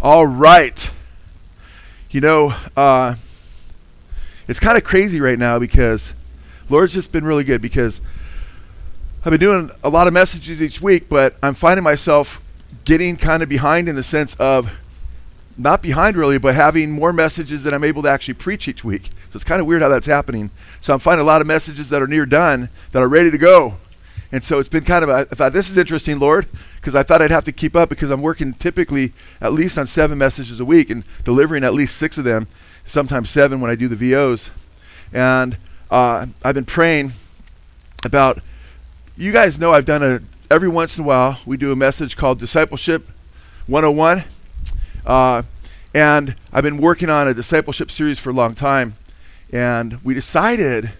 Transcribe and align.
All 0.00 0.28
right. 0.28 0.92
You 2.10 2.20
know, 2.20 2.54
uh, 2.76 3.16
it's 4.46 4.60
kind 4.60 4.78
of 4.78 4.84
crazy 4.84 5.20
right 5.20 5.38
now 5.38 5.58
because 5.58 6.14
Lord's 6.70 6.94
just 6.94 7.10
been 7.10 7.24
really 7.24 7.42
good 7.42 7.60
because 7.60 8.00
I've 9.24 9.32
been 9.32 9.40
doing 9.40 9.72
a 9.82 9.88
lot 9.88 10.06
of 10.06 10.12
messages 10.12 10.62
each 10.62 10.80
week, 10.80 11.08
but 11.08 11.34
I'm 11.42 11.54
finding 11.54 11.82
myself 11.82 12.40
getting 12.84 13.16
kind 13.16 13.42
of 13.42 13.48
behind 13.48 13.88
in 13.88 13.96
the 13.96 14.04
sense 14.04 14.36
of 14.36 14.78
not 15.56 15.82
behind 15.82 16.16
really, 16.16 16.38
but 16.38 16.54
having 16.54 16.92
more 16.92 17.12
messages 17.12 17.64
that 17.64 17.74
I'm 17.74 17.82
able 17.82 18.02
to 18.04 18.08
actually 18.08 18.34
preach 18.34 18.68
each 18.68 18.84
week. 18.84 19.06
So 19.06 19.36
it's 19.36 19.44
kind 19.44 19.60
of 19.60 19.66
weird 19.66 19.82
how 19.82 19.88
that's 19.88 20.06
happening. 20.06 20.50
So 20.80 20.94
I'm 20.94 21.00
finding 21.00 21.22
a 21.22 21.26
lot 21.26 21.40
of 21.40 21.48
messages 21.48 21.90
that 21.90 22.00
are 22.00 22.06
near 22.06 22.24
done 22.24 22.68
that 22.92 23.02
are 23.02 23.08
ready 23.08 23.32
to 23.32 23.38
go. 23.38 23.78
And 24.30 24.44
so 24.44 24.58
it's 24.58 24.68
been 24.68 24.84
kind 24.84 25.02
of, 25.02 25.08
a, 25.08 25.26
I 25.30 25.34
thought, 25.34 25.52
this 25.52 25.70
is 25.70 25.78
interesting, 25.78 26.18
Lord, 26.18 26.46
because 26.76 26.94
I 26.94 27.02
thought 27.02 27.22
I'd 27.22 27.30
have 27.30 27.44
to 27.44 27.52
keep 27.52 27.74
up 27.74 27.88
because 27.88 28.10
I'm 28.10 28.20
working 28.22 28.52
typically 28.52 29.12
at 29.40 29.52
least 29.52 29.78
on 29.78 29.86
seven 29.86 30.18
messages 30.18 30.60
a 30.60 30.64
week 30.64 30.90
and 30.90 31.04
delivering 31.24 31.64
at 31.64 31.72
least 31.72 31.96
six 31.96 32.18
of 32.18 32.24
them, 32.24 32.46
sometimes 32.84 33.30
seven 33.30 33.60
when 33.60 33.70
I 33.70 33.74
do 33.74 33.88
the 33.88 33.96
VOs. 33.96 34.50
And 35.12 35.56
uh, 35.90 36.26
I've 36.44 36.54
been 36.54 36.66
praying 36.66 37.12
about, 38.04 38.40
you 39.16 39.32
guys 39.32 39.58
know 39.58 39.72
I've 39.72 39.86
done 39.86 40.02
a, 40.02 40.20
every 40.50 40.68
once 40.68 40.98
in 40.98 41.04
a 41.04 41.06
while, 41.06 41.40
we 41.46 41.56
do 41.56 41.72
a 41.72 41.76
message 41.76 42.16
called 42.16 42.38
Discipleship 42.38 43.08
101. 43.66 44.24
Uh, 45.06 45.42
and 45.94 46.36
I've 46.52 46.64
been 46.64 46.78
working 46.78 47.08
on 47.08 47.26
a 47.26 47.34
discipleship 47.34 47.90
series 47.90 48.18
for 48.18 48.30
a 48.30 48.34
long 48.34 48.54
time. 48.54 48.94
And 49.50 50.02
we 50.04 50.12
decided 50.12 50.92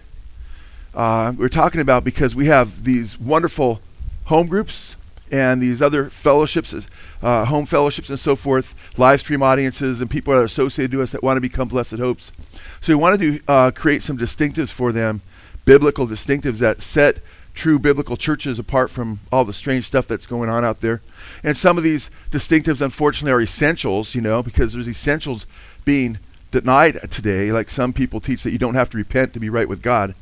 uh, 0.99 1.31
we 1.37 1.45
are 1.45 1.49
talking 1.49 1.79
about 1.79 2.03
because 2.03 2.35
we 2.35 2.47
have 2.47 2.83
these 2.83 3.17
wonderful 3.17 3.79
home 4.25 4.47
groups 4.47 4.97
and 5.31 5.61
these 5.61 5.81
other 5.81 6.09
fellowships, 6.09 6.75
uh, 7.21 7.45
home 7.45 7.65
fellowships 7.65 8.09
and 8.09 8.19
so 8.19 8.35
forth, 8.35 8.99
live 8.99 9.21
stream 9.21 9.41
audiences, 9.41 10.01
and 10.01 10.11
people 10.11 10.33
that 10.33 10.41
are 10.41 10.43
associated 10.43 10.91
to 10.91 11.01
us 11.01 11.13
that 11.13 11.23
want 11.23 11.37
to 11.37 11.41
become 11.41 11.69
blessed 11.69 11.99
hopes. 11.99 12.33
So 12.81 12.91
we 12.91 12.95
wanted 12.95 13.21
to 13.21 13.39
uh, 13.47 13.71
create 13.71 14.03
some 14.03 14.17
distinctives 14.17 14.73
for 14.73 14.91
them, 14.91 15.21
biblical 15.63 16.05
distinctives 16.05 16.57
that 16.57 16.81
set 16.81 17.19
true 17.53 17.79
biblical 17.79 18.17
churches 18.17 18.59
apart 18.59 18.89
from 18.89 19.21
all 19.31 19.45
the 19.45 19.53
strange 19.53 19.85
stuff 19.85 20.05
that's 20.05 20.25
going 20.25 20.49
on 20.49 20.65
out 20.65 20.81
there. 20.81 20.99
And 21.45 21.55
some 21.55 21.77
of 21.77 21.83
these 21.85 22.11
distinctives, 22.29 22.81
unfortunately, 22.81 23.31
are 23.31 23.41
essentials, 23.41 24.15
you 24.15 24.21
know, 24.21 24.43
because 24.43 24.73
there's 24.73 24.89
essentials 24.89 25.45
being 25.85 26.19
denied 26.51 27.09
today. 27.09 27.53
Like 27.53 27.69
some 27.69 27.93
people 27.93 28.19
teach 28.19 28.43
that 28.43 28.51
you 28.51 28.57
don't 28.57 28.75
have 28.75 28.89
to 28.89 28.97
repent 28.97 29.31
to 29.31 29.39
be 29.39 29.49
right 29.49 29.69
with 29.69 29.81
God. 29.81 30.13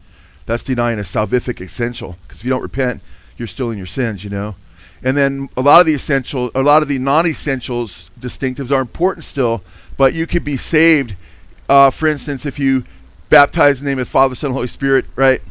That's 0.48 0.64
denying 0.64 0.98
a 0.98 1.04
salvific 1.04 1.62
essential. 1.62 2.18
Because 2.24 2.40
if 2.40 2.46
you 2.46 2.50
don't 2.50 2.64
repent, 2.64 3.04
you're 3.38 3.48
still 3.48 3.70
in 3.70 3.78
your 3.78 3.86
sins, 3.86 4.24
you 4.24 4.32
know. 4.32 4.56
And 5.04 5.16
then 5.16 5.50
a 5.56 5.62
lot 5.62 5.82
of 5.82 5.86
the 5.86 5.94
essential, 5.94 6.50
a 6.56 6.64
lot 6.64 6.82
of 6.82 6.88
the 6.88 6.98
non-essentials 6.98 8.10
distinctives 8.20 8.72
are 8.72 8.82
important 8.82 9.26
still, 9.26 9.62
but 9.96 10.16
you 10.16 10.26
could 10.26 10.44
be 10.44 10.58
saved. 10.58 11.16
Uh, 11.70 11.92
for 11.92 12.08
instance, 12.08 12.46
if 12.48 12.58
you 12.58 12.84
baptize 13.30 13.80
in 13.80 13.86
the 13.86 13.92
name 13.92 14.00
of 14.00 14.08
the 14.08 14.12
Father, 14.12 14.34
Son, 14.34 14.48
and 14.48 14.56
Holy 14.56 14.68
Spirit, 14.68 15.06
right? 15.16 15.42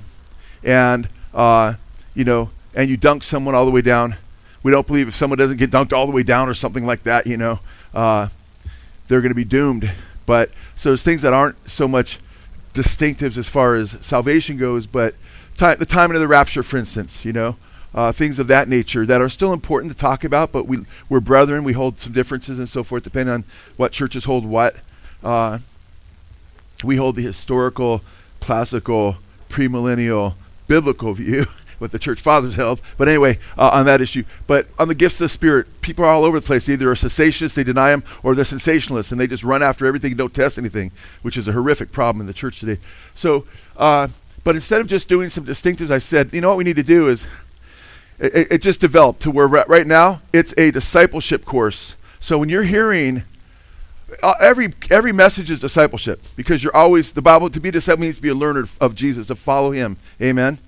And 0.64 1.08
uh, 1.32 1.74
you 2.14 2.24
know, 2.24 2.50
and 2.74 2.88
you 2.88 2.96
dunk 2.96 3.22
someone 3.22 3.54
all 3.54 3.66
the 3.66 3.70
way 3.70 3.82
down. 3.82 4.16
We 4.62 4.72
don't 4.72 4.86
believe 4.86 5.06
if 5.06 5.14
someone 5.14 5.38
doesn't 5.38 5.58
get 5.58 5.70
dunked 5.70 5.92
all 5.92 6.06
the 6.06 6.12
way 6.12 6.24
down 6.24 6.48
or 6.48 6.54
something 6.54 6.84
like 6.84 7.04
that, 7.04 7.26
you 7.26 7.36
know, 7.36 7.60
uh, 7.94 8.28
they're 9.06 9.20
going 9.20 9.30
to 9.30 9.36
be 9.36 9.44
doomed. 9.44 9.92
But 10.24 10.50
so 10.74 10.88
there's 10.88 11.04
things 11.04 11.22
that 11.22 11.32
aren't 11.32 11.70
so 11.70 11.86
much 11.86 12.18
distinctives 12.76 13.36
as 13.36 13.48
far 13.48 13.74
as 13.74 13.92
salvation 14.00 14.56
goes, 14.56 14.86
but 14.86 15.14
the 15.58 15.86
timing 15.86 16.16
of 16.16 16.20
the 16.20 16.28
rapture, 16.28 16.62
for 16.62 16.76
instance, 16.76 17.24
you 17.24 17.32
know, 17.32 17.56
uh, 17.94 18.12
things 18.12 18.38
of 18.38 18.46
that 18.48 18.68
nature 18.68 19.06
that 19.06 19.22
are 19.22 19.28
still 19.28 19.52
important 19.52 19.90
to 19.90 19.98
talk 19.98 20.22
about, 20.22 20.52
but 20.52 20.66
we, 20.66 20.84
we're 21.08 21.20
brethren. 21.20 21.64
We 21.64 21.72
hold 21.72 21.98
some 21.98 22.12
differences 22.12 22.58
and 22.58 22.68
so 22.68 22.84
forth, 22.84 23.04
depending 23.04 23.34
on 23.34 23.44
what 23.76 23.92
churches 23.92 24.24
hold 24.24 24.44
what. 24.44 24.76
Uh, 25.24 25.60
we 26.84 26.96
hold 26.96 27.16
the 27.16 27.22
historical, 27.22 28.02
classical, 28.40 29.16
premillennial, 29.48 30.34
biblical 30.68 31.14
view. 31.14 31.46
what 31.78 31.92
the 31.92 31.98
church 31.98 32.20
fathers 32.20 32.56
held. 32.56 32.80
But 32.96 33.08
anyway, 33.08 33.38
uh, 33.56 33.70
on 33.72 33.86
that 33.86 34.00
issue. 34.00 34.24
But 34.46 34.66
on 34.78 34.88
the 34.88 34.94
gifts 34.94 35.20
of 35.20 35.24
the 35.24 35.28
Spirit, 35.28 35.80
people 35.80 36.04
are 36.04 36.08
all 36.08 36.24
over 36.24 36.40
the 36.40 36.46
place. 36.46 36.68
Either 36.68 36.90
are 36.90 36.94
cessationists, 36.94 37.54
they 37.54 37.64
deny 37.64 37.90
them, 37.90 38.04
or 38.22 38.34
they're 38.34 38.44
sensationalists, 38.44 39.12
and 39.12 39.20
they 39.20 39.26
just 39.26 39.44
run 39.44 39.62
after 39.62 39.86
everything 39.86 40.12
and 40.12 40.18
don't 40.18 40.34
test 40.34 40.58
anything, 40.58 40.90
which 41.22 41.36
is 41.36 41.48
a 41.48 41.52
horrific 41.52 41.92
problem 41.92 42.20
in 42.20 42.26
the 42.26 42.34
church 42.34 42.60
today. 42.60 42.78
So, 43.14 43.46
uh, 43.76 44.08
but 44.44 44.54
instead 44.54 44.80
of 44.80 44.86
just 44.86 45.08
doing 45.08 45.28
some 45.28 45.44
distinctives, 45.44 45.90
I 45.90 45.98
said, 45.98 46.32
you 46.32 46.40
know 46.40 46.48
what 46.48 46.58
we 46.58 46.64
need 46.64 46.76
to 46.76 46.82
do 46.82 47.08
is, 47.08 47.26
it, 48.18 48.50
it 48.50 48.62
just 48.62 48.80
developed 48.80 49.20
to 49.22 49.30
where 49.30 49.46
right 49.46 49.86
now 49.86 50.22
it's 50.32 50.54
a 50.56 50.70
discipleship 50.70 51.44
course. 51.44 51.96
So 52.20 52.38
when 52.38 52.48
you're 52.48 52.62
hearing 52.62 53.24
uh, 54.22 54.34
every 54.40 54.72
every 54.90 55.12
message 55.12 55.50
is 55.50 55.60
discipleship 55.60 56.20
because 56.36 56.62
you're 56.62 56.76
always 56.76 57.12
the 57.12 57.22
Bible 57.22 57.50
to 57.50 57.60
be 57.60 57.68
a 57.68 57.72
disciple 57.72 58.02
means 58.02 58.16
to 58.16 58.22
be 58.22 58.28
a 58.28 58.34
learner 58.34 58.66
of 58.80 58.94
Jesus 58.94 59.26
to 59.26 59.34
follow 59.34 59.72
Him. 59.72 59.96
Amen. 60.20 60.58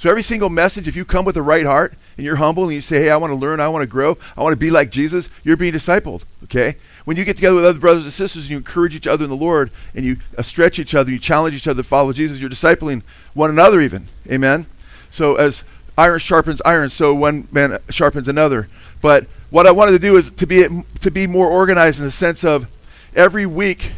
So 0.00 0.08
every 0.08 0.22
single 0.22 0.48
message, 0.48 0.88
if 0.88 0.96
you 0.96 1.04
come 1.04 1.26
with 1.26 1.34
the 1.34 1.42
right 1.42 1.66
heart 1.66 1.92
and 2.16 2.24
you're 2.24 2.36
humble 2.36 2.64
and 2.64 2.72
you 2.72 2.80
say, 2.80 3.02
"Hey, 3.02 3.10
I 3.10 3.18
want 3.18 3.32
to 3.32 3.34
learn, 3.34 3.60
I 3.60 3.68
want 3.68 3.82
to 3.82 3.86
grow, 3.86 4.16
I 4.34 4.42
want 4.42 4.54
to 4.54 4.56
be 4.56 4.70
like 4.70 4.90
Jesus," 4.90 5.28
you're 5.44 5.58
being 5.58 5.74
discipled. 5.74 6.22
Okay. 6.44 6.76
When 7.04 7.18
you 7.18 7.24
get 7.26 7.36
together 7.36 7.56
with 7.56 7.66
other 7.66 7.78
brothers 7.78 8.04
and 8.04 8.12
sisters 8.12 8.44
and 8.44 8.50
you 8.50 8.56
encourage 8.56 8.94
each 8.94 9.06
other 9.06 9.24
in 9.24 9.30
the 9.30 9.36
Lord 9.36 9.70
and 9.94 10.06
you 10.06 10.16
uh, 10.38 10.40
stretch 10.40 10.78
each 10.78 10.94
other, 10.94 11.10
you 11.10 11.18
challenge 11.18 11.54
each 11.54 11.68
other 11.68 11.82
to 11.82 11.86
follow 11.86 12.14
Jesus, 12.14 12.40
you're 12.40 12.48
discipling 12.48 13.02
one 13.34 13.50
another 13.50 13.82
even. 13.82 14.06
Amen. 14.26 14.64
So 15.10 15.34
as 15.34 15.64
iron 15.98 16.18
sharpens 16.18 16.62
iron, 16.64 16.88
so 16.88 17.14
one 17.14 17.46
man 17.52 17.76
sharpens 17.90 18.26
another. 18.26 18.70
But 19.02 19.26
what 19.50 19.66
I 19.66 19.70
wanted 19.70 19.90
to 19.90 19.98
do 19.98 20.16
is 20.16 20.30
to 20.30 20.46
be 20.46 20.66
to 21.02 21.10
be 21.10 21.26
more 21.26 21.50
organized 21.50 21.98
in 21.98 22.06
the 22.06 22.10
sense 22.10 22.42
of 22.42 22.68
every 23.14 23.44
week, 23.44 23.92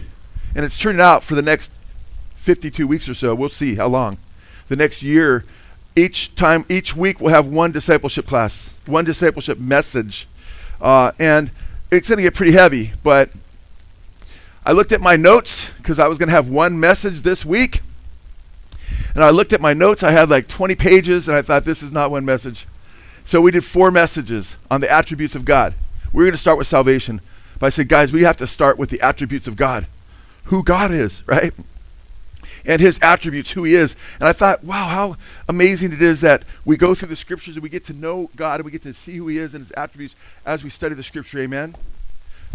and 0.56 0.64
it's 0.64 0.80
turning 0.80 1.00
out 1.00 1.22
for 1.22 1.36
the 1.36 1.42
next 1.42 1.70
52 2.38 2.88
weeks 2.88 3.08
or 3.08 3.14
so. 3.14 3.36
We'll 3.36 3.50
see 3.50 3.76
how 3.76 3.86
long. 3.86 4.18
The 4.66 4.74
next 4.74 5.04
year, 5.04 5.44
each 5.96 6.34
time, 6.34 6.64
each 6.68 6.96
week, 6.96 7.20
we'll 7.20 7.34
have 7.34 7.46
one 7.46 7.72
discipleship 7.72 8.26
class, 8.26 8.76
one 8.86 9.04
discipleship 9.04 9.58
message, 9.58 10.26
uh, 10.80 11.12
and 11.18 11.50
it's 11.90 12.08
going 12.08 12.16
to 12.16 12.22
get 12.22 12.34
pretty 12.34 12.52
heavy. 12.52 12.92
But 13.02 13.30
I 14.64 14.72
looked 14.72 14.92
at 14.92 15.00
my 15.00 15.16
notes 15.16 15.70
because 15.76 15.98
I 15.98 16.08
was 16.08 16.18
going 16.18 16.28
to 16.28 16.34
have 16.34 16.48
one 16.48 16.78
message 16.78 17.22
this 17.22 17.44
week, 17.44 17.80
and 19.14 19.22
I 19.22 19.30
looked 19.30 19.52
at 19.52 19.60
my 19.60 19.74
notes. 19.74 20.02
I 20.02 20.12
had 20.12 20.30
like 20.30 20.48
20 20.48 20.74
pages, 20.76 21.28
and 21.28 21.36
I 21.36 21.42
thought 21.42 21.64
this 21.64 21.82
is 21.82 21.92
not 21.92 22.10
one 22.10 22.24
message. 22.24 22.66
So 23.24 23.40
we 23.40 23.50
did 23.50 23.64
four 23.64 23.90
messages 23.90 24.56
on 24.70 24.80
the 24.80 24.90
attributes 24.90 25.34
of 25.34 25.44
God. 25.44 25.74
We're 26.12 26.24
going 26.24 26.32
to 26.32 26.38
start 26.38 26.58
with 26.58 26.66
salvation. 26.66 27.20
But 27.58 27.66
I 27.66 27.70
said, 27.70 27.88
guys, 27.88 28.12
we 28.12 28.22
have 28.22 28.36
to 28.38 28.46
start 28.46 28.78
with 28.78 28.90
the 28.90 29.00
attributes 29.00 29.46
of 29.46 29.56
God, 29.56 29.86
who 30.44 30.64
God 30.64 30.90
is, 30.90 31.22
right? 31.26 31.52
And 32.64 32.80
his 32.80 32.98
attributes, 33.02 33.52
who 33.52 33.64
he 33.64 33.74
is. 33.74 33.96
And 34.20 34.28
I 34.28 34.32
thought, 34.32 34.62
wow, 34.62 34.86
how 34.86 35.16
amazing 35.48 35.92
it 35.92 36.00
is 36.00 36.20
that 36.20 36.44
we 36.64 36.76
go 36.76 36.94
through 36.94 37.08
the 37.08 37.16
scriptures 37.16 37.56
and 37.56 37.62
we 37.62 37.68
get 37.68 37.84
to 37.86 37.92
know 37.92 38.30
God 38.36 38.60
and 38.60 38.64
we 38.64 38.70
get 38.70 38.82
to 38.82 38.94
see 38.94 39.16
who 39.16 39.28
he 39.28 39.38
is 39.38 39.54
and 39.54 39.62
his 39.62 39.72
attributes 39.72 40.14
as 40.46 40.62
we 40.62 40.70
study 40.70 40.94
the 40.94 41.02
scripture. 41.02 41.40
Amen? 41.40 41.74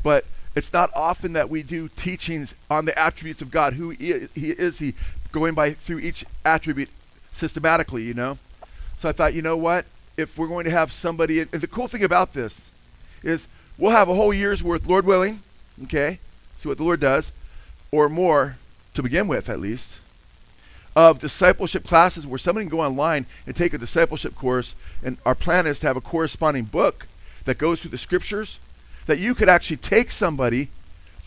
But 0.03 0.25
it's 0.55 0.71
not 0.71 0.89
often 0.95 1.33
that 1.33 1.49
we 1.49 1.61
do 1.61 1.89
teachings 1.89 2.55
on 2.69 2.85
the 2.85 2.97
attributes 2.97 3.41
of 3.41 3.51
God, 3.51 3.73
who 3.73 3.89
he 3.89 4.11
is, 4.33 4.79
he 4.79 4.93
going 5.31 5.53
by 5.53 5.71
through 5.73 5.99
each 5.99 6.25
attribute 6.45 6.89
systematically, 7.31 8.03
you 8.03 8.13
know? 8.13 8.37
So 8.97 9.09
I 9.09 9.11
thought, 9.11 9.33
you 9.33 9.41
know 9.41 9.57
what? 9.57 9.85
If 10.15 10.37
we're 10.37 10.47
going 10.47 10.65
to 10.65 10.71
have 10.71 10.91
somebody, 10.91 11.41
and 11.41 11.51
the 11.51 11.67
cool 11.67 11.87
thing 11.87 12.03
about 12.03 12.33
this 12.33 12.71
is 13.21 13.47
we'll 13.77 13.91
have 13.91 14.09
a 14.09 14.15
whole 14.15 14.33
year's 14.33 14.63
worth, 14.63 14.87
Lord 14.87 15.05
willing, 15.05 15.41
okay? 15.83 16.17
See 16.57 16.69
what 16.69 16.77
the 16.77 16.83
Lord 16.83 17.01
does, 17.01 17.31
or 17.91 18.09
more 18.09 18.57
to 18.97 19.03
begin 19.03 19.27
with, 19.27 19.47
at 19.47 19.59
least, 19.59 19.99
of 20.95 21.19
discipleship 21.19 21.85
classes 21.85 22.25
where 22.25 22.39
somebody 22.39 22.65
can 22.65 22.75
go 22.75 22.83
online 22.83 23.27
and 23.45 23.55
take 23.55 23.73
a 23.73 23.77
discipleship 23.77 24.35
course. 24.35 24.73
And 25.03 25.17
our 25.23 25.35
plan 25.35 25.67
is 25.67 25.79
to 25.79 25.87
have 25.87 25.97
a 25.97 26.01
corresponding 26.01 26.65
book 26.65 27.07
that 27.45 27.59
goes 27.59 27.79
through 27.79 27.91
the 27.91 27.99
scriptures 27.99 28.59
that 29.05 29.19
you 29.19 29.35
could 29.35 29.49
actually 29.49 29.77
take 29.77 30.11
somebody 30.11 30.69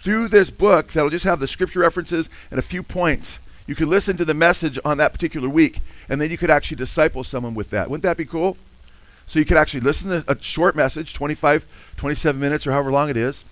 through 0.03 0.27
this 0.29 0.51
book 0.51 0.93
that'll 0.93 1.11
just 1.11 1.25
have 1.25 1.39
the 1.39 1.47
scripture 1.47 1.79
references 1.81 2.29
and 2.51 2.59
a 2.59 2.63
few 2.63 2.83
points. 2.83 3.39
You 3.69 3.77
could 3.77 3.89
listen 3.89 4.17
to 4.17 4.25
the 4.25 4.35
message 4.35 4.77
on 4.85 4.99
that 4.99 5.13
particular 5.13 5.49
week, 5.49 5.79
and 6.09 6.21
then 6.21 6.31
you 6.31 6.37
could 6.37 6.51
actually 6.51 6.77
disciple 6.77 7.23
someone 7.23 7.55
with 7.55 7.71
that. 7.71 7.89
Wouldn't 7.89 8.03
that 8.03 8.17
be 8.17 8.25
cool? 8.25 8.57
So 9.29 9.39
you 9.39 9.45
could 9.45 9.57
actually 9.57 9.83
listen 9.83 10.09
to 10.09 10.25
a 10.27 10.37
short 10.43 10.75
message, 10.75 11.15
25, 11.15 11.95
27 11.97 12.41
minutes, 12.41 12.67
or 12.67 12.73
however 12.73 12.91
long 12.91 13.11
it 13.11 13.17
is. 13.17 13.45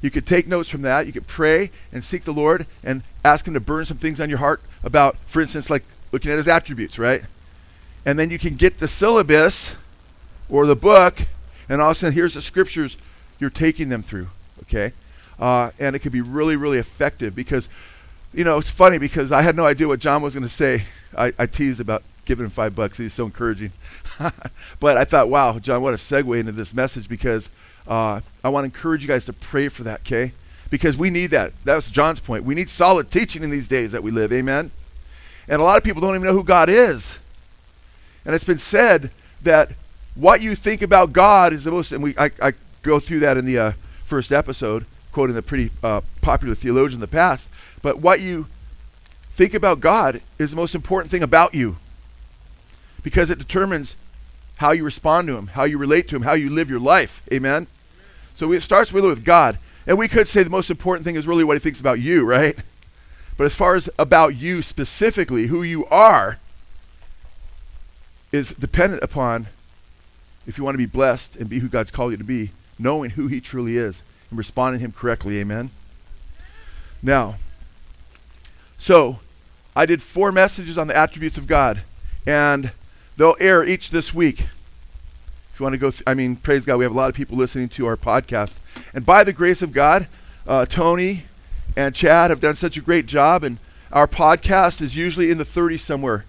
You 0.00 0.10
could 0.10 0.26
take 0.26 0.46
notes 0.46 0.68
from 0.68 0.82
that. 0.82 1.06
You 1.06 1.12
could 1.12 1.26
pray 1.26 1.70
and 1.92 2.02
seek 2.02 2.24
the 2.24 2.32
Lord 2.32 2.66
and 2.82 3.02
ask 3.24 3.46
Him 3.46 3.54
to 3.54 3.60
burn 3.60 3.84
some 3.84 3.98
things 3.98 4.20
on 4.20 4.28
your 4.28 4.38
heart 4.38 4.62
about, 4.82 5.16
for 5.26 5.42
instance, 5.42 5.68
like 5.68 5.84
looking 6.12 6.30
at 6.30 6.38
His 6.38 6.48
attributes, 6.48 6.98
right? 6.98 7.22
And 8.06 8.18
then 8.18 8.30
you 8.30 8.38
can 8.38 8.54
get 8.54 8.78
the 8.78 8.88
syllabus 8.88 9.76
or 10.48 10.66
the 10.66 10.76
book, 10.76 11.18
and 11.68 11.80
all 11.80 11.90
of 11.90 11.96
a 11.96 12.00
sudden, 12.00 12.14
here's 12.14 12.34
the 12.34 12.42
scriptures 12.42 12.96
you're 13.38 13.50
taking 13.50 13.88
them 13.88 14.02
through, 14.02 14.28
okay? 14.62 14.92
Uh, 15.38 15.70
and 15.78 15.94
it 15.94 16.00
could 16.00 16.12
be 16.12 16.20
really, 16.20 16.56
really 16.56 16.78
effective 16.78 17.34
because, 17.34 17.68
you 18.34 18.44
know, 18.44 18.58
it's 18.58 18.70
funny 18.70 18.98
because 18.98 19.32
I 19.32 19.42
had 19.42 19.56
no 19.56 19.66
idea 19.66 19.86
what 19.86 20.00
John 20.00 20.22
was 20.22 20.34
going 20.34 20.42
to 20.42 20.48
say. 20.48 20.84
I, 21.16 21.32
I 21.38 21.46
teased 21.46 21.80
about 21.80 22.02
giving 22.24 22.44
him 22.44 22.50
five 22.50 22.74
bucks. 22.74 22.98
He's 22.98 23.14
so 23.14 23.24
encouraging. 23.24 23.72
but 24.80 24.96
I 24.96 25.04
thought, 25.04 25.28
wow, 25.28 25.58
John, 25.58 25.82
what 25.82 25.94
a 25.94 25.96
segue 25.96 26.38
into 26.38 26.52
this 26.52 26.74
message 26.74 27.08
because 27.08 27.48
uh, 27.86 28.20
I 28.44 28.48
want 28.48 28.64
to 28.64 28.66
encourage 28.66 29.02
you 29.02 29.08
guys 29.08 29.24
to 29.26 29.32
pray 29.32 29.68
for 29.68 29.82
that, 29.84 30.00
okay? 30.00 30.32
Because 30.70 30.96
we 30.96 31.10
need 31.10 31.28
that. 31.28 31.52
That 31.64 31.74
was 31.74 31.90
John's 31.90 32.20
point. 32.20 32.44
We 32.44 32.54
need 32.54 32.70
solid 32.70 33.10
teaching 33.10 33.42
in 33.42 33.50
these 33.50 33.68
days 33.68 33.92
that 33.92 34.02
we 34.02 34.10
live. 34.10 34.32
Amen? 34.32 34.70
And 35.48 35.60
a 35.60 35.64
lot 35.64 35.76
of 35.76 35.84
people 35.84 36.00
don't 36.00 36.14
even 36.14 36.26
know 36.26 36.32
who 36.32 36.44
God 36.44 36.68
is. 36.68 37.18
And 38.24 38.34
it's 38.34 38.44
been 38.44 38.58
said 38.58 39.10
that 39.42 39.72
what 40.14 40.40
you 40.40 40.54
think 40.54 40.82
about 40.82 41.12
God 41.12 41.52
is 41.52 41.64
the 41.64 41.70
most, 41.70 41.92
and 41.92 42.02
we, 42.02 42.14
I, 42.16 42.30
I 42.42 42.52
go 42.82 43.00
through 43.00 43.20
that 43.20 43.36
in 43.36 43.46
the 43.46 43.58
uh, 43.58 43.72
first 44.04 44.32
episode, 44.32 44.86
quoting 45.12 45.34
the 45.34 45.42
pretty 45.42 45.70
uh, 45.82 46.02
popular 46.20 46.54
theologian 46.54 46.96
in 46.96 47.00
the 47.00 47.08
past. 47.08 47.50
But 47.82 47.98
what 47.98 48.20
you 48.20 48.46
think 49.32 49.54
about 49.54 49.80
God 49.80 50.20
is 50.38 50.50
the 50.50 50.56
most 50.56 50.74
important 50.74 51.10
thing 51.10 51.22
about 51.22 51.54
you 51.54 51.76
because 53.02 53.30
it 53.30 53.38
determines 53.38 53.96
how 54.60 54.72
you 54.72 54.84
respond 54.84 55.26
to 55.26 55.38
Him, 55.38 55.46
how 55.46 55.64
you 55.64 55.78
relate 55.78 56.06
to 56.08 56.16
Him, 56.16 56.20
how 56.20 56.34
you 56.34 56.50
live 56.50 56.68
your 56.68 56.80
life. 56.80 57.22
Amen? 57.32 57.66
So 58.34 58.52
it 58.52 58.60
starts 58.60 58.92
really 58.92 59.08
with 59.08 59.24
God. 59.24 59.56
And 59.86 59.96
we 59.96 60.06
could 60.06 60.28
say 60.28 60.42
the 60.42 60.50
most 60.50 60.68
important 60.68 61.06
thing 61.06 61.16
is 61.16 61.26
really 61.26 61.44
what 61.44 61.54
He 61.54 61.60
thinks 61.60 61.80
about 61.80 61.98
you, 61.98 62.26
right? 62.26 62.54
But 63.38 63.46
as 63.46 63.54
far 63.54 63.74
as 63.74 63.88
about 63.98 64.36
you 64.36 64.60
specifically, 64.60 65.46
who 65.46 65.62
you 65.62 65.86
are, 65.86 66.36
is 68.32 68.52
dependent 68.52 69.02
upon 69.02 69.46
if 70.46 70.58
you 70.58 70.64
want 70.64 70.74
to 70.74 70.78
be 70.78 70.84
blessed 70.84 71.36
and 71.36 71.48
be 71.48 71.60
who 71.60 71.68
God's 71.68 71.90
called 71.90 72.12
you 72.12 72.18
to 72.18 72.24
be, 72.24 72.50
knowing 72.78 73.12
who 73.12 73.28
He 73.28 73.40
truly 73.40 73.78
is 73.78 74.02
and 74.28 74.36
responding 74.36 74.80
to 74.80 74.84
Him 74.84 74.92
correctly. 74.92 75.38
Amen? 75.38 75.70
Now, 77.02 77.36
so 78.76 79.20
I 79.74 79.86
did 79.86 80.02
four 80.02 80.32
messages 80.32 80.76
on 80.76 80.86
the 80.86 80.96
attributes 80.96 81.38
of 81.38 81.46
God, 81.46 81.80
and 82.26 82.72
they'll 83.20 83.36
air 83.38 83.62
each 83.62 83.90
this 83.90 84.14
week. 84.14 84.40
If 84.40 85.60
you 85.60 85.64
want 85.64 85.74
to 85.74 85.78
go, 85.78 85.90
th- 85.90 86.02
I 86.06 86.14
mean, 86.14 86.36
praise 86.36 86.64
God, 86.64 86.78
we 86.78 86.86
have 86.86 86.92
a 86.92 86.96
lot 86.96 87.10
of 87.10 87.14
people 87.14 87.36
listening 87.36 87.68
to 87.68 87.84
our 87.84 87.98
podcast. 87.98 88.56
And 88.94 89.04
by 89.04 89.24
the 89.24 89.32
grace 89.34 89.60
of 89.60 89.72
God, 89.72 90.08
uh, 90.48 90.64
Tony 90.64 91.24
and 91.76 91.94
Chad 91.94 92.30
have 92.30 92.40
done 92.40 92.56
such 92.56 92.78
a 92.78 92.80
great 92.80 93.04
job, 93.04 93.44
and 93.44 93.58
our 93.92 94.06
podcast 94.08 94.80
is 94.80 94.96
usually 94.96 95.30
in 95.30 95.36
the 95.36 95.44
30s 95.44 95.80
somewhere 95.80 96.24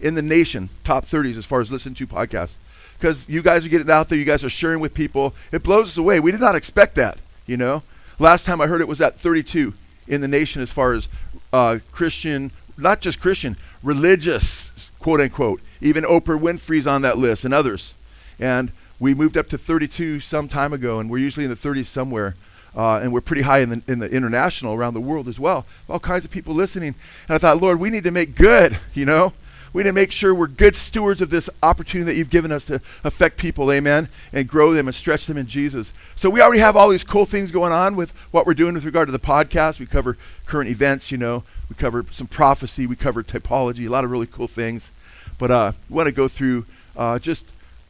in 0.00 0.14
the 0.14 0.22
nation, 0.22 0.68
top 0.84 1.04
30s 1.04 1.36
as 1.36 1.44
far 1.44 1.60
as 1.60 1.72
listening 1.72 1.96
to 1.96 2.06
podcasts. 2.06 2.54
Because 2.96 3.28
you 3.28 3.42
guys 3.42 3.66
are 3.66 3.68
getting 3.68 3.90
out 3.90 4.08
there, 4.08 4.16
you 4.16 4.24
guys 4.24 4.44
are 4.44 4.48
sharing 4.48 4.78
with 4.78 4.94
people. 4.94 5.34
It 5.50 5.64
blows 5.64 5.88
us 5.88 5.96
away. 5.96 6.20
We 6.20 6.30
did 6.30 6.40
not 6.40 6.54
expect 6.54 6.94
that, 6.94 7.18
you 7.46 7.56
know. 7.56 7.82
Last 8.20 8.46
time 8.46 8.60
I 8.60 8.68
heard 8.68 8.80
it 8.80 8.86
was 8.86 9.00
at 9.00 9.18
32 9.18 9.74
in 10.06 10.20
the 10.20 10.28
nation 10.28 10.62
as 10.62 10.70
far 10.70 10.92
as 10.92 11.08
uh, 11.52 11.80
Christian, 11.90 12.52
not 12.78 13.00
just 13.00 13.18
Christian, 13.18 13.56
religious, 13.82 14.92
quote 15.00 15.20
unquote. 15.20 15.60
Even 15.80 16.04
Oprah 16.04 16.40
Winfrey's 16.40 16.86
on 16.86 17.02
that 17.02 17.18
list 17.18 17.44
and 17.44 17.54
others. 17.54 17.94
And 18.38 18.72
we 18.98 19.14
moved 19.14 19.36
up 19.36 19.48
to 19.48 19.58
32 19.58 20.20
some 20.20 20.48
time 20.48 20.72
ago, 20.72 20.98
and 20.98 21.10
we're 21.10 21.18
usually 21.18 21.44
in 21.44 21.50
the 21.50 21.56
30s 21.56 21.86
somewhere. 21.86 22.34
Uh, 22.74 22.98
and 22.98 23.10
we're 23.10 23.22
pretty 23.22 23.42
high 23.42 23.60
in 23.60 23.70
the, 23.70 23.82
in 23.88 24.00
the 24.00 24.10
international 24.10 24.74
around 24.74 24.92
the 24.92 25.00
world 25.00 25.28
as 25.28 25.40
well. 25.40 25.64
All 25.88 25.98
kinds 25.98 26.26
of 26.26 26.30
people 26.30 26.54
listening. 26.54 26.94
And 27.26 27.34
I 27.34 27.38
thought, 27.38 27.60
Lord, 27.60 27.80
we 27.80 27.88
need 27.88 28.04
to 28.04 28.10
make 28.10 28.34
good, 28.34 28.78
you 28.92 29.06
know? 29.06 29.32
We 29.72 29.82
need 29.82 29.90
to 29.90 29.94
make 29.94 30.12
sure 30.12 30.34
we're 30.34 30.46
good 30.46 30.76
stewards 30.76 31.20
of 31.20 31.30
this 31.30 31.50
opportunity 31.62 32.10
that 32.10 32.16
you've 32.16 32.30
given 32.30 32.52
us 32.52 32.64
to 32.66 32.76
affect 33.04 33.36
people, 33.36 33.70
amen, 33.70 34.08
and 34.32 34.48
grow 34.48 34.72
them 34.72 34.88
and 34.88 34.94
stretch 34.94 35.26
them 35.26 35.36
in 35.36 35.46
Jesus. 35.46 35.92
So 36.14 36.30
we 36.30 36.40
already 36.40 36.60
have 36.60 36.76
all 36.76 36.88
these 36.88 37.04
cool 37.04 37.26
things 37.26 37.50
going 37.50 37.72
on 37.72 37.96
with 37.96 38.12
what 38.30 38.46
we're 38.46 38.54
doing 38.54 38.74
with 38.74 38.84
regard 38.84 39.08
to 39.08 39.12
the 39.12 39.18
podcast. 39.18 39.78
We 39.78 39.86
cover 39.86 40.16
current 40.46 40.70
events, 40.70 41.10
you 41.10 41.18
know, 41.18 41.44
we 41.68 41.76
cover 41.76 42.06
some 42.10 42.26
prophecy, 42.26 42.86
we 42.86 42.96
cover 42.96 43.22
typology, 43.22 43.86
a 43.86 43.90
lot 43.90 44.04
of 44.04 44.10
really 44.10 44.26
cool 44.26 44.48
things. 44.48 44.90
But 45.38 45.50
uh, 45.50 45.72
we 45.88 45.96
want 45.96 46.06
to 46.08 46.14
go 46.14 46.28
through 46.28 46.66
uh, 46.96 47.18
just 47.18 47.44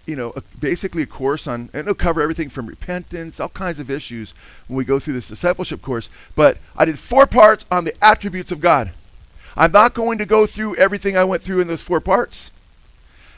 you 0.07 0.15
know, 0.15 0.33
a, 0.37 0.43
basically 0.61 1.03
a 1.03 1.07
course 1.07 1.47
on, 1.47 1.69
and 1.73 1.81
it'll 1.81 1.95
cover 1.95 2.23
everything 2.23 2.49
from 2.49 2.67
repentance, 2.67 3.41
all 3.41 3.49
kinds 3.49 3.81
of 3.81 3.91
issues 3.91 4.33
when 4.69 4.77
we 4.77 4.85
go 4.85 4.99
through 4.99 5.15
this 5.15 5.29
discipleship 5.29 5.83
course. 5.83 6.09
But 6.35 6.59
I 6.77 6.85
did 6.85 6.99
four 6.99 7.27
parts 7.27 7.67
on 7.71 7.85
the 7.85 7.95
attributes 8.03 8.53
of 8.53 8.61
God. 8.61 8.93
I'm 9.57 9.73
not 9.73 9.95
going 9.95 10.19
to 10.19 10.27
go 10.27 10.47
through 10.47 10.77
everything 10.77 11.17
I 11.17 11.25
went 11.25 11.43
through 11.43 11.61
in 11.61 11.69
those 11.69 11.83
four 11.83 12.01
parts 12.01 12.51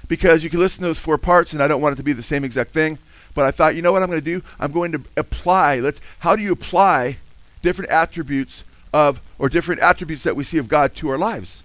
because 0.08 0.42
you 0.44 0.50
can 0.50 0.60
listen 0.60 0.82
to 0.82 0.88
those 0.88 0.98
four 0.98 1.16
parts 1.16 1.52
and 1.52 1.62
I 1.62 1.68
don't 1.68 1.80
want 1.80 1.94
it 1.94 1.96
to 1.96 2.02
be 2.02 2.12
the 2.12 2.22
same 2.22 2.44
exact 2.44 2.72
thing. 2.72 2.98
But 3.34 3.44
I 3.44 3.50
thought, 3.50 3.76
you 3.76 3.82
know 3.82 3.92
what 3.92 4.02
I'm 4.02 4.10
going 4.10 4.20
to 4.20 4.24
do? 4.24 4.42
I'm 4.58 4.72
going 4.72 4.92
to 4.92 5.02
apply. 5.16 5.78
Let's 5.78 6.00
how 6.20 6.34
do 6.34 6.42
you 6.42 6.52
apply 6.52 7.18
different 7.62 7.90
attributes 7.90 8.64
of 8.92 9.20
or 9.38 9.48
different 9.48 9.80
attributes 9.80 10.24
that 10.24 10.34
we 10.34 10.44
see 10.44 10.58
of 10.58 10.66
God 10.66 10.94
to 10.96 11.08
our 11.10 11.18
lives? 11.18 11.62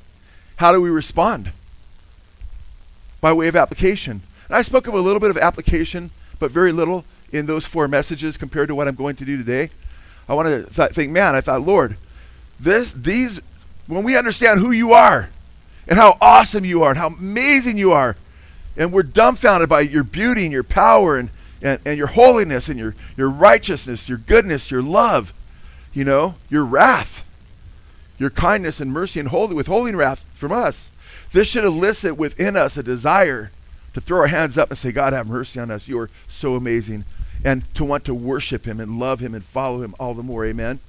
How 0.58 0.72
do 0.72 0.82
we 0.82 0.92
respond? 0.92 1.52
By 3.24 3.32
way 3.32 3.48
of 3.48 3.56
application. 3.56 4.22
And 4.50 4.58
I 4.58 4.64
spoke 4.64 4.86
of 4.86 4.94
a 4.94 5.00
little 5.00 5.22
bit 5.22 5.30
of 5.30 5.38
application, 5.38 6.12
but 6.40 6.52
very 6.52 6.74
little 6.74 7.06
in 7.32 7.46
those 7.46 7.66
four 7.66 7.88
messages 7.88 8.36
compared 8.36 8.68
to 8.68 8.76
what 8.76 8.86
I'm 8.86 8.96
going 8.96 9.16
to 9.16 9.24
do 9.24 9.38
today. 9.38 9.70
I 10.28 10.34
want 10.34 10.50
to 10.50 10.70
th- 10.70 10.92
think, 10.92 11.10
man, 11.10 11.34
I 11.34 11.40
thought, 11.40 11.62
Lord, 11.62 11.96
this 12.60 12.92
these 12.92 13.40
when 13.88 14.04
we 14.04 14.18
understand 14.18 14.60
who 14.60 14.72
you 14.72 14.92
are 14.92 15.30
and 15.88 15.98
how 15.98 16.18
awesome 16.20 16.66
you 16.66 16.84
are 16.84 16.90
and 16.90 17.00
how 17.00 17.08
amazing 17.08 17.78
you 17.78 17.94
are, 17.94 18.18
and 18.76 18.92
we're 18.92 19.04
dumbfounded 19.04 19.70
by 19.70 19.80
your 19.80 20.04
beauty 20.04 20.44
and 20.44 20.52
your 20.52 20.64
power 20.64 21.16
and, 21.16 21.30
and, 21.62 21.80
and 21.86 21.98
your 21.98 22.08
holiness 22.08 22.68
and 22.68 22.78
your, 22.78 22.94
your 23.16 23.30
righteousness, 23.30 24.10
your 24.10 24.18
goodness, 24.18 24.70
your 24.70 24.82
love, 24.82 25.34
you 25.94 26.04
know, 26.04 26.36
your 26.50 26.66
wrath, 26.66 27.26
your 28.18 28.32
kindness 28.32 28.82
and 28.82 28.92
mercy 28.92 29.22
and 29.22 29.30
holy 29.30 29.56
withholding 29.56 29.96
wrath 29.96 30.26
from 30.34 30.52
us. 30.52 30.92
This 31.34 31.48
should 31.50 31.66
elicit 31.66 32.18
within 32.18 32.56
us 32.56 32.78
a 32.78 32.84
desire 32.84 33.52
to 33.94 34.02
throw 34.02 34.22
our 34.22 34.28
hands 34.28 34.58
up 34.58 34.70
and 34.70 34.78
say, 34.78 34.92
God, 34.92 35.14
have 35.14 35.28
mercy 35.28 35.60
on 35.60 35.70
us. 35.70 35.88
You 35.88 36.00
are 36.00 36.10
so 36.30 36.56
amazing. 36.56 37.04
And 37.44 37.72
to 37.76 37.84
want 37.84 38.06
to 38.06 38.14
worship 38.14 38.66
Him 38.66 38.80
and 38.80 39.00
love 39.00 39.20
Him 39.20 39.36
and 39.36 39.44
follow 39.44 39.82
Him 39.84 39.94
all 40.00 40.14
the 40.14 40.24
more. 40.24 40.46
Amen 40.46 40.80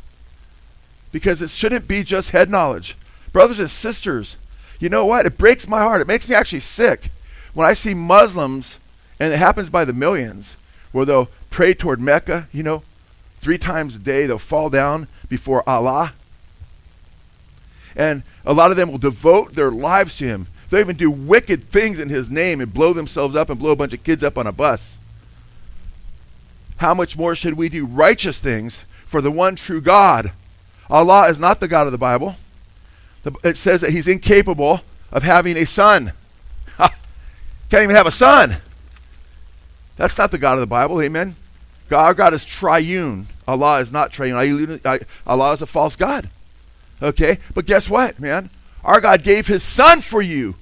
because 1.14 1.40
it 1.40 1.48
shouldn't 1.48 1.86
be 1.86 2.02
just 2.02 2.30
head 2.30 2.50
knowledge. 2.50 2.96
Brothers 3.32 3.60
and 3.60 3.70
sisters, 3.70 4.36
you 4.80 4.88
know 4.88 5.06
what? 5.06 5.26
It 5.26 5.38
breaks 5.38 5.68
my 5.68 5.78
heart. 5.78 6.00
It 6.00 6.08
makes 6.08 6.28
me 6.28 6.34
actually 6.34 6.58
sick 6.58 7.10
when 7.54 7.68
I 7.68 7.74
see 7.74 7.94
Muslims, 7.94 8.80
and 9.20 9.32
it 9.32 9.36
happens 9.36 9.70
by 9.70 9.84
the 9.84 9.92
millions, 9.92 10.56
where 10.90 11.04
they'll 11.04 11.28
pray 11.50 11.72
toward 11.72 12.00
Mecca, 12.00 12.48
you 12.52 12.64
know, 12.64 12.82
three 13.38 13.58
times 13.58 13.94
a 13.94 14.00
day. 14.00 14.26
They'll 14.26 14.38
fall 14.38 14.70
down 14.70 15.06
before 15.28 15.62
Allah. 15.68 16.14
And 17.96 18.22
a 18.44 18.52
lot 18.52 18.70
of 18.70 18.76
them 18.76 18.90
will 18.90 18.98
devote 18.98 19.54
their 19.54 19.70
lives 19.70 20.18
to 20.18 20.24
Him. 20.24 20.46
They'll 20.68 20.80
even 20.80 20.96
do 20.96 21.10
wicked 21.10 21.64
things 21.64 21.98
in 21.98 22.08
His 22.08 22.30
name 22.30 22.60
and 22.60 22.72
blow 22.72 22.92
themselves 22.92 23.36
up 23.36 23.50
and 23.50 23.58
blow 23.58 23.72
a 23.72 23.76
bunch 23.76 23.94
of 23.94 24.02
kids 24.02 24.24
up 24.24 24.36
on 24.36 24.46
a 24.46 24.52
bus. 24.52 24.98
How 26.78 26.94
much 26.94 27.16
more 27.16 27.34
should 27.34 27.54
we 27.54 27.68
do 27.68 27.86
righteous 27.86 28.38
things 28.38 28.84
for 29.06 29.20
the 29.20 29.30
one 29.30 29.56
true 29.56 29.80
God? 29.80 30.32
Allah 30.90 31.28
is 31.28 31.38
not 31.38 31.60
the 31.60 31.68
God 31.68 31.86
of 31.86 31.92
the 31.92 31.98
Bible. 31.98 32.36
It 33.42 33.56
says 33.56 33.80
that 33.80 33.90
he's 33.90 34.08
incapable 34.08 34.80
of 35.10 35.22
having 35.22 35.56
a 35.56 35.64
son. 35.64 36.12
Can't 36.78 37.82
even 37.82 37.96
have 37.96 38.06
a 38.06 38.10
son. 38.10 38.56
That's 39.96 40.18
not 40.18 40.30
the 40.30 40.38
God 40.38 40.54
of 40.54 40.60
the 40.60 40.66
Bible. 40.66 41.00
Amen. 41.00 41.36
God, 41.88 42.04
our 42.04 42.14
God 42.14 42.34
is 42.34 42.44
triune. 42.44 43.26
Allah 43.46 43.80
is 43.80 43.92
not 43.92 44.10
triune. 44.10 44.80
Allah 45.26 45.52
is 45.52 45.62
a 45.62 45.66
false 45.66 45.96
God. 45.96 46.28
Okay? 47.02 47.38
But 47.54 47.66
guess 47.66 47.88
what, 47.88 48.20
man? 48.20 48.50
Our 48.84 49.00
God 49.00 49.22
gave 49.22 49.46
his 49.46 49.62
son 49.62 50.00
for 50.00 50.22
you 50.22 50.54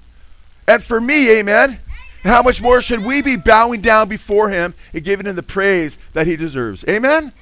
and 0.69 0.83
for 0.83 1.01
me. 1.01 1.39
Amen. 1.39 1.79
how 2.23 2.43
much 2.43 2.63
more 2.63 2.81
should 2.81 3.05
we 3.05 3.21
be 3.21 3.37
bowing 3.37 3.81
down 3.81 4.09
before 4.09 4.51
him 4.51 4.75
and 4.93 5.05
giving 5.05 5.27
him 5.27 5.37
the 5.37 5.43
praise 5.43 5.99
that 6.13 6.27
he 6.27 6.37
deserves? 6.37 6.85
Amen. 6.89 7.33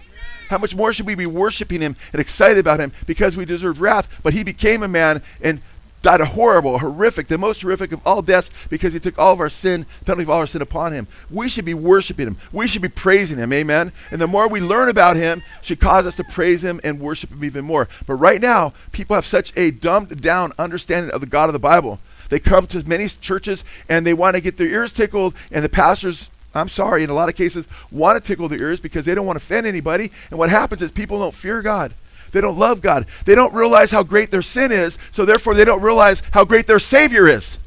How 0.48 0.58
much 0.58 0.74
more 0.74 0.92
should 0.92 1.06
we 1.06 1.14
be 1.14 1.26
worshiping 1.26 1.80
him 1.80 1.94
and 2.12 2.20
excited 2.20 2.58
about 2.58 2.80
him 2.80 2.90
because 3.06 3.36
we 3.36 3.44
deserve 3.44 3.80
wrath? 3.80 4.20
But 4.22 4.32
he 4.32 4.42
became 4.42 4.82
a 4.82 4.88
man 4.88 5.22
and 5.40 5.60
died 6.02 6.20
a 6.20 6.24
horrible, 6.24 6.78
horrific, 6.78 7.28
the 7.28 7.38
most 7.38 7.62
horrific 7.62 7.92
of 7.92 8.00
all 8.06 8.22
deaths 8.22 8.50
because 8.68 8.92
he 8.92 9.00
took 9.00 9.18
all 9.18 9.32
of 9.32 9.40
our 9.40 9.48
sin, 9.48 9.86
penalty 10.04 10.22
of 10.22 10.30
all 10.30 10.38
our 10.38 10.46
sin 10.46 10.62
upon 10.62 10.92
him. 10.92 11.06
We 11.30 11.48
should 11.48 11.64
be 11.64 11.74
worshiping 11.74 12.26
him. 12.26 12.36
We 12.52 12.66
should 12.66 12.82
be 12.82 12.88
praising 12.88 13.38
him. 13.38 13.52
Amen. 13.52 13.92
And 14.10 14.20
the 14.20 14.26
more 14.26 14.48
we 14.48 14.60
learn 14.60 14.88
about 14.88 15.16
him 15.16 15.42
should 15.62 15.80
cause 15.80 16.06
us 16.06 16.16
to 16.16 16.24
praise 16.24 16.64
him 16.64 16.80
and 16.82 17.00
worship 17.00 17.30
him 17.30 17.44
even 17.44 17.64
more. 17.64 17.88
But 18.06 18.14
right 18.14 18.40
now, 18.40 18.72
people 18.92 19.14
have 19.14 19.26
such 19.26 19.52
a 19.56 19.70
dumbed 19.70 20.20
down 20.22 20.52
understanding 20.58 21.12
of 21.12 21.20
the 21.20 21.26
God 21.26 21.48
of 21.48 21.52
the 21.52 21.58
Bible. 21.58 21.98
They 22.30 22.38
come 22.38 22.66
to 22.68 22.88
many 22.88 23.08
churches 23.08 23.64
and 23.88 24.06
they 24.06 24.14
want 24.14 24.36
to 24.36 24.42
get 24.42 24.56
their 24.56 24.68
ears 24.68 24.92
tickled, 24.92 25.34
and 25.50 25.64
the 25.64 25.68
pastors 25.68 26.28
I'm 26.52 26.68
sorry, 26.68 27.04
in 27.04 27.10
a 27.10 27.14
lot 27.14 27.28
of 27.28 27.36
cases, 27.36 27.68
want 27.92 28.20
to 28.20 28.26
tickle 28.26 28.48
their 28.48 28.60
ears 28.60 28.80
because 28.80 29.04
they 29.04 29.14
don't 29.14 29.26
want 29.26 29.38
to 29.38 29.44
offend 29.44 29.68
anybody. 29.68 30.10
And 30.30 30.38
what 30.38 30.50
happens 30.50 30.82
is 30.82 30.90
people 30.90 31.20
don't 31.20 31.34
fear 31.34 31.62
God. 31.62 31.94
They 32.32 32.40
don't 32.40 32.58
love 32.58 32.80
God. 32.80 33.06
They 33.24 33.34
don't 33.34 33.54
realize 33.54 33.90
how 33.90 34.02
great 34.02 34.30
their 34.30 34.42
sin 34.42 34.72
is, 34.72 34.98
so 35.10 35.24
therefore 35.24 35.54
they 35.54 35.64
don't 35.64 35.82
realize 35.82 36.22
how 36.32 36.44
great 36.44 36.66
their 36.66 36.78
Savior 36.78 37.26
is. 37.28 37.58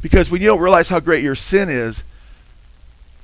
Because 0.00 0.30
when 0.30 0.40
you 0.40 0.48
don't 0.48 0.60
realize 0.60 0.88
how 0.88 1.00
great 1.00 1.22
your 1.22 1.34
sin 1.34 1.68
is, 1.68 2.04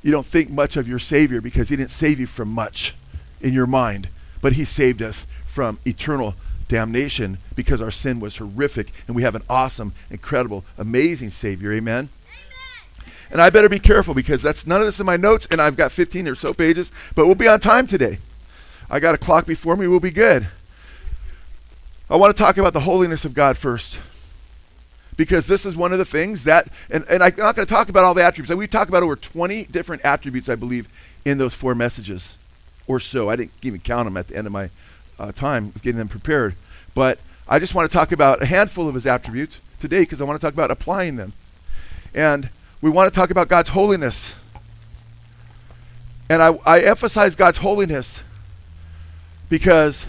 you 0.03 0.13
don't 0.13 0.27
think 0.27 0.51
much 0.51 0.77
of 0.77 0.89
your 0.89 0.99
Savior 0.99 1.41
because 1.41 1.69
He 1.69 1.77
didn't 1.77 1.91
save 1.91 2.21
you 2.21 2.27
from 2.27 2.49
much 2.49 2.95
in 3.41 3.53
your 3.53 3.67
mind, 3.67 4.09
but 4.41 4.55
He 4.55 4.65
saved 4.65 5.03
us 5.03 5.27
from 5.47 5.79
eternal 5.85 6.35
damnation 6.69 7.39
because 7.57 7.83
our 7.83 7.91
sin 7.91 8.21
was 8.21 8.37
horrific 8.37 8.93
and 9.07 9.17
we 9.17 9.23
have 9.23 9.35
an 9.35 9.43
awesome, 9.49 9.93
incredible, 10.11 10.65
amazing 10.77 11.31
Savior. 11.31 11.73
Amen? 11.73 12.11
And 13.31 13.43
I 13.43 13.51
better 13.51 13.69
be 13.69 13.79
careful 13.79 14.15
because 14.15 14.43
that's 14.43 14.67
none 14.67 14.81
of 14.81 14.87
this 14.87 15.01
in 15.01 15.07
my 15.07 15.17
notes, 15.17 15.47
and 15.51 15.61
I've 15.61 15.77
got 15.77 15.93
15 15.93 16.29
or 16.29 16.35
so 16.35 16.55
pages, 16.55 16.91
but 17.15 17.27
we'll 17.27 17.35
be 17.35 17.49
on 17.49 17.61
time 17.61 17.87
today. 17.87 18.19
I 18.91 19.01
got 19.01 19.15
a 19.15 19.19
clock 19.19 19.47
before 19.47 19.77
me, 19.77 19.87
we'll 19.87 20.01
be 20.01 20.11
good. 20.11 20.47
I 22.11 22.17
want 22.17 22.35
to 22.35 22.43
talk 22.43 22.57
about 22.57 22.73
the 22.73 22.81
holiness 22.81 23.25
of 23.25 23.35
God 23.35 23.59
first. 23.59 23.99
Because 25.17 25.47
this 25.47 25.67
is 25.67 25.77
one 25.77 25.93
of 25.93 25.99
the 25.99 26.05
things 26.05 26.45
that, 26.45 26.69
and, 26.91 27.05
and 27.11 27.23
I'm 27.23 27.35
not 27.37 27.57
going 27.57 27.67
to 27.67 27.75
talk 27.75 27.89
about 27.89 28.05
all 28.05 28.15
the 28.15 28.25
attributes. 28.25 28.55
We 28.55 28.67
talked 28.67 28.89
about 28.89 29.03
over 29.03 29.17
20 29.17 29.65
different 29.65 30.05
attributes, 30.05 30.49
I 30.49 30.55
believe, 30.55 30.89
in 31.25 31.39
those 31.39 31.55
four 31.55 31.75
messages 31.75 32.39
or 32.87 33.01
so. 33.01 33.29
I 33.29 33.37
didn't 33.37 33.53
even 33.63 33.81
count 33.81 34.07
them 34.07 34.17
at 34.17 34.29
the 34.29 34.37
end 34.37 34.47
of 34.47 34.53
my 34.53 34.71
uh, 35.19 35.33
time 35.33 35.73
getting 35.83 35.99
them 35.99 36.09
prepared. 36.09 36.55
But 36.95 37.19
I 37.49 37.59
just 37.59 37.75
want 37.75 37.91
to 37.91 37.95
talk 37.95 38.13
about 38.13 38.43
a 38.43 38.47
handful 38.47 38.89
of 38.89 38.95
his 38.95 39.07
attributes 39.07 39.61
today 39.81 40.01
because 40.01 40.23
I 40.23 40.25
want 40.25 40.41
to 40.41 40.47
talk 40.47 40.55
about 40.55 40.71
applying 40.71 41.17
them. 41.17 41.33
And 42.15 42.49
we 42.81 42.89
want 42.89 43.13
to 43.13 43.19
talk 43.19 43.31
about 43.31 43.49
God's 43.49 43.71
holiness. 43.71 44.35
And 46.31 46.43
I, 46.43 46.59
I 46.65 46.81
emphasize 46.81 47.35
God's 47.35 47.59
holiness 47.59 48.23
because 49.49 50.07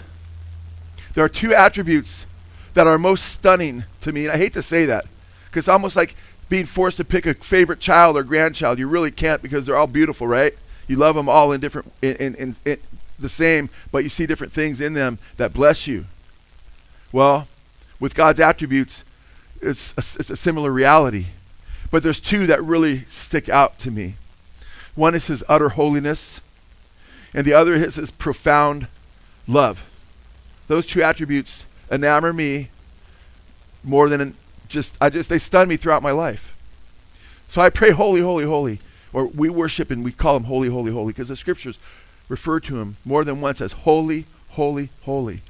there 1.14 1.24
are 1.24 1.28
two 1.28 1.54
attributes 1.54 2.26
that 2.74 2.86
are 2.86 2.98
most 2.98 3.24
stunning 3.24 3.84
to 4.00 4.12
me. 4.12 4.24
And 4.24 4.32
I 4.32 4.36
hate 4.36 4.52
to 4.54 4.62
say 4.62 4.86
that 4.86 5.06
because 5.46 5.62
it's 5.62 5.68
almost 5.68 5.96
like 5.96 6.14
being 6.48 6.66
forced 6.66 6.96
to 6.98 7.04
pick 7.04 7.26
a 7.26 7.34
favorite 7.34 7.80
child 7.80 8.16
or 8.16 8.22
grandchild. 8.22 8.78
You 8.78 8.88
really 8.88 9.10
can't 9.10 9.42
because 9.42 9.66
they're 9.66 9.76
all 9.76 9.86
beautiful, 9.86 10.26
right? 10.26 10.54
You 10.88 10.96
love 10.96 11.14
them 11.14 11.28
all 11.28 11.52
in 11.52 11.60
different, 11.60 11.92
in, 12.02 12.16
in, 12.16 12.34
in, 12.34 12.56
in 12.64 12.78
the 13.18 13.28
same, 13.28 13.70
but 13.92 14.02
you 14.02 14.08
see 14.08 14.26
different 14.26 14.52
things 14.52 14.80
in 14.80 14.94
them 14.94 15.18
that 15.36 15.52
bless 15.52 15.86
you. 15.86 16.06
Well, 17.12 17.48
with 17.98 18.14
God's 18.14 18.40
attributes, 18.40 19.04
it's 19.60 19.92
a, 19.92 20.20
it's 20.20 20.30
a 20.30 20.36
similar 20.36 20.72
reality. 20.72 21.26
But 21.90 22.02
there's 22.02 22.20
two 22.20 22.46
that 22.46 22.62
really 22.62 23.00
stick 23.04 23.48
out 23.48 23.78
to 23.80 23.90
me. 23.90 24.14
One 24.94 25.14
is 25.14 25.26
his 25.26 25.44
utter 25.48 25.70
holiness, 25.70 26.40
and 27.34 27.46
the 27.46 27.52
other 27.52 27.74
is 27.74 27.96
his 27.96 28.10
profound 28.10 28.86
love. 29.50 29.86
Those 30.68 30.86
two 30.86 31.02
attributes 31.02 31.66
enamor 31.90 32.34
me 32.34 32.70
more 33.82 34.08
than 34.08 34.34
just 34.68 34.96
I 35.00 35.10
just 35.10 35.28
they 35.28 35.38
stun 35.38 35.68
me 35.68 35.76
throughout 35.76 36.02
my 36.02 36.12
life. 36.12 36.56
So 37.48 37.60
I 37.60 37.70
pray 37.70 37.90
holy, 37.90 38.20
holy, 38.20 38.44
holy, 38.44 38.78
or 39.12 39.26
we 39.26 39.48
worship 39.48 39.90
and 39.90 40.04
we 40.04 40.12
call 40.12 40.36
him 40.36 40.44
holy, 40.44 40.68
holy, 40.68 40.92
holy 40.92 41.12
because 41.12 41.28
the 41.28 41.36
scriptures 41.36 41.78
refer 42.28 42.60
to 42.60 42.80
him 42.80 42.96
more 43.04 43.24
than 43.24 43.40
once 43.40 43.60
as 43.60 43.72
holy, 43.72 44.26
holy, 44.50 44.90
holy. 45.02 45.42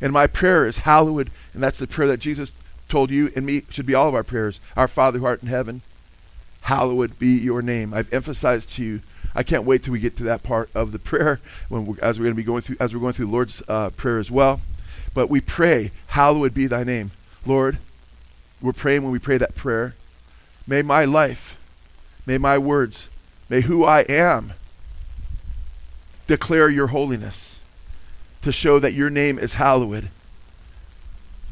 And 0.00 0.12
my 0.12 0.26
prayer 0.26 0.66
is 0.66 0.78
hallowed, 0.78 1.30
and 1.52 1.62
that's 1.62 1.78
the 1.78 1.86
prayer 1.86 2.08
that 2.08 2.20
Jesus 2.20 2.52
told 2.88 3.10
you 3.10 3.32
and 3.34 3.46
me 3.46 3.62
should 3.70 3.86
be 3.86 3.94
all 3.94 4.08
of 4.08 4.14
our 4.14 4.22
prayers. 4.22 4.60
Our 4.76 4.86
Father 4.86 5.18
who 5.18 5.24
art 5.24 5.42
in 5.42 5.48
heaven, 5.48 5.82
hallowed 6.62 7.18
be 7.18 7.38
your 7.38 7.62
name. 7.62 7.92
I've 7.92 8.12
emphasized 8.12 8.70
to 8.72 8.84
you. 8.84 9.00
I 9.34 9.42
can't 9.42 9.64
wait 9.64 9.82
till 9.82 9.92
we 9.92 10.00
get 10.00 10.16
to 10.18 10.22
that 10.24 10.42
part 10.42 10.70
of 10.74 10.92
the 10.92 10.98
prayer 10.98 11.40
when 11.68 11.86
we're, 11.86 11.96
as 12.00 12.18
we're 12.18 12.24
going 12.24 12.34
to 12.34 12.36
be 12.36 12.44
going 12.44 12.62
through 12.62 12.76
as 12.80 12.94
we're 12.94 13.00
going 13.00 13.12
through 13.12 13.30
Lord's 13.30 13.62
uh, 13.68 13.90
prayer 13.90 14.18
as 14.18 14.30
well. 14.30 14.60
But 15.12 15.28
we 15.28 15.40
pray, 15.40 15.90
hallowed 16.08 16.54
be 16.54 16.66
thy 16.66 16.84
name, 16.84 17.10
Lord. 17.46 17.78
We're 18.60 18.72
praying 18.72 19.02
when 19.02 19.12
we 19.12 19.18
pray 19.18 19.38
that 19.38 19.54
prayer. 19.54 19.94
May 20.66 20.82
my 20.82 21.04
life, 21.04 21.60
may 22.26 22.38
my 22.38 22.58
words, 22.58 23.08
may 23.48 23.62
who 23.62 23.84
I 23.84 24.00
am 24.02 24.54
declare 26.26 26.70
your 26.70 26.88
holiness 26.88 27.60
to 28.42 28.52
show 28.52 28.78
that 28.78 28.94
your 28.94 29.10
name 29.10 29.38
is 29.38 29.54
hallowed 29.54 30.08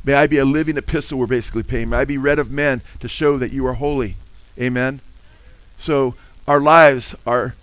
May 0.04 0.14
I 0.14 0.26
be 0.26 0.38
a 0.38 0.44
living 0.44 0.76
epistle, 0.76 1.18
we're 1.18 1.26
basically 1.26 1.62
paying. 1.62 1.90
May 1.90 1.98
I 1.98 2.04
be 2.04 2.18
read 2.18 2.40
of 2.40 2.50
men 2.50 2.80
to 2.98 3.06
show 3.06 3.38
that 3.38 3.52
you 3.52 3.66
are 3.66 3.74
holy. 3.74 4.16
Amen. 4.58 5.00
So 5.78 6.16
our 6.48 6.60
lives 6.60 7.14
are, 7.24 7.54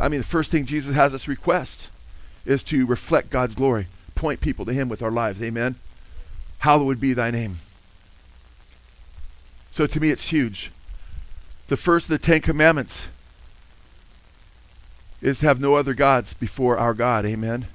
I 0.00 0.08
mean, 0.08 0.20
the 0.20 0.26
first 0.26 0.50
thing 0.50 0.64
Jesus 0.64 0.94
has 0.94 1.14
us 1.14 1.28
request 1.28 1.90
is 2.44 2.62
to 2.64 2.86
reflect 2.86 3.30
God's 3.30 3.54
glory, 3.54 3.86
point 4.14 4.40
people 4.40 4.64
to 4.64 4.72
Him 4.72 4.88
with 4.88 5.02
our 5.02 5.10
lives. 5.10 5.42
Amen. 5.42 5.76
Hallowed 6.60 7.00
be 7.00 7.12
thy 7.12 7.30
name. 7.30 7.58
So 9.70 9.86
to 9.86 10.00
me, 10.00 10.10
it's 10.10 10.28
huge. 10.28 10.70
The 11.68 11.76
first 11.76 12.06
of 12.06 12.10
the 12.10 12.18
Ten 12.18 12.40
Commandments 12.40 13.08
is 15.20 15.40
to 15.40 15.46
have 15.46 15.60
no 15.60 15.76
other 15.76 15.94
gods 15.94 16.34
before 16.34 16.76
our 16.76 16.94
God. 16.94 17.24
Amen. 17.24 17.66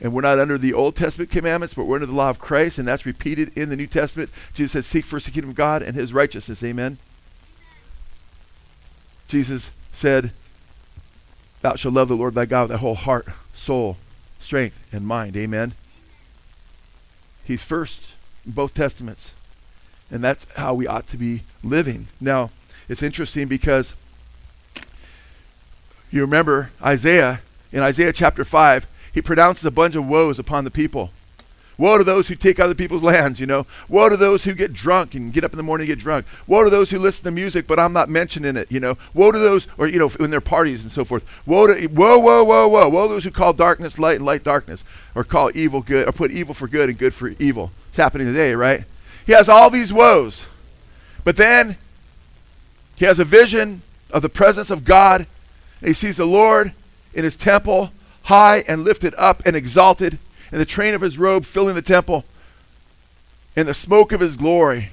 And 0.00 0.12
we're 0.12 0.22
not 0.22 0.38
under 0.38 0.56
the 0.56 0.72
Old 0.72 0.94
Testament 0.94 1.30
commandments, 1.30 1.74
but 1.74 1.86
we're 1.86 1.96
under 1.96 2.06
the 2.06 2.12
law 2.12 2.30
of 2.30 2.38
Christ, 2.38 2.78
and 2.78 2.86
that's 2.86 3.04
repeated 3.04 3.50
in 3.56 3.68
the 3.68 3.76
New 3.76 3.88
Testament. 3.88 4.30
Jesus 4.54 4.72
said, 4.72 4.84
Seek 4.84 5.04
first 5.04 5.26
the 5.26 5.32
kingdom 5.32 5.50
of 5.50 5.56
God 5.56 5.82
and 5.82 5.96
his 5.96 6.12
righteousness. 6.12 6.62
Amen. 6.62 6.98
Jesus 9.26 9.72
said, 9.92 10.30
Thou 11.68 11.76
shalt 11.76 11.92
love 11.92 12.08
the 12.08 12.16
Lord 12.16 12.32
thy 12.32 12.46
God 12.46 12.62
with 12.62 12.70
thy 12.70 12.76
whole 12.78 12.94
heart, 12.94 13.26
soul, 13.52 13.98
strength, 14.40 14.82
and 14.90 15.06
mind. 15.06 15.36
Amen. 15.36 15.74
He's 17.44 17.62
first 17.62 18.14
in 18.46 18.52
both 18.52 18.72
testaments. 18.72 19.34
And 20.10 20.24
that's 20.24 20.50
how 20.54 20.72
we 20.72 20.86
ought 20.86 21.06
to 21.08 21.18
be 21.18 21.42
living. 21.62 22.08
Now, 22.22 22.48
it's 22.88 23.02
interesting 23.02 23.48
because 23.48 23.94
you 26.10 26.22
remember 26.22 26.70
Isaiah, 26.82 27.42
in 27.70 27.82
Isaiah 27.82 28.14
chapter 28.14 28.46
5, 28.46 28.86
he 29.12 29.20
pronounces 29.20 29.66
a 29.66 29.70
bunch 29.70 29.94
of 29.94 30.08
woes 30.08 30.38
upon 30.38 30.64
the 30.64 30.70
people. 30.70 31.10
Woe 31.78 31.96
to 31.96 32.04
those 32.04 32.26
who 32.26 32.34
take 32.34 32.58
other 32.58 32.74
people's 32.74 33.04
lands, 33.04 33.38
you 33.38 33.46
know. 33.46 33.64
Woe 33.88 34.08
to 34.08 34.16
those 34.16 34.44
who 34.44 34.52
get 34.52 34.72
drunk 34.72 35.14
and 35.14 35.32
get 35.32 35.44
up 35.44 35.52
in 35.52 35.56
the 35.56 35.62
morning 35.62 35.88
and 35.88 35.96
get 35.96 36.02
drunk. 36.02 36.26
Woe 36.46 36.64
to 36.64 36.70
those 36.70 36.90
who 36.90 36.98
listen 36.98 37.24
to 37.24 37.30
music, 37.30 37.68
but 37.68 37.78
I'm 37.78 37.92
not 37.92 38.08
mentioning 38.08 38.56
it, 38.56 38.70
you 38.70 38.80
know. 38.80 38.98
Woe 39.14 39.30
to 39.30 39.38
those, 39.38 39.68
or, 39.78 39.86
you 39.86 39.98
know, 39.98 40.10
in 40.18 40.30
their 40.30 40.40
parties 40.40 40.82
and 40.82 40.90
so 40.90 41.04
forth. 41.04 41.46
Woe 41.46 41.68
to, 41.68 41.86
whoa, 41.86 42.18
whoa, 42.18 42.42
whoa, 42.42 42.66
whoa. 42.66 42.88
Woe 42.88 43.06
to 43.06 43.14
those 43.14 43.24
who 43.24 43.30
call 43.30 43.52
darkness 43.52 43.98
light 43.98 44.16
and 44.16 44.26
light 44.26 44.42
darkness, 44.42 44.84
or 45.14 45.22
call 45.22 45.52
evil 45.54 45.80
good, 45.80 46.08
or 46.08 46.12
put 46.12 46.32
evil 46.32 46.52
for 46.52 46.66
good 46.66 46.88
and 46.88 46.98
good 46.98 47.14
for 47.14 47.28
evil. 47.38 47.70
It's 47.88 47.96
happening 47.96 48.26
today, 48.26 48.54
right? 48.54 48.84
He 49.24 49.32
has 49.32 49.48
all 49.48 49.70
these 49.70 49.92
woes. 49.92 50.46
But 51.22 51.36
then 51.36 51.76
he 52.96 53.04
has 53.04 53.20
a 53.20 53.24
vision 53.24 53.82
of 54.10 54.22
the 54.22 54.28
presence 54.28 54.70
of 54.70 54.84
God, 54.84 55.26
and 55.80 55.88
he 55.88 55.94
sees 55.94 56.16
the 56.16 56.24
Lord 56.24 56.72
in 57.14 57.22
his 57.24 57.36
temple 57.36 57.92
high 58.24 58.64
and 58.66 58.84
lifted 58.84 59.14
up 59.16 59.42
and 59.46 59.54
exalted, 59.54 60.18
and 60.50 60.60
the 60.60 60.66
train 60.66 60.94
of 60.94 61.00
his 61.00 61.18
robe 61.18 61.44
filling 61.44 61.74
the 61.74 61.82
temple, 61.82 62.24
and 63.56 63.68
the 63.68 63.74
smoke 63.74 64.12
of 64.12 64.20
his 64.20 64.36
glory. 64.36 64.90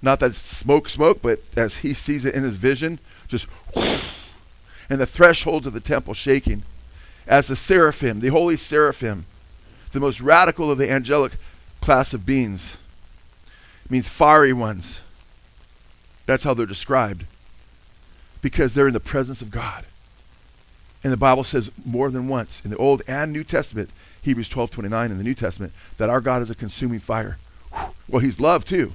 Not 0.00 0.18
that 0.20 0.34
smoke, 0.34 0.88
smoke, 0.88 1.20
but 1.22 1.40
as 1.56 1.78
he 1.78 1.94
sees 1.94 2.24
it 2.24 2.34
in 2.34 2.42
his 2.42 2.56
vision, 2.56 2.98
just 3.28 3.46
and 3.76 5.00
the 5.00 5.06
thresholds 5.06 5.66
of 5.66 5.72
the 5.72 5.80
temple 5.80 6.12
shaking. 6.12 6.64
As 7.26 7.46
the 7.46 7.56
seraphim, 7.56 8.20
the 8.20 8.28
holy 8.28 8.56
seraphim, 8.56 9.26
the 9.92 10.00
most 10.00 10.20
radical 10.20 10.70
of 10.70 10.78
the 10.78 10.90
angelic 10.90 11.32
class 11.80 12.12
of 12.12 12.26
beings, 12.26 12.76
means 13.88 14.08
fiery 14.08 14.52
ones. 14.52 15.00
That's 16.26 16.44
how 16.44 16.54
they're 16.54 16.66
described. 16.66 17.26
Because 18.40 18.74
they're 18.74 18.88
in 18.88 18.92
the 18.92 19.00
presence 19.00 19.40
of 19.40 19.50
God. 19.50 19.84
And 21.04 21.12
the 21.12 21.16
Bible 21.16 21.44
says 21.44 21.70
more 21.84 22.10
than 22.10 22.28
once 22.28 22.60
in 22.64 22.70
the 22.70 22.76
Old 22.76 23.02
and 23.06 23.32
New 23.32 23.44
Testament, 23.44 23.90
Hebrews 24.22 24.48
12 24.48 24.70
29 24.70 25.10
in 25.10 25.18
the 25.18 25.24
New 25.24 25.34
Testament, 25.34 25.72
that 25.98 26.08
our 26.08 26.20
God 26.20 26.42
is 26.42 26.50
a 26.50 26.54
consuming 26.54 27.00
fire. 27.00 27.38
Well, 28.08 28.20
he's 28.20 28.40
love 28.40 28.64
too. 28.64 28.92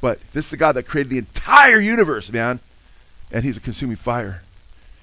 But 0.00 0.20
this 0.32 0.46
is 0.46 0.50
the 0.50 0.56
God 0.56 0.72
that 0.72 0.84
created 0.84 1.10
the 1.10 1.18
entire 1.18 1.78
universe, 1.78 2.32
man. 2.32 2.60
And 3.30 3.44
he's 3.44 3.56
a 3.56 3.60
consuming 3.60 3.96
fire. 3.96 4.42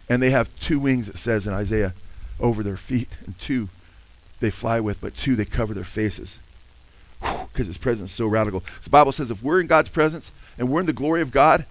And 0.10 0.22
they 0.22 0.32
have 0.32 0.58
two 0.60 0.80
wings, 0.80 1.08
it 1.08 1.18
says 1.18 1.48
in 1.48 1.54
Isaiah, 1.54 1.94
over 2.40 2.64
their 2.64 2.78
feet, 2.78 3.10
and 3.26 3.38
two 3.40 3.70
they 4.40 4.50
fly 4.50 4.80
with, 4.80 5.02
but 5.02 5.16
two 5.16 5.36
they 5.36 5.46
cover 5.46 5.74
their 5.74 5.84
faces. 5.84 6.40
Because 7.20 7.68
his 7.68 7.78
presence 7.78 8.12
is 8.12 8.16
so 8.16 8.28
radical. 8.28 8.64
The 8.84 8.90
Bible 8.90 9.12
says 9.12 9.30
if 9.30 9.44
we're 9.44 9.62
in 9.62 9.68
God's 9.68 9.90
presence 9.90 10.32
and 10.58 10.70
we're 10.70 10.80
in 10.80 10.86
the 10.86 10.94
glory 10.94 11.22
of 11.22 11.32
God, 11.32 11.66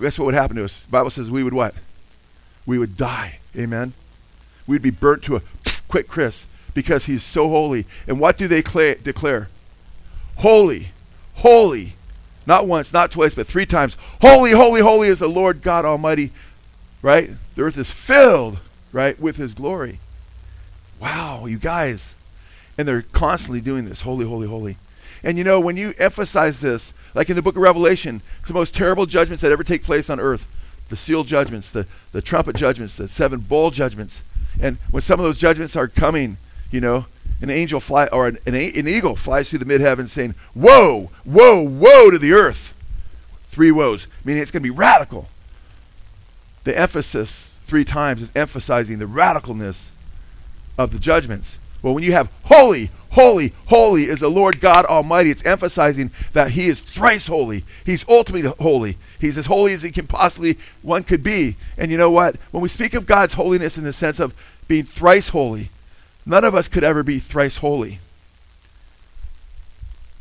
guess 0.00 0.18
what 0.18 0.26
would 0.26 0.34
happen 0.34 0.56
to 0.56 0.64
us? 0.64 0.82
The 0.82 0.90
Bible 0.90 1.10
says 1.10 1.30
we 1.30 1.44
would 1.44 1.54
what? 1.54 1.74
We 2.66 2.78
would 2.78 2.96
die. 2.96 3.38
Amen. 3.56 3.92
We'd 4.66 4.82
be 4.82 4.90
burnt 4.90 5.22
to 5.24 5.36
a 5.36 5.42
quick 5.88 6.08
crisp 6.08 6.48
because 6.74 7.06
he's 7.06 7.22
so 7.22 7.48
holy. 7.48 7.86
And 8.06 8.20
what 8.20 8.36
do 8.36 8.46
they 8.48 8.62
cla- 8.62 8.96
declare? 8.96 9.48
Holy, 10.36 10.88
holy. 11.34 11.94
Not 12.46 12.66
once, 12.66 12.92
not 12.92 13.10
twice, 13.10 13.34
but 13.34 13.46
three 13.46 13.64
times. 13.64 13.96
Holy, 14.20 14.50
holy, 14.50 14.82
holy 14.82 15.08
is 15.08 15.20
the 15.20 15.28
Lord 15.28 15.62
God 15.62 15.84
Almighty. 15.84 16.30
Right? 17.00 17.30
The 17.54 17.62
earth 17.62 17.78
is 17.78 17.90
filled, 17.90 18.58
right, 18.92 19.18
with 19.18 19.36
his 19.36 19.54
glory. 19.54 20.00
Wow, 21.00 21.46
you 21.46 21.58
guys. 21.58 22.14
And 22.76 22.86
they're 22.86 23.02
constantly 23.02 23.60
doing 23.60 23.84
this. 23.84 24.02
Holy, 24.02 24.26
holy, 24.26 24.46
holy. 24.46 24.76
And 25.22 25.38
you 25.38 25.44
know, 25.44 25.60
when 25.60 25.76
you 25.76 25.94
emphasize 25.98 26.60
this, 26.60 26.92
like 27.14 27.30
in 27.30 27.36
the 27.36 27.42
book 27.42 27.56
of 27.56 27.62
Revelation, 27.62 28.20
it's 28.40 28.48
the 28.48 28.54
most 28.54 28.74
terrible 28.74 29.06
judgments 29.06 29.40
that 29.42 29.52
ever 29.52 29.64
take 29.64 29.82
place 29.82 30.10
on 30.10 30.20
earth 30.20 30.50
the 30.88 30.96
seal 30.96 31.24
judgments, 31.24 31.70
the, 31.70 31.86
the 32.12 32.20
trumpet 32.20 32.56
judgments, 32.56 32.96
the 32.96 33.08
seven 33.08 33.40
bowl 33.40 33.70
judgments. 33.70 34.22
And 34.60 34.76
when 34.90 35.02
some 35.02 35.18
of 35.18 35.24
those 35.24 35.38
judgments 35.38 35.76
are 35.76 35.88
coming, 35.88 36.36
you 36.74 36.80
know, 36.80 37.06
an 37.40 37.50
angel 37.50 37.78
fly 37.78 38.06
or 38.06 38.26
an, 38.26 38.38
an, 38.46 38.54
an 38.54 38.88
eagle 38.88 39.14
flies 39.14 39.48
through 39.48 39.60
the 39.60 39.64
midheaven 39.64 40.08
saying, 40.08 40.34
"Whoa, 40.54 41.10
whoa, 41.24 41.64
whoa" 41.64 42.10
to 42.10 42.18
the 42.18 42.32
earth. 42.32 42.74
Three 43.48 43.70
woes, 43.70 44.08
meaning 44.24 44.42
it's 44.42 44.50
going 44.50 44.62
to 44.62 44.68
be 44.68 44.76
radical. 44.76 45.28
The 46.64 46.76
emphasis 46.76 47.56
three 47.62 47.84
times 47.84 48.20
is 48.20 48.32
emphasizing 48.34 48.98
the 48.98 49.04
radicalness 49.04 49.90
of 50.76 50.92
the 50.92 50.98
judgments. 50.98 51.58
Well, 51.80 51.94
when 51.94 52.02
you 52.02 52.12
have 52.12 52.30
holy, 52.44 52.90
holy, 53.12 53.52
holy 53.66 54.04
is 54.04 54.20
the 54.20 54.30
Lord 54.30 54.60
God 54.60 54.86
Almighty, 54.86 55.30
it's 55.30 55.44
emphasizing 55.44 56.10
that 56.32 56.52
He 56.52 56.66
is 56.66 56.80
thrice 56.80 57.28
holy. 57.28 57.62
He's 57.86 58.04
ultimately 58.08 58.50
holy. 58.58 58.96
He's 59.20 59.38
as 59.38 59.46
holy 59.46 59.74
as 59.74 59.82
He 59.82 59.92
can 59.92 60.06
possibly 60.06 60.58
one 60.82 61.04
could 61.04 61.22
be. 61.22 61.56
And 61.78 61.92
you 61.92 61.98
know 61.98 62.10
what? 62.10 62.36
When 62.50 62.62
we 62.62 62.68
speak 62.68 62.94
of 62.94 63.06
God's 63.06 63.34
holiness 63.34 63.78
in 63.78 63.84
the 63.84 63.92
sense 63.92 64.18
of 64.18 64.34
being 64.66 64.84
thrice 64.84 65.28
holy, 65.28 65.68
none 66.26 66.44
of 66.44 66.54
us 66.54 66.68
could 66.68 66.84
ever 66.84 67.02
be 67.02 67.18
thrice 67.18 67.58
holy. 67.58 68.00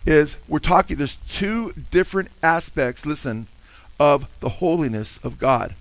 Is 0.06 0.38
we're 0.48 0.60
talking, 0.60 0.98
there's 0.98 1.16
two 1.30 1.74
different 1.92 2.30
aspects, 2.42 3.06
listen, 3.06 3.48
of 4.00 4.28
the 4.42 4.50
holiness 4.50 5.18
of 5.24 5.38
God. 5.38 5.76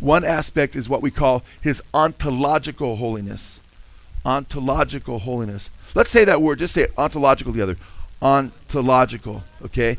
One 0.00 0.24
aspect 0.24 0.76
is 0.76 0.88
what 0.88 1.00
we 1.00 1.10
call 1.10 1.42
his 1.62 1.82
ontological 1.94 2.96
holiness. 2.96 3.60
Ontological 4.24 5.20
holiness. 5.20 5.70
Let's 5.94 6.10
say 6.10 6.24
that 6.24 6.42
word, 6.42 6.58
just 6.58 6.74
say 6.74 6.88
ontological 6.98 7.52
together. 7.52 7.76
Ontological, 8.20 9.44
okay? 9.64 9.96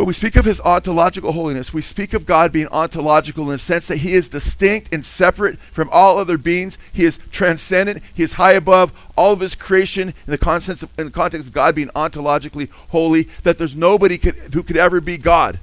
When 0.00 0.06
we 0.06 0.14
speak 0.14 0.36
of 0.36 0.46
his 0.46 0.62
ontological 0.62 1.32
holiness, 1.32 1.74
we 1.74 1.82
speak 1.82 2.14
of 2.14 2.24
God 2.24 2.52
being 2.52 2.68
ontological 2.68 3.44
in 3.44 3.50
the 3.50 3.58
sense 3.58 3.86
that 3.88 3.98
he 3.98 4.14
is 4.14 4.30
distinct 4.30 4.94
and 4.94 5.04
separate 5.04 5.58
from 5.58 5.90
all 5.92 6.16
other 6.16 6.38
beings. 6.38 6.78
He 6.90 7.04
is 7.04 7.18
transcendent. 7.30 8.02
He 8.14 8.22
is 8.22 8.32
high 8.32 8.54
above 8.54 8.94
all 9.14 9.34
of 9.34 9.40
his 9.40 9.54
creation 9.54 10.08
in 10.08 10.30
the 10.30 10.38
context 10.38 10.84
of, 10.84 10.98
in 10.98 11.04
the 11.04 11.12
context 11.12 11.48
of 11.48 11.52
God 11.52 11.74
being 11.74 11.88
ontologically 11.88 12.70
holy, 12.70 13.24
that 13.42 13.58
there's 13.58 13.76
nobody 13.76 14.16
could, 14.16 14.36
who 14.54 14.62
could 14.62 14.78
ever 14.78 15.02
be 15.02 15.18
God. 15.18 15.60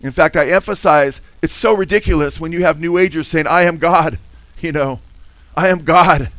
In 0.00 0.12
fact, 0.12 0.36
I 0.36 0.50
emphasize 0.50 1.20
it's 1.42 1.54
so 1.54 1.76
ridiculous 1.76 2.38
when 2.38 2.52
you 2.52 2.62
have 2.62 2.78
New 2.78 2.98
Agers 2.98 3.26
saying, 3.26 3.48
I 3.48 3.62
am 3.62 3.78
God. 3.78 4.20
You 4.60 4.70
know, 4.70 5.00
I 5.56 5.66
am 5.70 5.82
God. 5.82 6.30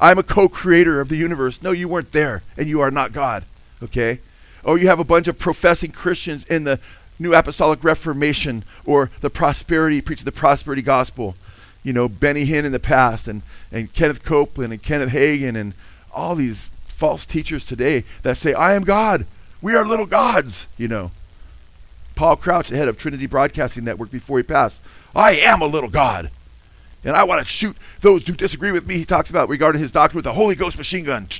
I'm 0.00 0.18
a 0.18 0.24
co 0.24 0.48
creator 0.48 1.00
of 1.00 1.08
the 1.08 1.14
universe. 1.14 1.62
No, 1.62 1.70
you 1.70 1.86
weren't 1.86 2.10
there, 2.10 2.42
and 2.56 2.66
you 2.66 2.80
are 2.80 2.90
not 2.90 3.12
God. 3.12 3.44
Okay? 3.80 4.18
Or 4.64 4.78
you 4.78 4.88
have 4.88 4.98
a 4.98 5.04
bunch 5.04 5.28
of 5.28 5.38
professing 5.38 5.92
Christians 5.92 6.44
in 6.44 6.64
the 6.64 6.80
New 7.18 7.34
Apostolic 7.34 7.82
Reformation 7.82 8.64
or 8.84 9.10
the 9.20 9.30
prosperity, 9.30 10.00
preaching 10.00 10.24
the 10.24 10.32
prosperity 10.32 10.82
gospel. 10.82 11.36
You 11.82 11.92
know, 11.92 12.08
Benny 12.08 12.46
Hinn 12.46 12.64
in 12.64 12.72
the 12.72 12.80
past, 12.80 13.28
and, 13.28 13.42
and 13.72 13.92
Kenneth 13.92 14.24
Copeland, 14.24 14.72
and 14.72 14.82
Kenneth 14.82 15.10
Hagin, 15.12 15.56
and 15.56 15.74
all 16.12 16.34
these 16.34 16.70
false 16.86 17.24
teachers 17.24 17.64
today 17.64 18.04
that 18.22 18.36
say, 18.36 18.52
I 18.52 18.74
am 18.74 18.84
God. 18.84 19.26
We 19.62 19.74
are 19.74 19.86
little 19.86 20.06
gods, 20.06 20.66
you 20.76 20.88
know. 20.88 21.12
Paul 22.14 22.36
Crouch, 22.36 22.68
the 22.68 22.76
head 22.76 22.88
of 22.88 22.98
Trinity 22.98 23.26
Broadcasting 23.26 23.84
Network, 23.84 24.10
before 24.10 24.38
he 24.38 24.42
passed. 24.42 24.80
I 25.14 25.36
am 25.36 25.62
a 25.62 25.66
little 25.66 25.88
God. 25.88 26.30
And 27.04 27.16
I 27.16 27.22
want 27.22 27.40
to 27.40 27.48
shoot 27.48 27.76
those 28.00 28.26
who 28.26 28.34
disagree 28.34 28.72
with 28.72 28.86
me. 28.86 28.98
He 28.98 29.04
talks 29.04 29.30
about 29.30 29.48
regarding 29.48 29.80
his 29.80 29.92
doctrine 29.92 30.18
with 30.18 30.24
the 30.24 30.32
Holy 30.32 30.56
Ghost 30.56 30.76
machine 30.76 31.04
gun. 31.04 31.28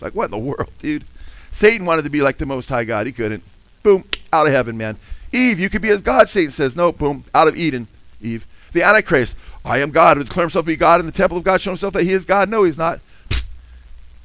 Like, 0.00 0.14
what 0.14 0.26
in 0.26 0.30
the 0.30 0.38
world, 0.38 0.70
dude? 0.78 1.04
Satan 1.50 1.86
wanted 1.86 2.02
to 2.02 2.10
be 2.10 2.22
like 2.22 2.38
the 2.38 2.46
Most 2.46 2.68
High 2.68 2.84
God. 2.84 3.06
He 3.06 3.12
couldn't. 3.12 3.42
Boom, 3.82 4.04
out 4.32 4.46
of 4.46 4.52
heaven, 4.52 4.76
man. 4.76 4.96
Eve, 5.32 5.58
you 5.58 5.70
could 5.70 5.82
be 5.82 5.90
as 5.90 6.00
God. 6.00 6.28
Satan 6.28 6.50
says, 6.50 6.76
no, 6.76 6.92
boom, 6.92 7.24
out 7.34 7.48
of 7.48 7.56
Eden, 7.56 7.88
Eve. 8.20 8.46
The 8.72 8.82
Antichrist, 8.82 9.36
I 9.64 9.78
am 9.78 9.90
God. 9.90 10.18
Would 10.18 10.28
declare 10.28 10.44
himself 10.44 10.64
to 10.64 10.66
be 10.66 10.76
God 10.76 11.00
in 11.00 11.06
the 11.06 11.12
temple 11.12 11.38
of 11.38 11.44
God, 11.44 11.60
show 11.60 11.70
himself 11.70 11.94
that 11.94 12.04
he 12.04 12.12
is 12.12 12.24
God. 12.24 12.48
No, 12.48 12.64
he's 12.64 12.78
not. 12.78 13.00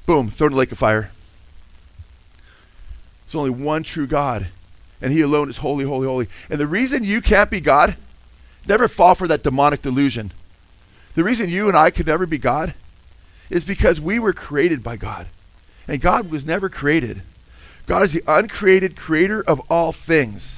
Boom, 0.05 0.29
thrown 0.29 0.50
in 0.50 0.53
the 0.53 0.60
lake 0.60 0.72
of 0.72 0.77
fire. 0.77 1.12
There's 3.25 3.36
only 3.36 3.50
one 3.50 3.84
true 3.84 4.08
God 4.08 4.50
and 5.01 5.13
he 5.13 5.22
alone 5.22 5.50
is 5.50 5.58
holy, 5.58 5.86
holy, 5.86 6.08
holy. 6.08 6.27
And 6.50 6.60
the 6.60 6.67
reason 6.67 7.03
you 7.03 7.22
can't 7.22 7.51
be 7.51 7.60
God, 7.60 7.96
never 8.67 8.88
fall 8.88 9.15
for 9.15 9.27
that 9.27 9.44
demonic 9.44 9.82
delusion. 9.82 10.32
The 11.13 11.24
reason 11.24 11.50
you 11.50 11.67
and 11.67 11.77
I 11.77 11.91
could 11.91 12.08
never 12.08 12.25
be 12.25 12.38
God 12.38 12.74
is 13.50 13.65
because 13.65 14.01
we 14.01 14.20
were 14.20 14.34
created 14.34 14.83
by 14.83 14.98
God. 14.98 15.27
And 15.87 16.01
God 16.01 16.31
was 16.31 16.45
never 16.45 16.69
created. 16.69 17.21
God 17.85 18.03
is 18.03 18.13
the 18.13 18.24
uncreated 18.27 18.95
creator 18.95 19.43
of 19.43 19.59
all 19.69 19.91
things. 19.91 20.57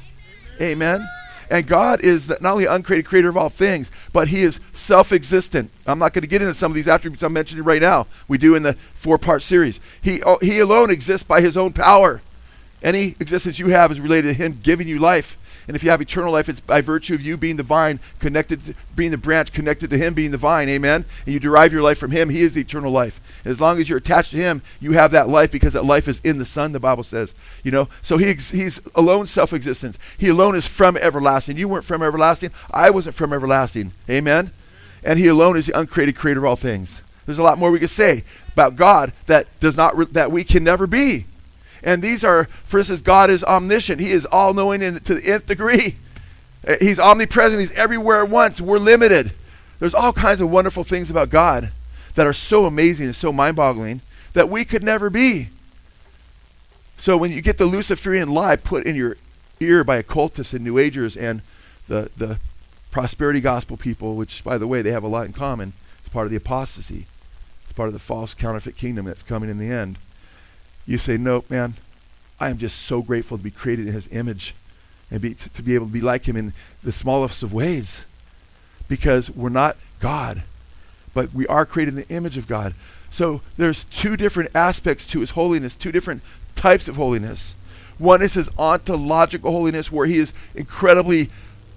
Amen. 0.61 1.07
And 1.49 1.67
God 1.67 2.01
is 2.01 2.29
not 2.29 2.53
only 2.53 2.65
uncreated 2.65 3.05
creator 3.05 3.29
of 3.29 3.37
all 3.37 3.49
things, 3.49 3.91
but 4.11 4.29
he 4.29 4.41
is 4.41 4.59
self-existent. 4.73 5.71
I'm 5.85 5.99
not 5.99 6.13
going 6.13 6.23
to 6.23 6.27
get 6.27 6.41
into 6.41 6.55
some 6.55 6.71
of 6.71 6.75
these 6.75 6.87
attributes 6.87 7.23
I'm 7.23 7.33
mentioning 7.33 7.63
right 7.63 7.81
now. 7.81 8.07
We 8.27 8.37
do 8.37 8.55
in 8.55 8.63
the 8.63 8.73
four-part 8.93 9.43
series. 9.43 9.79
He, 10.01 10.21
oh, 10.23 10.39
he 10.41 10.59
alone 10.59 10.89
exists 10.89 11.25
by 11.25 11.41
his 11.41 11.55
own 11.55 11.73
power. 11.73 12.21
Any 12.83 13.15
existence 13.19 13.59
you 13.59 13.69
have 13.69 13.91
is 13.91 13.99
related 13.99 14.27
to 14.29 14.33
Him 14.33 14.59
giving 14.61 14.87
you 14.87 14.99
life. 14.99 15.37
And 15.67 15.75
if 15.75 15.84
you 15.84 15.89
have 15.89 16.01
eternal 16.01 16.32
life, 16.32 16.47
it's 16.47 16.62
by 16.62 16.80
virtue 16.80 17.13
of 17.13 17.21
you 17.21 17.36
being 17.36 17.58
the 17.58 17.63
vine, 17.63 17.99
connected, 18.19 18.63
to, 18.65 18.73
being 18.95 19.12
the 19.12 19.17
branch, 19.17 19.51
connected 19.51 19.89
to 19.89 19.97
Him 19.97 20.13
being 20.13 20.32
the 20.32 20.38
vine. 20.38 20.69
Amen. 20.69 21.03
And 21.25 21.34
you 21.34 21.39
derive 21.39 21.73
your 21.73 21.82
life 21.82 21.97
from 21.97 22.12
Him. 22.12 22.30
He 22.30 22.41
is 22.41 22.53
the 22.53 22.62
eternal 22.62 22.91
life. 22.91 23.19
And 23.43 23.51
as 23.51 23.60
long 23.60 23.80
as 23.80 23.89
you're 23.89 23.97
attached 23.97 24.32
to 24.32 24.38
Him, 24.38 24.62
you 24.80 24.93
have 24.93 25.12
that 25.12 25.27
life 25.27 25.51
because 25.51 25.73
that 25.73 25.84
life 25.84 26.08
is 26.08 26.21
in 26.21 26.38
the 26.38 26.45
Son. 26.45 26.71
The 26.71 26.80
Bible 26.80 27.03
says. 27.03 27.36
You 27.63 27.71
know. 27.71 27.89
So 28.01 28.17
He 28.17 28.27
He's 28.27 28.80
alone 28.95 29.27
self-existence. 29.27 29.99
He 30.17 30.30
alone 30.30 30.56
is 30.56 30.67
from 30.67 30.95
everlasting. 30.95 31.58
You 31.58 31.67
weren't 31.67 31.86
from 31.86 32.01
everlasting. 32.01 32.51
I 32.71 32.89
wasn't 32.89 33.15
from 33.15 33.34
everlasting. 33.34 33.91
Amen. 34.10 34.51
And 35.03 35.19
He 35.19 35.27
alone 35.27 35.58
is 35.58 35.67
the 35.67 35.77
uncreated 35.77 36.15
creator 36.15 36.39
of 36.39 36.45
all 36.45 36.56
things. 36.56 37.01
There's 37.25 37.39
a 37.39 37.43
lot 37.43 37.58
more 37.58 37.71
we 37.71 37.80
could 37.80 37.89
say 37.89 38.23
about 38.53 38.77
God 38.77 39.12
that 39.25 39.47
does 39.60 39.75
not 39.75 40.13
that 40.13 40.32
we 40.32 40.45
can 40.45 40.63
never 40.63 40.88
be. 40.88 41.25
And 41.88 42.02
these 42.02 42.21
are, 42.26 42.43
for 42.65 42.80
instance, 42.80 43.00
God 43.00 43.30
is 43.30 43.45
omniscient. 43.45 44.02
He 44.02 44.12
is 44.12 44.26
all 44.26 44.54
knowing 44.54 44.82
to 44.82 45.00
the 45.00 45.23
nth 45.23 45.45
degree. 45.45 45.95
Uh, 46.67 46.76
he's 46.82 47.00
omnipresent. 47.00 47.62
He's 47.62 47.71
everywhere 47.71 48.23
at 48.23 48.30
once. 48.30 48.60
We're 48.60 48.78
limited. 48.78 49.32
There's 49.80 49.93
all 49.93 50.12
kinds 50.12 50.41
of 50.41 50.52
wonderful 50.52 50.84
things 50.84 51.10
about 51.10 51.30
God 51.30 51.71
that 52.15 52.28
are 52.28 52.34
so 52.34 52.65
amazing 52.65 53.06
and 53.06 53.15
so 53.15 53.32
mind 53.32 53.56
boggling 53.56 54.02
that 54.34 54.50
we 54.50 54.65
could 54.65 54.84
never 54.84 55.10
be. 55.10 55.47
So 56.97 57.15
when 57.15 57.32
you 57.32 57.41
get 57.41 57.58
the 57.58 57.65
Luciferian 57.65 58.34
lie 58.34 58.58
put 58.58 58.86
in 58.86 58.97
your 58.97 59.15
ear 59.62 59.86
by 59.86 59.95
occultists 59.95 60.52
and 60.52 60.65
New 60.65 60.78
Agers 60.78 61.15
and 61.15 61.41
the, 61.88 62.12
the 62.17 62.38
prosperity 62.91 63.39
gospel 63.39 63.78
people, 63.78 64.15
which, 64.15 64.43
by 64.43 64.58
the 64.58 64.67
way, 64.67 64.82
they 64.82 64.91
have 64.91 65.04
a 65.04 65.08
lot 65.08 65.26
in 65.26 65.32
common, 65.32 65.71
it's 66.00 66.10
part 66.10 66.26
of 66.26 66.32
the 66.32 66.38
apostasy. 66.38 67.06
It's 67.63 67.71
part 67.71 67.88
of 67.88 67.93
the 67.93 68.00
false 68.00 68.34
counterfeit 68.34 68.76
kingdom 68.76 69.06
that's 69.06 69.23
coming 69.23 69.50
in 69.50 69.58
the 69.58 69.71
end 69.71 69.97
you 70.88 70.97
say, 70.97 71.17
Nope, 71.17 71.52
man, 71.52 71.76
I 72.39 72.50
am 72.50 72.58
just 72.58 72.80
so 72.80 73.02
grateful 73.04 73.38
to 73.38 73.43
be 73.43 73.52
created 73.52 73.88
in 73.88 73.93
his 73.93 74.08
image 74.12 74.56
and 75.12 75.21
be, 75.21 75.36
to, 75.36 75.50
to 75.54 75.62
be 75.62 75.76
able 75.76 75.86
to 75.86 75.91
be 75.91 76.02
like 76.02 76.28
him 76.28 76.36
in 76.36 76.54
the 76.84 76.91
smallest 76.91 77.43
of 77.43 77.54
ways. 77.54 78.06
Because 78.88 79.30
we're 79.30 79.50
not 79.50 79.78
God, 80.00 80.43
but 81.13 81.34
we 81.34 81.45
are 81.47 81.65
created 81.65 81.95
in 81.95 82.02
the 82.02 82.15
image 82.15 82.38
of 82.38 82.47
God. 82.47 82.73
So 83.10 83.41
there's 83.58 83.84
two 83.86 84.15
different 84.15 84.52
aspects 84.56 85.06
to 85.08 85.19
his 85.19 85.32
holiness, 85.32 85.76
two 85.76 85.91
different 85.91 86.21
types 86.56 86.88
of 86.88 86.95
holiness. 86.95 87.54
One 87.97 88.21
is 88.21 88.36
his 88.36 88.50
ontological 88.58 89.52
holiness, 89.52 89.91
where 89.91 90.06
he 90.06 90.17
is 90.17 90.34
incredibly, 90.56 91.30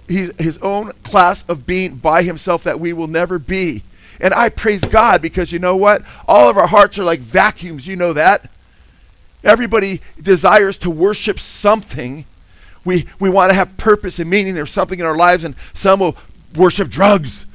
he's 0.07 0.31
his 0.39 0.57
own 0.59 0.91
class 1.03 1.43
of 1.49 1.65
being 1.65 1.95
by 1.95 2.23
himself 2.23 2.63
that 2.63 2.79
we 2.79 2.93
will 2.93 3.07
never 3.07 3.39
be. 3.39 3.83
And 4.19 4.33
I 4.33 4.49
praise 4.49 4.83
God 4.83 5.21
because 5.21 5.51
you 5.51 5.59
know 5.59 5.75
what? 5.75 6.03
All 6.27 6.47
of 6.47 6.57
our 6.57 6.67
hearts 6.67 6.99
are 6.99 7.03
like 7.03 7.19
vacuums. 7.19 7.87
You 7.87 7.95
know 7.95 8.13
that. 8.13 8.49
Everybody 9.43 10.01
desires 10.21 10.77
to 10.79 10.89
worship 10.89 11.39
something. 11.39 12.25
We, 12.85 13.07
we 13.19 13.29
want 13.29 13.51
to 13.51 13.55
have 13.55 13.77
purpose 13.77 14.19
and 14.19 14.29
meaning. 14.29 14.53
There's 14.53 14.71
something 14.71 14.99
in 14.99 15.05
our 15.05 15.15
lives, 15.15 15.43
and 15.43 15.55
some 15.73 15.99
will 15.99 16.17
worship 16.55 16.89
drugs. 16.89 17.45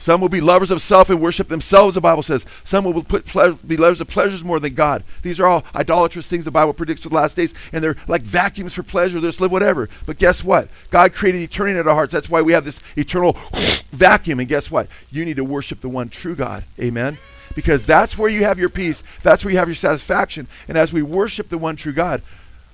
Some 0.00 0.22
will 0.22 0.30
be 0.30 0.40
lovers 0.40 0.70
of 0.70 0.80
self 0.80 1.10
and 1.10 1.20
worship 1.20 1.48
themselves, 1.48 1.94
the 1.94 2.00
Bible 2.00 2.22
says. 2.22 2.46
Some 2.64 2.84
will 2.84 3.02
put 3.04 3.26
be 3.66 3.76
lovers 3.76 4.00
of 4.00 4.08
pleasures 4.08 4.42
more 4.42 4.58
than 4.58 4.72
God. 4.72 5.04
These 5.22 5.38
are 5.38 5.46
all 5.46 5.64
idolatrous 5.74 6.26
things 6.26 6.46
the 6.46 6.50
Bible 6.50 6.72
predicts 6.72 7.02
for 7.02 7.10
the 7.10 7.14
last 7.14 7.36
days, 7.36 7.52
and 7.70 7.84
they're 7.84 7.96
like 8.08 8.22
vacuums 8.22 8.72
for 8.72 8.82
pleasure. 8.82 9.20
They 9.20 9.28
just 9.28 9.42
live 9.42 9.52
whatever. 9.52 9.90
But 10.06 10.16
guess 10.16 10.42
what? 10.42 10.68
God 10.90 11.12
created 11.12 11.42
eternity 11.42 11.78
in 11.78 11.86
our 11.86 11.94
hearts. 11.94 12.14
That's 12.14 12.30
why 12.30 12.40
we 12.40 12.54
have 12.54 12.64
this 12.64 12.80
eternal 12.96 13.32
vacuum. 13.92 14.40
And 14.40 14.48
guess 14.48 14.70
what? 14.70 14.88
You 15.10 15.26
need 15.26 15.36
to 15.36 15.44
worship 15.44 15.82
the 15.82 15.90
one 15.90 16.08
true 16.08 16.34
God. 16.34 16.64
Amen 16.78 17.18
because 17.54 17.86
that's 17.86 18.16
where 18.16 18.30
you 18.30 18.44
have 18.44 18.58
your 18.58 18.68
peace. 18.68 19.02
That's 19.22 19.44
where 19.44 19.52
you 19.52 19.58
have 19.58 19.68
your 19.68 19.74
satisfaction. 19.74 20.46
And 20.68 20.78
as 20.78 20.92
we 20.92 21.02
worship 21.02 21.48
the 21.48 21.58
one 21.58 21.76
true 21.76 21.92
God, 21.92 22.22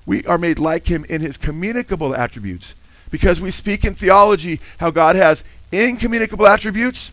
we 0.05 0.25
are 0.25 0.37
made 0.37 0.59
like 0.59 0.87
him 0.87 1.05
in 1.05 1.21
his 1.21 1.37
communicable 1.37 2.15
attributes. 2.15 2.75
Because 3.09 3.41
we 3.41 3.51
speak 3.51 3.85
in 3.85 3.95
theology 3.95 4.59
how 4.79 4.91
God 4.91 5.15
has 5.15 5.43
incommunicable 5.71 6.47
attributes 6.47 7.11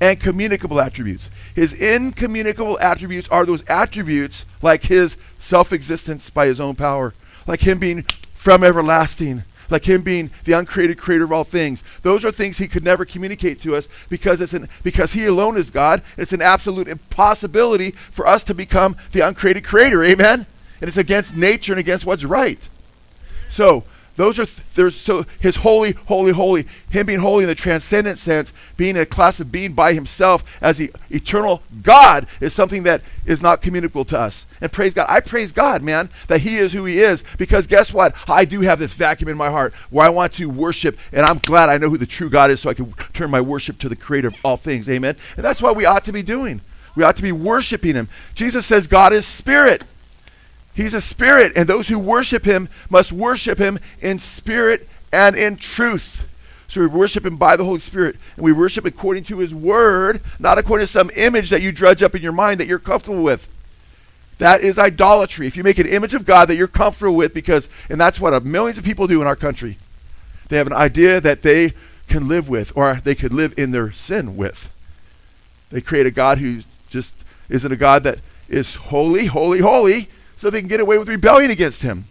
and 0.00 0.20
communicable 0.20 0.80
attributes. 0.80 1.30
His 1.54 1.72
incommunicable 1.72 2.78
attributes 2.80 3.28
are 3.28 3.46
those 3.46 3.64
attributes 3.68 4.44
like 4.60 4.84
his 4.84 5.16
self 5.38 5.72
existence 5.72 6.28
by 6.30 6.46
his 6.46 6.60
own 6.60 6.74
power, 6.74 7.14
like 7.46 7.60
him 7.60 7.78
being 7.78 8.02
from 8.34 8.62
everlasting, 8.62 9.44
like 9.70 9.84
him 9.84 10.02
being 10.02 10.30
the 10.44 10.52
uncreated 10.52 10.98
creator 10.98 11.24
of 11.24 11.32
all 11.32 11.44
things. 11.44 11.82
Those 12.02 12.24
are 12.24 12.30
things 12.30 12.58
he 12.58 12.68
could 12.68 12.84
never 12.84 13.04
communicate 13.04 13.60
to 13.62 13.76
us 13.76 13.88
because 14.08 14.40
it's 14.40 14.54
an 14.54 14.68
because 14.82 15.12
he 15.12 15.26
alone 15.26 15.56
is 15.56 15.70
God. 15.70 16.02
It's 16.16 16.32
an 16.32 16.42
absolute 16.42 16.88
impossibility 16.88 17.90
for 17.90 18.26
us 18.26 18.44
to 18.44 18.54
become 18.54 18.96
the 19.12 19.20
uncreated 19.20 19.64
creator. 19.64 20.04
Amen. 20.04 20.46
And 20.80 20.88
it's 20.88 20.96
against 20.96 21.36
nature 21.36 21.72
and 21.72 21.80
against 21.80 22.04
what's 22.04 22.24
right. 22.24 22.60
So 23.48 23.84
those 24.16 24.38
are 24.38 24.46
th- 24.46 24.66
there's 24.74 24.96
so 24.96 25.24
his 25.40 25.56
holy, 25.56 25.92
holy, 25.92 26.32
holy, 26.32 26.66
him 26.90 27.06
being 27.06 27.20
holy 27.20 27.44
in 27.44 27.48
the 27.48 27.54
transcendent 27.54 28.18
sense, 28.18 28.52
being 28.76 28.96
a 28.96 29.06
class 29.06 29.40
of 29.40 29.52
being 29.52 29.74
by 29.74 29.92
himself 29.92 30.44
as 30.60 30.78
the 30.78 30.90
eternal 31.10 31.62
God 31.82 32.26
is 32.40 32.54
something 32.54 32.82
that 32.84 33.02
is 33.26 33.42
not 33.42 33.62
communicable 33.62 34.04
to 34.06 34.18
us. 34.18 34.46
And 34.60 34.72
praise 34.72 34.94
God. 34.94 35.06
I 35.08 35.20
praise 35.20 35.52
God, 35.52 35.82
man, 35.82 36.08
that 36.28 36.40
he 36.40 36.56
is 36.56 36.72
who 36.72 36.86
he 36.86 36.98
is 36.98 37.24
because 37.36 37.66
guess 37.66 37.92
what? 37.92 38.14
I 38.28 38.44
do 38.44 38.62
have 38.62 38.78
this 38.78 38.94
vacuum 38.94 39.28
in 39.28 39.36
my 39.36 39.50
heart 39.50 39.74
where 39.90 40.06
I 40.06 40.10
want 40.10 40.32
to 40.34 40.48
worship, 40.48 40.98
and 41.12 41.26
I'm 41.26 41.38
glad 41.38 41.68
I 41.68 41.76
know 41.76 41.90
who 41.90 41.98
the 41.98 42.06
true 42.06 42.30
God 42.30 42.50
is 42.50 42.60
so 42.60 42.70
I 42.70 42.74
can 42.74 42.92
turn 43.12 43.30
my 43.30 43.40
worship 43.40 43.78
to 43.78 43.88
the 43.88 43.96
creator 43.96 44.28
of 44.28 44.34
all 44.42 44.56
things. 44.56 44.88
Amen. 44.88 45.16
And 45.36 45.44
that's 45.44 45.60
what 45.60 45.76
we 45.76 45.84
ought 45.84 46.04
to 46.04 46.12
be 46.12 46.22
doing. 46.22 46.62
We 46.94 47.04
ought 47.04 47.16
to 47.16 47.22
be 47.22 47.32
worshiping 47.32 47.94
him. 47.94 48.08
Jesus 48.34 48.66
says 48.66 48.86
God 48.86 49.12
is 49.12 49.26
spirit. 49.26 49.84
He's 50.76 50.92
a 50.92 51.00
spirit, 51.00 51.52
and 51.56 51.66
those 51.66 51.88
who 51.88 51.98
worship 51.98 52.44
him 52.44 52.68
must 52.90 53.10
worship 53.10 53.58
him 53.58 53.78
in 54.00 54.18
spirit 54.18 54.86
and 55.10 55.34
in 55.34 55.56
truth. 55.56 56.28
So 56.68 56.82
we 56.82 56.86
worship 56.86 57.24
him 57.24 57.38
by 57.38 57.56
the 57.56 57.64
Holy 57.64 57.80
Spirit, 57.80 58.16
and 58.36 58.44
we 58.44 58.52
worship 58.52 58.84
according 58.84 59.24
to 59.24 59.38
his 59.38 59.54
word, 59.54 60.20
not 60.38 60.58
according 60.58 60.86
to 60.86 60.92
some 60.92 61.10
image 61.16 61.48
that 61.48 61.62
you 61.62 61.72
drudge 61.72 62.02
up 62.02 62.14
in 62.14 62.20
your 62.20 62.32
mind 62.32 62.60
that 62.60 62.66
you're 62.66 62.78
comfortable 62.78 63.22
with. 63.22 63.48
That 64.36 64.60
is 64.60 64.78
idolatry. 64.78 65.46
If 65.46 65.56
you 65.56 65.64
make 65.64 65.78
an 65.78 65.86
image 65.86 66.12
of 66.12 66.26
God 66.26 66.48
that 66.48 66.56
you're 66.56 66.66
comfortable 66.66 67.16
with, 67.16 67.32
because, 67.32 67.70
and 67.88 67.98
that's 67.98 68.20
what 68.20 68.44
millions 68.44 68.76
of 68.76 68.84
people 68.84 69.06
do 69.06 69.22
in 69.22 69.26
our 69.26 69.36
country, 69.36 69.78
they 70.48 70.58
have 70.58 70.66
an 70.66 70.74
idea 70.74 71.22
that 71.22 71.40
they 71.40 71.72
can 72.06 72.28
live 72.28 72.50
with, 72.50 72.70
or 72.76 73.00
they 73.02 73.14
could 73.14 73.32
live 73.32 73.54
in 73.56 73.70
their 73.70 73.92
sin 73.92 74.36
with. 74.36 74.70
They 75.70 75.80
create 75.80 76.06
a 76.06 76.10
God 76.10 76.36
who 76.36 76.60
just 76.90 77.14
isn't 77.48 77.72
a 77.72 77.76
God 77.76 78.02
that 78.02 78.18
is 78.48 78.74
holy, 78.74 79.26
holy, 79.26 79.60
holy, 79.60 80.08
so 80.36 80.50
they 80.50 80.60
can 80.60 80.68
get 80.68 80.80
away 80.80 80.98
with 80.98 81.08
rebellion 81.08 81.50
against 81.50 81.82
him. 81.82 82.04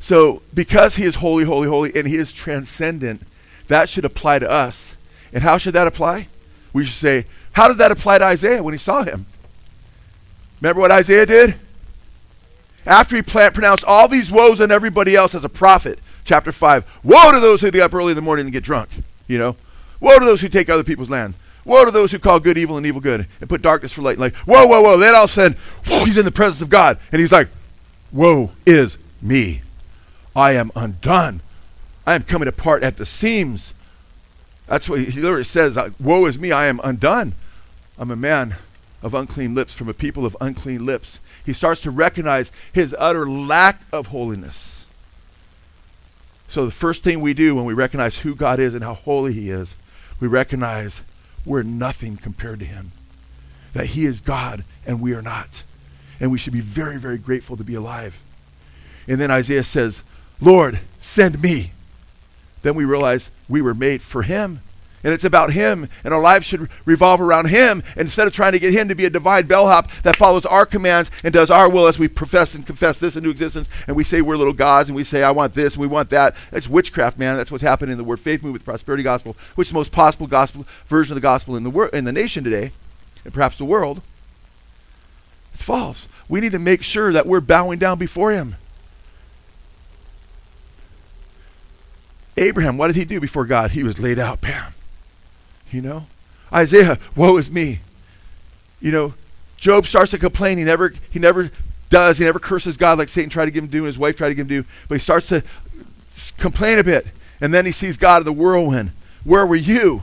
So, 0.00 0.42
because 0.54 0.96
he 0.96 1.04
is 1.04 1.16
holy, 1.16 1.44
holy, 1.44 1.68
holy, 1.68 1.94
and 1.94 2.08
he 2.08 2.16
is 2.16 2.32
transcendent, 2.32 3.22
that 3.68 3.88
should 3.88 4.04
apply 4.04 4.38
to 4.38 4.50
us. 4.50 4.96
And 5.32 5.42
how 5.42 5.58
should 5.58 5.74
that 5.74 5.86
apply? 5.86 6.28
We 6.72 6.84
should 6.84 6.96
say, 6.96 7.26
how 7.52 7.68
did 7.68 7.78
that 7.78 7.90
apply 7.90 8.18
to 8.18 8.24
Isaiah 8.24 8.62
when 8.62 8.74
he 8.74 8.78
saw 8.78 9.02
him? 9.04 9.26
Remember 10.60 10.80
what 10.80 10.90
Isaiah 10.90 11.26
did? 11.26 11.56
After 12.86 13.16
he 13.16 13.22
pronounced 13.22 13.84
all 13.84 14.08
these 14.08 14.30
woes 14.30 14.60
on 14.60 14.70
everybody 14.70 15.14
else 15.14 15.34
as 15.34 15.44
a 15.44 15.48
prophet, 15.48 15.98
chapter 16.24 16.50
5, 16.50 17.00
woe 17.04 17.32
to 17.32 17.40
those 17.40 17.60
who 17.60 17.70
get 17.70 17.82
up 17.82 17.94
early 17.94 18.12
in 18.12 18.16
the 18.16 18.22
morning 18.22 18.46
and 18.46 18.52
get 18.52 18.64
drunk, 18.64 18.88
you 19.28 19.38
know? 19.38 19.56
Woe 20.00 20.18
to 20.18 20.24
those 20.24 20.40
who 20.40 20.48
take 20.48 20.70
other 20.70 20.84
people's 20.84 21.10
land. 21.10 21.34
Woe 21.64 21.84
to 21.84 21.90
those 21.90 22.12
who 22.12 22.18
call 22.18 22.40
good 22.40 22.56
evil 22.56 22.76
and 22.76 22.86
evil 22.86 23.00
good 23.00 23.26
and 23.40 23.48
put 23.48 23.62
darkness 23.62 23.92
for 23.92 24.02
light. 24.02 24.18
Like, 24.18 24.34
whoa, 24.36 24.66
whoa, 24.66 24.80
whoa. 24.82 24.98
Then 24.98 25.14
all 25.14 25.24
of 25.24 25.30
a 25.30 25.32
sudden, 25.32 25.58
he's 26.04 26.16
in 26.16 26.24
the 26.24 26.32
presence 26.32 26.62
of 26.62 26.70
God. 26.70 26.98
And 27.12 27.20
he's 27.20 27.32
like, 27.32 27.48
woe 28.12 28.52
is 28.66 28.96
me. 29.20 29.62
I 30.34 30.52
am 30.52 30.70
undone. 30.74 31.40
I 32.06 32.14
am 32.14 32.22
coming 32.22 32.48
apart 32.48 32.82
at 32.82 32.96
the 32.96 33.06
seams. 33.06 33.74
That's 34.66 34.88
what 34.88 35.00
he 35.00 35.20
literally 35.20 35.44
says. 35.44 35.76
Uh, 35.76 35.90
woe 36.00 36.26
is 36.26 36.38
me. 36.38 36.52
I 36.52 36.66
am 36.66 36.80
undone. 36.82 37.34
I'm 37.98 38.10
a 38.10 38.16
man 38.16 38.54
of 39.02 39.14
unclean 39.14 39.54
lips 39.54 39.74
from 39.74 39.88
a 39.88 39.94
people 39.94 40.24
of 40.24 40.36
unclean 40.40 40.86
lips. 40.86 41.20
He 41.44 41.52
starts 41.52 41.80
to 41.82 41.90
recognize 41.90 42.52
his 42.72 42.94
utter 42.98 43.28
lack 43.28 43.82
of 43.92 44.08
holiness. 44.08 44.86
So, 46.48 46.64
the 46.64 46.72
first 46.72 47.04
thing 47.04 47.20
we 47.20 47.34
do 47.34 47.54
when 47.54 47.64
we 47.64 47.74
recognize 47.74 48.18
who 48.18 48.34
God 48.34 48.58
is 48.58 48.74
and 48.74 48.82
how 48.82 48.94
holy 48.94 49.32
he 49.32 49.50
is, 49.50 49.76
we 50.18 50.26
recognize 50.26 51.02
we're 51.44 51.62
nothing 51.62 52.16
compared 52.16 52.60
to 52.60 52.64
him. 52.64 52.92
That 53.72 53.86
he 53.86 54.04
is 54.04 54.20
God 54.20 54.64
and 54.86 55.00
we 55.00 55.14
are 55.14 55.22
not. 55.22 55.62
And 56.18 56.30
we 56.30 56.38
should 56.38 56.52
be 56.52 56.60
very, 56.60 56.98
very 56.98 57.18
grateful 57.18 57.56
to 57.56 57.64
be 57.64 57.74
alive. 57.74 58.22
And 59.08 59.20
then 59.20 59.30
Isaiah 59.30 59.64
says, 59.64 60.02
Lord, 60.40 60.80
send 60.98 61.42
me. 61.42 61.72
Then 62.62 62.74
we 62.74 62.84
realize 62.84 63.30
we 63.48 63.62
were 63.62 63.74
made 63.74 64.02
for 64.02 64.22
him. 64.22 64.60
And 65.02 65.14
it's 65.14 65.24
about 65.24 65.52
him, 65.52 65.88
and 66.04 66.12
our 66.12 66.20
lives 66.20 66.44
should 66.44 66.68
revolve 66.84 67.22
around 67.22 67.48
him 67.48 67.82
instead 67.96 68.26
of 68.26 68.34
trying 68.34 68.52
to 68.52 68.58
get 68.58 68.74
him 68.74 68.88
to 68.88 68.94
be 68.94 69.06
a 69.06 69.10
divine 69.10 69.46
bellhop 69.46 69.90
that 70.02 70.16
follows 70.16 70.44
our 70.44 70.66
commands 70.66 71.10
and 71.24 71.32
does 71.32 71.50
our 71.50 71.70
will 71.70 71.86
as 71.86 71.98
we 71.98 72.06
profess 72.06 72.54
and 72.54 72.66
confess 72.66 73.00
this 73.00 73.16
into 73.16 73.30
existence. 73.30 73.68
And 73.86 73.96
we 73.96 74.04
say 74.04 74.20
we're 74.20 74.36
little 74.36 74.52
gods, 74.52 74.90
and 74.90 74.96
we 74.96 75.04
say, 75.04 75.22
I 75.22 75.30
want 75.30 75.54
this, 75.54 75.74
and 75.74 75.80
we 75.80 75.86
want 75.86 76.10
that. 76.10 76.36
It's 76.52 76.68
witchcraft, 76.68 77.18
man. 77.18 77.38
That's 77.38 77.50
what's 77.50 77.64
happening 77.64 77.92
in 77.92 77.98
the 77.98 78.04
Word 78.04 78.20
Faith 78.20 78.42
Movement, 78.42 78.62
the 78.62 78.70
Prosperity 78.70 79.02
Gospel, 79.02 79.36
which 79.54 79.68
is 79.68 79.72
the 79.72 79.78
most 79.78 79.90
possible 79.90 80.26
gospel 80.26 80.66
version 80.86 81.12
of 81.12 81.16
the 81.16 81.22
gospel 81.22 81.56
in 81.56 81.64
the, 81.64 81.70
wor- 81.70 81.88
in 81.88 82.04
the 82.04 82.12
nation 82.12 82.44
today, 82.44 82.70
and 83.24 83.32
perhaps 83.32 83.56
the 83.56 83.64
world. 83.64 84.02
It's 85.54 85.62
false. 85.62 86.08
We 86.28 86.40
need 86.40 86.52
to 86.52 86.58
make 86.58 86.82
sure 86.82 87.10
that 87.10 87.26
we're 87.26 87.40
bowing 87.40 87.78
down 87.78 87.98
before 87.98 88.32
him. 88.32 88.56
Abraham, 92.36 92.76
what 92.76 92.88
did 92.88 92.96
he 92.96 93.04
do 93.06 93.18
before 93.18 93.46
God? 93.46 93.70
He 93.70 93.82
was 93.82 93.98
laid 93.98 94.18
out, 94.18 94.42
bam 94.42 94.74
you 95.72 95.82
know? 95.82 96.06
Isaiah, 96.52 96.98
woe 97.14 97.36
is 97.36 97.50
me. 97.50 97.80
You 98.80 98.92
know, 98.92 99.14
Job 99.56 99.86
starts 99.86 100.10
to 100.12 100.18
complain. 100.18 100.58
He 100.58 100.64
never, 100.64 100.94
he 101.10 101.18
never 101.18 101.50
does. 101.90 102.18
He 102.18 102.24
never 102.24 102.38
curses 102.38 102.76
God 102.76 102.98
like 102.98 103.08
Satan 103.08 103.30
tried 103.30 103.46
to 103.46 103.50
get 103.50 103.62
him 103.62 103.68
to 103.68 103.72
do 103.72 103.78
and 103.78 103.88
his 103.88 103.98
wife 103.98 104.16
tried 104.16 104.30
to 104.30 104.34
get 104.34 104.42
him 104.42 104.48
to 104.48 104.62
do. 104.62 104.68
But 104.88 104.94
he 104.96 105.00
starts 105.00 105.28
to 105.28 105.42
complain 106.38 106.78
a 106.78 106.84
bit. 106.84 107.06
And 107.40 107.54
then 107.54 107.66
he 107.66 107.72
sees 107.72 107.96
God 107.96 108.18
in 108.18 108.24
the 108.24 108.32
whirlwind. 108.32 108.92
Where 109.24 109.46
were 109.46 109.56
you 109.56 110.02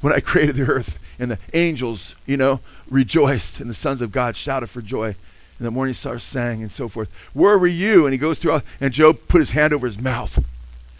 when 0.00 0.12
I 0.12 0.20
created 0.20 0.56
the 0.56 0.64
earth? 0.64 0.98
And 1.18 1.30
the 1.30 1.38
angels, 1.54 2.14
you 2.26 2.36
know, 2.36 2.60
rejoiced. 2.90 3.60
And 3.60 3.70
the 3.70 3.74
sons 3.74 4.00
of 4.00 4.12
God 4.12 4.36
shouted 4.36 4.68
for 4.68 4.82
joy. 4.82 5.14
And 5.58 5.66
the 5.66 5.70
morning 5.70 5.94
stars 5.94 6.22
sang 6.22 6.62
and 6.62 6.70
so 6.70 6.88
forth. 6.88 7.10
Where 7.32 7.58
were 7.58 7.66
you? 7.66 8.04
And 8.04 8.12
he 8.12 8.18
goes 8.18 8.38
through, 8.38 8.52
all, 8.52 8.62
and 8.80 8.92
Job 8.92 9.20
put 9.28 9.40
his 9.40 9.52
hand 9.52 9.72
over 9.72 9.86
his 9.86 10.00
mouth. 10.00 10.44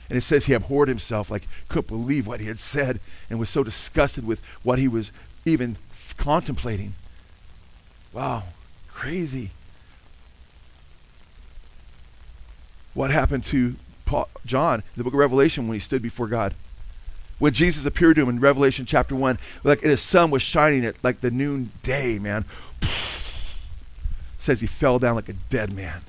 And 0.09 0.17
it 0.17 0.23
says 0.23 0.47
he 0.47 0.53
abhorred 0.53 0.89
himself, 0.89 1.31
like 1.31 1.49
couldn't 1.69 1.89
believe 1.89 2.27
what 2.27 2.41
he 2.41 2.47
had 2.47 2.59
said, 2.59 3.01
and 3.29 3.39
was 3.39 3.51
so 3.51 3.65
disgusted 3.65 4.27
with 4.27 4.45
what 4.63 4.79
he 4.79 4.89
was 4.89 5.13
even 5.45 5.77
f- 5.91 6.15
contemplating. 6.17 6.95
Wow, 8.13 8.45
crazy. 8.89 9.51
What 12.95 13.11
happened 13.11 13.45
to 13.47 13.77
Paul, 14.05 14.29
John 14.47 14.83
the 14.97 15.05
book 15.05 15.13
of 15.13 15.19
Revelation 15.19 15.67
when 15.67 15.75
he 15.75 15.81
stood 15.81 16.03
before 16.03 16.29
God? 16.29 16.55
When 17.39 17.53
Jesus 17.53 17.85
appeared 17.85 18.17
to 18.17 18.23
him 18.23 18.29
in 18.31 18.41
Revelation 18.41 18.87
chapter 18.87 19.15
1, 19.15 19.39
like 19.63 19.81
his 19.83 20.01
sun 20.01 20.31
was 20.31 20.41
shining 20.41 20.87
at 20.87 21.03
like 21.05 21.21
the 21.21 21.31
noonday, 21.31 22.19
man. 22.19 22.47
says 24.39 24.61
he 24.61 24.67
fell 24.67 24.99
down 24.99 25.17
like 25.17 25.29
a 25.29 25.35
dead 25.35 25.73
man. 25.73 26.01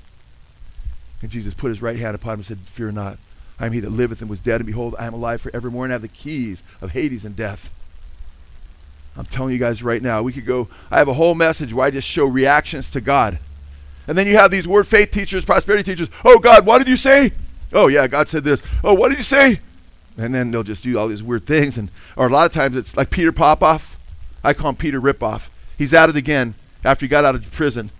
And 1.20 1.30
Jesus 1.30 1.52
put 1.52 1.68
his 1.68 1.82
right 1.82 1.98
hand 1.98 2.14
upon 2.14 2.34
him 2.34 2.38
and 2.40 2.46
said, 2.46 2.58
Fear 2.60 2.92
not. 2.92 3.18
I 3.60 3.66
am 3.66 3.72
he 3.72 3.80
that 3.80 3.90
liveth 3.90 4.20
and 4.20 4.30
was 4.30 4.40
dead, 4.40 4.60
and 4.60 4.66
behold, 4.66 4.94
I 4.98 5.06
am 5.06 5.14
alive 5.14 5.40
forevermore, 5.40 5.84
and 5.84 5.92
have 5.92 6.02
the 6.02 6.08
keys 6.08 6.62
of 6.80 6.92
Hades 6.92 7.24
and 7.24 7.34
death. 7.34 7.74
I'm 9.16 9.26
telling 9.26 9.52
you 9.52 9.58
guys 9.58 9.82
right 9.82 10.00
now, 10.00 10.22
we 10.22 10.32
could 10.32 10.46
go. 10.46 10.68
I 10.90 10.98
have 10.98 11.08
a 11.08 11.14
whole 11.14 11.34
message 11.34 11.72
where 11.72 11.86
I 11.86 11.90
just 11.90 12.06
show 12.06 12.24
reactions 12.24 12.88
to 12.92 13.00
God. 13.00 13.38
And 14.06 14.16
then 14.16 14.28
you 14.28 14.36
have 14.36 14.50
these 14.50 14.66
word 14.66 14.86
faith 14.86 15.10
teachers, 15.10 15.44
prosperity 15.44 15.82
teachers. 15.82 16.08
Oh, 16.24 16.38
God, 16.38 16.64
what 16.64 16.78
did 16.78 16.88
you 16.88 16.96
say? 16.96 17.32
Oh, 17.72 17.88
yeah, 17.88 18.06
God 18.06 18.28
said 18.28 18.44
this. 18.44 18.62
Oh, 18.84 18.94
what 18.94 19.10
did 19.10 19.18
you 19.18 19.24
say? 19.24 19.60
And 20.16 20.34
then 20.34 20.50
they'll 20.50 20.62
just 20.62 20.82
do 20.84 20.98
all 20.98 21.08
these 21.08 21.22
weird 21.22 21.46
things. 21.46 21.76
And 21.76 21.90
Or 22.16 22.26
a 22.26 22.30
lot 22.30 22.46
of 22.46 22.52
times 22.52 22.76
it's 22.76 22.96
like 22.96 23.10
Peter 23.10 23.32
Popoff. 23.32 23.98
I 24.42 24.54
call 24.54 24.70
him 24.70 24.76
Peter 24.76 25.00
Ripoff. 25.00 25.50
He's 25.76 25.92
at 25.92 26.08
it 26.08 26.16
again 26.16 26.54
after 26.84 27.04
he 27.04 27.08
got 27.08 27.24
out 27.24 27.34
of 27.34 27.52
prison. 27.52 27.90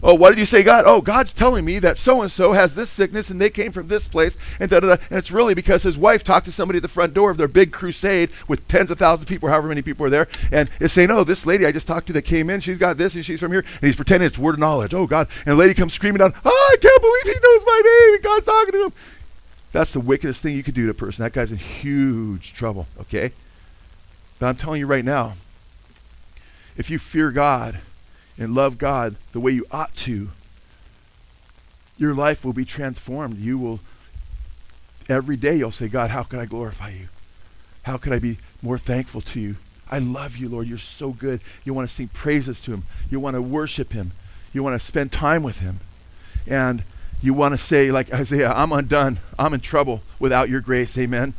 Oh, 0.00 0.14
what 0.14 0.30
did 0.30 0.38
you 0.38 0.46
say, 0.46 0.62
God? 0.62 0.84
Oh, 0.86 1.00
God's 1.00 1.32
telling 1.32 1.64
me 1.64 1.80
that 1.80 1.98
so 1.98 2.22
and 2.22 2.30
so 2.30 2.52
has 2.52 2.76
this 2.76 2.88
sickness 2.88 3.30
and 3.30 3.40
they 3.40 3.50
came 3.50 3.72
from 3.72 3.88
this 3.88 4.06
place. 4.06 4.36
And, 4.60 4.70
da, 4.70 4.78
da, 4.78 4.94
da. 4.94 5.02
and 5.10 5.18
it's 5.18 5.32
really 5.32 5.54
because 5.54 5.82
his 5.82 5.98
wife 5.98 6.22
talked 6.22 6.46
to 6.46 6.52
somebody 6.52 6.76
at 6.76 6.82
the 6.82 6.88
front 6.88 7.14
door 7.14 7.30
of 7.30 7.36
their 7.36 7.48
big 7.48 7.72
crusade 7.72 8.30
with 8.46 8.68
tens 8.68 8.92
of 8.92 8.98
thousands 8.98 9.22
of 9.22 9.28
people, 9.28 9.48
however 9.48 9.66
many 9.66 9.82
people 9.82 10.06
are 10.06 10.10
there. 10.10 10.28
And 10.52 10.70
is 10.78 10.92
saying, 10.92 11.10
Oh, 11.10 11.24
this 11.24 11.46
lady 11.46 11.66
I 11.66 11.72
just 11.72 11.88
talked 11.88 12.06
to 12.08 12.12
that 12.12 12.22
came 12.22 12.48
in, 12.48 12.60
she's 12.60 12.78
got 12.78 12.96
this 12.96 13.16
and 13.16 13.26
she's 13.26 13.40
from 13.40 13.50
here. 13.50 13.64
And 13.80 13.82
he's 13.82 13.96
pretending 13.96 14.28
it's 14.28 14.38
word 14.38 14.54
of 14.54 14.60
knowledge. 14.60 14.94
Oh, 14.94 15.06
God. 15.06 15.28
And 15.44 15.54
the 15.54 15.56
lady 15.56 15.74
comes 15.74 15.94
screaming 15.94 16.22
out, 16.22 16.32
Oh, 16.44 16.70
I 16.72 16.76
can't 16.80 17.02
believe 17.02 17.36
he 17.36 17.40
knows 17.42 17.64
my 17.66 17.82
name 17.84 18.14
and 18.14 18.22
God's 18.22 18.46
talking 18.46 18.72
to 18.72 18.84
him. 18.84 18.92
That's 19.72 19.92
the 19.92 20.00
wickedest 20.00 20.42
thing 20.42 20.56
you 20.56 20.62
could 20.62 20.74
do 20.74 20.84
to 20.84 20.90
a 20.90 20.94
person. 20.94 21.24
That 21.24 21.32
guy's 21.32 21.52
in 21.52 21.58
huge 21.58 22.54
trouble, 22.54 22.86
okay? 23.00 23.32
But 24.38 24.46
I'm 24.46 24.56
telling 24.56 24.78
you 24.78 24.86
right 24.86 25.04
now, 25.04 25.34
if 26.76 26.88
you 26.88 26.98
fear 26.98 27.32
God 27.32 27.80
and 28.38 28.54
love 28.54 28.78
God 28.78 29.16
the 29.32 29.40
way 29.40 29.52
you 29.52 29.66
ought 29.70 29.94
to, 29.96 30.28
your 31.96 32.14
life 32.14 32.44
will 32.44 32.52
be 32.52 32.64
transformed. 32.64 33.38
You 33.38 33.58
will, 33.58 33.80
every 35.08 35.36
day, 35.36 35.56
you'll 35.56 35.72
say, 35.72 35.88
God, 35.88 36.10
how 36.10 36.22
can 36.22 36.38
I 36.38 36.46
glorify 36.46 36.90
you? 36.90 37.08
How 37.82 37.96
can 37.96 38.12
I 38.12 38.18
be 38.18 38.38
more 38.62 38.78
thankful 38.78 39.20
to 39.22 39.40
you? 39.40 39.56
I 39.90 39.98
love 39.98 40.36
you, 40.36 40.48
Lord. 40.48 40.68
You're 40.68 40.78
so 40.78 41.10
good. 41.10 41.40
You 41.64 41.74
want 41.74 41.88
to 41.88 41.94
sing 41.94 42.08
praises 42.08 42.60
to 42.60 42.72
him. 42.72 42.84
You 43.10 43.18
want 43.18 43.34
to 43.34 43.42
worship 43.42 43.92
him. 43.92 44.12
You 44.52 44.62
want 44.62 44.78
to 44.78 44.86
spend 44.86 45.10
time 45.10 45.42
with 45.42 45.60
him. 45.60 45.80
And 46.46 46.84
You 47.20 47.34
want 47.34 47.52
to 47.52 47.58
say, 47.58 47.90
like 47.90 48.12
Isaiah, 48.12 48.52
I'm 48.52 48.72
undone. 48.72 49.18
I'm 49.38 49.54
in 49.54 49.60
trouble 49.60 50.02
without 50.18 50.48
your 50.48 50.60
grace. 50.60 50.96
Amen. 50.96 51.34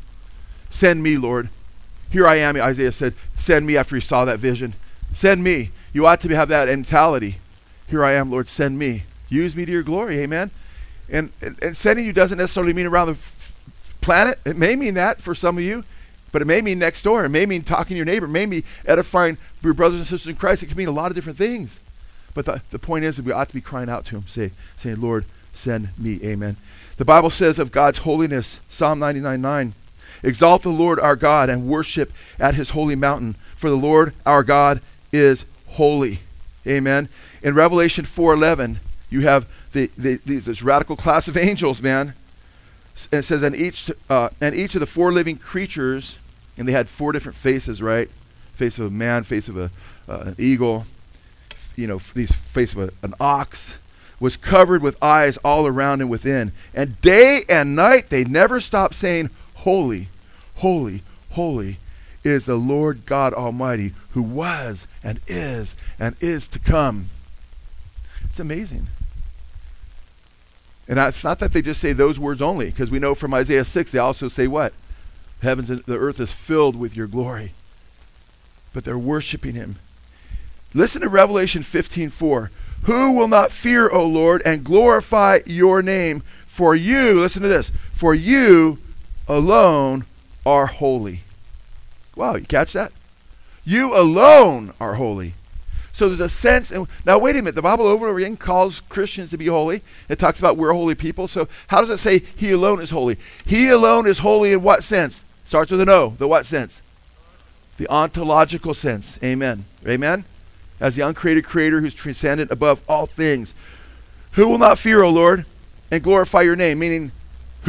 Send 0.69 1.01
me, 1.01 1.17
Lord. 1.17 1.49
Here 2.11 2.27
I 2.27 2.35
am, 2.35 2.57
Isaiah 2.57 2.91
said, 2.91 3.13
Send 3.35 3.65
me 3.65 3.77
after 3.77 3.95
he 3.95 4.01
saw 4.01 4.25
that 4.25 4.39
vision. 4.39 4.73
Send 5.13 5.43
me. 5.43 5.69
You 5.93 6.05
ought 6.05 6.21
to 6.21 6.35
have 6.35 6.49
that 6.49 6.67
mentality. 6.67 7.37
Here 7.87 8.03
I 8.03 8.13
am, 8.13 8.29
Lord, 8.29 8.47
send 8.47 8.77
me. 8.77 9.03
Use 9.29 9.55
me 9.55 9.65
to 9.65 9.71
your 9.71 9.83
glory. 9.83 10.19
Amen. 10.19 10.51
And, 11.11 11.31
and, 11.41 11.57
and 11.61 11.75
sending 11.75 12.05
you 12.05 12.13
doesn't 12.13 12.37
necessarily 12.37 12.73
mean 12.73 12.85
around 12.85 13.07
the 13.07 13.13
f- 13.13 13.55
planet. 14.01 14.39
It 14.45 14.57
may 14.57 14.75
mean 14.75 14.93
that 14.93 15.21
for 15.21 15.33
some 15.33 15.57
of 15.57 15.63
you, 15.63 15.83
but 16.31 16.41
it 16.41 16.45
may 16.45 16.61
mean 16.61 16.79
next 16.79 17.01
door. 17.03 17.25
It 17.25 17.29
may 17.29 17.45
mean 17.45 17.63
talking 17.63 17.95
to 17.95 17.97
your 17.97 18.05
neighbor. 18.05 18.25
It 18.25 18.29
may 18.29 18.45
mean 18.45 18.63
edifying 18.85 19.37
your 19.63 19.73
brothers 19.73 19.99
and 19.99 20.07
sisters 20.07 20.29
in 20.29 20.35
Christ. 20.35 20.61
It 20.63 20.67
can 20.67 20.77
mean 20.77 20.87
a 20.87 20.91
lot 20.91 21.11
of 21.11 21.15
different 21.15 21.37
things. 21.37 21.79
But 22.35 22.45
the, 22.45 22.61
the 22.69 22.79
point 22.79 23.05
is 23.05 23.17
that 23.17 23.25
we 23.25 23.31
ought 23.31 23.49
to 23.49 23.55
be 23.55 23.61
crying 23.61 23.89
out 23.89 24.05
to 24.05 24.17
him, 24.17 24.27
say, 24.27 24.51
saying, 24.77 25.01
Lord, 25.01 25.25
send 25.53 25.89
me. 25.97 26.19
Amen. 26.23 26.57
The 26.97 27.05
Bible 27.05 27.29
says 27.29 27.57
of 27.59 27.71
God's 27.71 27.99
holiness, 27.99 28.59
Psalm 28.69 28.99
99 28.99 29.41
9, 29.41 29.73
Exalt 30.21 30.63
the 30.63 30.69
Lord 30.69 30.99
our 30.99 31.15
God 31.15 31.49
and 31.49 31.67
worship 31.67 32.11
at 32.39 32.55
his 32.55 32.71
holy 32.71 32.95
mountain, 32.95 33.33
for 33.55 33.69
the 33.69 33.77
Lord 33.77 34.13
our 34.25 34.43
God 34.43 34.81
is 35.11 35.45
holy. 35.69 36.19
Amen. 36.67 37.09
In 37.41 37.55
Revelation 37.55 38.05
4:11, 38.05 38.77
you 39.09 39.21
have 39.21 39.47
the, 39.71 39.89
the, 39.97 40.19
the, 40.25 40.37
this 40.37 40.61
radical 40.61 40.95
class 40.95 41.27
of 41.27 41.37
angels, 41.37 41.81
man. 41.81 42.13
And 43.11 43.19
it 43.19 43.23
says, 43.23 43.43
and 43.43 43.55
each, 43.55 43.89
uh, 44.09 44.29
and 44.41 44.53
each 44.53 44.75
of 44.75 44.81
the 44.81 44.85
four 44.85 45.11
living 45.11 45.37
creatures, 45.37 46.17
and 46.57 46.67
they 46.67 46.73
had 46.73 46.89
four 46.89 47.11
different 47.11 47.37
faces, 47.37 47.81
right? 47.81 48.09
Face 48.53 48.77
of 48.77 48.87
a 48.87 48.89
man, 48.89 49.23
face 49.23 49.47
of 49.47 49.57
a, 49.57 49.71
uh, 50.07 50.23
an 50.25 50.35
eagle, 50.37 50.85
you 51.77 51.87
know, 51.87 51.99
these 52.13 52.33
face 52.33 52.73
of 52.73 52.79
a, 52.79 52.89
an 53.01 53.13
ox, 53.19 53.79
was 54.19 54.35
covered 54.35 54.81
with 54.81 55.01
eyes 55.01 55.37
all 55.37 55.65
around 55.65 56.01
and 56.01 56.09
within. 56.09 56.51
And 56.73 56.99
day 57.01 57.45
and 57.47 57.73
night 57.75 58.09
they 58.09 58.25
never 58.25 58.59
stopped 58.59 58.95
saying, 58.95 59.29
Holy, 59.55 60.09
holy, 60.55 61.01
holy 61.31 61.77
is 62.23 62.45
the 62.45 62.55
Lord 62.55 63.05
God 63.05 63.33
Almighty, 63.33 63.93
who 64.11 64.21
was 64.21 64.87
and 65.03 65.19
is 65.27 65.75
and 65.99 66.15
is 66.19 66.47
to 66.49 66.59
come. 66.59 67.07
It's 68.25 68.39
amazing. 68.39 68.87
And 70.87 70.97
it's 70.97 71.23
not 71.23 71.39
that 71.39 71.53
they 71.53 71.61
just 71.61 71.79
say 71.79 71.93
those 71.93 72.19
words 72.19 72.41
only, 72.41 72.65
because 72.67 72.89
we 72.89 72.99
know 72.99 73.13
from 73.13 73.33
Isaiah 73.33 73.65
6 73.65 73.91
they 73.91 73.99
also 73.99 74.27
say 74.27 74.47
what? 74.47 74.73
Heavens 75.41 75.69
and 75.69 75.83
the 75.83 75.97
earth 75.97 76.19
is 76.19 76.33
filled 76.33 76.75
with 76.75 76.95
your 76.95 77.07
glory. 77.07 77.53
But 78.73 78.83
they're 78.83 78.97
worshiping 78.97 79.55
him. 79.55 79.77
Listen 80.73 81.01
to 81.01 81.09
Revelation 81.09 81.63
15:4. 81.63 82.49
Who 82.83 83.13
will 83.13 83.27
not 83.27 83.51
fear, 83.51 83.89
O 83.89 84.05
Lord, 84.05 84.41
and 84.45 84.63
glorify 84.63 85.39
your 85.45 85.81
name? 85.81 86.21
For 86.47 86.75
you, 86.75 87.21
listen 87.21 87.41
to 87.41 87.47
this, 87.47 87.71
for 87.93 88.13
you 88.13 88.79
alone 89.27 90.05
are 90.45 90.65
holy. 90.65 91.21
Wow, 92.15 92.35
you 92.35 92.45
catch 92.45 92.73
that? 92.73 92.91
You 93.63 93.95
alone 93.95 94.73
are 94.79 94.95
holy. 94.95 95.33
So 95.99 96.07
there's 96.07 96.21
a 96.21 96.29
sense. 96.29 96.71
And 96.71 96.87
now, 97.05 97.19
wait 97.19 97.35
a 97.35 97.39
minute. 97.39 97.55
The 97.55 97.61
Bible 97.61 97.85
over 97.85 98.05
and 98.05 98.11
over 98.11 98.19
again 98.19 98.37
calls 98.37 98.79
Christians 98.79 99.31
to 99.31 99.37
be 99.37 99.47
holy. 99.47 99.81
It 100.07 100.17
talks 100.17 100.39
about 100.39 100.55
we're 100.55 100.71
holy 100.71 100.95
people. 100.95 101.27
So 101.27 101.49
how 101.67 101.81
does 101.81 101.89
it 101.89 101.97
say 101.97 102.19
He 102.19 102.51
alone 102.51 102.81
is 102.81 102.91
holy? 102.91 103.17
He 103.45 103.67
alone 103.67 104.07
is 104.07 104.19
holy 104.19 104.53
in 104.53 104.63
what 104.63 104.83
sense? 104.83 105.25
Starts 105.43 105.71
with 105.71 105.81
an 105.81 105.89
O. 105.89 106.13
The 106.17 106.27
what 106.27 106.45
sense? 106.45 106.81
The 107.77 107.87
ontological 107.89 108.73
sense. 108.73 109.19
Amen. 109.21 109.65
Amen. 109.85 110.23
As 110.79 110.95
the 110.95 111.05
uncreated 111.05 111.43
Creator 111.43 111.81
who's 111.81 111.93
transcendent 111.93 112.49
above 112.49 112.81
all 112.87 113.05
things. 113.05 113.53
Who 114.33 114.47
will 114.47 114.57
not 114.57 114.79
fear, 114.79 115.03
O 115.03 115.09
Lord, 115.09 115.45
and 115.91 116.01
glorify 116.01 116.43
Your 116.43 116.55
name? 116.55 116.79
Meaning, 116.79 117.11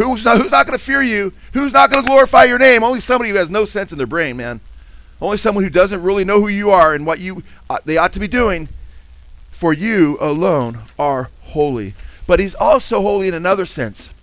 who's 0.09 0.25
not, 0.25 0.41
who's 0.41 0.51
not 0.51 0.67
going 0.67 0.79
to 0.79 0.85
fear 0.85 1.03
You? 1.03 1.33
Who's 1.53 1.73
not 1.73 1.91
going 1.91 2.03
to 2.03 2.09
glorify 2.09 2.45
Your 2.45 2.59
name? 2.59 2.83
Only 2.83 3.01
somebody 3.01 3.31
who 3.31 3.37
has 3.37 3.51
no 3.51 3.65
sense 3.65 3.93
in 3.93 3.99
their 3.99 4.07
brain, 4.07 4.37
man. 4.37 4.61
Only 5.21 5.37
someone 5.37 5.65
who 5.65 5.71
doesn't 5.71 6.03
really 6.03 6.25
know 6.25 6.41
who 6.41 6.49
you 6.49 6.71
are 6.71 6.95
and 6.95 7.05
what 7.05 7.19
you 7.19 7.43
uh, 7.69 7.79
they 7.85 7.97
ought 7.97 8.13
to 8.15 8.21
be 8.21 8.29
doing. 8.29 8.69
For 9.51 9.73
you 9.75 10.17
alone 10.21 10.83
are 10.99 11.31
holy. 11.43 11.95
But 12.27 12.41
he's 12.41 12.55
also 12.55 13.03
holy 13.03 13.29
in 13.29 13.35
another 13.35 13.67
sense, 13.67 14.15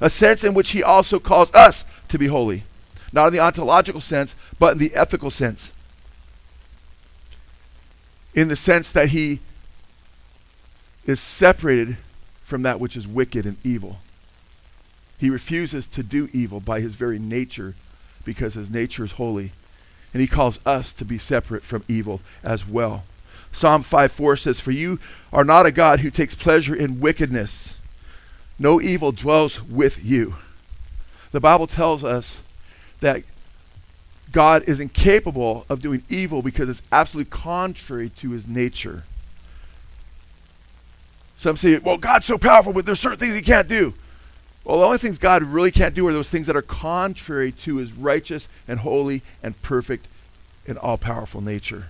a 0.00 0.08
sense 0.08 0.42
in 0.44 0.54
which 0.54 0.70
he 0.70 0.82
also 0.82 1.18
calls 1.18 1.52
us 1.52 1.84
to 2.08 2.18
be 2.18 2.28
holy. 2.28 2.62
Not 3.12 3.26
in 3.26 3.32
the 3.34 3.40
ontological 3.40 4.00
sense, 4.00 4.36
but 4.58 4.72
in 4.72 4.78
the 4.78 4.94
ethical 4.94 5.30
sense. 5.30 5.72
In 8.34 8.48
the 8.48 8.56
sense 8.56 8.92
that 8.92 9.10
he 9.10 9.40
is 11.06 11.20
separated 11.20 11.96
from 12.42 12.62
that 12.62 12.80
which 12.80 12.96
is 12.96 13.06
wicked 13.06 13.44
and 13.44 13.56
evil. 13.64 13.98
He 15.18 15.30
refuses 15.30 15.86
to 15.88 16.02
do 16.02 16.28
evil 16.32 16.60
by 16.60 16.80
his 16.80 16.94
very 16.94 17.18
nature 17.18 17.74
because 18.24 18.54
his 18.54 18.70
nature 18.70 19.04
is 19.04 19.12
holy 19.12 19.52
and 20.12 20.20
he 20.20 20.26
calls 20.26 20.64
us 20.64 20.92
to 20.94 21.04
be 21.04 21.18
separate 21.18 21.62
from 21.62 21.84
evil 21.88 22.20
as 22.42 22.66
well. 22.66 23.04
Psalm 23.52 23.82
5 23.82 24.12
4 24.12 24.36
says, 24.36 24.60
For 24.60 24.70
you 24.70 24.98
are 25.32 25.44
not 25.44 25.66
a 25.66 25.72
God 25.72 26.00
who 26.00 26.10
takes 26.10 26.34
pleasure 26.34 26.74
in 26.74 27.00
wickedness. 27.00 27.76
No 28.58 28.80
evil 28.80 29.12
dwells 29.12 29.62
with 29.62 30.04
you. 30.04 30.36
The 31.32 31.40
Bible 31.40 31.66
tells 31.66 32.02
us 32.04 32.42
that 33.00 33.22
God 34.32 34.62
is 34.66 34.80
incapable 34.80 35.66
of 35.68 35.80
doing 35.80 36.02
evil 36.08 36.42
because 36.42 36.68
it's 36.68 36.82
absolutely 36.90 37.30
contrary 37.30 38.08
to 38.10 38.30
his 38.30 38.46
nature. 38.46 39.04
Some 41.38 41.56
say, 41.56 41.78
well, 41.78 41.98
God's 41.98 42.26
so 42.26 42.38
powerful, 42.38 42.72
but 42.72 42.86
there's 42.86 43.00
certain 43.00 43.18
things 43.18 43.34
he 43.34 43.42
can't 43.42 43.68
do. 43.68 43.94
Well, 44.66 44.80
the 44.80 44.84
only 44.84 44.98
things 44.98 45.18
God 45.18 45.44
really 45.44 45.70
can't 45.70 45.94
do 45.94 46.08
are 46.08 46.12
those 46.12 46.28
things 46.28 46.48
that 46.48 46.56
are 46.56 46.60
contrary 46.60 47.52
to 47.52 47.76
his 47.76 47.92
righteous 47.92 48.48
and 48.66 48.80
holy 48.80 49.22
and 49.40 49.62
perfect 49.62 50.08
and 50.66 50.76
all 50.76 50.98
powerful 50.98 51.40
nature. 51.40 51.84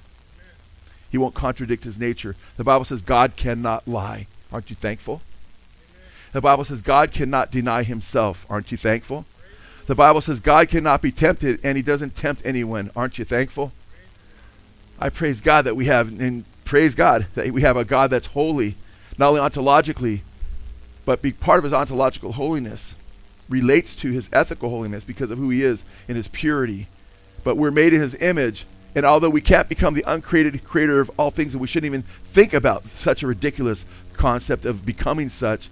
He 1.10 1.16
won't 1.16 1.34
contradict 1.34 1.84
his 1.84 1.98
nature. 1.98 2.36
The 2.58 2.64
Bible 2.64 2.84
says 2.84 3.00
God 3.00 3.34
cannot 3.34 3.88
lie. 3.88 4.26
Aren't 4.52 4.68
you 4.68 4.76
thankful? 4.76 5.22
The 6.32 6.42
Bible 6.42 6.64
says 6.64 6.82
God 6.82 7.12
cannot 7.12 7.50
deny 7.50 7.82
himself. 7.82 8.44
Aren't 8.50 8.70
you 8.70 8.76
thankful? 8.76 9.24
The 9.86 9.94
Bible 9.94 10.20
says 10.20 10.40
God 10.40 10.68
cannot 10.68 11.00
be 11.00 11.10
tempted 11.10 11.60
and 11.64 11.78
he 11.78 11.82
doesn't 11.82 12.14
tempt 12.14 12.42
anyone. 12.44 12.90
Aren't 12.94 13.18
you 13.18 13.24
thankful? 13.24 13.72
I 15.00 15.08
praise 15.08 15.40
God 15.40 15.62
that 15.62 15.76
we 15.76 15.86
have, 15.86 16.20
and 16.20 16.44
praise 16.66 16.94
God 16.94 17.26
that 17.36 17.52
we 17.52 17.62
have 17.62 17.78
a 17.78 17.86
God 17.86 18.10
that's 18.10 18.28
holy, 18.28 18.74
not 19.16 19.28
only 19.28 19.40
ontologically, 19.40 20.20
but 21.06 21.22
be 21.22 21.32
part 21.32 21.58
of 21.58 21.64
his 21.64 21.72
ontological 21.72 22.32
holiness 22.32 22.94
relates 23.48 23.96
to 23.96 24.10
his 24.10 24.28
ethical 24.32 24.68
holiness 24.68 25.04
because 25.04 25.30
of 25.30 25.38
who 25.38 25.48
he 25.48 25.62
is 25.62 25.84
in 26.08 26.16
his 26.16 26.28
purity. 26.28 26.88
But 27.44 27.56
we're 27.56 27.70
made 27.70 27.94
in 27.94 28.00
his 28.00 28.16
image, 28.16 28.66
and 28.94 29.06
although 29.06 29.30
we 29.30 29.40
can't 29.40 29.68
become 29.68 29.94
the 29.94 30.04
uncreated 30.06 30.64
creator 30.64 31.00
of 31.00 31.10
all 31.16 31.30
things, 31.30 31.54
and 31.54 31.60
we 31.60 31.68
shouldn't 31.68 31.86
even 31.86 32.02
think 32.02 32.52
about 32.52 32.86
such 32.88 33.22
a 33.22 33.26
ridiculous 33.26 33.86
concept 34.14 34.66
of 34.66 34.84
becoming 34.84 35.28
such, 35.28 35.70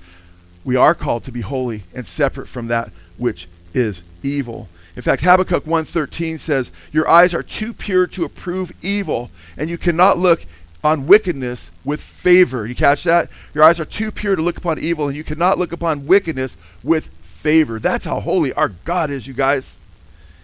we 0.64 0.76
are 0.76 0.94
called 0.94 1.24
to 1.24 1.32
be 1.32 1.40
holy 1.40 1.82
and 1.92 2.06
separate 2.06 2.48
from 2.48 2.68
that 2.68 2.90
which 3.18 3.48
is 3.74 4.02
evil. 4.22 4.68
In 4.96 5.02
fact, 5.02 5.22
Habakkuk 5.22 5.66
1:13 5.66 6.38
says, 6.38 6.70
"Your 6.92 7.08
eyes 7.08 7.34
are 7.34 7.42
too 7.42 7.74
pure 7.74 8.06
to 8.06 8.24
approve 8.24 8.72
evil, 8.80 9.32
and 9.56 9.68
you 9.68 9.76
cannot 9.76 10.18
look 10.18 10.46
on 10.84 11.06
wickedness 11.06 11.72
with 11.84 12.00
favor. 12.00 12.66
You 12.66 12.74
catch 12.74 13.04
that? 13.04 13.30
Your 13.54 13.64
eyes 13.64 13.80
are 13.80 13.86
too 13.86 14.12
pure 14.12 14.36
to 14.36 14.42
look 14.42 14.58
upon 14.58 14.78
evil, 14.78 15.08
and 15.08 15.16
you 15.16 15.24
cannot 15.24 15.58
look 15.58 15.72
upon 15.72 16.06
wickedness 16.06 16.56
with 16.82 17.08
favor. 17.22 17.78
That's 17.78 18.04
how 18.04 18.20
holy 18.20 18.52
our 18.52 18.68
God 18.68 19.10
is, 19.10 19.26
you 19.26 19.34
guys. 19.34 19.78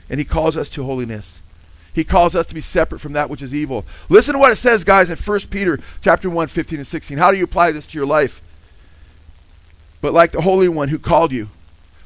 And 0.09 0.18
He 0.18 0.24
calls 0.24 0.57
us 0.57 0.70
to 0.70 0.85
holiness. 0.85 1.42
He 1.92 2.05
calls 2.05 2.35
us 2.35 2.46
to 2.46 2.55
be 2.55 2.61
separate 2.61 3.00
from 3.00 3.12
that 3.12 3.29
which 3.29 3.42
is 3.42 3.55
evil. 3.55 3.85
Listen 4.09 4.35
to 4.35 4.38
what 4.38 4.53
it 4.53 4.57
says, 4.57 4.85
guys, 4.85 5.11
in 5.11 5.16
1 5.16 5.40
Peter 5.50 5.79
chapter 6.00 6.31
1, 6.31 6.48
15 6.48 6.79
and 6.79 6.87
16. 6.87 7.18
How 7.18 7.31
do 7.31 7.37
you 7.37 7.44
apply 7.44 7.72
this 7.72 7.87
to 7.88 7.98
your 7.98 8.07
life? 8.07 8.40
But 10.00 10.14
like 10.14 10.33
the 10.33 10.40
Holy 10.40 10.68
One 10.68 10.88
who 10.88 10.98
called 10.98 11.33
you, 11.33 11.48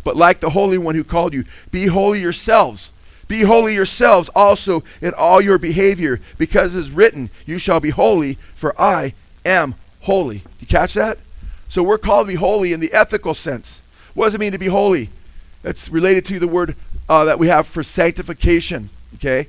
but 0.03 0.17
like 0.17 0.41
the 0.41 0.51
Holy 0.51 0.79
One 0.79 0.95
who 0.95 1.05
called 1.05 1.33
you, 1.33 1.45
be 1.71 1.87
holy 1.87 2.21
yourselves 2.21 2.93
be 3.29 3.43
holy 3.43 3.75
yourselves 3.75 4.31
also 4.35 4.83
in 5.01 5.15
all 5.15 5.41
your 5.41 5.59
behavior, 5.59 6.21
because 6.39 6.75
it 6.75 6.81
is 6.81 6.91
written, 6.91 7.31
You 7.47 7.59
shall 7.59 7.81
be 7.81 7.91
holy, 7.91 8.35
for 8.55 8.79
I 8.81 9.15
am 9.45 9.75
holy. 10.03 10.43
You 10.61 10.67
catch 10.67 10.95
that? 10.95 11.19
So 11.69 11.83
we're 11.83 11.99
called 11.99 12.27
to 12.27 12.33
be 12.33 12.37
holy 12.37 12.73
in 12.73 12.81
the 12.81 12.93
ethical 12.93 13.35
sense. 13.35 13.81
What 14.15 14.27
does 14.27 14.35
it 14.35 14.41
mean 14.41 14.53
to 14.53 14.59
be 14.59 14.67
holy? 14.67 15.11
It's 15.65 15.89
related 15.89 16.25
to 16.27 16.39
the 16.39 16.47
word 16.47 16.77
uh, 17.09 17.25
that 17.25 17.39
we 17.39 17.49
have 17.49 17.67
for 17.67 17.83
sanctification. 17.83 18.91
Okay? 19.15 19.49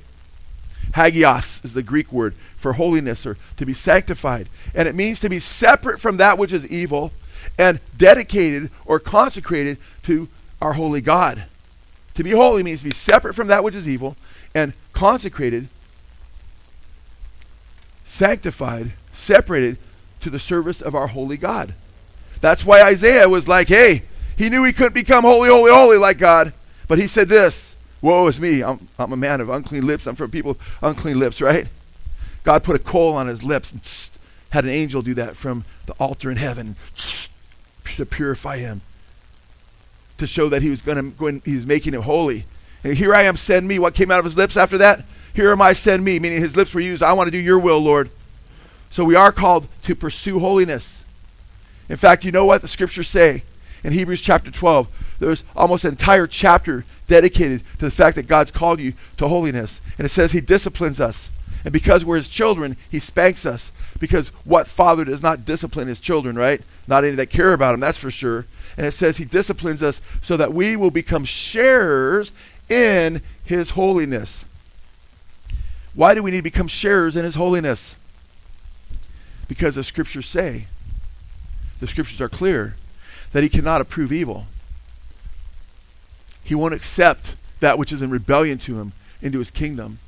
Hagios 0.94 1.64
is 1.64 1.74
the 1.74 1.82
Greek 1.82 2.10
word 2.12 2.34
for 2.56 2.74
holiness 2.74 3.26
or 3.26 3.36
to 3.56 3.66
be 3.66 3.74
sanctified. 3.74 4.48
And 4.74 4.88
it 4.88 4.94
means 4.94 5.20
to 5.20 5.28
be 5.28 5.38
separate 5.38 6.00
from 6.00 6.16
that 6.16 6.38
which 6.38 6.52
is 6.52 6.66
evil 6.68 7.12
and 7.58 7.80
dedicated 7.96 8.70
or 8.84 8.98
consecrated 8.98 9.78
to 10.04 10.28
our 10.60 10.72
holy 10.72 11.00
God. 11.00 11.44
To 12.16 12.24
be 12.24 12.30
holy 12.30 12.62
means 12.62 12.80
to 12.80 12.86
be 12.86 12.90
separate 12.92 13.34
from 13.34 13.46
that 13.48 13.62
which 13.62 13.74
is 13.74 13.88
evil 13.88 14.16
and 14.54 14.72
consecrated, 14.92 15.68
sanctified, 18.04 18.92
separated 19.12 19.78
to 20.20 20.30
the 20.30 20.38
service 20.38 20.80
of 20.80 20.94
our 20.94 21.08
holy 21.08 21.36
God. 21.36 21.74
That's 22.40 22.64
why 22.64 22.82
Isaiah 22.82 23.28
was 23.28 23.46
like, 23.48 23.68
hey, 23.68 24.02
he 24.36 24.48
knew 24.48 24.64
he 24.64 24.72
couldn't 24.72 24.94
become 24.94 25.24
holy, 25.24 25.48
holy, 25.48 25.70
holy 25.70 25.98
like 25.98 26.18
God. 26.18 26.52
But 26.88 26.98
he 26.98 27.06
said 27.06 27.28
this 27.28 27.76
Woe 28.00 28.28
is 28.28 28.40
me. 28.40 28.62
I'm, 28.62 28.88
I'm 28.98 29.12
a 29.12 29.16
man 29.16 29.40
of 29.40 29.48
unclean 29.48 29.86
lips. 29.86 30.06
I'm 30.06 30.14
from 30.14 30.30
people 30.30 30.58
unclean 30.82 31.18
lips, 31.18 31.40
right? 31.40 31.68
God 32.44 32.62
put 32.62 32.76
a 32.76 32.78
coal 32.80 33.14
on 33.14 33.26
his 33.26 33.42
lips 33.42 33.72
and 33.72 33.82
tss, 33.82 34.10
had 34.50 34.64
an 34.64 34.70
angel 34.70 35.02
do 35.02 35.14
that 35.14 35.36
from 35.36 35.64
the 35.86 35.94
altar 35.94 36.30
in 36.30 36.36
heaven 36.36 36.76
tss, 36.94 37.28
to 37.96 38.06
purify 38.06 38.58
him, 38.58 38.82
to 40.18 40.26
show 40.26 40.48
that 40.48 40.62
he 40.62 40.70
was 40.70 40.82
going 40.82 41.12
to, 41.12 41.40
he's 41.44 41.66
making 41.66 41.94
him 41.94 42.02
holy. 42.02 42.44
And 42.84 42.94
here 42.94 43.14
I 43.14 43.22
am, 43.22 43.36
send 43.36 43.66
me. 43.68 43.78
What 43.78 43.94
came 43.94 44.10
out 44.10 44.18
of 44.18 44.24
his 44.24 44.36
lips 44.36 44.56
after 44.56 44.78
that? 44.78 45.04
Here 45.34 45.50
am 45.50 45.60
I, 45.60 45.72
send 45.72 46.04
me, 46.04 46.18
meaning 46.18 46.40
his 46.40 46.56
lips 46.56 46.72
were 46.72 46.80
used. 46.80 47.02
I 47.02 47.12
want 47.12 47.26
to 47.26 47.30
do 47.30 47.38
your 47.38 47.58
will, 47.58 47.80
Lord. 47.80 48.10
So 48.90 49.04
we 49.04 49.14
are 49.14 49.32
called 49.32 49.68
to 49.82 49.94
pursue 49.94 50.38
holiness. 50.38 51.04
In 51.88 51.96
fact, 51.96 52.24
you 52.24 52.32
know 52.32 52.46
what 52.46 52.62
the 52.62 52.68
scriptures 52.68 53.08
say 53.08 53.42
in 53.84 53.92
Hebrews 53.92 54.22
chapter 54.22 54.50
12? 54.50 55.16
There's 55.18 55.44
almost 55.54 55.84
an 55.84 55.90
entire 55.90 56.26
chapter 56.26 56.84
dedicated 57.06 57.62
to 57.78 57.84
the 57.84 57.90
fact 57.90 58.16
that 58.16 58.26
God's 58.26 58.50
called 58.50 58.80
you 58.80 58.94
to 59.18 59.28
holiness. 59.28 59.80
And 59.98 60.04
it 60.04 60.10
says 60.10 60.32
he 60.32 60.40
disciplines 60.40 61.00
us. 61.00 61.30
And 61.64 61.72
because 61.72 62.04
we're 62.04 62.16
his 62.16 62.28
children, 62.28 62.76
he 62.90 62.98
spanks 62.98 63.44
us. 63.44 63.72
Because 63.98 64.28
what 64.44 64.66
father 64.66 65.04
does 65.04 65.22
not 65.22 65.44
discipline 65.44 65.88
his 65.88 66.00
children, 66.00 66.36
right? 66.36 66.60
Not 66.86 67.04
any 67.04 67.16
that 67.16 67.30
care 67.30 67.52
about 67.52 67.74
him, 67.74 67.80
that's 67.80 67.98
for 67.98 68.10
sure. 68.10 68.46
And 68.76 68.86
it 68.86 68.92
says 68.92 69.16
he 69.16 69.24
disciplines 69.24 69.82
us 69.82 70.00
so 70.22 70.36
that 70.36 70.52
we 70.52 70.76
will 70.76 70.90
become 70.90 71.24
sharers 71.24 72.32
in 72.68 73.22
his 73.44 73.70
holiness. 73.70 74.44
Why 75.94 76.14
do 76.14 76.22
we 76.22 76.30
need 76.30 76.38
to 76.38 76.42
become 76.42 76.68
sharers 76.68 77.16
in 77.16 77.24
his 77.24 77.36
holiness? 77.36 77.96
Because 79.48 79.76
the 79.76 79.84
scriptures 79.84 80.26
say, 80.26 80.66
the 81.80 81.86
scriptures 81.86 82.20
are 82.20 82.28
clear, 82.28 82.76
that 83.32 83.42
he 83.42 83.48
cannot 83.48 83.80
approve 83.80 84.12
evil. 84.12 84.46
He 86.44 86.54
won't 86.54 86.74
accept 86.74 87.34
that 87.60 87.78
which 87.78 87.92
is 87.92 88.02
in 88.02 88.10
rebellion 88.10 88.58
to 88.58 88.78
him 88.78 88.92
into 89.22 89.38
his 89.38 89.50
kingdom. 89.50 89.98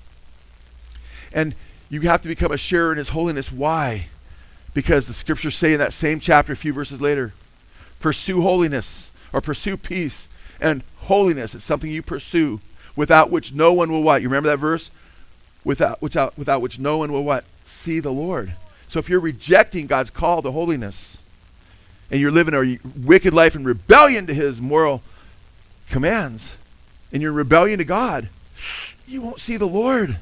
And 1.32 1.54
you 1.88 2.02
have 2.02 2.22
to 2.22 2.28
become 2.28 2.52
a 2.52 2.58
sharer 2.58 2.92
in 2.92 2.98
his 2.98 3.10
holiness. 3.10 3.50
Why? 3.50 4.08
Because 4.74 5.06
the 5.06 5.14
scriptures 5.14 5.56
say 5.56 5.72
in 5.72 5.78
that 5.78 5.92
same 5.92 6.20
chapter, 6.20 6.52
a 6.52 6.56
few 6.56 6.72
verses 6.72 7.00
later, 7.00 7.32
pursue 8.00 8.42
holiness 8.42 9.10
or 9.32 9.40
pursue 9.40 9.76
peace. 9.76 10.28
And 10.60 10.82
holiness 10.98 11.54
is 11.54 11.64
something 11.64 11.90
you 11.90 12.02
pursue 12.02 12.60
without 12.96 13.30
which 13.30 13.52
no 13.52 13.72
one 13.72 13.92
will 13.92 14.02
what? 14.02 14.22
You 14.22 14.28
remember 14.28 14.48
that 14.48 14.58
verse? 14.58 14.90
Without, 15.64 16.00
without, 16.02 16.36
without 16.36 16.60
which 16.60 16.78
no 16.78 16.98
one 16.98 17.12
will 17.12 17.24
what? 17.24 17.44
See 17.64 18.00
the 18.00 18.12
Lord. 18.12 18.54
So 18.88 18.98
if 18.98 19.08
you're 19.08 19.20
rejecting 19.20 19.86
God's 19.86 20.10
call 20.10 20.42
to 20.42 20.50
holiness 20.50 21.18
and 22.10 22.20
you're 22.20 22.32
living 22.32 22.54
a 22.54 22.78
wicked 22.98 23.34
life 23.34 23.54
in 23.54 23.64
rebellion 23.64 24.26
to 24.26 24.34
his 24.34 24.60
moral 24.60 25.02
commands 25.88 26.56
and 27.12 27.22
you're 27.22 27.32
in 27.32 27.36
rebellion 27.36 27.78
to 27.78 27.84
God, 27.84 28.28
you 29.06 29.20
won't 29.20 29.40
see 29.40 29.56
the 29.56 29.66
Lord. 29.66 30.18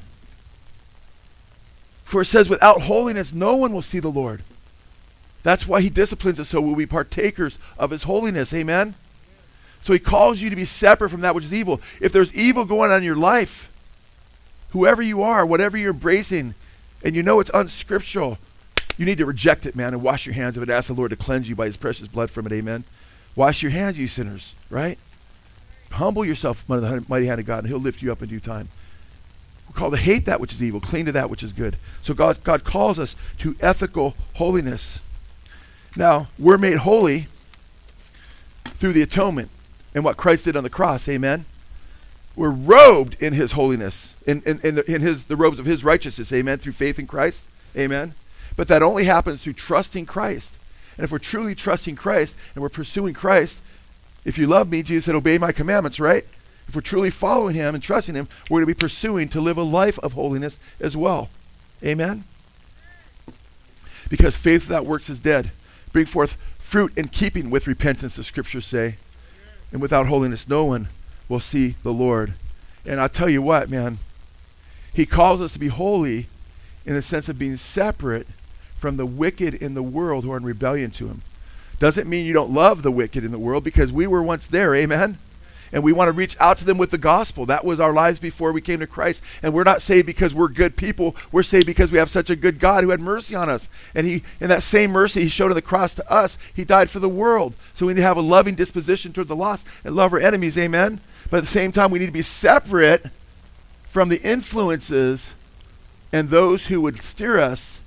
For 2.03 2.21
it 2.21 2.25
says, 2.25 2.49
without 2.49 2.83
holiness, 2.83 3.33
no 3.33 3.55
one 3.55 3.73
will 3.73 3.81
see 3.81 3.99
the 3.99 4.07
Lord. 4.09 4.43
That's 5.47 5.65
why 5.65 5.79
he 5.79 5.89
disciplines 5.89 6.41
us 6.41 6.49
so 6.49 6.59
we'll 6.59 6.75
be 6.75 6.85
partakers 6.85 7.57
of 7.79 7.91
his 7.91 8.03
holiness. 8.03 8.53
Amen? 8.53 8.95
So 9.79 9.93
he 9.93 9.99
calls 9.99 10.41
you 10.41 10.49
to 10.49 10.57
be 10.57 10.65
separate 10.65 11.07
from 11.07 11.21
that 11.21 11.33
which 11.33 11.45
is 11.45 11.53
evil. 11.53 11.79
If 12.01 12.11
there's 12.11 12.33
evil 12.33 12.65
going 12.65 12.91
on 12.91 12.97
in 12.97 13.05
your 13.05 13.15
life, 13.15 13.71
whoever 14.71 15.01
you 15.01 15.23
are, 15.23 15.45
whatever 15.45 15.77
you're 15.77 15.93
embracing, 15.93 16.53
and 17.01 17.15
you 17.15 17.23
know 17.23 17.39
it's 17.39 17.49
unscriptural, 17.53 18.39
you 18.97 19.05
need 19.05 19.19
to 19.19 19.25
reject 19.25 19.65
it, 19.65 19.73
man, 19.73 19.93
and 19.93 20.03
wash 20.03 20.25
your 20.25 20.35
hands 20.35 20.57
of 20.57 20.63
it. 20.63 20.69
Ask 20.69 20.87
the 20.87 20.93
Lord 20.93 21.11
to 21.11 21.15
cleanse 21.15 21.47
you 21.47 21.55
by 21.55 21.67
his 21.67 21.77
precious 21.77 22.09
blood 22.09 22.29
from 22.29 22.45
it. 22.45 22.51
Amen? 22.51 22.83
Wash 23.33 23.63
your 23.63 23.71
hands, 23.71 23.97
you 23.97 24.07
sinners, 24.07 24.53
right? 24.69 24.99
Humble 25.93 26.25
yourself 26.25 26.69
under 26.69 26.85
the 26.85 27.05
mighty 27.07 27.27
hand 27.27 27.39
of 27.39 27.45
God, 27.45 27.59
and 27.59 27.67
He'll 27.69 27.79
lift 27.79 28.01
you 28.01 28.11
up 28.11 28.21
in 28.21 28.27
due 28.27 28.41
time. 28.41 28.67
We're 29.69 29.79
called 29.79 29.93
to 29.93 29.97
hate 29.97 30.25
that 30.25 30.41
which 30.41 30.51
is 30.51 30.61
evil, 30.61 30.81
cling 30.81 31.05
to 31.05 31.13
that 31.13 31.29
which 31.29 31.41
is 31.41 31.53
good. 31.53 31.77
So 32.03 32.13
God, 32.13 32.43
God 32.43 32.65
calls 32.65 32.99
us 32.99 33.15
to 33.37 33.55
ethical 33.61 34.17
holiness. 34.33 34.99
Now, 35.95 36.27
we're 36.37 36.57
made 36.57 36.77
holy 36.77 37.27
through 38.65 38.93
the 38.93 39.01
atonement 39.01 39.49
and 39.95 40.03
what 40.03 40.17
Christ 40.17 40.45
did 40.45 40.55
on 40.55 40.63
the 40.63 40.69
cross. 40.69 41.07
Amen. 41.09 41.45
We're 42.35 42.51
robed 42.51 43.15
in 43.19 43.33
his 43.33 43.53
holiness, 43.53 44.13
in, 44.27 44.43
in, 44.45 44.59
in, 44.63 44.75
the, 44.75 44.91
in 44.91 45.01
his, 45.01 45.23
the 45.23 45.35
robes 45.35 45.57
of 45.57 45.65
his 45.65 45.83
righteousness. 45.83 46.31
Amen. 46.31 46.59
Through 46.59 46.73
faith 46.73 46.99
in 46.99 47.07
Christ. 47.07 47.45
Amen. 47.75 48.13
But 48.55 48.67
that 48.67 48.83
only 48.83 49.05
happens 49.05 49.41
through 49.41 49.53
trusting 49.53 50.05
Christ. 50.05 50.55
And 50.97 51.03
if 51.03 51.11
we're 51.11 51.19
truly 51.19 51.55
trusting 51.55 51.95
Christ 51.95 52.37
and 52.53 52.61
we're 52.61 52.69
pursuing 52.69 53.13
Christ, 53.13 53.61
if 54.25 54.37
you 54.37 54.45
love 54.45 54.69
me, 54.69 54.83
Jesus 54.83 55.05
said, 55.05 55.15
obey 55.15 55.37
my 55.37 55.51
commandments, 55.51 55.99
right? 55.99 56.25
If 56.67 56.75
we're 56.75 56.81
truly 56.81 57.09
following 57.09 57.55
him 57.55 57.73
and 57.73 57.83
trusting 57.83 58.13
him, 58.13 58.27
we're 58.49 58.57
going 58.57 58.67
to 58.67 58.75
be 58.75 58.79
pursuing 58.79 59.29
to 59.29 59.41
live 59.41 59.57
a 59.57 59.63
life 59.63 59.97
of 59.99 60.13
holiness 60.13 60.59
as 60.79 60.97
well. 60.97 61.29
Amen? 61.83 62.25
Because 64.09 64.35
faith 64.35 64.67
without 64.67 64.85
works 64.85 65.09
is 65.09 65.19
dead. 65.19 65.51
Bring 65.97 66.05
forth 66.05 66.33
fruit 66.59 66.95
in 66.95 67.07
keeping 67.07 67.49
with 67.49 67.65
repentance, 67.65 68.17
the 68.17 68.23
scriptures 68.23 68.67
say. 68.67 68.97
And 69.71 69.81
without 69.81 70.05
holiness, 70.05 70.47
no 70.47 70.63
one 70.63 70.89
will 71.27 71.39
see 71.39 71.69
the 71.81 71.91
Lord. 71.91 72.35
And 72.85 72.99
I'll 72.99 73.09
tell 73.09 73.27
you 73.27 73.41
what, 73.41 73.67
man, 73.67 73.97
he 74.93 75.07
calls 75.07 75.41
us 75.41 75.53
to 75.53 75.59
be 75.59 75.69
holy 75.69 76.27
in 76.85 76.93
the 76.93 77.01
sense 77.01 77.29
of 77.29 77.39
being 77.39 77.57
separate 77.57 78.27
from 78.75 78.97
the 78.97 79.07
wicked 79.07 79.55
in 79.55 79.73
the 79.73 79.81
world 79.81 80.23
who 80.23 80.31
are 80.31 80.37
in 80.37 80.43
rebellion 80.43 80.91
to 80.91 81.07
him. 81.07 81.23
Doesn't 81.79 82.07
mean 82.07 82.27
you 82.27 82.33
don't 82.33 82.51
love 82.53 82.83
the 82.83 82.91
wicked 82.91 83.23
in 83.23 83.31
the 83.31 83.39
world 83.39 83.63
because 83.63 83.91
we 83.91 84.05
were 84.05 84.21
once 84.21 84.45
there, 84.45 84.75
amen? 84.75 85.17
And 85.71 85.83
we 85.83 85.91
want 85.91 86.07
to 86.07 86.13
reach 86.13 86.37
out 86.39 86.57
to 86.59 86.65
them 86.65 86.77
with 86.77 86.91
the 86.91 86.97
gospel. 86.97 87.45
That 87.45 87.65
was 87.65 87.79
our 87.79 87.93
lives 87.93 88.19
before 88.19 88.51
we 88.51 88.61
came 88.61 88.79
to 88.79 88.87
Christ. 88.87 89.23
And 89.41 89.53
we're 89.53 89.63
not 89.63 89.81
saved 89.81 90.05
because 90.05 90.33
we're 90.33 90.47
good 90.47 90.77
people. 90.77 91.15
We're 91.31 91.43
saved 91.43 91.65
because 91.65 91.91
we 91.91 91.97
have 91.97 92.09
such 92.09 92.29
a 92.29 92.35
good 92.35 92.59
God 92.59 92.83
who 92.83 92.91
had 92.91 92.99
mercy 92.99 93.35
on 93.35 93.49
us. 93.49 93.69
And 93.93 94.07
he 94.07 94.23
in 94.39 94.49
that 94.49 94.63
same 94.63 94.91
mercy 94.91 95.21
he 95.21 95.29
showed 95.29 95.51
on 95.51 95.55
the 95.55 95.61
cross 95.61 95.93
to 95.95 96.11
us, 96.11 96.37
he 96.55 96.63
died 96.63 96.89
for 96.89 96.99
the 96.99 97.09
world. 97.09 97.55
So 97.73 97.85
we 97.85 97.93
need 97.93 98.01
to 98.01 98.07
have 98.07 98.17
a 98.17 98.21
loving 98.21 98.55
disposition 98.55 99.13
toward 99.13 99.27
the 99.27 99.35
lost 99.35 99.67
and 99.83 99.95
love 99.95 100.13
our 100.13 100.19
enemies, 100.19 100.57
amen? 100.57 100.99
But 101.29 101.37
at 101.37 101.43
the 101.43 101.47
same 101.47 101.71
time, 101.71 101.91
we 101.91 101.99
need 101.99 102.05
to 102.07 102.11
be 102.11 102.21
separate 102.21 103.07
from 103.87 104.09
the 104.09 104.21
influences 104.21 105.33
and 106.13 106.29
those 106.29 106.67
who 106.67 106.81
would 106.81 106.97
steer 106.97 107.39
us 107.39 107.81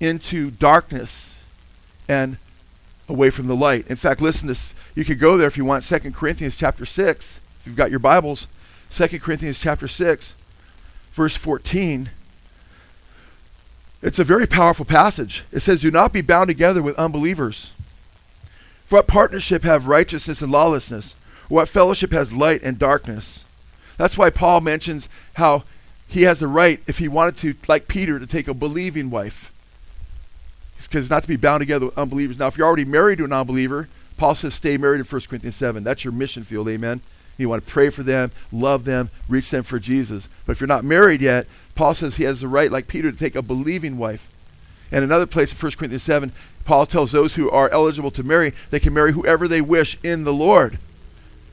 into 0.00 0.50
darkness 0.50 1.42
and 2.08 2.36
away 3.12 3.30
from 3.30 3.46
the 3.46 3.54
light. 3.54 3.86
In 3.88 3.96
fact, 3.96 4.20
listen 4.20 4.48
to 4.48 4.54
this. 4.54 4.74
You 4.94 5.04
could 5.04 5.18
go 5.18 5.36
there 5.36 5.46
if 5.46 5.56
you 5.56 5.64
want. 5.64 5.84
2 5.84 6.10
Corinthians 6.12 6.56
chapter 6.56 6.86
6. 6.86 7.40
If 7.60 7.66
you've 7.66 7.76
got 7.76 7.90
your 7.90 8.00
Bibles, 8.00 8.48
2 8.90 9.20
Corinthians 9.20 9.60
chapter 9.60 9.86
6, 9.86 10.34
verse 11.12 11.36
14. 11.36 12.10
It's 14.00 14.18
a 14.18 14.24
very 14.24 14.46
powerful 14.46 14.84
passage. 14.84 15.44
It 15.52 15.60
says, 15.60 15.82
Do 15.82 15.90
not 15.90 16.12
be 16.12 16.22
bound 16.22 16.48
together 16.48 16.82
with 16.82 16.98
unbelievers. 16.98 17.70
For 18.86 18.96
what 18.96 19.06
partnership 19.06 19.62
have 19.62 19.86
righteousness 19.86 20.42
and 20.42 20.50
lawlessness? 20.50 21.14
What 21.48 21.68
fellowship 21.68 22.12
has 22.12 22.32
light 22.32 22.62
and 22.62 22.78
darkness? 22.78 23.44
That's 23.98 24.18
why 24.18 24.30
Paul 24.30 24.62
mentions 24.62 25.08
how 25.34 25.64
he 26.08 26.22
has 26.22 26.40
the 26.40 26.48
right, 26.48 26.80
if 26.86 26.98
he 26.98 27.08
wanted 27.08 27.36
to, 27.38 27.54
like 27.68 27.88
Peter, 27.88 28.18
to 28.18 28.26
take 28.26 28.48
a 28.48 28.54
believing 28.54 29.10
wife 29.10 29.51
because 30.86 31.10
not 31.10 31.22
to 31.22 31.28
be 31.28 31.36
bound 31.36 31.60
together 31.60 31.86
with 31.86 31.98
unbelievers. 31.98 32.38
Now, 32.38 32.48
if 32.48 32.56
you're 32.56 32.66
already 32.66 32.84
married 32.84 33.18
to 33.18 33.24
a 33.24 33.28
non 33.28 33.46
believer, 33.46 33.88
Paul 34.16 34.34
says 34.34 34.54
stay 34.54 34.76
married 34.76 35.00
in 35.00 35.04
1 35.04 35.20
Corinthians 35.22 35.56
7. 35.56 35.82
That's 35.82 36.04
your 36.04 36.12
mission 36.12 36.44
field, 36.44 36.68
amen? 36.68 37.00
You 37.38 37.48
want 37.48 37.66
to 37.66 37.72
pray 37.72 37.90
for 37.90 38.02
them, 38.02 38.30
love 38.52 38.84
them, 38.84 39.10
reach 39.28 39.50
them 39.50 39.64
for 39.64 39.78
Jesus. 39.78 40.28
But 40.46 40.52
if 40.52 40.60
you're 40.60 40.68
not 40.68 40.84
married 40.84 41.20
yet, 41.20 41.46
Paul 41.74 41.94
says 41.94 42.16
he 42.16 42.24
has 42.24 42.40
the 42.40 42.48
right, 42.48 42.70
like 42.70 42.86
Peter, 42.86 43.10
to 43.10 43.18
take 43.18 43.34
a 43.34 43.42
believing 43.42 43.98
wife. 43.98 44.30
And 44.92 45.02
another 45.02 45.26
place 45.26 45.52
in 45.52 45.58
1 45.58 45.72
Corinthians 45.72 46.02
7, 46.02 46.32
Paul 46.64 46.86
tells 46.86 47.12
those 47.12 47.34
who 47.34 47.50
are 47.50 47.70
eligible 47.70 48.10
to 48.12 48.22
marry, 48.22 48.52
they 48.70 48.78
can 48.78 48.92
marry 48.92 49.12
whoever 49.12 49.48
they 49.48 49.62
wish 49.62 49.98
in 50.02 50.24
the 50.24 50.32
Lord. 50.32 50.78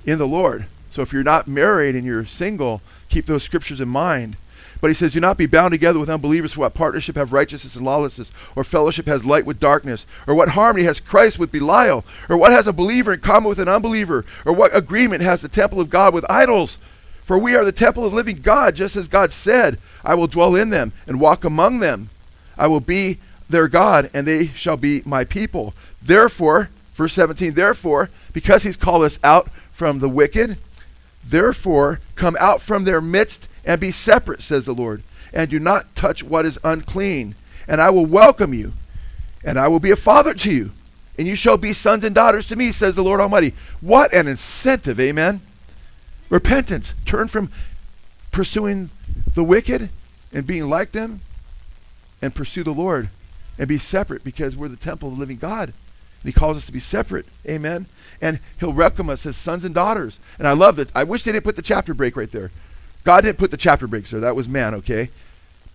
In 0.05 0.17
the 0.17 0.27
Lord. 0.27 0.67
So 0.91 1.01
if 1.01 1.13
you're 1.13 1.23
not 1.23 1.47
married 1.47 1.95
and 1.95 2.05
you're 2.05 2.25
single, 2.25 2.81
keep 3.07 3.25
those 3.25 3.43
scriptures 3.43 3.79
in 3.79 3.89
mind. 3.89 4.35
But 4.81 4.89
he 4.89 4.93
says, 4.93 5.13
Do 5.13 5.19
not 5.19 5.37
be 5.37 5.45
bound 5.45 5.71
together 5.71 5.99
with 5.99 6.09
unbelievers, 6.09 6.53
for 6.53 6.61
what 6.61 6.73
partnership 6.73 7.15
have 7.15 7.33
righteousness 7.33 7.75
and 7.75 7.85
lawlessness, 7.85 8.31
or 8.55 8.63
fellowship 8.63 9.07
has 9.07 9.25
light 9.25 9.45
with 9.45 9.59
darkness, 9.59 10.05
or 10.25 10.35
what 10.35 10.49
harmony 10.49 10.85
has 10.85 10.99
Christ 11.01 11.37
with 11.37 11.51
Belial, 11.51 12.05
or 12.29 12.37
what 12.37 12.51
has 12.51 12.67
a 12.67 12.73
believer 12.73 13.13
in 13.13 13.19
common 13.19 13.49
with 13.49 13.59
an 13.59 13.67
unbeliever, 13.67 14.23
or 14.45 14.53
what 14.53 14.75
agreement 14.75 15.21
has 15.21 15.41
the 15.41 15.49
temple 15.49 15.81
of 15.81 15.89
God 15.89 16.13
with 16.13 16.29
idols? 16.29 16.77
For 17.23 17.37
we 17.37 17.55
are 17.55 17.65
the 17.65 17.71
temple 17.71 18.05
of 18.05 18.13
living 18.13 18.37
God, 18.41 18.75
just 18.75 18.95
as 18.95 19.07
God 19.07 19.31
said, 19.31 19.77
I 20.03 20.15
will 20.15 20.27
dwell 20.27 20.55
in 20.55 20.69
them 20.69 20.93
and 21.05 21.19
walk 21.19 21.43
among 21.43 21.79
them. 21.79 22.09
I 22.57 22.67
will 22.67 22.79
be 22.79 23.19
their 23.49 23.67
God, 23.67 24.09
and 24.13 24.25
they 24.25 24.47
shall 24.47 24.77
be 24.77 25.01
my 25.05 25.25
people. 25.25 25.73
Therefore, 26.01 26.69
verse 26.93 27.13
17, 27.13 27.53
therefore, 27.53 28.09
because 28.33 28.63
he's 28.63 28.77
called 28.77 29.03
us 29.03 29.19
out 29.23 29.51
from 29.71 29.99
the 29.99 30.09
wicked, 30.09 30.57
therefore 31.23 31.99
come 32.15 32.37
out 32.39 32.61
from 32.61 32.83
their 32.83 33.01
midst 33.01 33.48
and 33.65 33.79
be 33.79 33.91
separate, 33.91 34.41
says 34.41 34.65
the 34.65 34.73
Lord, 34.73 35.03
and 35.33 35.49
do 35.49 35.59
not 35.59 35.95
touch 35.95 36.23
what 36.23 36.45
is 36.45 36.59
unclean. 36.63 37.35
And 37.67 37.81
I 37.81 37.89
will 37.89 38.05
welcome 38.05 38.53
you, 38.53 38.73
and 39.43 39.59
I 39.59 39.67
will 39.67 39.79
be 39.79 39.91
a 39.91 39.95
father 39.95 40.33
to 40.33 40.51
you, 40.51 40.71
and 41.17 41.27
you 41.27 41.35
shall 41.35 41.57
be 41.57 41.73
sons 41.73 42.03
and 42.03 42.15
daughters 42.15 42.47
to 42.47 42.55
me, 42.55 42.71
says 42.71 42.95
the 42.95 43.03
Lord 43.03 43.19
Almighty. 43.19 43.53
What 43.81 44.13
an 44.13 44.27
incentive, 44.27 44.99
amen. 44.99 45.41
Repentance. 46.29 46.95
Turn 47.05 47.27
from 47.27 47.51
pursuing 48.31 48.89
the 49.33 49.43
wicked 49.43 49.89
and 50.31 50.47
being 50.47 50.69
like 50.69 50.91
them 50.91 51.21
and 52.21 52.35
pursue 52.35 52.63
the 52.63 52.71
Lord 52.71 53.09
and 53.57 53.67
be 53.67 53.77
separate 53.77 54.23
because 54.23 54.55
we're 54.55 54.67
the 54.67 54.77
temple 54.77 55.09
of 55.09 55.15
the 55.15 55.19
living 55.19 55.37
God. 55.37 55.73
And 56.21 56.33
he 56.33 56.37
calls 56.37 56.57
us 56.57 56.65
to 56.65 56.71
be 56.71 56.79
separate. 56.79 57.25
Amen. 57.47 57.87
And 58.21 58.39
he'll 58.59 58.73
welcome 58.73 59.09
us 59.09 59.25
as 59.25 59.37
sons 59.37 59.63
and 59.63 59.73
daughters. 59.73 60.19
And 60.37 60.47
I 60.47 60.53
love 60.53 60.75
that. 60.75 60.89
I 60.95 61.03
wish 61.03 61.23
they 61.23 61.31
didn't 61.31 61.45
put 61.45 61.55
the 61.55 61.61
chapter 61.61 61.93
break 61.93 62.15
right 62.15 62.31
there. 62.31 62.51
God 63.03 63.21
didn't 63.21 63.37
put 63.37 63.51
the 63.51 63.57
chapter 63.57 63.87
breaks 63.87 64.11
there. 64.11 64.19
That 64.19 64.35
was 64.35 64.47
man, 64.47 64.73
okay? 64.75 65.09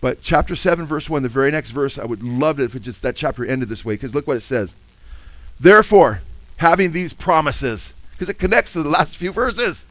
But 0.01 0.21
chapter 0.21 0.55
7, 0.55 0.85
verse 0.85 1.09
1, 1.09 1.23
the 1.23 1.29
very 1.29 1.51
next 1.51 1.71
verse, 1.71 1.97
I 1.97 2.05
would 2.05 2.23
love 2.23 2.59
it 2.59 2.65
if 2.65 2.75
it 2.75 2.83
just 2.83 3.01
that 3.01 3.15
chapter 3.15 3.45
ended 3.45 3.69
this 3.69 3.83
way, 3.83 3.95
because 3.95 4.13
look 4.13 4.27
what 4.27 4.37
it 4.37 4.41
says. 4.41 4.73
Therefore, 5.59 6.21
having 6.57 6.91
these 6.91 7.13
promises, 7.13 7.93
because 8.11 8.29
it 8.29 8.37
connects 8.37 8.73
to 8.73 8.83
the 8.83 8.89
last 8.89 9.17
few 9.17 9.31
verses, 9.31 9.85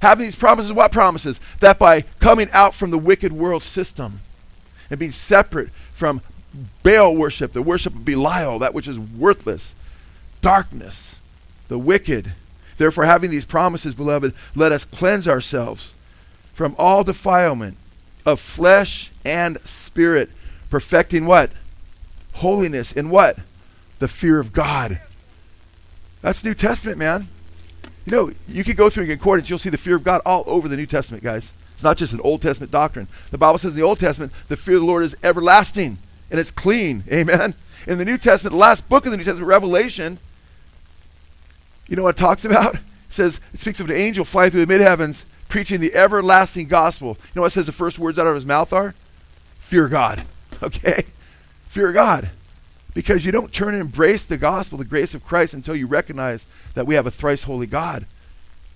having 0.00 0.24
these 0.24 0.36
promises, 0.36 0.72
what 0.72 0.92
promises? 0.92 1.40
That 1.60 1.78
by 1.78 2.02
coming 2.20 2.48
out 2.52 2.74
from 2.74 2.90
the 2.90 2.98
wicked 2.98 3.32
world 3.32 3.62
system 3.62 4.20
and 4.90 4.98
being 4.98 5.12
separate 5.12 5.70
from 5.92 6.22
Baal 6.82 7.14
worship, 7.14 7.52
the 7.52 7.62
worship 7.62 7.94
of 7.94 8.04
Belial, 8.04 8.58
that 8.60 8.74
which 8.74 8.88
is 8.88 8.98
worthless, 8.98 9.74
darkness, 10.40 11.16
the 11.68 11.78
wicked. 11.78 12.32
Therefore, 12.78 13.04
having 13.04 13.30
these 13.30 13.44
promises, 13.44 13.94
beloved, 13.94 14.32
let 14.54 14.72
us 14.72 14.84
cleanse 14.84 15.28
ourselves 15.28 15.92
from 16.58 16.74
all 16.76 17.04
defilement 17.04 17.76
of 18.26 18.40
flesh 18.40 19.12
and 19.24 19.60
spirit, 19.60 20.28
perfecting 20.70 21.24
what? 21.24 21.52
Holiness 22.34 22.90
in 22.90 23.10
what? 23.10 23.38
The 24.00 24.08
fear 24.08 24.40
of 24.40 24.52
God. 24.52 25.00
That's 26.20 26.42
New 26.42 26.54
Testament, 26.54 26.98
man. 26.98 27.28
You 28.06 28.10
know, 28.10 28.32
you 28.48 28.64
can 28.64 28.74
go 28.74 28.90
through 28.90 29.04
a 29.04 29.06
concordance, 29.06 29.48
you'll 29.48 29.60
see 29.60 29.70
the 29.70 29.78
fear 29.78 29.94
of 29.94 30.02
God 30.02 30.20
all 30.26 30.42
over 30.48 30.66
the 30.66 30.76
New 30.76 30.86
Testament, 30.86 31.22
guys. 31.22 31.52
It's 31.74 31.84
not 31.84 31.96
just 31.96 32.12
an 32.12 32.20
Old 32.22 32.42
Testament 32.42 32.72
doctrine. 32.72 33.06
The 33.30 33.38
Bible 33.38 33.58
says 33.58 33.74
in 33.74 33.78
the 33.78 33.86
Old 33.86 34.00
Testament, 34.00 34.32
the 34.48 34.56
fear 34.56 34.74
of 34.74 34.80
the 34.80 34.86
Lord 34.86 35.04
is 35.04 35.16
everlasting 35.22 35.98
and 36.28 36.40
it's 36.40 36.50
clean. 36.50 37.04
Amen. 37.12 37.54
In 37.86 37.98
the 37.98 38.04
New 38.04 38.18
Testament, 38.18 38.50
the 38.50 38.58
last 38.58 38.88
book 38.88 39.04
of 39.04 39.12
the 39.12 39.16
New 39.16 39.22
Testament, 39.22 39.48
Revelation, 39.48 40.18
you 41.86 41.94
know 41.94 42.02
what 42.02 42.16
it 42.16 42.18
talks 42.18 42.44
about? 42.44 42.74
It 42.74 42.80
says, 43.10 43.40
it 43.54 43.60
speaks 43.60 43.78
of 43.78 43.88
an 43.88 43.96
angel 43.96 44.24
flying 44.24 44.50
through 44.50 44.66
the 44.66 44.66
mid 44.66 44.80
heavens 44.80 45.24
preaching 45.48 45.80
the 45.80 45.94
everlasting 45.94 46.68
gospel. 46.68 47.16
You 47.20 47.32
know 47.36 47.42
what 47.42 47.52
says 47.52 47.66
the 47.66 47.72
first 47.72 47.98
words 47.98 48.18
out 48.18 48.26
of 48.26 48.34
his 48.34 48.46
mouth 48.46 48.72
are? 48.72 48.94
Fear 49.58 49.88
God. 49.88 50.22
Okay? 50.60 51.04
Fear 51.68 51.92
God. 51.92 52.30
Because 52.92 53.24
you 53.24 53.30
don't 53.30 53.52
turn 53.52 53.74
and 53.74 53.80
embrace 53.80 54.24
the 54.24 54.36
gospel, 54.36 54.76
the 54.76 54.84
grace 54.84 55.14
of 55.14 55.24
Christ, 55.24 55.54
until 55.54 55.76
you 55.76 55.86
recognize 55.86 56.48
that 56.74 56.84
we 56.84 56.96
have 56.96 57.06
a 57.06 57.12
thrice 57.12 57.44
holy 57.44 57.68
God. 57.68 58.04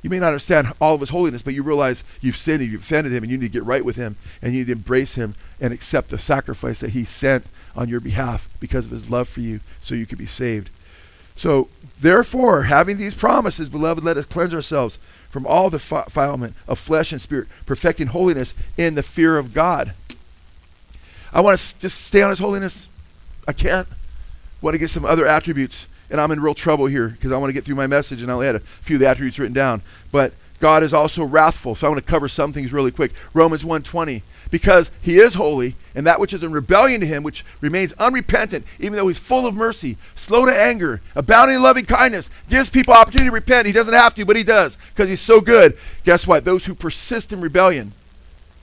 You 0.02 0.10
may 0.10 0.20
not 0.20 0.28
understand 0.28 0.72
all 0.80 0.94
of 0.94 1.00
his 1.00 1.10
holiness, 1.10 1.42
but 1.42 1.54
you 1.54 1.64
realize 1.64 2.04
you've 2.20 2.36
sinned 2.36 2.62
and 2.62 2.70
you've 2.70 2.82
offended 2.82 3.12
him 3.12 3.24
and 3.24 3.32
you 3.32 3.38
need 3.38 3.46
to 3.46 3.52
get 3.52 3.64
right 3.64 3.84
with 3.84 3.96
him 3.96 4.14
and 4.40 4.52
you 4.52 4.60
need 4.60 4.66
to 4.66 4.72
embrace 4.72 5.16
him 5.16 5.34
and 5.60 5.72
accept 5.72 6.10
the 6.10 6.18
sacrifice 6.18 6.78
that 6.78 6.90
he 6.90 7.04
sent 7.04 7.46
on 7.74 7.88
your 7.88 8.00
behalf 8.00 8.48
because 8.60 8.84
of 8.84 8.92
his 8.92 9.10
love 9.10 9.28
for 9.28 9.40
you 9.40 9.58
so 9.82 9.94
you 9.94 10.06
could 10.06 10.18
be 10.18 10.26
saved. 10.26 10.70
So, 11.34 11.68
therefore, 12.00 12.64
having 12.64 12.98
these 12.98 13.14
promises, 13.14 13.68
beloved, 13.68 14.04
let 14.04 14.16
us 14.16 14.26
cleanse 14.26 14.54
ourselves 14.54 14.98
from 15.30 15.46
all 15.46 15.70
defilement 15.70 16.54
of 16.68 16.78
flesh 16.78 17.10
and 17.10 17.20
spirit, 17.20 17.48
perfecting 17.64 18.08
holiness 18.08 18.52
in 18.76 18.94
the 18.94 19.02
fear 19.02 19.38
of 19.38 19.54
God. 19.54 19.94
I 21.32 21.40
want 21.40 21.58
to 21.58 21.78
just 21.78 22.02
stay 22.02 22.22
on 22.22 22.30
his 22.30 22.38
holiness. 22.38 22.88
I 23.48 23.52
can't. 23.52 23.88
Want 24.60 24.74
to 24.74 24.78
get 24.78 24.90
some 24.90 25.04
other 25.04 25.26
attributes, 25.26 25.86
and 26.10 26.20
I'm 26.20 26.30
in 26.30 26.40
real 26.40 26.54
trouble 26.54 26.86
here 26.86 27.08
because 27.08 27.32
I 27.32 27.38
want 27.38 27.48
to 27.48 27.54
get 27.54 27.64
through 27.64 27.74
my 27.74 27.86
message, 27.86 28.20
and 28.22 28.30
I 28.30 28.34
only 28.34 28.46
had 28.46 28.56
a 28.56 28.60
few 28.60 28.96
of 28.96 29.00
the 29.00 29.08
attributes 29.08 29.38
written 29.38 29.54
down. 29.54 29.82
But 30.12 30.34
God 30.60 30.84
is 30.84 30.94
also 30.94 31.24
wrathful, 31.24 31.74
so 31.74 31.86
I 31.86 31.90
want 31.90 32.04
to 32.04 32.08
cover 32.08 32.28
some 32.28 32.52
things 32.52 32.72
really 32.72 32.92
quick. 32.92 33.12
Romans 33.34 33.64
1:20, 33.64 34.22
because 34.52 34.92
He 35.00 35.18
is 35.18 35.34
holy, 35.34 35.74
and 35.96 36.06
that 36.06 36.20
which 36.20 36.32
is 36.32 36.44
in 36.44 36.52
rebellion 36.52 37.00
to 37.00 37.06
Him, 37.06 37.24
which 37.24 37.44
remains 37.60 37.92
unrepentant, 37.94 38.64
even 38.78 38.92
though 38.92 39.08
He's 39.08 39.18
full 39.18 39.44
of 39.44 39.56
mercy, 39.56 39.96
slow 40.14 40.46
to 40.46 40.54
anger, 40.54 41.00
abounding 41.16 41.56
in 41.56 41.62
loving 41.62 41.86
kindness, 41.86 42.30
gives 42.48 42.70
people 42.70 42.94
opportunity 42.94 43.30
to 43.30 43.34
repent. 43.34 43.66
He 43.66 43.72
doesn't 43.72 43.94
have 43.94 44.14
to, 44.14 44.24
but 44.24 44.36
He 44.36 44.44
does 44.44 44.78
because 44.94 45.08
He's 45.08 45.20
so 45.20 45.40
good. 45.40 45.76
Guess 46.04 46.28
what? 46.28 46.44
Those 46.44 46.66
who 46.66 46.74
persist 46.76 47.32
in 47.32 47.40
rebellion, 47.40 47.92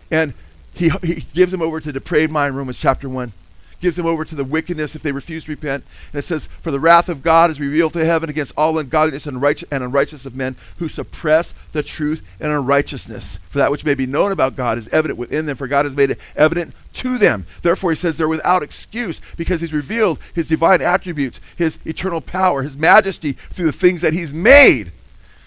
and 0.10 0.34
He, 0.72 0.90
he 1.04 1.26
gives 1.34 1.52
them 1.52 1.62
over 1.62 1.82
to 1.82 1.92
depraved 1.92 2.32
mind. 2.32 2.56
Romans 2.56 2.78
chapter 2.80 3.10
1 3.10 3.34
gives 3.80 3.96
them 3.96 4.06
over 4.06 4.26
to 4.26 4.36
the 4.36 4.44
wickedness 4.44 4.96
if 4.96 5.02
they 5.02 5.12
refuse 5.12 5.46
to 5.46 5.52
repent. 5.52 5.84
And 6.12 6.20
it 6.20 6.26
says, 6.26 6.48
For 6.48 6.72
the 6.72 6.80
wrath 6.80 7.10
of 7.10 7.22
God 7.22 7.50
is 7.50 7.60
revealed 7.60 7.94
to 7.94 8.06
heaven 8.06 8.30
against 8.30 8.54
all 8.58 8.78
ungodliness 8.78 9.26
and, 9.26 9.44
and 9.44 9.84
unrighteousness 9.84 10.26
of 10.26 10.36
men 10.36 10.56
who 10.78 10.88
suppress 10.88 11.54
the 11.72 11.84
truth 11.84 12.28
and 12.40 12.52
unrighteousness. 12.52 13.40
For 13.50 13.58
that 13.60 13.72
which 13.72 13.86
may 13.86 13.96
be 13.96 14.06
known 14.06 14.32
about 14.32 14.56
God 14.56 14.78
is 14.78 14.88
evident 14.90 15.20
within 15.20 15.46
them, 15.46 15.56
for 15.56 15.68
God 15.68 15.86
has 15.86 15.96
made 15.96 16.12
it 16.12 16.20
evident 16.36 16.74
to 16.94 17.18
them. 17.18 17.46
Therefore, 17.62 17.92
he 17.92 17.96
says 17.96 18.18
they're 18.18 18.28
without 18.28 18.64
excuse 18.64 19.22
because 19.38 19.62
he's 19.62 19.74
revealed 19.74 20.20
his 20.36 20.48
divine 20.48 20.82
attributes, 20.82 21.40
his 21.56 21.78
eternal 21.86 22.22
power, 22.22 22.64
his 22.64 22.78
majesty 22.78 23.34
through 23.34 23.66
the 23.66 23.72
things 23.72 24.02
that 24.02 24.14
he's 24.14 24.34
made. 24.34 24.92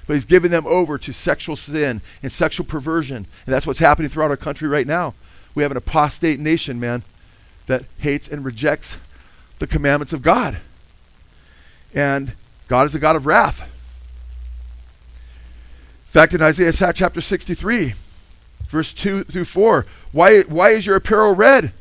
But 0.07 0.15
he's 0.15 0.25
given 0.25 0.51
them 0.51 0.67
over 0.67 0.99
to 0.99 1.13
sexual 1.13 1.55
sin 1.55 2.01
and 2.23 2.33
sexual 2.33 2.67
perversion. 2.67 3.17
And 3.17 3.55
that's 3.55 3.67
what's 3.67 3.79
happening 3.79 4.09
throughout 4.09 4.31
our 4.31 4.37
country 4.37 4.69
right 4.69 4.87
now. 4.87 5.15
We 5.55 5.63
have 5.63 5.71
an 5.71 5.77
apostate 5.77 6.41
nation, 6.41 6.81
man 6.81 7.03
that 7.67 7.85
hates 7.99 8.29
and 8.29 8.45
rejects 8.45 8.99
the 9.59 9.67
commandments 9.67 10.13
of 10.13 10.23
God. 10.23 10.59
And 11.95 12.33
God 12.69 12.87
is 12.87 12.95
a 12.95 12.99
God 12.99 13.17
of 13.17 13.27
wrath. 13.27 13.61
In 13.61 13.69
fact, 16.13 16.35
in 16.35 16.43
Isaiah 16.43 16.93
chapter 16.93 17.21
63, 17.21 17.95
verse 18.67 18.93
2 18.93 19.25
through 19.25 19.45
4, 19.45 19.87
why, 20.13 20.43
why 20.43 20.71
is 20.71 20.85
your 20.85 20.97
apparel 20.97 21.35
red? 21.35 21.73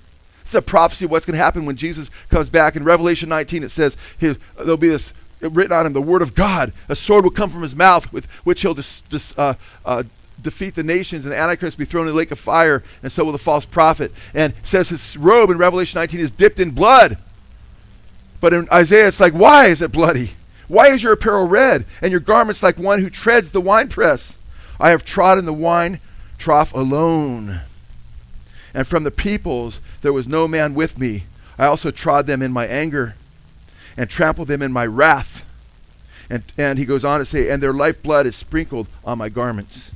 It's 0.42 0.54
a 0.54 0.62
prophecy 0.62 1.06
of 1.06 1.12
what's 1.12 1.26
going 1.26 1.38
to 1.38 1.44
happen 1.44 1.66
when 1.66 1.76
Jesus 1.76 2.10
comes 2.30 2.50
back. 2.50 2.76
In 2.76 2.84
Revelation 2.84 3.30
19, 3.30 3.64
it 3.64 3.72
says 3.72 3.98
his, 4.18 4.40
there'll 4.58 4.78
be 4.78 4.90
this 4.90 5.14
written 5.42 5.72
on 5.72 5.86
him, 5.86 5.94
the 5.94 6.02
word 6.02 6.22
of 6.22 6.36
God. 6.36 6.74
A 6.88 6.96
sword 6.96 7.24
will 7.24 7.32
come 7.32 7.50
from 7.50 7.62
his 7.62 7.76
mouth 7.76 8.12
with 8.14 8.30
which 8.44 8.62
he'll 8.62 8.74
dis, 8.74 9.02
dis, 9.10 9.38
uh, 9.38 9.56
uh, 9.86 10.04
defeat 10.42 10.76
the 10.76 10.84
nations 10.84 11.26
and 11.26 11.32
the 11.32 11.38
Antichrist 11.38 11.78
be 11.78 11.86
thrown 11.86 12.08
in 12.08 12.14
the 12.14 12.18
lake 12.18 12.32
of 12.32 12.40
fire, 12.40 12.84
and 13.04 13.12
so 13.12 13.24
will 13.24 13.32
the 13.32 13.38
false 13.38 13.66
prophet. 13.66 14.12
And 14.34 14.54
says 14.64 14.90
his 14.90 15.18
robe 15.18 15.50
in 15.50 15.58
Revelation 15.58 16.00
19 16.00 16.20
is 16.20 16.32
dipped 16.32 16.60
in 16.60 16.72
blood. 16.72 17.18
But 18.40 18.54
in 18.54 18.68
Isaiah, 18.72 19.08
it's 19.08 19.20
like, 19.20 19.34
why 19.34 19.68
is 19.68 19.82
it 19.82 19.92
bloody? 19.92 20.32
Why 20.68 20.88
is 20.88 21.04
your 21.04 21.14
apparel 21.14 21.48
red, 21.48 21.86
and 22.02 22.12
your 22.12 22.20
garments 22.20 22.64
like 22.64 22.78
one 22.78 23.02
who 23.02 23.10
treads 23.10 23.52
the 23.52 23.62
winepress? 23.62 24.38
I 24.80 24.90
have 24.90 25.06
trodden 25.06 25.46
the 25.46 25.54
wine 25.54 26.00
trough 26.38 26.74
alone. 26.74 27.62
And 28.74 28.88
from 28.88 29.04
the 29.04 29.12
peoples 29.12 29.82
there 30.02 30.14
was 30.14 30.28
no 30.28 30.48
man 30.48 30.74
with 30.74 30.98
me. 30.98 31.24
I 31.60 31.66
also 31.66 31.92
trod 31.92 32.26
them 32.26 32.42
in 32.42 32.52
my 32.52 32.66
anger 32.66 33.16
and 33.98 34.10
trampled 34.10 34.48
them 34.48 34.62
in 34.62 34.72
my 34.72 34.86
wrath. 34.86 35.46
And, 36.30 36.44
and 36.58 36.80
he 36.80 36.86
goes 36.86 37.04
on 37.04 37.20
to 37.20 37.26
say, 37.26 37.50
and 37.50 37.62
their 37.62 37.74
lifeblood 37.74 38.26
is 38.26 38.36
sprinkled 38.36 38.88
on 39.04 39.18
my 39.18 39.30
garments 39.30 39.92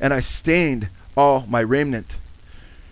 and 0.00 0.12
I 0.12 0.20
stained 0.20 0.88
all 1.16 1.44
my 1.48 1.60
raiment. 1.60 2.16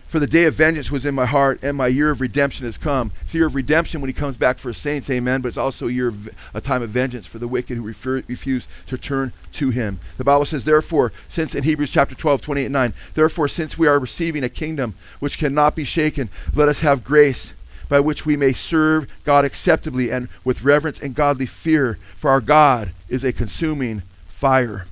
For 0.08 0.18
the 0.18 0.26
day 0.26 0.44
of 0.44 0.54
vengeance 0.54 0.90
was 0.90 1.04
in 1.04 1.14
my 1.14 1.26
heart, 1.26 1.62
and 1.62 1.76
my 1.76 1.86
year 1.86 2.10
of 2.10 2.22
redemption 2.22 2.64
has 2.64 2.78
come. 2.78 3.12
It's 3.20 3.34
a 3.34 3.36
year 3.36 3.46
of 3.46 3.54
redemption 3.54 4.00
when 4.00 4.08
he 4.08 4.14
comes 4.14 4.38
back 4.38 4.56
for 4.56 4.68
his 4.70 4.78
saints, 4.78 5.10
amen, 5.10 5.42
but 5.42 5.48
it's 5.48 5.58
also 5.58 5.86
a 5.86 5.92
year 5.92 6.08
of 6.08 6.30
a 6.54 6.62
time 6.62 6.80
of 6.80 6.88
vengeance 6.88 7.26
for 7.26 7.38
the 7.38 7.46
wicked 7.46 7.76
who 7.76 7.82
refer, 7.82 8.22
refuse 8.26 8.66
to 8.86 8.96
turn 8.96 9.32
to 9.52 9.68
him. 9.68 10.00
The 10.16 10.24
Bible 10.24 10.46
says, 10.46 10.64
therefore, 10.64 11.12
since 11.28 11.54
in 11.54 11.64
Hebrews 11.64 11.90
chapter 11.90 12.14
12, 12.14 12.40
28 12.40 12.64
and 12.64 12.72
9, 12.72 12.94
therefore, 13.12 13.48
since 13.48 13.76
we 13.76 13.86
are 13.86 13.98
receiving 13.98 14.42
a 14.42 14.48
kingdom 14.48 14.94
which 15.20 15.36
cannot 15.36 15.76
be 15.76 15.84
shaken, 15.84 16.30
let 16.54 16.70
us 16.70 16.80
have 16.80 17.04
grace 17.04 17.52
by 17.90 18.00
which 18.00 18.24
we 18.24 18.34
may 18.34 18.54
serve 18.54 19.12
God 19.24 19.44
acceptably 19.44 20.10
and 20.10 20.30
with 20.42 20.64
reverence 20.64 21.00
and 21.00 21.14
godly 21.14 21.46
fear, 21.46 21.98
for 22.16 22.30
our 22.30 22.40
God 22.40 22.92
is 23.10 23.24
a 23.24 23.32
consuming 23.32 24.00
fire. 24.26 24.86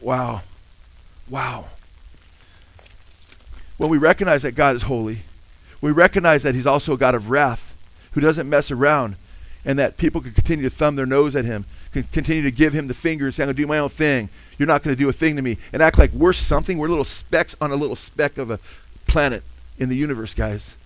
Wow. 0.00 0.40
Wow. 1.34 1.64
When 3.76 3.90
we 3.90 3.98
recognize 3.98 4.42
that 4.42 4.52
God 4.52 4.76
is 4.76 4.82
holy, 4.82 5.22
we 5.80 5.90
recognize 5.90 6.44
that 6.44 6.54
He's 6.54 6.64
also 6.64 6.92
a 6.92 6.96
God 6.96 7.16
of 7.16 7.28
wrath 7.28 7.76
who 8.12 8.20
doesn't 8.20 8.48
mess 8.48 8.70
around, 8.70 9.16
and 9.64 9.76
that 9.76 9.96
people 9.96 10.20
can 10.20 10.30
continue 10.30 10.62
to 10.62 10.70
thumb 10.70 10.94
their 10.94 11.06
nose 11.06 11.34
at 11.34 11.44
Him, 11.44 11.64
can 11.90 12.04
continue 12.04 12.44
to 12.44 12.52
give 12.52 12.72
Him 12.72 12.86
the 12.86 12.94
finger 12.94 13.26
and 13.26 13.34
say, 13.34 13.42
I'm 13.42 13.48
going 13.48 13.56
to 13.56 13.62
do 13.62 13.66
my 13.66 13.80
own 13.80 13.88
thing. 13.88 14.28
You're 14.58 14.68
not 14.68 14.84
going 14.84 14.94
to 14.94 14.98
do 14.98 15.08
a 15.08 15.12
thing 15.12 15.34
to 15.34 15.42
me, 15.42 15.58
and 15.72 15.82
act 15.82 15.98
like 15.98 16.12
we're 16.12 16.32
something. 16.32 16.78
We're 16.78 16.86
little 16.86 17.04
specks 17.04 17.56
on 17.60 17.72
a 17.72 17.76
little 17.76 17.96
speck 17.96 18.38
of 18.38 18.52
a 18.52 18.60
planet 19.08 19.42
in 19.76 19.88
the 19.88 19.96
universe, 19.96 20.34
guys. 20.34 20.76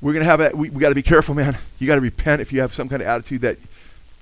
We're 0.00 0.14
going 0.14 0.24
to 0.24 0.30
have 0.36 0.52
we, 0.54 0.68
we 0.70 0.80
got 0.80 0.88
to 0.88 0.96
be 0.96 1.02
careful, 1.02 1.36
man. 1.36 1.56
You 1.78 1.86
got 1.86 1.94
to 1.94 2.00
repent 2.00 2.42
if 2.42 2.52
you 2.52 2.60
have 2.60 2.74
some 2.74 2.88
kind 2.88 3.02
of 3.02 3.06
attitude 3.06 3.42
that 3.42 3.58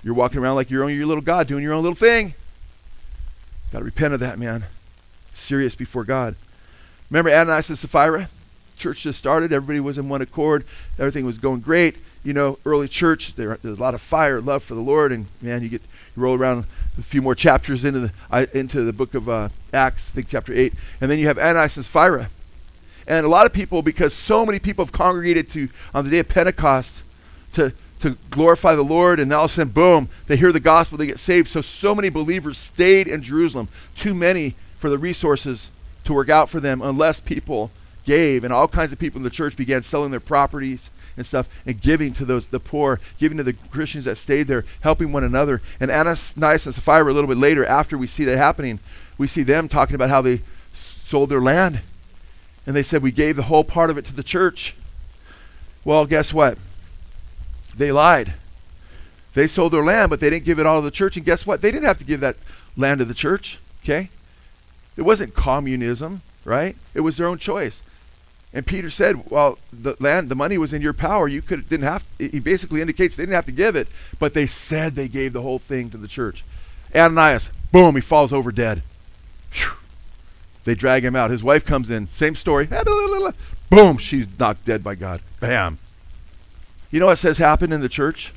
you're 0.03 0.13
walking 0.13 0.37
around 0.37 0.57
like 0.57 0.69
you're 0.69 0.87
your 0.91 1.07
little 1.07 1.23
God, 1.23 1.47
doing 1.47 1.63
your 1.63 1.73
own 1.73 1.81
little 1.81 1.95
thing. 1.95 2.35
Got 3.71 3.79
to 3.79 3.85
repent 3.85 4.13
of 4.13 4.19
that, 4.19 4.37
man. 4.37 4.65
Serious 5.35 5.75
before 5.75 6.03
God. 6.03 6.35
Remember 7.11 7.29
Ananias 7.29 7.69
and 7.69 7.77
Sapphira? 7.77 8.29
Church 8.77 9.03
just 9.03 9.19
started. 9.19 9.53
Everybody 9.53 9.79
was 9.79 9.97
in 9.99 10.09
one 10.09 10.21
accord. 10.21 10.65
Everything 10.97 11.25
was 11.25 11.37
going 11.37 11.59
great. 11.59 11.97
you 12.25 12.33
know, 12.33 12.57
early 12.65 12.87
church, 12.87 13.35
there, 13.35 13.57
there's 13.61 13.77
a 13.77 13.81
lot 13.81 13.93
of 13.93 14.01
fire, 14.01 14.41
love 14.41 14.63
for 14.63 14.73
the 14.73 14.81
Lord, 14.81 15.11
and 15.11 15.27
man, 15.41 15.61
you 15.61 15.69
get 15.69 15.83
you 16.15 16.23
roll 16.23 16.35
around 16.35 16.65
a 16.97 17.03
few 17.03 17.21
more 17.21 17.35
chapters 17.35 17.85
into 17.85 17.99
the 17.99 18.49
into 18.57 18.83
the 18.83 18.91
book 18.91 19.13
of 19.13 19.29
uh, 19.29 19.49
Acts, 19.71 20.09
I 20.09 20.15
think 20.15 20.27
chapter 20.27 20.51
eight, 20.51 20.73
and 20.99 21.11
then 21.11 21.19
you 21.19 21.27
have 21.27 21.37
Ananias 21.37 21.77
and 21.77 21.85
Sapphira, 21.85 22.29
and 23.07 23.25
a 23.25 23.29
lot 23.29 23.45
of 23.45 23.53
people, 23.53 23.83
because 23.83 24.13
so 24.13 24.43
many 24.43 24.57
people 24.57 24.83
have 24.83 24.91
congregated 24.91 25.49
to 25.51 25.69
on 25.93 26.03
the 26.03 26.09
day 26.09 26.19
of 26.19 26.27
Pentecost 26.27 27.03
to 27.53 27.71
to 27.99 28.17
glorify 28.31 28.73
the 28.73 28.83
Lord, 28.83 29.19
and 29.19 29.31
all 29.31 29.45
of 29.45 29.51
a 29.51 29.53
sudden, 29.53 29.71
boom, 29.71 30.09
they 30.25 30.35
hear 30.35 30.51
the 30.51 30.59
gospel, 30.59 30.97
they 30.97 31.05
get 31.05 31.19
saved. 31.19 31.47
So 31.47 31.61
so 31.61 31.93
many 31.93 32.09
believers 32.09 32.57
stayed 32.57 33.07
in 33.07 33.21
Jerusalem, 33.21 33.67
too 33.95 34.15
many 34.15 34.55
for 34.85 34.89
the 34.91 34.97
resources 34.99 35.71
to 36.03 36.13
work 36.13 36.29
out 36.29 36.47
for 36.47 36.59
them, 36.59 36.79
unless 36.79 37.19
people 37.19 37.71
gave, 38.05 38.43
and 38.43 38.53
all 38.53 38.67
kinds 38.67 38.93
of 38.93 38.99
people 38.99 39.17
in 39.17 39.23
the 39.23 39.31
church 39.31 39.57
began 39.57 39.81
selling 39.81 40.11
their 40.11 40.19
properties 40.19 40.91
and 41.17 41.25
stuff 41.25 41.49
and 41.65 41.81
giving 41.81 42.13
to 42.13 42.23
those 42.23 42.45
the 42.45 42.59
poor, 42.59 42.99
giving 43.17 43.35
to 43.39 43.43
the 43.43 43.53
Christians 43.53 44.05
that 44.05 44.17
stayed 44.17 44.43
there, 44.43 44.63
helping 44.81 45.11
one 45.11 45.23
another. 45.23 45.59
And 45.79 45.89
Ananias 45.89 46.67
and 46.67 46.75
Sapphira 46.75 47.11
a 47.11 47.15
little 47.15 47.27
bit 47.27 47.37
later, 47.37 47.65
after 47.65 47.97
we 47.97 48.05
see 48.05 48.25
that 48.25 48.37
happening, 48.37 48.77
we 49.17 49.25
see 49.25 49.41
them 49.41 49.67
talking 49.67 49.95
about 49.95 50.11
how 50.11 50.21
they 50.21 50.41
sold 50.75 51.29
their 51.29 51.41
land. 51.41 51.81
And 52.67 52.75
they 52.75 52.83
said, 52.83 53.01
We 53.01 53.11
gave 53.11 53.37
the 53.37 53.41
whole 53.43 53.63
part 53.63 53.89
of 53.89 53.97
it 53.97 54.05
to 54.05 54.15
the 54.15 54.21
church. 54.21 54.75
Well, 55.83 56.05
guess 56.05 56.31
what? 56.31 56.59
They 57.75 57.91
lied. 57.91 58.35
They 59.33 59.47
sold 59.47 59.73
their 59.73 59.83
land, 59.83 60.11
but 60.11 60.19
they 60.19 60.29
didn't 60.29 60.45
give 60.45 60.59
it 60.59 60.67
all 60.67 60.81
to 60.81 60.85
the 60.85 60.91
church. 60.91 61.17
And 61.17 61.25
guess 61.25 61.43
what? 61.43 61.61
They 61.61 61.71
didn't 61.71 61.87
have 61.87 61.97
to 61.97 62.05
give 62.05 62.19
that 62.19 62.35
land 62.77 62.99
to 62.99 63.05
the 63.05 63.15
church. 63.15 63.57
Okay? 63.83 64.09
It 64.97 65.03
wasn't 65.03 65.33
communism, 65.33 66.21
right? 66.43 66.75
It 66.93 67.01
was 67.01 67.17
their 67.17 67.27
own 67.27 67.37
choice. 67.37 67.83
And 68.53 68.65
Peter 68.65 68.89
said, 68.89 69.29
"Well, 69.29 69.57
the 69.73 69.97
land, 69.99 70.29
the 70.29 70.35
money 70.35 70.57
was 70.57 70.73
in 70.73 70.81
your 70.81 70.93
power. 70.93 71.27
You 71.27 71.41
could 71.41 71.67
didn't 71.67 71.85
have." 71.85 72.05
He 72.17 72.39
basically 72.39 72.79
indicates 72.79 73.15
they 73.15 73.23
didn't 73.23 73.35
have 73.35 73.45
to 73.47 73.51
give 73.51 73.75
it, 73.75 73.89
but 74.17 74.33
they 74.33 74.45
said 74.45 74.95
they 74.95 75.09
gave 75.09 75.33
the 75.33 75.41
whole 75.41 75.59
thing 75.59 75.89
to 75.89 75.97
the 75.97 76.07
church. 76.07 76.45
Ananias, 76.95 77.49
boom, 77.73 77.95
he 77.95 78.01
falls 78.01 78.31
over 78.31 78.53
dead. 78.53 78.81
Whew. 79.51 79.73
They 80.63 80.73
drag 80.73 81.03
him 81.03 81.15
out. 81.15 81.31
His 81.31 81.43
wife 81.43 81.65
comes 81.65 81.89
in. 81.89 82.07
Same 82.07 82.35
story. 82.35 82.67
Boom, 83.69 83.97
she's 83.97 84.27
knocked 84.39 84.63
dead 84.65 84.83
by 84.83 84.95
God. 84.95 85.21
Bam. 85.39 85.79
You 86.91 86.99
know 86.99 87.07
what 87.07 87.17
says 87.17 87.39
happened 87.39 87.73
in 87.73 87.81
the 87.81 87.89
church? 87.89 88.31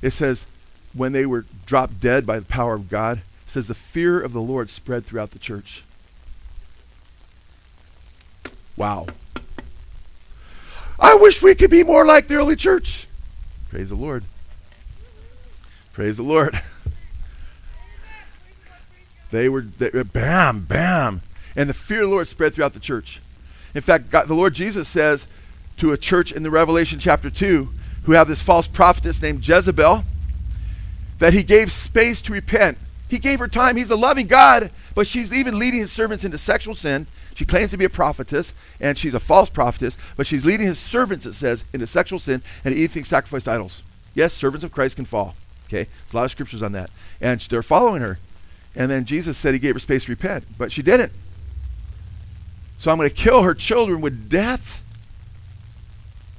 It 0.00 0.10
says 0.10 0.46
when 0.94 1.12
they 1.12 1.26
were 1.26 1.44
dropped 1.66 2.00
dead 2.00 2.24
by 2.24 2.38
the 2.38 2.46
power 2.46 2.74
of 2.74 2.88
God, 2.88 3.22
says 3.48 3.68
the 3.68 3.74
fear 3.74 4.20
of 4.20 4.32
the 4.32 4.40
Lord 4.40 4.70
spread 4.70 5.04
throughout 5.04 5.30
the 5.32 5.38
church. 5.38 5.82
Wow. 8.76 9.06
I 11.00 11.14
wish 11.14 11.42
we 11.42 11.54
could 11.54 11.70
be 11.70 11.82
more 11.82 12.04
like 12.04 12.28
the 12.28 12.36
early 12.36 12.56
church. 12.56 13.08
Praise 13.70 13.88
the 13.88 13.96
Lord. 13.96 14.24
Praise 15.92 16.16
the 16.16 16.22
Lord. 16.22 16.60
They 19.30 19.48
were, 19.48 19.62
they, 19.62 19.90
bam, 19.90 20.64
bam. 20.64 21.20
And 21.54 21.68
the 21.68 21.74
fear 21.74 21.98
of 21.98 22.04
the 22.04 22.10
Lord 22.10 22.28
spread 22.28 22.54
throughout 22.54 22.74
the 22.74 22.80
church. 22.80 23.20
In 23.74 23.82
fact, 23.82 24.10
God, 24.10 24.28
the 24.28 24.34
Lord 24.34 24.54
Jesus 24.54 24.88
says 24.88 25.26
to 25.76 25.92
a 25.92 25.98
church 25.98 26.32
in 26.32 26.42
the 26.42 26.50
Revelation 26.50 26.98
chapter 26.98 27.30
2 27.30 27.68
who 28.04 28.12
have 28.12 28.28
this 28.28 28.40
false 28.40 28.66
prophetess 28.66 29.20
named 29.20 29.46
Jezebel 29.46 30.02
that 31.18 31.34
he 31.34 31.42
gave 31.42 31.70
space 31.70 32.22
to 32.22 32.32
repent. 32.32 32.78
He 33.08 33.18
gave 33.18 33.38
her 33.38 33.48
time. 33.48 33.76
He's 33.76 33.90
a 33.90 33.96
loving 33.96 34.26
God, 34.26 34.70
but 34.94 35.06
she's 35.06 35.32
even 35.32 35.58
leading 35.58 35.80
his 35.80 35.92
servants 35.92 36.24
into 36.24 36.38
sexual 36.38 36.74
sin. 36.74 37.06
She 37.34 37.44
claims 37.44 37.70
to 37.70 37.76
be 37.76 37.84
a 37.84 37.90
prophetess, 37.90 38.52
and 38.80 38.98
she's 38.98 39.14
a 39.14 39.20
false 39.20 39.48
prophetess, 39.48 39.96
but 40.16 40.26
she's 40.26 40.44
leading 40.44 40.66
his 40.66 40.78
servants, 40.78 41.24
it 41.24 41.34
says, 41.34 41.64
into 41.72 41.86
sexual 41.86 42.18
sin 42.18 42.42
and 42.64 42.74
eating 42.74 43.04
sacrificed 43.04 43.48
idols. 43.48 43.82
Yes, 44.14 44.34
servants 44.34 44.64
of 44.64 44.72
Christ 44.72 44.96
can 44.96 45.04
fall. 45.04 45.36
Okay? 45.66 45.84
There's 45.84 46.14
a 46.14 46.16
lot 46.16 46.24
of 46.24 46.30
scriptures 46.32 46.62
on 46.62 46.72
that. 46.72 46.90
And 47.20 47.40
they're 47.42 47.62
following 47.62 48.02
her. 48.02 48.18
And 48.74 48.90
then 48.90 49.04
Jesus 49.04 49.38
said 49.38 49.54
he 49.54 49.60
gave 49.60 49.74
her 49.74 49.80
space 49.80 50.04
to 50.04 50.12
repent, 50.12 50.44
but 50.58 50.72
she 50.72 50.82
didn't. 50.82 51.12
So 52.78 52.90
I'm 52.90 52.96
going 52.96 53.08
to 53.08 53.14
kill 53.14 53.42
her 53.42 53.54
children 53.54 54.00
with 54.00 54.28
death. 54.28 54.84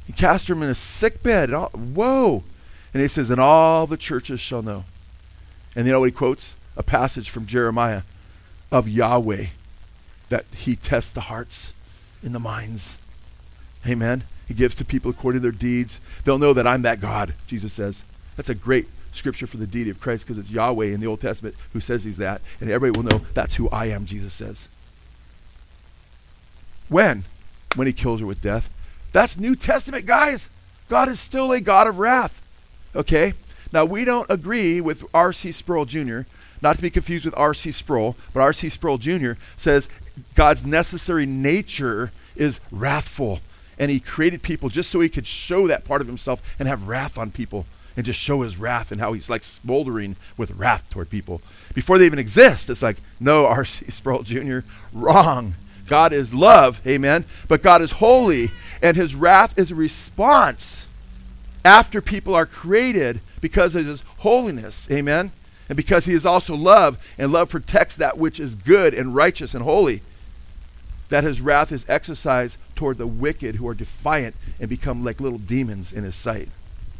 He 0.06 0.14
cast 0.14 0.48
them 0.48 0.64
in 0.64 0.70
a 0.70 0.76
sick 0.76 1.22
bed. 1.22 1.54
All, 1.54 1.70
whoa. 1.70 2.44
And 2.94 3.02
he 3.02 3.08
says, 3.08 3.30
and 3.30 3.40
all 3.40 3.88
the 3.88 3.98
churches 3.98 4.40
shall 4.40 4.62
know. 4.62 4.86
And 5.76 5.86
you 5.86 5.94
know 5.94 6.00
what 6.00 6.08
he 6.08 6.12
quotes? 6.12 6.56
A 6.80 6.84
passage 6.84 7.30
from 7.30 7.46
Jeremiah 7.46 8.02
of 8.72 8.88
Yahweh 8.88 9.48
that 10.30 10.46
he 10.56 10.76
tests 10.76 11.12
the 11.12 11.22
hearts 11.22 11.74
and 12.24 12.34
the 12.34 12.40
minds. 12.40 12.98
Amen. 13.88 14.24
He 14.48 14.54
gives 14.54 14.74
to 14.76 14.86
people 14.86 15.12
according 15.12 15.42
to 15.42 15.44
their 15.44 15.52
deeds. 15.52 16.00
They'll 16.24 16.40
know 16.40 16.54
that 16.54 16.66
I'm 16.66 16.82
that 16.82 17.00
God, 17.00 17.36
Jesus 17.46 17.74
says. 17.74 18.04
That's 18.36 18.50
a 18.50 18.56
great 18.56 18.88
scripture 19.12 19.46
for 19.46 19.58
the 19.58 19.68
deity 19.68 19.90
of 19.90 20.00
Christ 20.00 20.26
because 20.26 20.38
it's 20.38 20.52
Yahweh 20.52 20.88
in 20.88 21.02
the 21.02 21.08
Old 21.08 21.22
Testament 21.22 21.56
who 21.74 21.80
says 21.80 22.04
he's 22.04 22.18
that. 22.18 22.42
And 22.60 22.70
everybody 22.70 22.98
will 22.98 23.10
know 23.12 23.26
that's 23.34 23.56
who 23.56 23.70
I 23.70 23.88
am, 23.88 24.06
Jesus 24.06 24.34
says. 24.34 24.70
When? 26.88 27.26
When 27.76 27.88
he 27.88 27.94
kills 27.94 28.22
her 28.22 28.26
with 28.26 28.42
death. 28.42 28.70
That's 29.12 29.38
New 29.38 29.56
Testament, 29.56 30.06
guys. 30.06 30.50
God 30.88 31.10
is 31.10 31.20
still 31.20 31.52
a 31.52 31.60
God 31.60 31.88
of 31.88 32.00
wrath. 32.00 32.42
Okay? 32.96 33.34
Now, 33.72 33.86
we 33.86 34.06
don't 34.06 34.30
agree 34.30 34.82
with 34.82 35.06
R.C. 35.14 35.52
Sproul 35.52 35.86
Jr., 35.86 36.22
not 36.62 36.76
to 36.76 36.82
be 36.82 36.90
confused 36.90 37.26
with 37.26 37.34
R.C. 37.38 37.72
Sproul, 37.72 38.16
but 38.34 38.42
R.C. 38.42 38.70
Sproul 38.70 38.98
Jr. 38.98 39.34
says 39.58 39.90
God's 40.36 40.66
necessary 40.66 41.26
nature 41.26 42.12
is 42.36 42.60
wrathful. 42.72 43.40
And 43.78 43.90
he 43.90 44.00
created 44.00 44.42
people 44.42 44.68
just 44.70 44.90
so 44.90 45.00
he 45.00 45.08
could 45.08 45.26
show 45.26 45.68
that 45.68 45.86
part 45.86 46.02
of 46.02 46.08
himself 46.08 46.42
and 46.60 46.68
have 46.68 46.88
wrath 46.88 47.18
on 47.18 47.32
people 47.32 47.66
and 47.96 48.06
just 48.06 48.20
show 48.20 48.42
his 48.42 48.58
wrath 48.58 48.92
and 48.92 49.00
how 49.00 49.14
he's 49.14 49.30
like 49.30 49.44
smoldering 49.44 50.16
with 50.38 50.52
wrath 50.52 50.90
toward 50.90 51.10
people. 51.10 51.42
Before 51.74 51.98
they 51.98 52.06
even 52.06 52.20
exist, 52.20 52.70
it's 52.70 52.82
like, 52.82 52.98
no, 53.20 53.46
R.C. 53.48 53.90
Sproul 53.90 54.24
Jr., 54.24 54.60
wrong. 54.94 55.56
God 55.88 56.14
is 56.14 56.34
love, 56.34 56.86
amen. 56.86 57.26
But 57.48 57.64
God 57.64 57.82
is 57.82 57.94
holy, 57.94 58.52
and 58.82 58.96
his 58.96 59.16
wrath 59.16 59.58
is 59.58 59.72
a 59.72 59.76
response 59.76 60.88
after 61.66 62.02
people 62.02 62.36
are 62.36 62.46
created 62.46 63.22
because 63.42 63.76
of 63.76 63.86
his 63.86 64.04
holiness, 64.20 64.90
amen. 64.92 65.32
And 65.70 65.78
because 65.78 66.06
he 66.06 66.14
is 66.14 66.26
also 66.26 66.56
love, 66.56 66.98
and 67.18 67.32
love 67.32 67.50
protects 67.50 67.96
that 67.96 68.18
which 68.18 68.40
is 68.40 68.56
good 68.56 68.94
and 68.94 69.16
righteous 69.16 69.54
and 69.54 69.64
holy, 69.64 70.02
that 71.10 71.24
his 71.24 71.42
wrath 71.42 71.72
is 71.72 71.86
exercised 71.88 72.58
toward 72.76 72.98
the 72.98 73.08
wicked 73.08 73.56
who 73.56 73.68
are 73.68 73.76
defiant 73.76 74.36
and 74.60 74.70
become 74.70 75.04
like 75.04 75.22
little 75.22 75.38
demons 75.38 75.94
in 75.94 76.04
his 76.04 76.16
sight. 76.16 76.50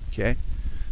Okay? 0.10 0.36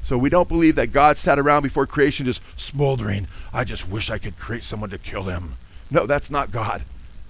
So 0.03 0.17
we 0.17 0.29
don't 0.29 0.47
believe 0.47 0.75
that 0.75 0.91
God 0.91 1.17
sat 1.17 1.37
around 1.37 1.63
before 1.63 1.85
creation 1.85 2.25
just 2.25 2.41
smoldering. 2.59 3.27
I 3.53 3.63
just 3.63 3.89
wish 3.89 4.09
I 4.09 4.17
could 4.17 4.37
create 4.37 4.63
someone 4.63 4.89
to 4.91 4.97
kill 4.97 5.23
him. 5.23 5.53
No, 5.91 6.05
that's 6.05 6.31
not 6.31 6.51
God. 6.51 6.83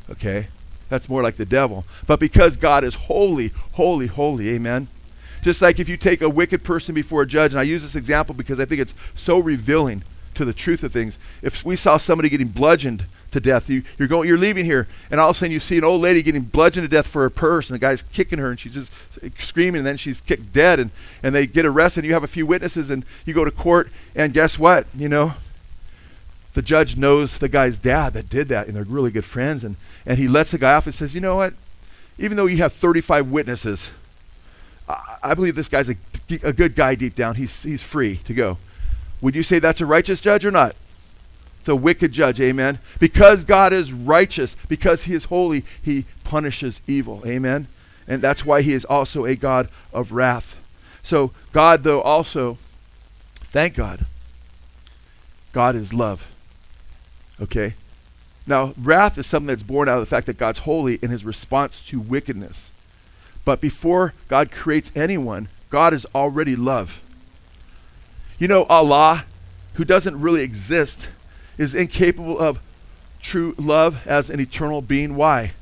Okay? 0.09 0.47
That's 0.89 1.09
more 1.09 1.23
like 1.23 1.35
the 1.35 1.45
devil. 1.45 1.85
But 2.05 2.19
because 2.19 2.55
God 2.55 2.83
is 2.83 2.95
holy, 2.95 3.51
holy, 3.73 4.07
holy, 4.07 4.49
amen. 4.49 4.87
Just 5.41 5.61
like 5.61 5.79
if 5.79 5.89
you 5.89 5.97
take 5.97 6.21
a 6.21 6.29
wicked 6.29 6.63
person 6.63 6.95
before 6.95 7.23
a 7.23 7.27
judge, 7.27 7.51
and 7.51 7.59
I 7.59 7.63
use 7.63 7.81
this 7.81 7.95
example 7.95 8.35
because 8.35 8.59
I 8.59 8.65
think 8.65 8.81
it's 8.81 8.95
so 9.15 9.39
revealing 9.39 10.03
to 10.37 10.45
the 10.45 10.53
truth 10.53 10.83
of 10.83 10.93
things. 10.93 11.19
If 11.41 11.65
we 11.65 11.75
saw 11.75 11.97
somebody 11.97 12.29
getting 12.29 12.47
bludgeoned 12.47 13.05
to 13.31 13.39
death, 13.39 13.69
you, 13.69 13.83
are 13.99 14.07
going, 14.07 14.27
you're 14.27 14.37
leaving 14.37 14.65
here, 14.65 14.87
and 15.11 15.19
all 15.19 15.29
of 15.29 15.35
a 15.35 15.39
sudden 15.39 15.51
you 15.51 15.59
see 15.59 15.77
an 15.77 15.83
old 15.83 16.01
lady 16.01 16.21
getting 16.23 16.43
bludgeoned 16.43 16.85
to 16.85 16.95
death 16.95 17.07
for 17.07 17.23
her 17.23 17.29
purse, 17.29 17.69
and 17.69 17.75
the 17.75 17.79
guy's 17.79 18.03
kicking 18.03 18.39
her, 18.39 18.49
and 18.49 18.59
she's 18.59 18.73
just 18.75 18.91
screaming, 19.41 19.79
and 19.79 19.87
then 19.87 19.97
she's 19.97 20.21
kicked 20.21 20.53
dead, 20.53 20.79
and, 20.79 20.91
and 21.21 21.35
they 21.35 21.45
get 21.45 21.65
arrested. 21.65 21.99
And 21.99 22.07
you 22.07 22.13
have 22.13 22.23
a 22.23 22.27
few 22.27 22.45
witnesses, 22.45 22.89
and 22.89 23.03
you 23.25 23.33
go 23.33 23.43
to 23.43 23.51
court, 23.51 23.89
and 24.15 24.33
guess 24.33 24.57
what? 24.57 24.87
You 24.95 25.09
know, 25.09 25.33
the 26.53 26.61
judge 26.61 26.97
knows 26.97 27.39
the 27.39 27.49
guy's 27.49 27.77
dad 27.79 28.13
that 28.13 28.29
did 28.29 28.47
that, 28.47 28.67
and 28.67 28.75
they're 28.75 28.83
really 28.83 29.11
good 29.11 29.25
friends, 29.25 29.63
and, 29.63 29.75
and 30.05 30.17
he 30.17 30.27
lets 30.27 30.51
the 30.51 30.57
guy 30.57 30.75
off 30.75 30.85
and 30.85 30.95
says, 30.95 31.13
you 31.13 31.21
know 31.21 31.35
what? 31.35 31.53
Even 32.19 32.37
though 32.37 32.45
you 32.45 32.57
have 32.57 32.73
35 32.73 33.29
witnesses, 33.29 33.89
I, 34.87 35.17
I 35.23 35.33
believe 35.33 35.55
this 35.55 35.67
guy's 35.67 35.89
a, 35.89 35.95
a 36.43 36.53
good 36.53 36.75
guy 36.75 36.95
deep 36.95 37.15
down. 37.15 37.35
He's, 37.35 37.63
he's 37.63 37.83
free 37.83 38.17
to 38.25 38.33
go. 38.33 38.57
Would 39.21 39.35
you 39.35 39.43
say 39.43 39.59
that's 39.59 39.81
a 39.81 39.85
righteous 39.85 40.21
judge 40.21 40.45
or 40.45 40.51
not? 40.51 40.75
It's 41.59 41.69
a 41.69 41.75
wicked 41.75 42.11
judge, 42.11 42.39
amen. 42.39 42.79
Because 42.99 43.43
God 43.43 43.73
is 43.73 43.91
righteous, 43.91 44.55
because 44.69 45.03
he 45.03 45.13
is 45.13 45.25
holy, 45.25 45.65
he 45.81 46.05
punishes 46.23 46.81
evil, 46.87 47.21
amen. 47.25 47.67
And 48.07 48.21
that's 48.21 48.45
why 48.45 48.61
he 48.61 48.73
is 48.73 48.85
also 48.85 49.25
a 49.25 49.35
God 49.35 49.67
of 49.91 50.11
wrath. 50.11 50.63
So, 51.03 51.31
God, 51.51 51.83
though, 51.83 52.01
also, 52.01 52.57
thank 53.35 53.75
God, 53.75 54.05
God 55.51 55.75
is 55.75 55.93
love. 55.93 56.33
Okay? 57.41 57.73
Now, 58.45 58.73
wrath 58.77 59.17
is 59.17 59.27
something 59.27 59.47
that's 59.47 59.63
born 59.63 59.89
out 59.89 59.97
of 59.97 60.01
the 60.01 60.09
fact 60.09 60.27
that 60.27 60.37
God's 60.37 60.59
holy 60.59 60.95
in 61.01 61.09
his 61.09 61.25
response 61.25 61.85
to 61.87 61.99
wickedness. 61.99 62.71
But 63.43 63.59
before 63.59 64.13
God 64.29 64.51
creates 64.51 64.91
anyone, 64.95 65.49
God 65.69 65.93
is 65.93 66.05
already 66.15 66.55
love. 66.55 67.01
You 68.39 68.47
know, 68.47 68.65
Allah, 68.65 69.25
who 69.75 69.85
doesn't 69.85 70.19
really 70.19 70.41
exist, 70.41 71.09
is 71.57 71.73
incapable 71.73 72.37
of 72.37 72.59
true 73.21 73.55
love 73.57 74.05
as 74.07 74.29
an 74.29 74.39
eternal 74.39 74.81
being. 74.81 75.15
Why? 75.15 75.53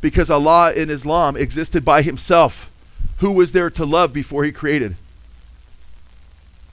Because 0.00 0.30
Allah 0.30 0.72
in 0.72 0.90
Islam 0.90 1.36
existed 1.36 1.84
by 1.84 2.02
himself. 2.02 2.70
who 3.18 3.30
was 3.32 3.52
there 3.52 3.70
to 3.70 3.84
love 3.84 4.12
before 4.12 4.44
he 4.44 4.52
created? 4.52 4.96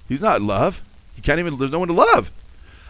He's 0.09 0.21
not 0.21 0.41
love. 0.41 0.81
He 1.15 1.21
can't 1.21 1.39
even, 1.39 1.57
there's 1.57 1.71
no 1.71 1.79
one 1.79 1.87
to 1.87 1.93
love. 1.93 2.31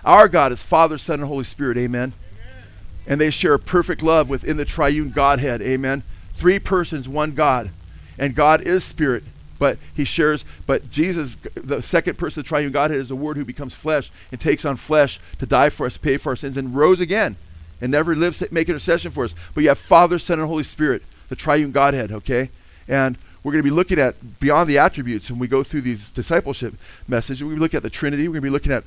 Our 0.03 0.27
God 0.27 0.51
is 0.51 0.63
Father, 0.63 0.97
Son, 0.97 1.19
and 1.19 1.27
Holy 1.27 1.43
Spirit. 1.43 1.77
Amen. 1.77 2.13
Amen. 2.33 2.63
And 3.05 3.21
they 3.21 3.29
share 3.29 3.57
perfect 3.57 4.01
love 4.01 4.29
within 4.29 4.57
the 4.57 4.65
triune 4.65 5.11
Godhead. 5.11 5.61
Amen. 5.61 6.03
Three 6.33 6.59
persons, 6.59 7.07
one 7.07 7.33
God. 7.33 7.69
And 8.17 8.35
God 8.35 8.61
is 8.61 8.83
spirit, 8.83 9.23
but 9.61 9.77
he 9.95 10.03
shares, 10.03 10.43
but 10.65 10.89
Jesus, 10.89 11.35
the 11.53 11.83
second 11.83 12.17
person 12.17 12.39
of 12.39 12.45
the 12.45 12.49
triune 12.49 12.71
Godhead, 12.71 12.99
is 12.99 13.09
the 13.09 13.15
Word 13.15 13.37
who 13.37 13.45
becomes 13.45 13.75
flesh 13.75 14.11
and 14.31 14.41
takes 14.41 14.65
on 14.65 14.75
flesh 14.75 15.19
to 15.37 15.45
die 15.45 15.69
for 15.69 15.85
us, 15.85 15.99
pay 15.99 16.17
for 16.17 16.31
our 16.31 16.35
sins, 16.35 16.57
and 16.57 16.75
rose 16.75 16.99
again 16.99 17.35
and 17.79 17.91
never 17.91 18.15
lives 18.15 18.39
to 18.39 18.47
make 18.49 18.69
intercession 18.69 19.11
for 19.11 19.23
us. 19.23 19.35
But 19.53 19.61
you 19.61 19.69
have 19.69 19.77
Father, 19.77 20.17
Son, 20.17 20.39
and 20.39 20.47
Holy 20.47 20.63
Spirit, 20.63 21.03
the 21.29 21.35
triune 21.35 21.71
Godhead, 21.71 22.11
okay? 22.11 22.49
And 22.87 23.19
we're 23.43 23.51
going 23.51 23.63
to 23.63 23.69
be 23.69 23.75
looking 23.75 23.99
at 23.99 24.39
beyond 24.39 24.67
the 24.67 24.79
attributes 24.79 25.29
when 25.29 25.37
we 25.37 25.47
go 25.47 25.61
through 25.61 25.81
these 25.81 26.09
discipleship 26.09 26.73
messages. 27.07 27.43
We're 27.43 27.49
going 27.49 27.57
to 27.57 27.61
look 27.61 27.75
at 27.75 27.83
the 27.83 27.91
Trinity. 27.91 28.27
We're 28.27 28.39
going 28.39 28.41
to 28.41 28.47
be 28.47 28.49
looking 28.49 28.71
at 28.71 28.83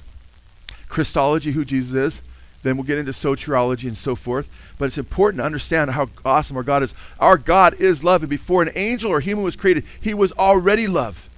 Christology, 0.89 1.53
who 1.53 1.65
Jesus 1.65 1.95
is. 1.95 2.23
Then 2.65 2.77
we'll 2.77 2.85
get 2.85 2.99
into 2.99 3.13
soteriology 3.13 3.85
and 3.85 3.97
so 3.97 4.17
forth. 4.17 4.75
But 4.79 4.87
it's 4.87 4.99
important 4.99 5.41
to 5.41 5.45
understand 5.45 5.93
how 5.93 6.09
awesome 6.25 6.57
our 6.57 6.63
God 6.63 6.83
is. 6.83 6.95
Our 7.21 7.37
God 7.37 7.75
is 7.75 8.03
love. 8.03 8.23
And 8.23 8.31
before 8.31 8.63
an 8.63 8.71
angel 8.75 9.11
or 9.11 9.21
human 9.21 9.45
was 9.45 9.55
created, 9.55 9.85
he 10.01 10.15
was 10.15 10.33
already 10.33 10.89
love. 10.89 11.29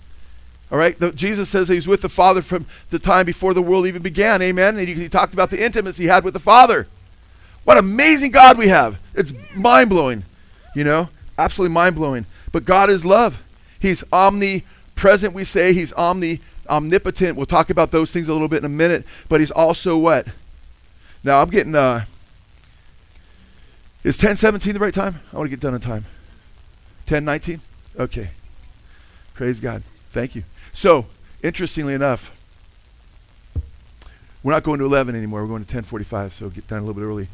All 0.71 0.79
right? 0.79 0.99
The, 0.99 1.13
Jesus 1.13 1.51
says 1.51 1.69
he 1.69 1.75
was 1.75 1.89
with 1.89 2.01
the 2.01 2.09
Father 2.09 2.43
from 2.43 2.65
the 2.91 2.99
time 2.99 3.27
before 3.27 3.55
the 3.55 3.61
world 3.61 3.87
even 3.87 4.03
began. 4.03 4.41
Amen? 4.41 4.79
And 4.79 4.89
he, 4.89 4.95
he 4.95 5.09
talked 5.09 5.35
about 5.35 5.51
the 5.51 5.63
intimacy 5.63 6.05
he 6.05 6.09
had 6.09 6.25
with 6.25 6.33
the 6.33 6.41
Father. 6.41 6.87
What 7.65 7.77
amazing 7.77 8.31
God 8.31 8.57
we 8.57 8.69
have. 8.69 8.99
It's 9.15 9.33
mind 9.55 9.91
blowing, 9.91 10.23
you 10.75 10.85
know? 10.85 11.09
Absolutely 11.37 11.75
mind 11.75 11.97
blowing. 11.97 12.25
But 12.53 12.65
God 12.65 12.89
is 12.89 13.05
love. 13.05 13.43
He's 13.81 14.05
omnipresent, 14.13 15.35
we 15.35 15.43
say. 15.43 15.73
He's 15.73 15.93
omni 15.95 16.41
omnipotent. 16.69 17.37
We'll 17.37 17.47
talk 17.47 17.69
about 17.69 17.91
those 17.91 18.11
things 18.11 18.29
a 18.29 18.33
little 18.33 18.49
bit 18.49 18.59
in 18.59 18.65
a 18.65 18.69
minute. 18.69 19.05
But 19.29 19.41
he's 19.41 19.51
also 19.51 19.99
what? 19.99 20.29
Now 21.27 21.43
I'm 21.43 21.51
getting 21.51 21.75
uh 21.75 22.05
is 24.03 24.17
1017 24.17 24.73
the 24.73 24.79
right 24.79 24.95
time? 24.95 25.21
I 25.33 25.37
want 25.37 25.47
to 25.47 25.51
get 25.51 25.61
done 25.61 25.75
in 25.75 25.81
time. 25.81 26.05
1019? 27.09 27.61
Okay. 27.99 28.31
Praise 29.35 29.59
God. 29.59 29.83
Thank 30.11 30.37
you. 30.37 30.45
So, 30.73 31.07
interestingly 31.43 31.93
enough, 31.93 32.33
we're 34.45 34.53
not 34.53 34.63
going 34.63 34.79
to 34.79 34.85
11 34.85 35.17
anymore. 35.17 35.43
We're 35.43 35.49
going 35.49 35.65
to 35.65 35.75
1045, 35.75 36.33
so 36.33 36.51
get 36.51 36.69
done 36.69 36.79
a 36.79 36.81
little 36.83 36.95
bit 36.95 37.05
early. 37.05 37.27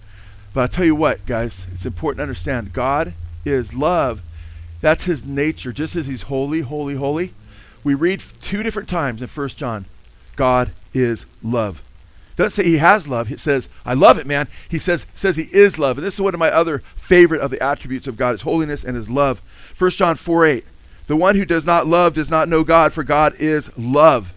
But 0.55 0.63
I'll 0.63 0.69
tell 0.69 0.87
you 0.87 0.97
what, 0.97 1.27
guys, 1.27 1.67
it's 1.75 1.85
important 1.85 2.19
to 2.19 2.23
understand 2.23 2.73
God 2.73 3.13
is 3.45 3.75
love 3.75 4.23
that's 4.83 5.05
his 5.05 5.25
nature. 5.25 5.73
Just 5.73 5.95
as 5.97 6.07
he's 6.07 6.23
holy, 6.23 6.61
holy, 6.61 6.97
holy. 6.97 7.33
We 7.85 7.95
read 7.95 8.21
two 8.41 8.63
different 8.63 8.89
times 8.89 9.23
in 9.23 9.29
First 9.29 9.57
John 9.57 9.87
God 10.37 10.73
is 10.93 11.25
love. 11.43 11.83
Doesn't 12.37 12.63
say 12.63 12.69
he 12.69 12.79
has 12.79 13.07
love. 13.07 13.29
He 13.29 13.37
says, 13.37 13.69
I 13.85 13.95
love 13.95 14.19
it, 14.19 14.27
man. 14.27 14.49
He 14.69 14.79
says, 14.79 15.07
says 15.15 15.37
he 15.37 15.49
is 15.53 15.79
love. 15.79 15.99
And 15.99 16.07
this 16.07 16.15
is 16.15 16.21
one 16.21 16.35
of 16.35 16.41
my 16.41 16.51
other 16.51 16.79
favorite 16.79 17.41
of 17.41 17.51
the 17.51 17.63
attributes 17.63 18.07
of 18.07 18.17
God, 18.17 18.33
his 18.33 18.43
holiness 18.43 18.85
and 18.85 18.97
his 18.97 19.11
love. 19.11 19.41
First 19.41 19.99
John 19.99 20.17
4 20.17 20.47
8. 20.47 20.65
The 21.07 21.17
one 21.17 21.37
who 21.37 21.45
does 21.45 21.67
not 21.67 21.87
love 21.87 22.15
does 22.15 22.31
not 22.31 22.49
know 22.49 22.65
God, 22.65 22.93
for 22.93 23.05
God 23.05 23.35
is 23.39 23.77
love. 23.77 24.33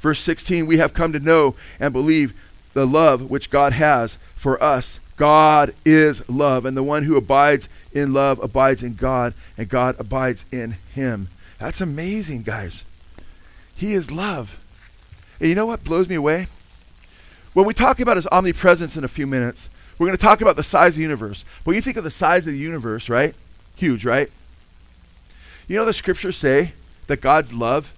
Verse 0.00 0.20
16, 0.20 0.66
we 0.66 0.78
have 0.78 0.94
come 0.94 1.12
to 1.12 1.20
know 1.20 1.54
and 1.78 1.92
believe 1.92 2.32
the 2.74 2.86
love 2.86 3.30
which 3.30 3.50
God 3.50 3.72
has 3.74 4.18
for 4.34 4.60
us. 4.62 4.98
God 5.16 5.74
is 5.84 6.28
love, 6.28 6.64
and 6.64 6.76
the 6.76 6.82
one 6.82 7.04
who 7.04 7.16
abides 7.16 7.68
in 7.92 8.12
love 8.12 8.42
abides 8.42 8.82
in 8.82 8.94
God, 8.94 9.34
and 9.56 9.68
God 9.68 9.94
abides 9.98 10.44
in 10.50 10.76
him. 10.92 11.28
That's 11.58 11.80
amazing, 11.80 12.42
guys. 12.42 12.82
He 13.76 13.92
is 13.92 14.10
love. 14.10 14.58
And 15.38 15.48
you 15.48 15.54
know 15.54 15.66
what 15.66 15.84
blows 15.84 16.08
me 16.08 16.16
away? 16.16 16.48
When 17.52 17.66
we 17.66 17.74
talk 17.74 18.00
about 18.00 18.16
his 18.16 18.26
omnipresence 18.28 18.96
in 18.96 19.04
a 19.04 19.08
few 19.08 19.26
minutes, 19.26 19.68
we're 19.98 20.06
going 20.06 20.16
to 20.16 20.22
talk 20.22 20.40
about 20.40 20.56
the 20.56 20.62
size 20.62 20.94
of 20.94 20.96
the 20.96 21.02
universe. 21.02 21.44
When 21.64 21.76
you 21.76 21.82
think 21.82 21.96
of 21.96 22.04
the 22.04 22.10
size 22.10 22.46
of 22.46 22.52
the 22.52 22.58
universe, 22.58 23.08
right? 23.08 23.34
Huge, 23.76 24.04
right? 24.04 24.30
You 25.68 25.76
know 25.76 25.84
the 25.84 25.92
scriptures 25.92 26.36
say 26.36 26.72
that 27.06 27.20
God's 27.20 27.52
love 27.52 27.94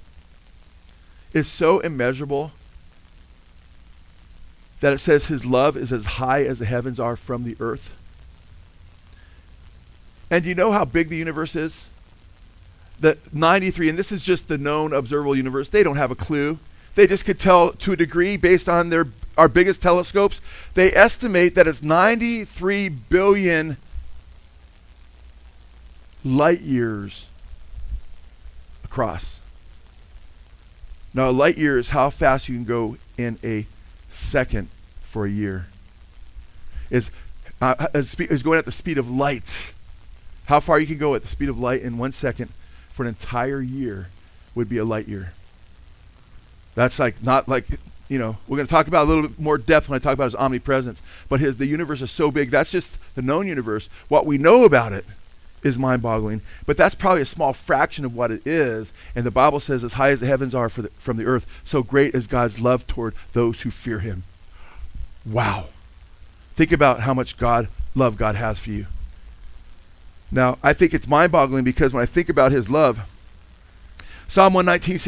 is 1.32 1.48
so 1.48 1.80
immeasurable 1.80 2.52
that 4.80 4.92
it 4.92 4.98
says 4.98 5.26
his 5.26 5.46
love 5.46 5.76
is 5.76 5.92
as 5.92 6.04
high 6.04 6.42
as 6.42 6.58
the 6.58 6.66
heavens 6.66 7.00
are 7.00 7.16
from 7.16 7.44
the 7.44 7.56
earth. 7.58 7.96
And 10.30 10.44
you 10.44 10.54
know 10.54 10.72
how 10.72 10.84
big 10.84 11.08
the 11.08 11.16
universe 11.16 11.56
is? 11.56 11.88
The 13.00 13.18
93, 13.32 13.88
and 13.88 13.98
this 13.98 14.12
is 14.12 14.20
just 14.20 14.48
the 14.48 14.58
known 14.58 14.92
observable 14.92 15.36
universe, 15.36 15.68
they 15.68 15.82
don't 15.82 15.96
have 15.96 16.10
a 16.10 16.16
clue. 16.16 16.58
They 16.94 17.06
just 17.06 17.24
could 17.24 17.38
tell 17.38 17.72
to 17.72 17.92
a 17.92 17.96
degree 17.96 18.36
based 18.36 18.68
on 18.68 18.90
their 18.90 19.06
our 19.36 19.48
biggest 19.48 19.82
telescopes. 19.82 20.40
They 20.74 20.92
estimate 20.92 21.54
that 21.56 21.66
it's 21.66 21.82
93 21.82 22.88
billion 22.88 23.76
light 26.24 26.60
years 26.60 27.26
across. 28.84 29.40
Now, 31.12 31.30
a 31.30 31.32
light 31.32 31.58
year 31.58 31.78
is 31.78 31.90
how 31.90 32.10
fast 32.10 32.48
you 32.48 32.56
can 32.56 32.64
go 32.64 32.96
in 33.16 33.38
a 33.44 33.66
second 34.08 34.68
for 35.00 35.26
a 35.26 35.30
year. 35.30 35.66
Is 36.90 37.10
uh, 37.60 37.88
is 37.94 38.42
going 38.42 38.58
at 38.58 38.64
the 38.64 38.72
speed 38.72 38.98
of 38.98 39.10
light. 39.10 39.72
How 40.46 40.60
far 40.60 40.78
you 40.78 40.86
can 40.86 40.98
go 40.98 41.14
at 41.14 41.22
the 41.22 41.28
speed 41.28 41.48
of 41.48 41.58
light 41.58 41.82
in 41.82 41.98
one 41.98 42.12
second 42.12 42.50
for 42.88 43.02
an 43.02 43.08
entire 43.08 43.60
year 43.60 44.08
would 44.54 44.68
be 44.68 44.76
a 44.76 44.84
light 44.84 45.08
year. 45.08 45.32
That's 46.74 46.98
like 46.98 47.22
not 47.22 47.48
like 47.48 47.66
you 48.08 48.18
know 48.18 48.36
we're 48.46 48.56
going 48.56 48.66
to 48.66 48.70
talk 48.70 48.86
about 48.86 49.06
a 49.06 49.08
little 49.08 49.28
bit 49.28 49.38
more 49.38 49.58
depth 49.58 49.88
when 49.88 49.96
I 49.96 50.00
talk 50.00 50.14
about 50.14 50.24
his 50.24 50.34
omnipresence. 50.34 51.02
But 51.28 51.40
his 51.40 51.56
the 51.56 51.66
universe 51.66 52.02
is 52.02 52.10
so 52.10 52.30
big. 52.30 52.50
That's 52.50 52.70
just 52.70 52.98
the 53.14 53.22
known 53.22 53.46
universe. 53.46 53.88
What 54.08 54.26
we 54.26 54.38
know 54.38 54.64
about 54.64 54.92
it 54.92 55.04
is 55.62 55.78
mind-boggling. 55.78 56.42
But 56.66 56.76
that's 56.76 56.94
probably 56.94 57.22
a 57.22 57.26
small 57.26 57.54
fraction 57.54 58.04
of 58.04 58.14
what 58.14 58.30
it 58.30 58.46
is. 58.46 58.92
And 59.14 59.24
the 59.24 59.30
Bible 59.30 59.60
says, 59.60 59.82
as 59.82 59.94
high 59.94 60.10
as 60.10 60.20
the 60.20 60.26
heavens 60.26 60.54
are 60.54 60.68
the, 60.68 60.90
from 60.98 61.16
the 61.16 61.24
earth, 61.24 61.62
so 61.64 61.82
great 61.82 62.14
is 62.14 62.26
God's 62.26 62.60
love 62.60 62.86
toward 62.86 63.14
those 63.32 63.62
who 63.62 63.70
fear 63.70 64.00
Him. 64.00 64.24
Wow! 65.24 65.68
Think 66.54 66.70
about 66.70 67.00
how 67.00 67.14
much 67.14 67.38
God 67.38 67.68
love 67.94 68.18
God 68.18 68.34
has 68.34 68.58
for 68.58 68.70
you. 68.70 68.86
Now, 70.30 70.58
I 70.62 70.72
think 70.72 70.92
it's 70.92 71.08
mind 71.08 71.32
boggling 71.32 71.64
because 71.64 71.92
when 71.92 72.02
I 72.02 72.06
think 72.06 72.28
about 72.28 72.52
his 72.52 72.68
love, 72.68 73.08
Psalm 74.28 74.54
119, 74.54 74.98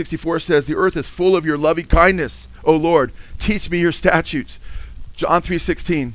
says, 0.41 0.67
The 0.67 0.77
earth 0.77 0.97
is 0.97 1.09
full 1.09 1.37
of 1.37 1.45
your 1.45 1.59
loving 1.59 1.87
kindness, 1.87 2.47
O 2.65 2.77
Lord. 2.77 3.13
Teach 3.39 3.71
me 3.71 3.81
your 3.81 3.93
statutes. 3.93 4.59
John 5.17 5.43
3.16. 5.43 6.13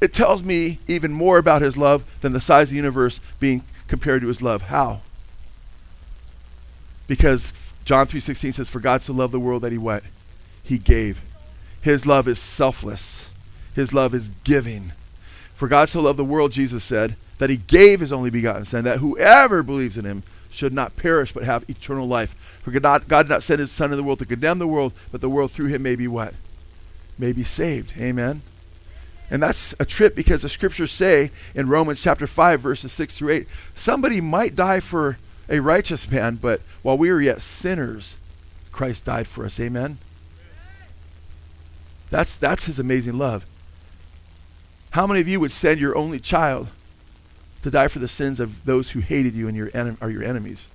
It 0.00 0.12
tells 0.12 0.42
me 0.42 0.78
even 0.86 1.12
more 1.12 1.38
about 1.38 1.62
his 1.62 1.76
love 1.76 2.04
than 2.20 2.32
the 2.32 2.40
size 2.40 2.68
of 2.68 2.70
the 2.70 2.76
universe 2.76 3.20
being 3.40 3.62
compared 3.86 4.22
to 4.22 4.28
his 4.28 4.42
love. 4.42 4.62
How? 4.62 5.00
Because 7.06 7.52
John 7.84 8.06
3.16 8.06 8.54
says, 8.54 8.70
For 8.70 8.80
God 8.80 9.02
so 9.02 9.12
loved 9.12 9.32
the 9.32 9.40
world 9.40 9.62
that 9.62 9.72
he 9.72 9.78
what? 9.78 10.04
He 10.62 10.78
gave. 10.78 11.22
His 11.80 12.06
love 12.06 12.28
is 12.28 12.38
selfless. 12.38 13.30
His 13.74 13.92
love 13.94 14.14
is 14.14 14.30
giving. 14.44 14.92
For 15.54 15.68
God 15.68 15.88
so 15.88 16.00
loved 16.00 16.18
the 16.18 16.24
world, 16.24 16.52
Jesus 16.52 16.84
said, 16.84 17.16
that 17.38 17.50
he 17.50 17.56
gave 17.56 18.00
his 18.00 18.12
only 18.12 18.30
begotten 18.30 18.64
Son, 18.64 18.84
that 18.84 18.98
whoever 18.98 19.62
believes 19.62 19.96
in 19.96 20.04
him 20.04 20.22
should 20.50 20.72
not 20.72 20.96
perish 20.96 21.32
but 21.32 21.44
have 21.44 21.68
eternal 21.68 22.06
life. 22.06 22.34
For 22.62 22.70
God, 22.70 23.08
God 23.08 23.24
did 23.24 23.30
not 23.30 23.42
send 23.42 23.60
his 23.60 23.70
Son 23.70 23.90
in 23.90 23.96
the 23.96 24.02
world 24.02 24.18
to 24.20 24.26
condemn 24.26 24.58
the 24.58 24.66
world, 24.66 24.92
but 25.12 25.20
the 25.20 25.28
world 25.28 25.50
through 25.50 25.66
him 25.66 25.82
may 25.82 25.96
be 25.96 26.08
what? 26.08 26.34
May 27.18 27.32
be 27.32 27.42
saved. 27.42 27.94
Amen. 27.98 28.42
And 29.30 29.42
that's 29.42 29.74
a 29.78 29.84
trip 29.84 30.14
because 30.14 30.42
the 30.42 30.48
scriptures 30.48 30.90
say 30.90 31.30
in 31.54 31.68
Romans 31.68 32.02
chapter 32.02 32.26
5, 32.26 32.60
verses 32.60 32.92
6 32.92 33.16
through 33.16 33.30
8, 33.30 33.48
somebody 33.74 34.20
might 34.20 34.56
die 34.56 34.80
for 34.80 35.18
a 35.48 35.60
righteous 35.60 36.10
man, 36.10 36.36
but 36.36 36.60
while 36.82 36.96
we 36.96 37.10
were 37.10 37.20
yet 37.20 37.40
sinners, 37.40 38.16
Christ 38.72 39.04
died 39.04 39.26
for 39.26 39.44
us. 39.44 39.58
Amen. 39.60 39.98
That's 42.10 42.36
that's 42.36 42.64
his 42.64 42.78
amazing 42.78 43.18
love. 43.18 43.46
How 44.92 45.06
many 45.06 45.20
of 45.20 45.28
you 45.28 45.40
would 45.40 45.52
send 45.52 45.80
your 45.80 45.96
only 45.96 46.18
child 46.18 46.68
to 47.62 47.70
die 47.70 47.88
for 47.88 47.98
the 47.98 48.08
sins 48.08 48.40
of 48.40 48.64
those 48.64 48.90
who 48.90 49.00
hated 49.00 49.34
you 49.34 49.48
and 49.48 49.56
your 49.56 49.70
en- 49.74 49.98
are 50.00 50.10
your 50.10 50.22
enemies. 50.22 50.68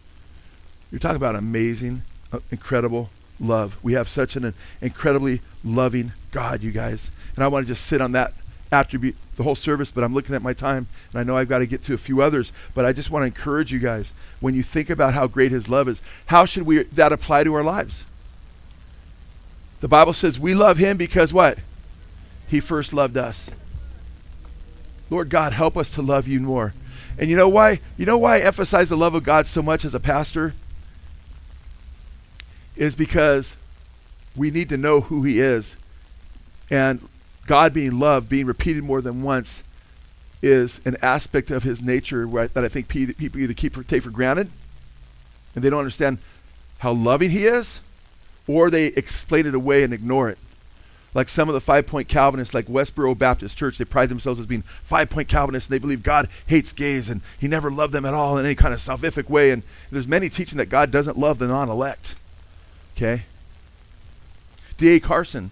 You're 0.91 0.99
talking 0.99 1.17
about 1.17 1.35
amazing, 1.35 2.03
uh, 2.31 2.39
incredible 2.51 3.09
love. 3.39 3.77
We 3.83 3.93
have 3.93 4.09
such 4.09 4.35
an, 4.35 4.45
an 4.45 4.53
incredibly 4.81 5.41
loving 5.63 6.13
God, 6.31 6.61
you 6.61 6.71
guys. 6.71 7.11
And 7.35 7.43
I 7.43 7.47
want 7.47 7.65
to 7.65 7.67
just 7.67 7.85
sit 7.85 8.01
on 8.01 8.11
that 8.11 8.33
attribute 8.71 9.15
the 9.35 9.43
whole 9.43 9.55
service, 9.55 9.91
but 9.91 10.03
I'm 10.03 10.13
looking 10.13 10.35
at 10.35 10.41
my 10.41 10.53
time 10.53 10.87
and 11.11 11.19
I 11.19 11.23
know 11.23 11.37
I've 11.37 11.49
got 11.49 11.59
to 11.59 11.65
get 11.65 11.83
to 11.85 11.93
a 11.93 11.97
few 11.97 12.21
others, 12.21 12.51
but 12.75 12.85
I 12.85 12.93
just 12.93 13.09
want 13.09 13.23
to 13.23 13.27
encourage 13.27 13.71
you 13.71 13.79
guys 13.79 14.13
when 14.39 14.53
you 14.53 14.63
think 14.63 14.89
about 14.89 15.13
how 15.13 15.27
great 15.27 15.51
his 15.51 15.69
love 15.69 15.87
is, 15.87 16.01
how 16.27 16.45
should 16.45 16.63
we 16.63 16.83
that 16.83 17.11
apply 17.11 17.43
to 17.43 17.53
our 17.53 17.63
lives? 17.63 18.05
The 19.79 19.87
Bible 19.87 20.13
says 20.13 20.39
we 20.39 20.53
love 20.53 20.77
him 20.77 20.97
because 20.97 21.33
what? 21.33 21.59
He 22.47 22.59
first 22.59 22.93
loved 22.93 23.17
us. 23.17 23.49
Lord 25.13 25.29
God, 25.29 25.53
help 25.53 25.77
us 25.77 25.93
to 25.93 26.01
love 26.01 26.27
you 26.27 26.39
more. 26.39 26.73
And 27.19 27.29
you 27.29 27.35
know 27.35 27.47
why? 27.47 27.79
You 27.97 28.07
know 28.07 28.17
why 28.17 28.37
I 28.37 28.39
emphasize 28.39 28.89
the 28.89 28.97
love 28.97 29.13
of 29.13 29.23
God 29.23 29.45
so 29.45 29.61
much 29.61 29.85
as 29.85 29.93
a 29.93 29.99
pastor? 29.99 30.55
Is 32.75 32.95
because 32.95 33.55
we 34.35 34.49
need 34.49 34.69
to 34.69 34.77
know 34.77 35.01
who 35.01 35.21
He 35.21 35.39
is. 35.39 35.75
And 36.71 37.07
God 37.45 37.75
being 37.75 37.99
loved, 37.99 38.27
being 38.27 38.47
repeated 38.47 38.83
more 38.83 39.01
than 39.01 39.21
once, 39.21 39.63
is 40.41 40.81
an 40.83 40.97
aspect 41.03 41.51
of 41.51 41.61
His 41.61 41.79
nature 41.79 42.25
that 42.25 42.65
I 42.65 42.67
think 42.67 42.87
people 42.87 43.39
either 43.39 43.53
keep 43.53 43.87
take 43.87 44.01
for 44.01 44.09
granted, 44.09 44.49
and 45.53 45.63
they 45.63 45.69
don't 45.69 45.77
understand 45.77 46.17
how 46.79 46.91
loving 46.91 47.29
He 47.29 47.45
is, 47.45 47.81
or 48.47 48.71
they 48.71 48.87
explain 48.87 49.45
it 49.45 49.53
away 49.53 49.83
and 49.83 49.93
ignore 49.93 50.29
it. 50.29 50.39
Like 51.13 51.29
some 51.29 51.47
of 51.47 51.53
the 51.53 51.61
five 51.61 51.85
point 51.85 52.07
Calvinists, 52.07 52.53
like 52.53 52.65
Westboro 52.65 53.17
Baptist 53.17 53.57
Church, 53.57 53.77
they 53.77 53.85
pride 53.85 54.09
themselves 54.09 54.39
as 54.39 54.45
being 54.45 54.63
five 54.63 55.09
point 55.09 55.27
Calvinists 55.27 55.69
and 55.69 55.75
they 55.75 55.79
believe 55.79 56.01
God 56.01 56.27
hates 56.47 56.73
gays 56.73 57.09
and 57.09 57.21
he 57.39 57.47
never 57.47 57.69
loved 57.69 57.93
them 57.93 58.05
at 58.05 58.13
all 58.13 58.37
in 58.37 58.45
any 58.45 58.55
kind 58.55 58.73
of 58.73 58.79
salvific 58.79 59.29
way. 59.29 59.51
And 59.51 59.63
there's 59.91 60.07
many 60.07 60.29
teaching 60.29 60.57
that 60.57 60.69
God 60.69 60.91
doesn't 60.91 61.17
love 61.17 61.37
the 61.37 61.47
non 61.47 61.69
elect. 61.69 62.15
Okay? 62.95 63.23
D.A. 64.77 64.99
Carson, 64.99 65.51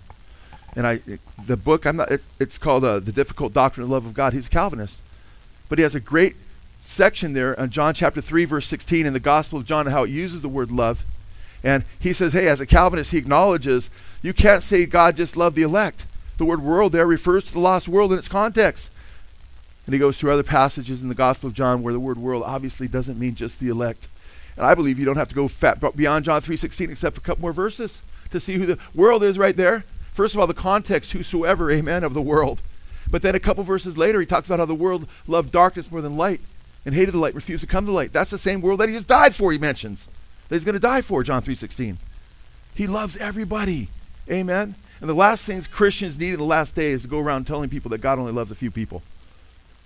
and 0.75 0.87
I, 0.87 1.01
the 1.45 1.57
book, 1.57 1.85
I'm 1.85 1.97
not, 1.97 2.11
it, 2.11 2.23
it's 2.39 2.57
called 2.57 2.83
uh, 2.83 2.99
The 2.99 3.11
Difficult 3.11 3.53
Doctrine 3.53 3.83
of 3.83 3.89
Love 3.89 4.05
of 4.05 4.13
God. 4.13 4.33
He's 4.33 4.47
a 4.47 4.49
Calvinist. 4.49 4.99
But 5.69 5.79
he 5.79 5.83
has 5.83 5.95
a 5.95 5.99
great 5.99 6.35
section 6.81 7.33
there 7.33 7.57
on 7.59 7.69
John 7.69 7.93
chapter 7.93 8.21
3, 8.21 8.45
verse 8.45 8.67
16 8.67 9.05
in 9.05 9.13
the 9.13 9.19
Gospel 9.19 9.59
of 9.59 9.65
John, 9.65 9.85
how 9.87 10.03
it 10.03 10.09
uses 10.09 10.41
the 10.41 10.49
word 10.49 10.71
love. 10.71 11.05
And 11.63 11.83
he 11.99 12.13
says, 12.13 12.33
hey, 12.33 12.47
as 12.47 12.59
a 12.59 12.65
Calvinist, 12.65 13.11
he 13.11 13.17
acknowledges 13.17 13.89
you 14.21 14.33
can't 14.33 14.63
say 14.63 14.85
God 14.85 15.15
just 15.15 15.35
loved 15.35 15.55
the 15.55 15.63
elect. 15.63 16.05
The 16.37 16.45
word 16.45 16.61
world 16.61 16.91
there 16.91 17.07
refers 17.07 17.43
to 17.45 17.53
the 17.53 17.59
lost 17.59 17.87
world 17.87 18.11
in 18.11 18.19
its 18.19 18.27
context. 18.27 18.89
And 19.85 19.93
he 19.93 19.99
goes 19.99 20.17
through 20.17 20.31
other 20.31 20.43
passages 20.43 21.01
in 21.01 21.09
the 21.09 21.15
Gospel 21.15 21.47
of 21.47 21.53
John 21.53 21.81
where 21.81 21.93
the 21.93 21.99
word 21.99 22.17
world 22.17 22.43
obviously 22.45 22.87
doesn't 22.87 23.19
mean 23.19 23.35
just 23.35 23.59
the 23.59 23.69
elect. 23.69 24.07
And 24.55 24.65
I 24.65 24.75
believe 24.75 24.99
you 24.99 25.05
don't 25.05 25.17
have 25.17 25.29
to 25.29 25.35
go 25.35 25.49
beyond 25.91 26.25
John 26.25 26.41
3.16 26.41 26.91
except 26.91 27.15
for 27.15 27.21
a 27.21 27.23
couple 27.23 27.41
more 27.41 27.53
verses 27.53 28.01
to 28.31 28.39
see 28.39 28.53
who 28.55 28.65
the 28.65 28.79
world 28.93 29.23
is 29.23 29.37
right 29.37 29.55
there. 29.55 29.83
First 30.11 30.33
of 30.33 30.39
all, 30.39 30.47
the 30.47 30.53
context, 30.53 31.13
whosoever, 31.13 31.71
amen, 31.71 32.03
of 32.03 32.13
the 32.13 32.21
world. 32.21 32.61
But 33.09 33.21
then 33.21 33.35
a 33.35 33.39
couple 33.39 33.63
verses 33.63 33.97
later, 33.97 34.19
he 34.19 34.25
talks 34.25 34.47
about 34.47 34.59
how 34.59 34.65
the 34.65 34.75
world 34.75 35.07
loved 35.27 35.51
darkness 35.51 35.91
more 35.91 36.01
than 36.01 36.17
light 36.17 36.41
and 36.85 36.93
hated 36.93 37.13
the 37.13 37.19
light, 37.19 37.35
refused 37.35 37.61
to 37.61 37.67
come 37.67 37.85
to 37.85 37.91
light. 37.91 38.13
That's 38.13 38.31
the 38.31 38.37
same 38.37 38.61
world 38.61 38.79
that 38.79 38.89
he 38.89 38.95
has 38.95 39.03
died 39.03 39.33
for, 39.35 39.51
he 39.51 39.57
mentions 39.57 40.07
that 40.51 40.55
he's 40.55 40.65
going 40.65 40.73
to 40.73 40.79
die 40.79 41.01
for, 41.01 41.23
John 41.23 41.41
3.16. 41.41 41.95
He 42.75 42.85
loves 42.85 43.15
everybody. 43.17 43.87
Amen? 44.29 44.75
And 44.99 45.09
the 45.09 45.15
last 45.15 45.45
things 45.45 45.67
Christians 45.67 46.19
need 46.19 46.33
in 46.33 46.39
the 46.39 46.45
last 46.45 46.75
day 46.75 46.91
is 46.91 47.01
to 47.01 47.07
go 47.07 47.19
around 47.19 47.47
telling 47.47 47.69
people 47.69 47.89
that 47.89 48.01
God 48.01 48.19
only 48.19 48.31
loves 48.31 48.51
a 48.51 48.55
few 48.55 48.69
people. 48.69 49.01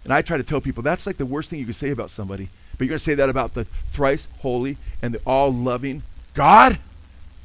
And 0.03 0.13
I 0.13 0.21
try 0.21 0.37
to 0.37 0.43
tell 0.43 0.61
people 0.61 0.83
that's 0.83 1.07
like 1.07 1.17
the 1.17 1.25
worst 1.25 1.49
thing 1.49 1.59
you 1.59 1.65
can 1.65 1.73
say 1.73 1.89
about 1.89 2.11
somebody. 2.11 2.49
But 2.77 2.81
you're 2.81 2.89
going 2.89 2.99
to 2.99 3.03
say 3.03 3.15
that 3.15 3.29
about 3.29 3.53
the 3.53 3.63
thrice 3.63 4.27
holy 4.39 4.77
and 5.01 5.13
the 5.13 5.21
all 5.25 5.51
loving 5.53 6.03
God, 6.33 6.77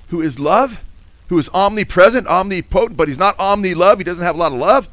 who 0.08 0.20
is 0.20 0.40
love, 0.40 0.82
who 1.28 1.38
is 1.38 1.48
omnipresent, 1.54 2.26
omnipotent, 2.26 2.96
but 2.96 3.06
he's 3.06 3.18
not 3.18 3.38
omni 3.38 3.72
love. 3.72 3.98
He 3.98 4.04
doesn't 4.04 4.24
have 4.24 4.34
a 4.34 4.38
lot 4.38 4.52
of 4.52 4.58
love. 4.58 4.88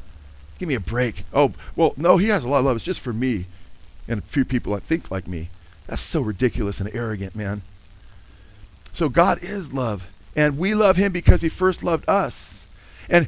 Give 0.59 0.69
me 0.69 0.75
a 0.75 0.79
break. 0.79 1.23
Oh, 1.33 1.53
well, 1.75 1.93
no, 1.97 2.17
he 2.17 2.27
has 2.27 2.43
a 2.43 2.47
lot 2.47 2.59
of 2.59 2.65
love. 2.65 2.75
It's 2.75 2.85
just 2.85 2.99
for 2.99 3.13
me 3.13 3.45
and 4.07 4.19
a 4.19 4.23
few 4.23 4.45
people 4.45 4.73
that 4.73 4.83
think 4.83 5.09
like 5.09 5.27
me. 5.27 5.49
That's 5.87 6.01
so 6.01 6.21
ridiculous 6.21 6.79
and 6.79 6.93
arrogant, 6.93 7.35
man. 7.35 7.63
So 8.93 9.09
God 9.09 9.39
is 9.41 9.73
love. 9.73 10.09
And 10.37 10.57
we 10.57 10.75
love 10.75 10.95
him 10.95 11.11
because 11.11 11.41
he 11.41 11.49
first 11.49 11.83
loved 11.83 12.07
us. 12.07 12.65
And 13.09 13.27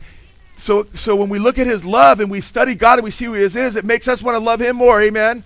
so, 0.58 0.86
so 0.94 1.16
when 1.16 1.28
we 1.28 1.40
look 1.40 1.58
at 1.58 1.68
his 1.68 1.84
love 1.84 2.20
and 2.20 2.30
we 2.30 2.40
study 2.40 2.76
God 2.76 3.00
and 3.00 3.04
we 3.04 3.12
see 3.12 3.26
who 3.26 3.34
he 3.34 3.42
is, 3.42 3.56
it 3.76 3.84
makes 3.84 4.08
us 4.08 4.22
want 4.22 4.36
to 4.36 4.40
love 4.40 4.62
him 4.62 4.76
more. 4.76 5.02
Amen. 5.02 5.44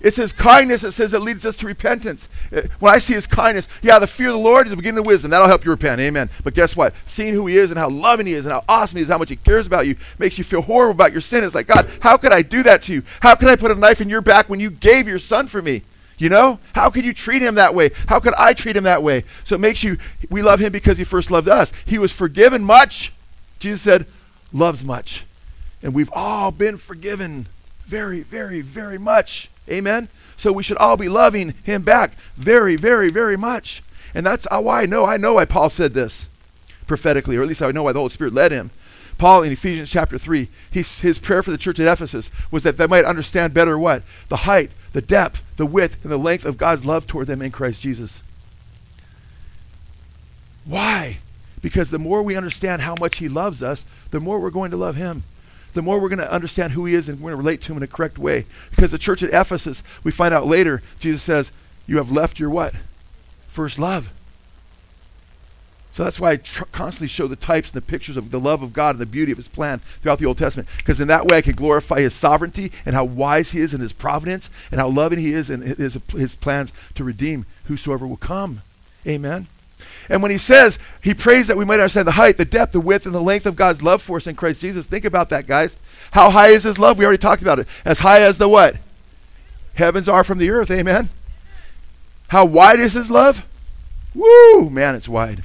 It's 0.00 0.16
his 0.18 0.34
kindness 0.34 0.82
that 0.82 0.92
says 0.92 1.14
it 1.14 1.22
leads 1.22 1.46
us 1.46 1.56
to 1.58 1.66
repentance. 1.66 2.28
Uh, 2.54 2.62
when 2.78 2.92
I 2.92 2.98
see 2.98 3.14
his 3.14 3.26
kindness, 3.26 3.68
yeah, 3.80 3.98
the 3.98 4.06
fear 4.06 4.26
of 4.26 4.34
the 4.34 4.38
Lord 4.38 4.66
is 4.66 4.70
the 4.70 4.76
beginning 4.76 4.98
of 4.98 5.06
wisdom. 5.06 5.30
That'll 5.30 5.48
help 5.48 5.64
you 5.64 5.70
repent. 5.70 5.98
Amen. 5.98 6.28
But 6.42 6.52
guess 6.52 6.76
what? 6.76 6.94
Seeing 7.06 7.32
who 7.32 7.46
he 7.46 7.56
is 7.56 7.70
and 7.70 7.78
how 7.78 7.88
loving 7.88 8.26
he 8.26 8.34
is 8.34 8.44
and 8.44 8.52
how 8.52 8.64
awesome 8.68 8.96
he 8.96 9.02
is, 9.02 9.08
how 9.08 9.16
much 9.16 9.30
he 9.30 9.36
cares 9.36 9.66
about 9.66 9.86
you, 9.86 9.96
makes 10.18 10.36
you 10.36 10.44
feel 10.44 10.60
horrible 10.60 10.92
about 10.92 11.12
your 11.12 11.22
sin. 11.22 11.42
It's 11.42 11.54
like, 11.54 11.68
God, 11.68 11.88
how 12.02 12.18
could 12.18 12.32
I 12.32 12.42
do 12.42 12.62
that 12.64 12.82
to 12.82 12.92
you? 12.92 13.02
How 13.20 13.34
could 13.34 13.48
I 13.48 13.56
put 13.56 13.70
a 13.70 13.74
knife 13.74 14.02
in 14.02 14.10
your 14.10 14.20
back 14.20 14.50
when 14.50 14.60
you 14.60 14.68
gave 14.68 15.08
your 15.08 15.18
son 15.18 15.46
for 15.46 15.62
me? 15.62 15.82
You 16.18 16.28
know? 16.28 16.60
How 16.74 16.90
could 16.90 17.04
you 17.04 17.12
treat 17.12 17.42
him 17.42 17.56
that 17.56 17.74
way? 17.74 17.90
How 18.08 18.20
could 18.20 18.34
I 18.34 18.52
treat 18.52 18.76
him 18.76 18.84
that 18.84 19.02
way? 19.02 19.24
So 19.44 19.56
it 19.56 19.60
makes 19.60 19.82
you, 19.82 19.98
we 20.30 20.42
love 20.42 20.60
him 20.60 20.72
because 20.72 20.98
he 20.98 21.04
first 21.04 21.30
loved 21.30 21.48
us. 21.48 21.72
He 21.84 21.98
was 21.98 22.12
forgiven 22.12 22.62
much. 22.62 23.12
Jesus 23.58 23.82
said, 23.82 24.06
loves 24.52 24.84
much. 24.84 25.24
And 25.82 25.94
we've 25.94 26.10
all 26.12 26.52
been 26.52 26.76
forgiven 26.76 27.46
very, 27.80 28.20
very, 28.20 28.60
very 28.60 28.98
much. 28.98 29.50
Amen? 29.68 30.08
So 30.36 30.52
we 30.52 30.62
should 30.62 30.76
all 30.78 30.96
be 30.96 31.08
loving 31.08 31.54
him 31.64 31.82
back 31.82 32.12
very, 32.36 32.76
very, 32.76 33.10
very 33.10 33.36
much. 33.36 33.82
And 34.14 34.24
that's 34.24 34.46
why 34.50 34.82
I 34.82 34.86
know, 34.86 35.04
I 35.04 35.16
know 35.16 35.34
why 35.34 35.44
Paul 35.44 35.68
said 35.70 35.94
this 35.94 36.28
prophetically, 36.86 37.36
or 37.36 37.42
at 37.42 37.48
least 37.48 37.62
I 37.62 37.70
know 37.70 37.82
why 37.82 37.92
the 37.92 37.98
Holy 37.98 38.10
Spirit 38.10 38.34
led 38.34 38.52
him. 38.52 38.70
Paul 39.16 39.42
in 39.42 39.52
Ephesians 39.52 39.90
chapter 39.90 40.18
3, 40.18 40.48
his 40.70 41.18
prayer 41.22 41.42
for 41.42 41.50
the 41.50 41.58
church 41.58 41.80
at 41.80 41.90
Ephesus 41.90 42.30
was 42.50 42.62
that 42.62 42.76
they 42.76 42.86
might 42.86 43.04
understand 43.04 43.54
better 43.54 43.78
what? 43.78 44.02
The 44.28 44.38
height, 44.38 44.70
the 44.94 45.02
depth, 45.02 45.56
the 45.56 45.66
width, 45.66 46.02
and 46.04 46.10
the 46.10 46.16
length 46.16 46.44
of 46.44 46.56
God's 46.56 46.86
love 46.86 47.06
toward 47.06 47.26
them 47.26 47.42
in 47.42 47.50
Christ 47.50 47.82
Jesus. 47.82 48.22
Why? 50.64 51.18
Because 51.60 51.90
the 51.90 51.98
more 51.98 52.22
we 52.22 52.36
understand 52.36 52.80
how 52.80 52.94
much 52.94 53.16
He 53.16 53.28
loves 53.28 53.60
us, 53.62 53.84
the 54.12 54.20
more 54.20 54.38
we're 54.38 54.50
going 54.50 54.70
to 54.70 54.76
love 54.76 54.94
Him. 54.94 55.24
The 55.72 55.82
more 55.82 56.00
we're 56.00 56.08
going 56.08 56.20
to 56.20 56.32
understand 56.32 56.72
who 56.72 56.84
He 56.84 56.94
is 56.94 57.08
and 57.08 57.18
we're 57.18 57.32
going 57.32 57.42
to 57.42 57.44
relate 57.44 57.60
to 57.62 57.72
Him 57.72 57.78
in 57.78 57.82
a 57.82 57.88
correct 57.88 58.18
way. 58.18 58.46
Because 58.70 58.92
the 58.92 58.98
church 58.98 59.24
at 59.24 59.34
Ephesus, 59.34 59.82
we 60.04 60.12
find 60.12 60.32
out 60.32 60.46
later, 60.46 60.80
Jesus 61.00 61.22
says, 61.22 61.50
You 61.88 61.96
have 61.96 62.12
left 62.12 62.38
your 62.38 62.50
what? 62.50 62.74
First 63.48 63.80
love. 63.80 64.12
So 65.94 66.02
that's 66.02 66.18
why 66.18 66.32
I 66.32 66.36
tr- 66.38 66.64
constantly 66.72 67.06
show 67.06 67.28
the 67.28 67.36
types 67.36 67.70
and 67.70 67.80
the 67.80 67.86
pictures 67.86 68.16
of 68.16 68.32
the 68.32 68.40
love 68.40 68.62
of 68.62 68.72
God 68.72 68.96
and 68.96 68.98
the 68.98 69.06
beauty 69.06 69.30
of 69.30 69.38
His 69.38 69.46
plan 69.46 69.78
throughout 69.78 70.18
the 70.18 70.26
Old 70.26 70.38
Testament. 70.38 70.68
Because 70.78 71.00
in 71.00 71.06
that 71.06 71.24
way, 71.24 71.36
I 71.36 71.40
can 71.40 71.54
glorify 71.54 72.00
His 72.00 72.14
sovereignty 72.14 72.72
and 72.84 72.96
how 72.96 73.04
wise 73.04 73.52
He 73.52 73.60
is 73.60 73.72
in 73.72 73.80
His 73.80 73.92
providence 73.92 74.50
and 74.72 74.80
how 74.80 74.88
loving 74.88 75.20
He 75.20 75.32
is 75.32 75.50
in 75.50 75.60
His, 75.60 75.96
his 76.08 76.34
plans 76.34 76.72
to 76.96 77.04
redeem 77.04 77.46
whosoever 77.66 78.08
will 78.08 78.16
come. 78.16 78.62
Amen. 79.06 79.46
And 80.08 80.20
when 80.20 80.32
He 80.32 80.36
says, 80.36 80.80
He 81.00 81.14
prays 81.14 81.46
that 81.46 81.56
we 81.56 81.64
might 81.64 81.78
understand 81.78 82.08
the 82.08 82.12
height, 82.12 82.38
the 82.38 82.44
depth, 82.44 82.72
the 82.72 82.80
width, 82.80 83.06
and 83.06 83.14
the 83.14 83.20
length 83.20 83.46
of 83.46 83.54
God's 83.54 83.80
love 83.80 84.02
for 84.02 84.16
us 84.16 84.26
in 84.26 84.34
Christ 84.34 84.62
Jesus. 84.62 84.86
Think 84.86 85.04
about 85.04 85.28
that, 85.28 85.46
guys. 85.46 85.76
How 86.10 86.30
high 86.30 86.48
is 86.48 86.64
His 86.64 86.76
love? 86.76 86.98
We 86.98 87.04
already 87.04 87.18
talked 87.18 87.42
about 87.42 87.60
it. 87.60 87.68
As 87.84 88.00
high 88.00 88.22
as 88.22 88.38
the 88.38 88.48
what? 88.48 88.78
Heavens 89.74 90.08
are 90.08 90.24
from 90.24 90.38
the 90.38 90.50
earth. 90.50 90.72
Amen. 90.72 91.10
How 92.30 92.44
wide 92.44 92.80
is 92.80 92.94
His 92.94 93.12
love? 93.12 93.46
Woo! 94.12 94.70
Man, 94.70 94.96
it's 94.96 95.08
wide 95.08 95.44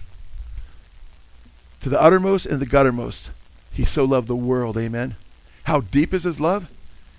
to 1.81 1.89
the 1.89 2.01
uttermost 2.01 2.45
and 2.45 2.59
the 2.59 2.65
guttermost. 2.65 3.29
He 3.71 3.85
so 3.85 4.05
loved 4.05 4.27
the 4.27 4.35
world. 4.35 4.77
Amen. 4.77 5.15
How 5.63 5.81
deep 5.81 6.13
is 6.13 6.23
his 6.23 6.39
love? 6.39 6.69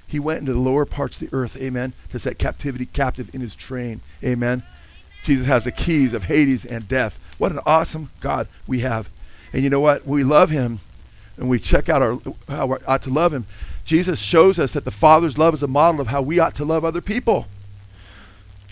He 0.07 0.19
went 0.19 0.41
into 0.41 0.53
the 0.53 0.61
lower 0.61 0.85
parts 0.85 1.21
of 1.21 1.31
the 1.31 1.37
earth. 1.37 1.57
Amen. 1.61 1.93
To 2.11 2.19
set 2.19 2.39
captivity 2.39 2.87
captive 2.87 3.33
in 3.35 3.41
his 3.41 3.55
train. 3.55 4.01
Amen. 4.25 4.65
Jesus 5.23 5.47
has 5.47 5.65
the 5.65 5.73
keys 5.73 6.13
of 6.13 6.25
Hades 6.25 6.65
and 6.65 6.89
death. 6.89 7.19
What 7.39 7.53
an 7.53 7.61
awesome 7.65 8.11
God 8.21 8.49
we 8.67 8.81
have. 8.81 9.09
And 9.53 9.63
you 9.63 9.71
know 9.71 9.81
what? 9.81 10.07
We 10.07 10.25
love 10.25 10.51
him 10.51 10.81
and 11.37 11.49
we 11.49 11.59
check 11.59 11.89
out 11.89 12.03
our, 12.03 12.19
how 12.49 12.67
we 12.67 12.77
ought 12.87 13.03
to 13.03 13.11
love 13.11 13.33
him. 13.33 13.47
Jesus 13.85 14.21
shows 14.21 14.59
us 14.59 14.73
that 14.75 14.85
the 14.85 14.91
Father's 14.91 15.39
love 15.39 15.55
is 15.55 15.63
a 15.63 15.69
model 15.69 16.01
of 16.01 16.09
how 16.09 16.23
we 16.23 16.39
ought 16.39 16.55
to 16.57 16.65
love 16.65 16.85
other 16.85 17.01
people. 17.01 17.47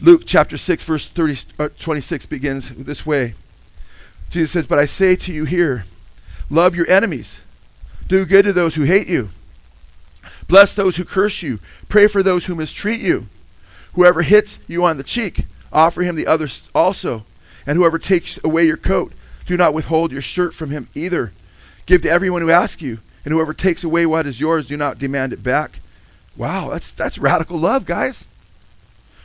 Luke 0.00 0.22
chapter 0.26 0.56
6, 0.56 0.84
verse 0.84 1.08
30, 1.08 1.38
uh, 1.58 1.68
26 1.78 2.26
begins 2.26 2.70
this 2.70 3.04
way. 3.04 3.34
Jesus 4.30 4.52
says, 4.52 4.66
But 4.66 4.78
I 4.78 4.86
say 4.86 5.16
to 5.16 5.32
you 5.32 5.44
here, 5.44 5.84
love 6.50 6.74
your 6.74 6.88
enemies, 6.90 7.40
do 8.06 8.24
good 8.24 8.44
to 8.44 8.52
those 8.52 8.74
who 8.74 8.82
hate 8.82 9.08
you, 9.08 9.30
bless 10.46 10.74
those 10.74 10.96
who 10.96 11.04
curse 11.04 11.42
you, 11.42 11.58
pray 11.88 12.08
for 12.08 12.22
those 12.22 12.46
who 12.46 12.54
mistreat 12.54 13.00
you. 13.00 13.26
Whoever 13.94 14.22
hits 14.22 14.58
you 14.68 14.84
on 14.84 14.96
the 14.96 15.02
cheek, 15.02 15.44
offer 15.72 16.02
him 16.02 16.14
the 16.14 16.26
other 16.26 16.48
also. 16.74 17.24
And 17.66 17.76
whoever 17.76 17.98
takes 17.98 18.38
away 18.42 18.64
your 18.64 18.76
coat, 18.76 19.12
do 19.44 19.56
not 19.56 19.74
withhold 19.74 20.12
your 20.12 20.22
shirt 20.22 20.54
from 20.54 20.70
him 20.70 20.88
either. 20.94 21.32
Give 21.84 22.00
to 22.02 22.10
everyone 22.10 22.42
who 22.42 22.50
asks 22.50 22.80
you, 22.80 22.98
and 23.24 23.34
whoever 23.34 23.52
takes 23.52 23.84
away 23.84 24.06
what 24.06 24.26
is 24.26 24.40
yours, 24.40 24.66
do 24.66 24.76
not 24.76 24.98
demand 24.98 25.32
it 25.32 25.42
back. 25.42 25.80
Wow, 26.36 26.70
that's, 26.70 26.92
that's 26.92 27.18
radical 27.18 27.58
love, 27.58 27.84
guys. 27.84 28.26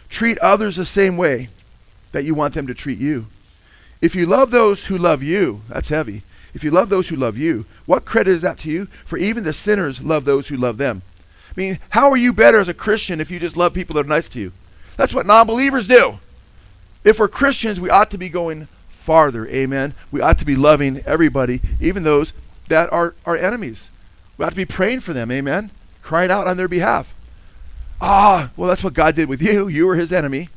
Treat 0.10 0.38
others 0.39 0.76
the 0.76 0.86
same 0.86 1.18
way 1.18 1.49
that 2.12 2.24
you 2.24 2.36
want 2.36 2.54
them 2.54 2.68
to 2.68 2.74
treat 2.74 2.99
you. 2.99 3.28
If 4.04 4.16
you 4.16 4.26
love 4.26 4.51
those 4.51 4.88
who 4.88 4.97
love 4.97 5.24
you, 5.24 5.62
that's 5.70 5.88
heavy. 5.88 6.24
If 6.54 6.62
you 6.62 6.72
love 6.72 6.89
those 6.89 7.08
who 7.08 7.16
love 7.16 7.38
you, 7.38 7.66
what 7.86 8.04
credit 8.04 8.32
is 8.32 8.41
that 8.41 8.58
to 8.60 8.70
you? 8.70 8.88
For 8.88 9.18
even 9.18 9.45
the 9.45 9.54
sinners 9.54 10.04
love 10.04 10.26
those 10.26 10.49
who 10.49 10.58
love 10.58 10.76
them. 10.76 11.04
I 11.49 11.54
mean, 11.56 11.80
how 11.91 12.12
are 12.12 12.18
you 12.18 12.34
better 12.34 12.60
as 12.60 12.68
a 12.68 12.74
Christian 12.74 13.22
if 13.22 13.32
you 13.32 13.39
just 13.39 13.56
love 13.56 13.74
people 13.74 13.95
that 13.95 14.06
are 14.06 14.10
nice 14.10 14.28
to 14.30 14.41
you? 14.41 14.51
That's 14.97 15.14
what 15.14 15.26
non 15.26 15.47
believers 15.47 15.88
do. 15.88 16.20
If 17.06 17.18
we're 17.18 17.30
Christians, 17.30 17.80
we 17.80 17.89
ought 17.89 18.12
to 18.12 18.18
be 18.18 18.28
going 18.28 18.66
farther. 18.89 19.47
Amen. 19.47 19.93
We 20.12 20.20
ought 20.20 20.38
to 20.39 20.45
be 20.45 20.58
loving 20.58 21.01
everybody, 21.06 21.62
even 21.80 22.04
those 22.04 22.34
that 22.68 22.91
are 22.91 23.16
our 23.26 23.38
enemies. 23.38 23.89
We 24.38 24.43
ought 24.43 24.49
to 24.49 24.56
be 24.58 24.66
praying 24.66 24.99
for 24.99 25.14
them. 25.14 25.32
Amen. 25.32 25.70
Crying 26.01 26.30
out 26.30 26.45
on 26.45 26.58
their 26.58 26.68
behalf. 26.68 27.16
Ah, 28.01 28.49
well, 28.58 28.68
that's 28.68 28.84
what 28.84 28.93
God 28.95 29.16
did 29.16 29.30
with 29.30 29.41
you. 29.41 29.70
You 29.70 29.88
were 29.88 29.95
his 29.95 30.12
enemy. 30.12 30.49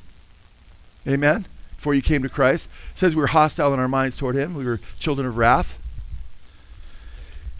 Amen. 1.06 1.46
Before 1.86 1.94
you 1.94 2.02
came 2.02 2.24
to 2.24 2.28
Christ. 2.28 2.68
It 2.90 2.98
says 2.98 3.14
we 3.14 3.20
were 3.20 3.28
hostile 3.28 3.72
in 3.72 3.78
our 3.78 3.86
minds 3.86 4.16
toward 4.16 4.34
him. 4.34 4.54
We 4.54 4.64
were 4.64 4.80
children 4.98 5.24
of 5.24 5.36
wrath. 5.36 5.80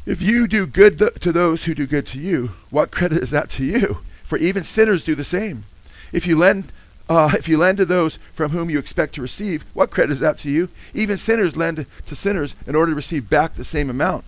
If 0.05 0.21
you 0.21 0.49
do 0.49 0.67
good 0.67 0.99
th- 0.99 1.15
to 1.21 1.31
those 1.31 1.63
who 1.63 1.77
do 1.77 1.87
good 1.87 2.07
to 2.09 2.19
you, 2.19 2.51
what 2.71 2.91
credit 2.91 3.23
is 3.23 3.31
that 3.31 3.49
to 3.51 3.65
you? 3.65 3.99
For 4.25 4.37
even 4.37 4.65
sinners 4.65 5.05
do 5.05 5.15
the 5.15 5.23
same. 5.23 5.63
If 6.13 6.27
you 6.27 6.37
lend 6.37 6.73
uh, 7.09 7.35
if 7.39 7.49
you 7.49 7.57
lend 7.57 7.79
to 7.79 7.85
those 7.85 8.17
from 8.33 8.51
whom 8.51 8.69
you 8.69 8.81
expect 8.81 9.15
to 9.15 9.23
receive, 9.23 9.65
what 9.75 9.93
credit 9.93 10.15
is 10.15 10.19
that 10.19 10.39
to 10.39 10.51
you? 10.51 10.71
Even 10.93 11.19
sinners 11.19 11.57
lend 11.57 11.87
to 12.07 12.17
sinners 12.17 12.57
in 12.67 12.75
order 12.75 12.91
to 12.91 12.97
receive 12.97 13.31
back 13.31 13.55
the 13.55 13.65
same 13.65 13.89
amount. 13.89 14.25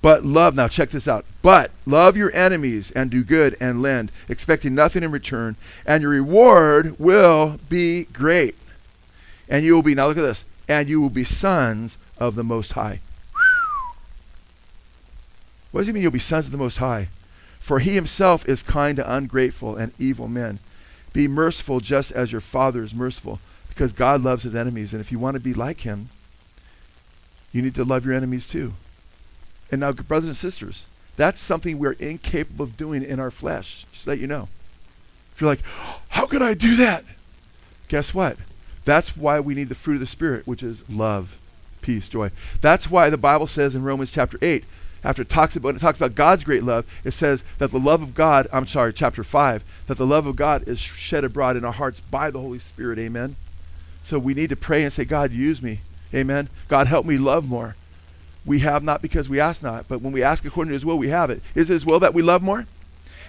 But 0.00 0.24
love, 0.24 0.54
now 0.54 0.66
check 0.66 0.88
this 0.88 1.06
out. 1.06 1.26
But 1.42 1.72
love 1.84 2.16
your 2.16 2.34
enemies 2.34 2.90
and 2.92 3.10
do 3.10 3.22
good 3.22 3.54
and 3.60 3.82
lend, 3.82 4.12
expecting 4.30 4.74
nothing 4.74 5.02
in 5.02 5.10
return, 5.10 5.56
and 5.84 6.00
your 6.00 6.12
reward 6.12 6.98
will 6.98 7.58
be 7.68 8.04
great. 8.04 8.56
And 9.50 9.64
you 9.64 9.74
will 9.74 9.82
be, 9.82 9.94
now 9.94 10.06
look 10.06 10.16
at 10.16 10.22
this, 10.22 10.44
and 10.68 10.88
you 10.88 11.00
will 11.00 11.10
be 11.10 11.24
sons 11.24 11.98
of 12.18 12.36
the 12.36 12.44
Most 12.44 12.72
High. 12.74 13.00
What 15.72 15.80
does 15.80 15.88
he 15.88 15.92
mean 15.92 16.04
you'll 16.04 16.12
be 16.12 16.18
sons 16.20 16.46
of 16.46 16.52
the 16.52 16.58
Most 16.58 16.78
High? 16.78 17.08
For 17.58 17.80
he 17.80 17.94
himself 17.94 18.48
is 18.48 18.62
kind 18.62 18.96
to 18.96 19.14
ungrateful 19.14 19.76
and 19.76 19.92
evil 19.98 20.28
men. 20.28 20.60
Be 21.12 21.28
merciful 21.28 21.80
just 21.80 22.12
as 22.12 22.32
your 22.32 22.40
Father 22.40 22.82
is 22.82 22.94
merciful, 22.94 23.40
because 23.68 23.92
God 23.92 24.22
loves 24.22 24.44
his 24.44 24.54
enemies. 24.54 24.94
And 24.94 25.00
if 25.00 25.10
you 25.10 25.18
want 25.18 25.34
to 25.34 25.40
be 25.40 25.52
like 25.52 25.80
him, 25.80 26.08
you 27.52 27.60
need 27.60 27.74
to 27.74 27.84
love 27.84 28.04
your 28.06 28.14
enemies 28.14 28.46
too. 28.46 28.74
And 29.72 29.80
now, 29.80 29.92
brothers 29.92 30.28
and 30.28 30.36
sisters, 30.36 30.86
that's 31.16 31.40
something 31.40 31.78
we're 31.78 31.92
incapable 31.92 32.64
of 32.64 32.76
doing 32.76 33.02
in 33.02 33.18
our 33.18 33.30
flesh, 33.30 33.84
just 33.92 34.06
that 34.06 34.18
you 34.18 34.26
know. 34.26 34.48
If 35.34 35.40
you're 35.40 35.50
like, 35.50 35.62
oh, 35.80 36.00
how 36.10 36.26
can 36.26 36.42
I 36.42 36.54
do 36.54 36.76
that? 36.76 37.04
Guess 37.88 38.14
what? 38.14 38.36
That's 38.84 39.16
why 39.16 39.40
we 39.40 39.54
need 39.54 39.68
the 39.68 39.74
fruit 39.74 39.94
of 39.94 40.00
the 40.00 40.06
Spirit, 40.06 40.46
which 40.46 40.62
is 40.62 40.88
love, 40.88 41.38
peace, 41.82 42.08
joy. 42.08 42.30
That's 42.60 42.90
why 42.90 43.10
the 43.10 43.16
Bible 43.16 43.46
says 43.46 43.74
in 43.74 43.82
Romans 43.82 44.10
chapter 44.10 44.38
8, 44.40 44.64
after 45.02 45.22
it 45.22 45.28
talks 45.28 45.56
about 45.56 45.74
it 45.74 45.80
talks 45.80 45.98
about 45.98 46.14
God's 46.14 46.44
great 46.44 46.62
love, 46.62 46.84
it 47.04 47.12
says 47.12 47.42
that 47.58 47.70
the 47.70 47.80
love 47.80 48.02
of 48.02 48.14
God, 48.14 48.46
I'm 48.52 48.66
sorry, 48.66 48.92
chapter 48.92 49.24
5, 49.24 49.64
that 49.86 49.96
the 49.96 50.06
love 50.06 50.26
of 50.26 50.36
God 50.36 50.66
is 50.68 50.78
shed 50.78 51.24
abroad 51.24 51.56
in 51.56 51.64
our 51.64 51.72
hearts 51.72 52.00
by 52.00 52.30
the 52.30 52.40
Holy 52.40 52.58
Spirit. 52.58 52.98
Amen. 52.98 53.36
So 54.02 54.18
we 54.18 54.34
need 54.34 54.50
to 54.50 54.56
pray 54.56 54.82
and 54.82 54.92
say, 54.92 55.04
God, 55.04 55.32
use 55.32 55.62
me. 55.62 55.80
Amen. 56.14 56.48
God, 56.68 56.86
help 56.86 57.06
me 57.06 57.18
love 57.18 57.48
more. 57.48 57.76
We 58.44 58.60
have 58.60 58.82
not 58.82 59.02
because 59.02 59.28
we 59.28 59.38
ask 59.38 59.62
not, 59.62 59.86
but 59.88 60.00
when 60.00 60.12
we 60.12 60.22
ask 60.22 60.44
according 60.44 60.70
to 60.70 60.74
his 60.74 60.84
will, 60.86 60.98
we 60.98 61.08
have 61.08 61.30
it. 61.30 61.42
Is 61.54 61.68
his 61.68 61.86
will 61.86 62.00
that 62.00 62.14
we 62.14 62.22
love 62.22 62.42
more? 62.42 62.66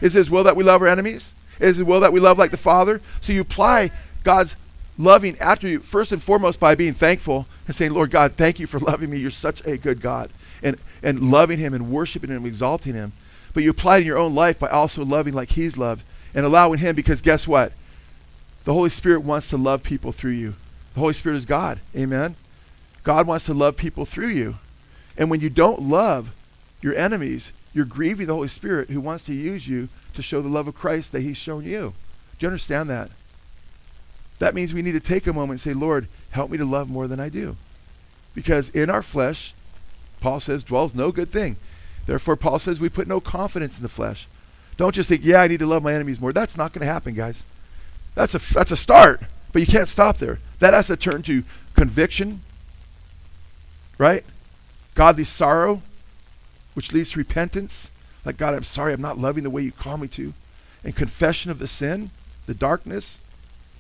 Is 0.01 0.13
his 0.13 0.29
will 0.29 0.43
that 0.43 0.55
we 0.55 0.63
love 0.63 0.81
our 0.81 0.87
enemies? 0.87 1.33
Is 1.59 1.77
his 1.77 1.85
will 1.85 1.99
that 1.99 2.13
we 2.13 2.19
love 2.19 2.37
like 2.37 2.51
the 2.51 2.57
Father? 2.57 3.01
So 3.19 3.33
you 3.33 3.41
apply 3.41 3.91
God's 4.23 4.55
loving 4.97 5.37
attribute 5.39 5.83
first 5.83 6.11
and 6.11 6.21
foremost 6.21 6.59
by 6.59 6.75
being 6.75 6.93
thankful 6.93 7.47
and 7.67 7.75
saying, 7.75 7.93
Lord 7.93 8.11
God, 8.11 8.33
thank 8.33 8.59
you 8.59 8.67
for 8.67 8.79
loving 8.79 9.09
me. 9.09 9.19
You're 9.19 9.31
such 9.31 9.65
a 9.65 9.77
good 9.77 10.01
God. 10.01 10.29
And, 10.63 10.77
and 11.01 11.31
loving 11.31 11.57
him 11.57 11.73
and 11.73 11.89
worshiping 11.89 12.29
him, 12.29 12.45
exalting 12.45 12.93
him. 12.93 13.13
But 13.53 13.63
you 13.63 13.71
apply 13.71 13.97
it 13.97 14.01
in 14.01 14.07
your 14.07 14.17
own 14.17 14.35
life 14.35 14.59
by 14.59 14.69
also 14.69 15.03
loving 15.03 15.33
like 15.33 15.51
he's 15.51 15.77
loved 15.77 16.03
and 16.33 16.45
allowing 16.45 16.79
him 16.79 16.95
because 16.95 17.21
guess 17.21 17.47
what? 17.47 17.73
The 18.63 18.73
Holy 18.73 18.89
Spirit 18.89 19.23
wants 19.23 19.49
to 19.49 19.57
love 19.57 19.83
people 19.83 20.11
through 20.11 20.31
you. 20.31 20.53
The 20.93 20.99
Holy 20.99 21.13
Spirit 21.13 21.37
is 21.37 21.45
God. 21.45 21.79
Amen. 21.95 22.35
God 23.03 23.25
wants 23.25 23.45
to 23.45 23.53
love 23.53 23.77
people 23.77 24.05
through 24.05 24.29
you. 24.29 24.55
And 25.17 25.29
when 25.29 25.41
you 25.41 25.49
don't 25.49 25.81
love 25.81 26.33
your 26.81 26.95
enemies, 26.95 27.51
you're 27.73 27.85
grieving 27.85 28.27
the 28.27 28.35
Holy 28.35 28.47
Spirit 28.47 28.89
who 28.89 29.01
wants 29.01 29.25
to 29.25 29.33
use 29.33 29.67
you 29.67 29.89
to 30.13 30.21
show 30.21 30.41
the 30.41 30.49
love 30.49 30.67
of 30.67 30.75
Christ 30.75 31.11
that 31.11 31.21
He's 31.21 31.37
shown 31.37 31.63
you. 31.63 31.93
Do 32.37 32.45
you 32.45 32.47
understand 32.47 32.89
that? 32.89 33.09
That 34.41 34.55
means 34.55 34.73
we 34.73 34.81
need 34.81 34.93
to 34.93 34.99
take 34.99 35.27
a 35.27 35.33
moment 35.33 35.51
and 35.51 35.61
say, 35.61 35.73
Lord, 35.73 36.07
help 36.31 36.49
me 36.49 36.57
to 36.57 36.65
love 36.65 36.89
more 36.89 37.07
than 37.07 37.19
I 37.19 37.29
do. 37.29 37.57
Because 38.33 38.69
in 38.69 38.89
our 38.89 39.03
flesh, 39.03 39.53
Paul 40.19 40.39
says, 40.39 40.63
dwells 40.63 40.95
no 40.95 41.11
good 41.11 41.29
thing. 41.29 41.57
Therefore, 42.07 42.35
Paul 42.35 42.57
says 42.57 42.79
we 42.79 42.89
put 42.89 43.07
no 43.07 43.19
confidence 43.19 43.77
in 43.77 43.83
the 43.83 43.89
flesh. 43.89 44.27
Don't 44.77 44.95
just 44.95 45.09
think, 45.09 45.21
yeah, 45.23 45.41
I 45.41 45.47
need 45.47 45.59
to 45.59 45.67
love 45.67 45.83
my 45.83 45.93
enemies 45.93 46.19
more. 46.19 46.33
That's 46.33 46.57
not 46.57 46.73
going 46.73 46.81
to 46.85 46.91
happen, 46.91 47.13
guys. 47.13 47.45
That's 48.15 48.33
a, 48.33 48.53
that's 48.53 48.71
a 48.71 48.77
start, 48.77 49.21
but 49.53 49.61
you 49.61 49.67
can't 49.67 49.87
stop 49.87 50.17
there. 50.17 50.39
That 50.57 50.73
has 50.73 50.87
to 50.87 50.97
turn 50.97 51.21
to 51.23 51.43
conviction, 51.75 52.41
right? 53.99 54.25
godly 54.95 55.23
sorrow, 55.23 55.81
which 56.73 56.93
leads 56.93 57.11
to 57.11 57.19
repentance. 57.19 57.91
Like, 58.25 58.37
God, 58.37 58.53
I'm 58.53 58.63
sorry, 58.63 58.93
I'm 58.93 59.01
not 59.01 59.17
loving 59.17 59.43
the 59.43 59.49
way 59.49 59.61
you 59.61 59.71
call 59.71 59.97
me 59.97 60.07
to. 60.09 60.33
And 60.83 60.95
confession 60.95 61.51
of 61.51 61.59
the 61.59 61.67
sin, 61.67 62.11
the 62.47 62.53
darkness, 62.53 63.19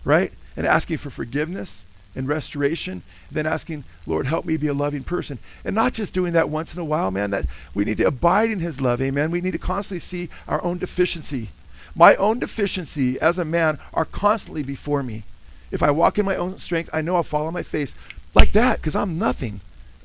right? 0.03 0.31
And 0.55 0.65
asking 0.65 0.97
for 0.97 1.09
forgiveness 1.09 1.85
and 2.15 2.27
restoration. 2.27 3.03
Then 3.31 3.45
asking, 3.45 3.83
Lord, 4.05 4.25
help 4.25 4.45
me 4.45 4.57
be 4.57 4.67
a 4.67 4.73
loving 4.73 5.03
person. 5.03 5.39
And 5.63 5.75
not 5.75 5.93
just 5.93 6.13
doing 6.13 6.33
that 6.33 6.49
once 6.49 6.73
in 6.73 6.81
a 6.81 6.85
while, 6.85 7.11
man. 7.11 7.31
That 7.31 7.45
we 7.73 7.85
need 7.85 7.97
to 7.97 8.07
abide 8.07 8.51
in 8.51 8.59
his 8.59 8.81
love, 8.81 9.01
amen. 9.01 9.31
We 9.31 9.41
need 9.41 9.51
to 9.51 9.59
constantly 9.59 9.99
see 9.99 10.29
our 10.47 10.63
own 10.63 10.77
deficiency. 10.77 11.49
My 11.95 12.15
own 12.15 12.39
deficiency 12.39 13.19
as 13.19 13.37
a 13.37 13.45
man 13.45 13.79
are 13.93 14.05
constantly 14.05 14.63
before 14.63 15.03
me. 15.03 15.23
If 15.71 15.81
I 15.81 15.91
walk 15.91 16.17
in 16.17 16.25
my 16.25 16.35
own 16.35 16.57
strength, 16.59 16.89
I 16.93 17.01
know 17.01 17.15
I'll 17.15 17.23
fall 17.23 17.47
on 17.47 17.53
my 17.53 17.63
face 17.63 17.95
like 18.35 18.51
that 18.51 18.77
because 18.77 18.95
I'm 18.95 19.17
nothing. 19.17 19.61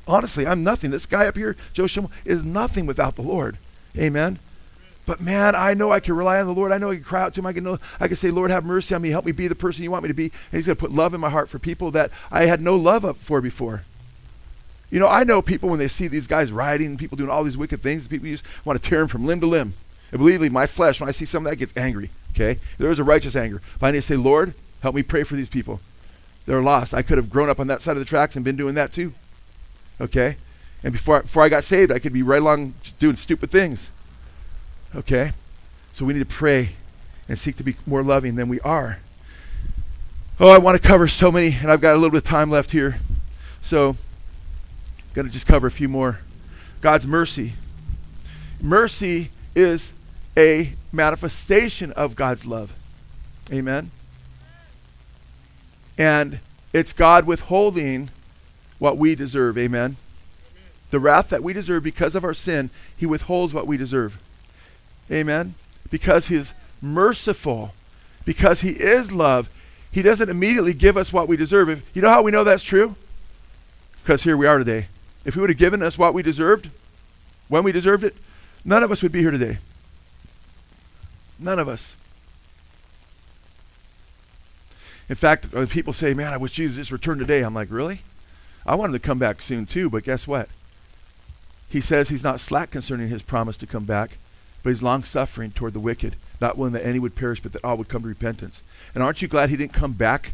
Honestly, 0.08 0.46
I'm 0.46 0.62
nothing. 0.62 0.90
This 0.92 1.06
guy 1.06 1.26
up 1.26 1.36
here, 1.36 1.56
Joe 1.72 1.86
Schimmel, 1.86 2.12
is 2.24 2.44
nothing 2.44 2.86
without 2.86 3.16
the 3.16 3.22
Lord. 3.22 3.58
Amen. 3.98 4.38
But 5.06 5.20
man, 5.20 5.54
I 5.54 5.72
know 5.74 5.92
I 5.92 6.00
can 6.00 6.16
rely 6.16 6.40
on 6.40 6.46
the 6.46 6.52
Lord. 6.52 6.72
I 6.72 6.78
know 6.78 6.90
I 6.90 6.96
can 6.96 7.04
cry 7.04 7.22
out 7.22 7.34
to 7.34 7.40
him. 7.40 7.46
I 7.46 7.52
can 7.52 7.62
know 7.62 7.78
I 8.00 8.08
can 8.08 8.16
say, 8.16 8.30
Lord, 8.30 8.50
have 8.50 8.64
mercy 8.64 8.94
on 8.94 9.02
me. 9.02 9.10
Help 9.10 9.24
me 9.24 9.32
be 9.32 9.46
the 9.46 9.54
person 9.54 9.84
you 9.84 9.90
want 9.90 10.02
me 10.02 10.08
to 10.08 10.14
be. 10.14 10.24
And 10.24 10.32
he's 10.52 10.66
going 10.66 10.76
to 10.76 10.80
put 10.80 10.90
love 10.90 11.14
in 11.14 11.20
my 11.20 11.30
heart 11.30 11.48
for 11.48 11.60
people 11.60 11.92
that 11.92 12.10
I 12.30 12.46
had 12.46 12.60
no 12.60 12.74
love 12.74 13.16
for 13.18 13.40
before. 13.40 13.84
You 14.90 14.98
know, 14.98 15.08
I 15.08 15.24
know 15.24 15.42
people 15.42 15.68
when 15.68 15.78
they 15.78 15.88
see 15.88 16.08
these 16.08 16.26
guys 16.26 16.52
riding, 16.52 16.96
people 16.96 17.16
doing 17.16 17.30
all 17.30 17.44
these 17.44 17.56
wicked 17.56 17.82
things, 17.82 18.06
people 18.08 18.28
just 18.28 18.44
want 18.64 18.80
to 18.80 18.88
tear 18.88 18.98
them 18.98 19.08
from 19.08 19.24
limb 19.26 19.40
to 19.40 19.46
limb. 19.46 19.74
And 20.10 20.18
believe 20.18 20.40
me, 20.40 20.48
my 20.48 20.66
flesh, 20.66 21.00
when 21.00 21.08
I 21.08 21.12
see 21.12 21.24
some 21.24 21.46
of 21.46 21.50
that, 21.50 21.56
gets 21.56 21.76
angry. 21.76 22.10
Okay? 22.32 22.58
There 22.78 22.90
is 22.90 22.98
a 22.98 23.04
righteous 23.04 23.36
anger. 23.36 23.60
But 23.78 23.86
I 23.86 23.90
need 23.92 23.98
to 23.98 24.02
say, 24.02 24.16
Lord, 24.16 24.54
help 24.82 24.94
me 24.94 25.02
pray 25.02 25.22
for 25.22 25.36
these 25.36 25.48
people. 25.48 25.80
They're 26.46 26.62
lost. 26.62 26.94
I 26.94 27.02
could 27.02 27.18
have 27.18 27.30
grown 27.30 27.48
up 27.48 27.58
on 27.58 27.66
that 27.68 27.82
side 27.82 27.92
of 27.92 27.98
the 27.98 28.04
tracks 28.04 28.36
and 28.36 28.44
been 28.44 28.56
doing 28.56 28.74
that 28.74 28.92
too. 28.92 29.14
Okay? 30.00 30.36
And 30.84 30.92
before, 30.92 31.22
before 31.22 31.42
I 31.42 31.48
got 31.48 31.64
saved, 31.64 31.90
I 31.90 31.98
could 31.98 32.12
be 32.12 32.22
right 32.22 32.42
along 32.42 32.74
doing 32.98 33.16
stupid 33.16 33.50
things. 33.50 33.90
Okay? 34.94 35.32
So 35.92 36.04
we 36.04 36.12
need 36.12 36.20
to 36.20 36.26
pray 36.26 36.70
and 37.28 37.38
seek 37.38 37.56
to 37.56 37.64
be 37.64 37.76
more 37.86 38.02
loving 38.02 38.34
than 38.36 38.48
we 38.48 38.60
are. 38.60 38.98
Oh, 40.38 40.50
I 40.50 40.58
want 40.58 40.80
to 40.80 40.86
cover 40.86 41.08
so 41.08 41.32
many, 41.32 41.56
and 41.60 41.70
I've 41.70 41.80
got 41.80 41.92
a 41.92 41.96
little 41.96 42.10
bit 42.10 42.18
of 42.18 42.24
time 42.24 42.50
left 42.50 42.70
here. 42.70 42.98
So, 43.62 43.90
I'm 43.90 45.14
going 45.14 45.26
to 45.26 45.32
just 45.32 45.46
cover 45.46 45.66
a 45.66 45.70
few 45.70 45.88
more. 45.88 46.20
God's 46.82 47.06
mercy. 47.06 47.54
Mercy 48.60 49.30
is 49.54 49.92
a 50.36 50.74
manifestation 50.92 51.90
of 51.92 52.16
God's 52.16 52.44
love. 52.44 52.74
Amen. 53.50 53.90
And 55.96 56.40
it's 56.72 56.92
God 56.92 57.26
withholding 57.26 58.10
what 58.78 58.98
we 58.98 59.14
deserve. 59.14 59.56
Amen. 59.56 59.96
The 60.90 60.98
wrath 60.98 61.30
that 61.30 61.42
we 61.42 61.52
deserve 61.52 61.82
because 61.82 62.14
of 62.14 62.24
our 62.24 62.34
sin, 62.34 62.68
he 62.94 63.06
withholds 63.06 63.54
what 63.54 63.66
we 63.66 63.76
deserve. 63.76 64.18
Amen. 65.10 65.54
Because 65.90 66.28
he's 66.28 66.54
merciful, 66.82 67.72
because 68.24 68.60
he 68.60 68.70
is 68.70 69.12
love, 69.12 69.50
he 69.90 70.02
doesn't 70.02 70.28
immediately 70.28 70.74
give 70.74 70.96
us 70.96 71.12
what 71.12 71.28
we 71.28 71.36
deserve. 71.36 71.68
If, 71.68 71.96
you 71.96 72.02
know 72.02 72.10
how 72.10 72.22
we 72.22 72.30
know 72.30 72.44
that's 72.44 72.62
true? 72.62 72.96
Because 74.02 74.24
here 74.24 74.36
we 74.36 74.46
are 74.46 74.58
today. 74.58 74.88
If 75.24 75.34
he 75.34 75.40
would 75.40 75.50
have 75.50 75.58
given 75.58 75.82
us 75.82 75.96
what 75.98 76.14
we 76.14 76.22
deserved, 76.22 76.70
when 77.48 77.64
we 77.64 77.72
deserved 77.72 78.04
it, 78.04 78.14
none 78.64 78.82
of 78.82 78.92
us 78.92 79.02
would 79.02 79.12
be 79.12 79.20
here 79.20 79.30
today. 79.30 79.58
None 81.38 81.58
of 81.58 81.68
us. 81.68 81.94
In 85.08 85.14
fact, 85.14 85.52
people 85.70 85.92
say, 85.92 86.14
man, 86.14 86.32
I 86.32 86.36
wish 86.36 86.52
Jesus 86.52 86.76
just 86.76 86.90
returned 86.90 87.20
today, 87.20 87.42
I'm 87.42 87.54
like, 87.54 87.70
really? 87.70 88.00
I 88.64 88.74
want 88.74 88.90
him 88.90 89.00
to 89.00 89.06
come 89.06 89.18
back 89.18 89.40
soon 89.40 89.64
too, 89.66 89.88
but 89.88 90.02
guess 90.02 90.26
what? 90.26 90.48
He 91.68 91.80
says 91.80 92.08
he's 92.08 92.24
not 92.24 92.40
slack 92.40 92.70
concerning 92.70 93.08
his 93.08 93.22
promise 93.22 93.56
to 93.58 93.66
come 93.66 93.84
back, 93.84 94.18
but 94.66 94.70
he's 94.70 94.82
long 94.82 95.04
suffering 95.04 95.52
toward 95.52 95.74
the 95.74 95.78
wicked, 95.78 96.16
not 96.40 96.58
willing 96.58 96.72
that 96.72 96.84
any 96.84 96.98
would 96.98 97.14
perish, 97.14 97.40
but 97.40 97.52
that 97.52 97.64
all 97.64 97.76
would 97.76 97.86
come 97.86 98.02
to 98.02 98.08
repentance. 98.08 98.64
And 98.96 99.00
aren't 99.00 99.22
you 99.22 99.28
glad 99.28 99.48
he 99.48 99.56
didn't 99.56 99.74
come 99.74 99.92
back 99.92 100.32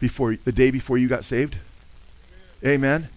before 0.00 0.34
the 0.34 0.50
day 0.50 0.72
before 0.72 0.98
you 0.98 1.06
got 1.06 1.24
saved? 1.24 1.58
Amen. 2.66 3.08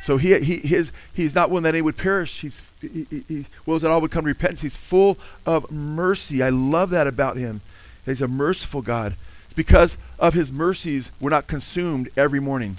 So 0.00 0.16
he, 0.16 0.38
he 0.38 0.58
his 0.58 0.92
he's 1.12 1.34
not 1.34 1.50
willing 1.50 1.64
that 1.64 1.74
any 1.74 1.82
would 1.82 1.96
perish. 1.96 2.40
He's 2.40 2.70
he, 2.80 3.04
he, 3.10 3.24
he 3.26 3.46
wills 3.66 3.82
that 3.82 3.90
all 3.90 4.00
would 4.00 4.12
come 4.12 4.22
to 4.22 4.28
repentance. 4.28 4.62
He's 4.62 4.76
full 4.76 5.18
of 5.44 5.72
mercy. 5.72 6.40
I 6.40 6.50
love 6.50 6.90
that 6.90 7.08
about 7.08 7.36
him. 7.36 7.62
He's 8.04 8.22
a 8.22 8.28
merciful 8.28 8.80
God. 8.80 9.16
It's 9.46 9.54
because 9.54 9.98
of 10.20 10.34
his 10.34 10.52
mercies 10.52 11.10
we're 11.18 11.30
not 11.30 11.48
consumed 11.48 12.10
every 12.16 12.38
morning. 12.38 12.76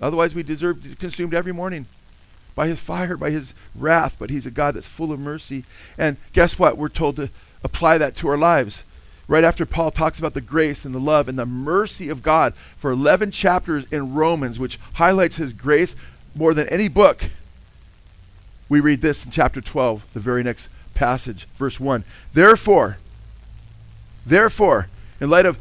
Otherwise, 0.00 0.36
we 0.36 0.44
deserve 0.44 0.84
to 0.84 0.90
be 0.90 0.94
consumed 0.94 1.34
every 1.34 1.52
morning 1.52 1.86
by 2.54 2.66
his 2.68 2.80
fire, 2.80 3.16
by 3.16 3.30
his 3.30 3.54
wrath. 3.74 4.16
But 4.18 4.30
he's 4.30 4.46
a 4.46 4.50
God 4.50 4.74
that's 4.74 4.88
full 4.88 5.12
of 5.12 5.20
mercy. 5.20 5.64
And 5.98 6.16
guess 6.32 6.58
what? 6.58 6.78
We're 6.78 6.88
told 6.88 7.16
to 7.16 7.30
apply 7.62 7.98
that 7.98 8.14
to 8.16 8.28
our 8.28 8.38
lives. 8.38 8.84
Right 9.26 9.44
after 9.44 9.64
Paul 9.64 9.90
talks 9.90 10.18
about 10.18 10.34
the 10.34 10.40
grace 10.40 10.84
and 10.84 10.94
the 10.94 11.00
love 11.00 11.28
and 11.28 11.38
the 11.38 11.46
mercy 11.46 12.10
of 12.10 12.22
God 12.22 12.54
for 12.76 12.90
11 12.90 13.30
chapters 13.30 13.86
in 13.90 14.14
Romans, 14.14 14.58
which 14.58 14.78
highlights 14.94 15.36
his 15.36 15.54
grace 15.54 15.96
more 16.34 16.52
than 16.52 16.68
any 16.68 16.88
book, 16.88 17.30
we 18.68 18.80
read 18.80 19.00
this 19.00 19.24
in 19.24 19.30
chapter 19.30 19.60
12, 19.60 20.12
the 20.12 20.20
very 20.20 20.42
next 20.42 20.68
passage, 20.94 21.46
verse 21.56 21.78
1. 21.78 22.04
Therefore, 22.32 22.98
therefore, 24.26 24.88
in 25.20 25.30
light 25.30 25.46
of 25.46 25.58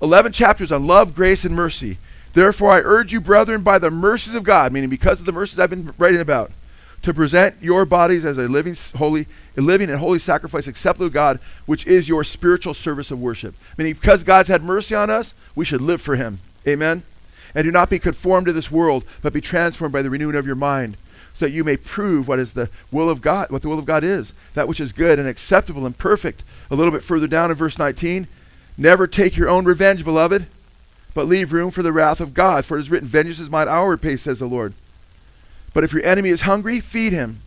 11 0.00 0.32
chapters 0.32 0.72
on 0.72 0.86
love, 0.86 1.14
grace, 1.14 1.44
and 1.44 1.54
mercy, 1.54 1.98
therefore 2.34 2.70
I 2.70 2.80
urge 2.80 3.12
you, 3.12 3.20
brethren, 3.20 3.62
by 3.62 3.78
the 3.78 3.90
mercies 3.90 4.34
of 4.34 4.44
God, 4.44 4.72
meaning 4.72 4.90
because 4.90 5.20
of 5.20 5.26
the 5.26 5.32
mercies 5.32 5.58
I've 5.58 5.70
been 5.70 5.94
writing 5.98 6.20
about, 6.20 6.52
to 7.04 7.12
present 7.12 7.54
your 7.60 7.84
bodies 7.84 8.24
as 8.24 8.38
a 8.38 8.48
living 8.48 8.74
holy 8.96 9.26
a 9.58 9.60
living 9.60 9.90
and 9.90 9.98
holy 9.98 10.18
sacrifice 10.18 10.66
acceptable 10.66 11.06
to 11.06 11.12
God 11.12 11.38
which 11.66 11.86
is 11.86 12.08
your 12.08 12.24
spiritual 12.24 12.72
service 12.72 13.10
of 13.10 13.20
worship. 13.20 13.54
Meaning 13.76 13.92
because 13.92 14.24
God's 14.24 14.48
had 14.48 14.62
mercy 14.62 14.94
on 14.94 15.10
us 15.10 15.34
we 15.54 15.66
should 15.66 15.82
live 15.82 16.00
for 16.00 16.16
him. 16.16 16.40
Amen? 16.66 17.02
And 17.54 17.64
do 17.64 17.70
not 17.70 17.90
be 17.90 17.98
conformed 17.98 18.46
to 18.46 18.54
this 18.54 18.70
world 18.70 19.04
but 19.20 19.34
be 19.34 19.42
transformed 19.42 19.92
by 19.92 20.00
the 20.00 20.08
renewing 20.08 20.34
of 20.34 20.46
your 20.46 20.56
mind 20.56 20.96
so 21.34 21.44
that 21.44 21.52
you 21.52 21.62
may 21.62 21.76
prove 21.76 22.26
what 22.26 22.38
is 22.38 22.54
the 22.54 22.70
will 22.90 23.10
of 23.10 23.20
God 23.20 23.50
what 23.50 23.60
the 23.60 23.68
will 23.68 23.78
of 23.78 23.84
God 23.84 24.02
is 24.02 24.32
that 24.54 24.66
which 24.66 24.80
is 24.80 24.92
good 24.92 25.18
and 25.18 25.28
acceptable 25.28 25.84
and 25.84 25.98
perfect. 25.98 26.42
A 26.70 26.74
little 26.74 26.92
bit 26.92 27.02
further 27.02 27.26
down 27.26 27.50
in 27.50 27.56
verse 27.56 27.78
19 27.78 28.28
never 28.78 29.06
take 29.06 29.36
your 29.36 29.50
own 29.50 29.66
revenge 29.66 30.04
beloved 30.04 30.46
but 31.14 31.26
leave 31.26 31.52
room 31.52 31.70
for 31.70 31.82
the 31.82 31.92
wrath 31.92 32.20
of 32.20 32.34
God 32.34 32.64
for 32.64 32.76
it 32.76 32.80
is 32.80 32.90
written 32.90 33.08
vengeance 33.08 33.38
is 33.38 33.48
mine 33.48 33.68
hour 33.68 33.90
repay 33.90 34.16
says 34.16 34.40
the 34.40 34.46
Lord 34.46 34.74
but 35.74 35.84
if 35.84 35.92
your 35.92 36.06
enemy 36.06 36.30
is 36.30 36.42
hungry, 36.42 36.80
feed 36.80 37.12
him. 37.12 37.40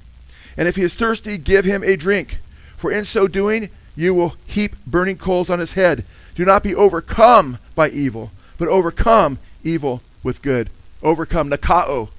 And 0.55 0.67
if 0.67 0.75
he 0.75 0.83
is 0.83 0.93
thirsty, 0.93 1.37
give 1.39 1.65
him 1.65 1.83
a 1.83 1.95
drink. 1.95 2.37
For 2.75 2.91
in 2.91 3.05
so 3.05 3.27
doing, 3.27 3.69
you 3.95 4.13
will 4.13 4.35
heap 4.45 4.75
burning 4.85 5.17
coals 5.17 5.49
on 5.49 5.59
his 5.59 5.73
head. 5.73 6.03
Do 6.35 6.45
not 6.45 6.61
be 6.61 6.75
overcome 6.75 7.57
by 7.73 7.89
evil, 7.89 8.31
but 8.59 8.67
overcome 8.67 9.39
evil 9.63 10.03
with 10.21 10.41
good. 10.41 10.69
Overcome, 11.01 11.49
nikao. 11.49 12.09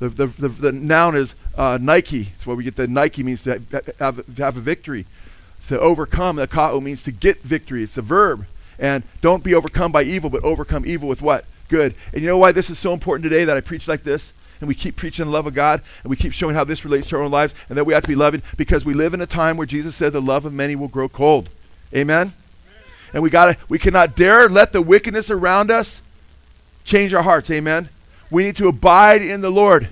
The, 0.00 0.08
the, 0.08 0.26
the, 0.26 0.48
the 0.48 0.72
noun 0.72 1.16
is 1.16 1.34
uh, 1.56 1.78
Nike. 1.80 2.24
That's 2.24 2.46
where 2.46 2.56
we 2.56 2.64
get 2.64 2.76
the 2.76 2.86
Nike 2.86 3.22
means 3.22 3.42
to 3.44 3.62
have, 3.98 4.24
have 4.36 4.56
a 4.56 4.60
victory. 4.60 5.06
To 5.68 5.80
overcome, 5.80 6.36
nikao 6.36 6.82
means 6.82 7.02
to 7.04 7.12
get 7.12 7.40
victory. 7.40 7.82
It's 7.82 7.96
a 7.96 8.02
verb. 8.02 8.46
And 8.78 9.02
don't 9.20 9.44
be 9.44 9.54
overcome 9.54 9.92
by 9.92 10.02
evil, 10.02 10.30
but 10.30 10.42
overcome 10.44 10.84
evil 10.86 11.08
with 11.08 11.22
what? 11.22 11.44
Good. 11.68 11.94
And 12.12 12.22
you 12.22 12.28
know 12.28 12.38
why 12.38 12.52
this 12.52 12.70
is 12.70 12.78
so 12.78 12.92
important 12.92 13.22
today 13.22 13.44
that 13.44 13.56
I 13.56 13.60
preach 13.60 13.88
like 13.88 14.02
this? 14.02 14.32
and 14.60 14.68
we 14.68 14.74
keep 14.74 14.96
preaching 14.96 15.26
the 15.26 15.30
love 15.30 15.46
of 15.46 15.52
God 15.52 15.82
and 16.02 16.10
we 16.10 16.16
keep 16.16 16.32
showing 16.32 16.54
how 16.54 16.64
this 16.64 16.84
relates 16.84 17.08
to 17.08 17.16
our 17.16 17.22
own 17.22 17.30
lives 17.30 17.54
and 17.68 17.76
that 17.76 17.84
we 17.84 17.92
have 17.92 18.02
to 18.04 18.08
be 18.08 18.14
loving 18.14 18.42
because 18.56 18.84
we 18.84 18.94
live 18.94 19.12
in 19.12 19.20
a 19.20 19.26
time 19.26 19.56
where 19.56 19.66
Jesus 19.66 19.94
said 19.94 20.12
the 20.12 20.22
love 20.22 20.46
of 20.46 20.52
many 20.52 20.74
will 20.76 20.88
grow 20.88 21.08
cold. 21.08 21.50
Amen? 21.94 22.32
And 23.12 23.22
we 23.22 23.30
got 23.30 23.52
to 23.52 23.58
we 23.68 23.78
cannot 23.78 24.16
dare 24.16 24.48
let 24.48 24.72
the 24.72 24.82
wickedness 24.82 25.30
around 25.30 25.70
us 25.70 26.02
change 26.84 27.14
our 27.14 27.22
hearts. 27.22 27.50
Amen. 27.50 27.88
We 28.30 28.42
need 28.42 28.56
to 28.56 28.68
abide 28.68 29.22
in 29.22 29.40
the 29.40 29.50
Lord, 29.50 29.88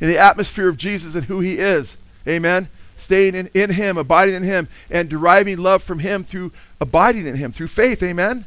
in 0.00 0.08
the 0.08 0.18
atmosphere 0.18 0.68
of 0.68 0.76
Jesus 0.76 1.14
and 1.14 1.24
who 1.24 1.40
he 1.40 1.58
is. 1.58 1.96
Amen. 2.26 2.68
Staying 2.96 3.34
in, 3.34 3.50
in 3.52 3.70
him, 3.70 3.98
abiding 3.98 4.34
in 4.34 4.42
him, 4.42 4.68
and 4.90 5.08
deriving 5.08 5.58
love 5.58 5.82
from 5.82 5.98
him 5.98 6.24
through 6.24 6.52
abiding 6.80 7.26
in 7.26 7.36
him, 7.36 7.52
through 7.52 7.68
faith. 7.68 8.02
Amen. 8.02 8.46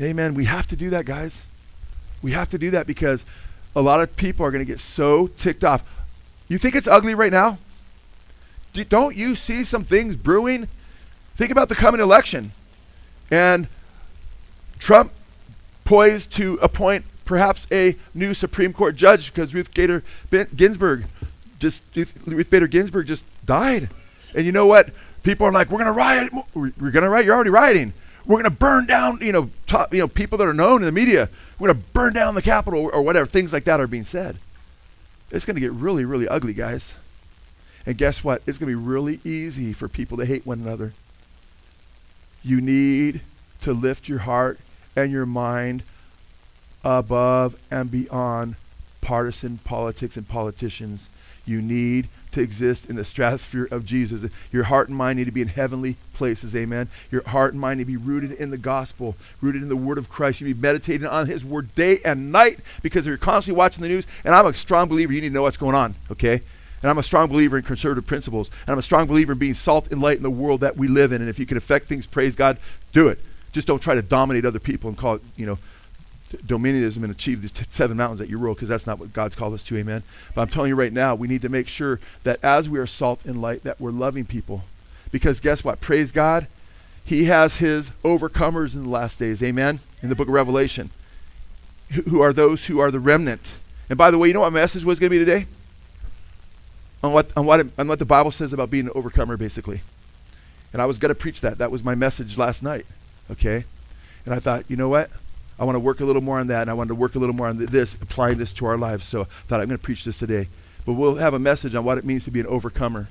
Amen. 0.00 0.34
We 0.34 0.44
have 0.44 0.66
to 0.68 0.76
do 0.76 0.90
that, 0.90 1.06
guys. 1.06 1.46
We 2.22 2.32
have 2.32 2.48
to 2.50 2.58
do 2.58 2.70
that 2.70 2.86
because 2.86 3.24
a 3.76 3.80
lot 3.80 4.00
of 4.00 4.14
people 4.16 4.44
are 4.44 4.50
going 4.50 4.64
to 4.64 4.70
get 4.70 4.80
so 4.80 5.28
ticked 5.28 5.64
off. 5.64 5.82
You 6.48 6.58
think 6.58 6.74
it's 6.74 6.86
ugly 6.86 7.14
right 7.14 7.32
now? 7.32 7.58
D- 8.72 8.84
don't 8.84 9.16
you 9.16 9.34
see 9.34 9.64
some 9.64 9.84
things 9.84 10.16
brewing? 10.16 10.68
Think 11.36 11.50
about 11.50 11.68
the 11.68 11.74
coming 11.74 12.00
election. 12.00 12.52
And 13.30 13.68
Trump 14.78 15.12
poised 15.84 16.32
to 16.34 16.58
appoint 16.60 17.04
perhaps 17.24 17.66
a 17.72 17.96
new 18.12 18.34
Supreme 18.34 18.72
Court 18.72 18.96
judge 18.96 19.32
because 19.32 19.54
Ruth 19.54 19.72
Gator 19.72 20.02
Ginsburg 20.54 21.06
just 21.64 22.16
Ruth 22.26 22.50
Bader 22.50 22.66
Ginsburg 22.66 23.06
just 23.06 23.24
died. 23.46 23.88
And 24.34 24.44
you 24.44 24.52
know 24.52 24.66
what? 24.66 24.90
People 25.22 25.46
are 25.46 25.52
like, 25.52 25.70
we're 25.70 25.78
to 25.86 25.92
riot. 25.92 26.32
We're, 26.54 26.70
to 27.04 27.10
riot. 27.10 27.24
You're 27.24 27.34
already 27.34 27.50
rioting. 27.50 27.92
We're 28.26 28.38
to 28.50 28.50
burn 28.50 28.86
down, 28.86 29.18
you 29.20 29.32
know, 29.32 29.50
top, 29.66 29.92
you 29.92 30.00
know, 30.00 30.08
people 30.08 30.38
that 30.38 30.46
are 30.46 30.54
known 30.54 30.82
in 30.82 30.86
the 30.86 30.92
media. 30.92 31.28
We're 31.58 31.68
to 31.68 31.80
burn 31.92 32.12
down 32.12 32.34
the 32.34 32.42
Capitol 32.42 32.80
or, 32.80 33.02
whatever. 33.02 33.26
Things 33.26 33.52
like 33.52 33.64
that 33.64 33.80
are 33.80 33.86
being 33.86 34.04
said. 34.04 34.36
It's 35.30 35.44
to 35.56 35.60
get 35.60 35.72
really, 35.72 36.04
really 36.04 36.28
ugly, 36.28 36.52
guys. 36.54 36.96
And 37.86 37.96
guess 37.96 38.24
what? 38.24 38.42
It's 38.46 38.58
to 38.70 38.78
be 38.78 38.82
really 38.82 39.20
easy 39.24 39.72
for 39.72 39.88
people 39.88 40.16
to 40.18 40.24
hate 40.24 40.46
one 40.46 40.60
another. 40.60 40.92
You 42.42 42.60
need 42.60 43.20
to 43.62 43.72
lift 43.72 44.08
your 44.08 44.20
heart 44.20 44.58
and 44.96 45.10
your 45.10 45.26
mind 45.26 45.82
above 46.84 47.56
and 47.70 47.90
beyond 47.90 48.56
partisan 49.00 49.58
politics 49.58 50.16
and 50.16 50.28
politicians. 50.28 51.08
You 51.46 51.60
need 51.60 52.08
to 52.32 52.40
exist 52.40 52.90
in 52.90 52.96
the 52.96 53.04
stratosphere 53.04 53.68
of 53.70 53.84
Jesus. 53.84 54.28
Your 54.50 54.64
heart 54.64 54.88
and 54.88 54.96
mind 54.96 55.18
need 55.18 55.26
to 55.26 55.32
be 55.32 55.42
in 55.42 55.48
heavenly 55.48 55.96
places. 56.14 56.54
Amen. 56.56 56.88
Your 57.10 57.22
heart 57.28 57.52
and 57.52 57.60
mind 57.60 57.78
need 57.78 57.84
to 57.84 57.92
be 57.92 57.96
rooted 57.96 58.32
in 58.32 58.50
the 58.50 58.58
gospel, 58.58 59.14
rooted 59.40 59.62
in 59.62 59.68
the 59.68 59.76
word 59.76 59.98
of 59.98 60.08
Christ. 60.08 60.40
You 60.40 60.46
need 60.46 60.54
to 60.54 60.60
be 60.60 60.62
meditating 60.62 61.06
on 61.06 61.26
his 61.26 61.44
word 61.44 61.74
day 61.74 62.00
and 62.04 62.32
night 62.32 62.58
because 62.82 63.06
if 63.06 63.10
you're 63.10 63.18
constantly 63.18 63.56
watching 63.58 63.82
the 63.82 63.88
news, 63.88 64.06
and 64.24 64.34
I'm 64.34 64.46
a 64.46 64.54
strong 64.54 64.88
believer, 64.88 65.12
you 65.12 65.20
need 65.20 65.28
to 65.28 65.34
know 65.34 65.42
what's 65.42 65.56
going 65.56 65.76
on, 65.76 65.94
okay? 66.10 66.40
And 66.82 66.90
I'm 66.90 66.98
a 66.98 67.02
strong 67.02 67.28
believer 67.28 67.56
in 67.56 67.62
conservative 67.62 68.06
principles. 68.06 68.50
And 68.66 68.70
I'm 68.70 68.78
a 68.78 68.82
strong 68.82 69.06
believer 69.06 69.32
in 69.32 69.38
being 69.38 69.54
salt 69.54 69.90
and 69.90 70.02
light 70.02 70.18
in 70.18 70.22
the 70.22 70.30
world 70.30 70.60
that 70.60 70.76
we 70.76 70.86
live 70.86 71.12
in. 71.12 71.22
And 71.22 71.30
if 71.30 71.38
you 71.38 71.46
can 71.46 71.56
affect 71.56 71.86
things, 71.86 72.06
praise 72.06 72.36
God, 72.36 72.58
do 72.92 73.08
it. 73.08 73.18
Just 73.52 73.66
don't 73.66 73.80
try 73.80 73.94
to 73.94 74.02
dominate 74.02 74.44
other 74.44 74.58
people 74.58 74.88
and 74.88 74.98
call 74.98 75.14
it, 75.14 75.22
you 75.36 75.46
know, 75.46 75.58
dominionism 76.38 77.02
and 77.02 77.10
achieve 77.10 77.42
the 77.42 77.48
t- 77.48 77.66
seven 77.70 77.96
mountains 77.96 78.18
that 78.18 78.28
you 78.28 78.38
rule 78.38 78.54
because 78.54 78.68
that's 78.68 78.86
not 78.86 78.98
what 78.98 79.12
God's 79.12 79.36
called 79.36 79.54
us 79.54 79.62
to, 79.64 79.76
amen. 79.76 80.02
But 80.34 80.42
I'm 80.42 80.48
telling 80.48 80.68
you 80.68 80.74
right 80.74 80.92
now, 80.92 81.14
we 81.14 81.28
need 81.28 81.42
to 81.42 81.48
make 81.48 81.68
sure 81.68 82.00
that 82.22 82.42
as 82.42 82.68
we 82.68 82.78
are 82.78 82.86
salt 82.86 83.24
and 83.24 83.40
light, 83.40 83.62
that 83.62 83.80
we're 83.80 83.90
loving 83.90 84.24
people. 84.24 84.64
Because 85.10 85.40
guess 85.40 85.62
what? 85.62 85.80
Praise 85.80 86.12
God, 86.12 86.46
He 87.04 87.24
has 87.24 87.58
His 87.58 87.90
overcomers 88.02 88.74
in 88.74 88.84
the 88.84 88.88
last 88.88 89.18
days, 89.18 89.42
amen, 89.42 89.80
in 90.02 90.08
the 90.08 90.14
book 90.14 90.28
of 90.28 90.34
Revelation, 90.34 90.90
who 92.08 92.20
are 92.20 92.32
those 92.32 92.66
who 92.66 92.80
are 92.80 92.90
the 92.90 93.00
remnant. 93.00 93.54
And 93.88 93.98
by 93.98 94.10
the 94.10 94.18
way, 94.18 94.28
you 94.28 94.34
know 94.34 94.40
what 94.40 94.52
my 94.52 94.60
message 94.60 94.84
was 94.84 94.98
going 94.98 95.10
to 95.10 95.18
be 95.18 95.24
today? 95.24 95.46
On 97.02 97.12
what, 97.12 97.30
on, 97.36 97.44
what, 97.44 97.66
on 97.78 97.86
what 97.86 97.98
the 97.98 98.06
Bible 98.06 98.30
says 98.30 98.52
about 98.52 98.70
being 98.70 98.86
an 98.86 98.92
overcomer, 98.94 99.36
basically. 99.36 99.82
And 100.72 100.80
I 100.80 100.86
was 100.86 100.98
going 100.98 101.10
to 101.10 101.14
preach 101.14 101.40
that. 101.42 101.58
That 101.58 101.70
was 101.70 101.84
my 101.84 101.94
message 101.94 102.36
last 102.38 102.62
night, 102.62 102.86
okay? 103.30 103.64
And 104.24 104.34
I 104.34 104.38
thought, 104.38 104.64
you 104.68 104.76
know 104.76 104.88
what? 104.88 105.10
I 105.58 105.64
want 105.64 105.76
to 105.76 105.80
work 105.80 106.00
a 106.00 106.04
little 106.04 106.22
more 106.22 106.38
on 106.38 106.48
that, 106.48 106.62
and 106.62 106.70
I 106.70 106.74
want 106.74 106.88
to 106.88 106.94
work 106.94 107.14
a 107.14 107.18
little 107.18 107.34
more 107.34 107.46
on 107.46 107.64
this, 107.66 107.94
applying 107.94 108.38
this 108.38 108.52
to 108.54 108.66
our 108.66 108.76
lives. 108.76 109.06
So 109.06 109.22
I 109.22 109.24
thought 109.24 109.60
I'm 109.60 109.66
going 109.66 109.78
to 109.78 109.84
preach 109.84 110.04
this 110.04 110.18
today. 110.18 110.48
But 110.84 110.94
we'll 110.94 111.14
have 111.16 111.32
a 111.32 111.38
message 111.38 111.74
on 111.74 111.84
what 111.84 111.96
it 111.96 112.04
means 112.04 112.24
to 112.24 112.30
be 112.30 112.40
an 112.40 112.46
overcomer, 112.46 113.08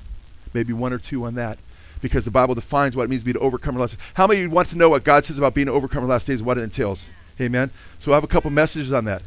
maybe 0.53 0.73
one 0.73 0.93
or 0.93 0.99
two 0.99 1.23
on 1.25 1.35
that, 1.35 1.57
because 2.01 2.25
the 2.25 2.31
Bible 2.31 2.53
defines 2.53 2.95
what 2.95 3.03
it 3.03 3.09
means 3.09 3.21
to 3.21 3.25
be 3.25 3.31
an 3.31 3.37
overcomer. 3.37 3.79
Last 3.79 3.97
How 4.15 4.27
many 4.27 4.41
of 4.41 4.43
you 4.43 4.49
want 4.49 4.67
to 4.69 4.77
know 4.77 4.89
what 4.89 5.03
God 5.03 5.25
says 5.25 5.37
about 5.37 5.53
being 5.53 5.67
an 5.67 5.73
overcomer 5.73 6.05
last 6.05 6.27
days, 6.27 6.39
and 6.39 6.47
what 6.47 6.57
it 6.57 6.63
entails? 6.63 7.05
Amen. 7.39 7.71
So 7.99 8.11
I 8.11 8.15
have 8.15 8.23
a 8.23 8.27
couple 8.27 8.51
messages 8.51 8.93
on 8.93 9.05
that, 9.05 9.23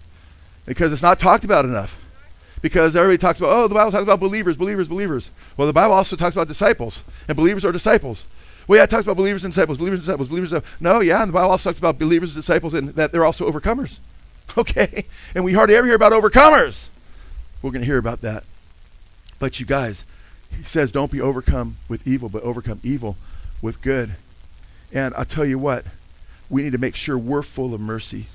because 0.66 0.92
it's 0.92 1.02
not 1.02 1.18
talked 1.18 1.44
about 1.44 1.64
enough. 1.64 2.02
Because 2.62 2.96
everybody 2.96 3.18
talks 3.18 3.38
about, 3.38 3.50
oh, 3.50 3.68
the 3.68 3.74
Bible 3.74 3.92
talks 3.92 4.02
about 4.02 4.18
believers, 4.18 4.56
believers, 4.56 4.88
believers. 4.88 5.30
Well, 5.56 5.66
the 5.66 5.74
Bible 5.74 5.94
also 5.94 6.16
talks 6.16 6.34
about 6.36 6.48
disciples, 6.48 7.04
and 7.28 7.36
believers 7.36 7.64
are 7.64 7.72
disciples. 7.72 8.26
Well, 8.66 8.78
yeah, 8.78 8.84
it 8.84 8.90
talks 8.90 9.04
about 9.04 9.16
believers 9.16 9.44
and 9.44 9.52
disciples, 9.52 9.78
believers 9.78 10.00
and 10.00 10.06
disciples, 10.06 10.28
believers. 10.28 10.52
And 10.52 10.62
disciples. 10.62 10.80
no, 10.80 11.00
yeah, 11.00 11.22
and 11.22 11.28
the 11.28 11.32
Bible 11.32 11.50
also 11.50 11.70
talks 11.70 11.78
about 11.78 11.98
believers 11.98 12.30
and 12.30 12.36
disciples 12.36 12.74
and 12.74 12.88
that 12.90 13.12
they're 13.12 13.24
also 13.24 13.50
overcomers. 13.50 13.98
Okay? 14.56 15.04
And 15.34 15.44
we 15.44 15.52
hardly 15.52 15.74
ever 15.74 15.86
hear 15.86 15.96
about 15.96 16.12
overcomers. 16.12 16.88
We're 17.60 17.72
going 17.72 17.82
to 17.82 17.86
hear 17.86 17.98
about 17.98 18.20
that. 18.22 18.44
But 19.38 19.60
you 19.60 19.66
guys, 19.66 20.04
he 20.56 20.62
says, 20.62 20.90
don't 20.90 21.10
be 21.10 21.20
overcome 21.20 21.76
with 21.88 22.06
evil, 22.06 22.28
but 22.28 22.42
overcome 22.42 22.80
evil 22.82 23.16
with 23.60 23.82
good. 23.82 24.14
And 24.92 25.14
I'll 25.14 25.24
tell 25.26 25.44
you 25.44 25.58
what, 25.58 25.84
we 26.48 26.62
need 26.62 26.72
to 26.72 26.78
make 26.78 26.96
sure 26.96 27.18
we're 27.18 27.42
full 27.42 27.74
of 27.74 27.80
mercy. 27.80 28.26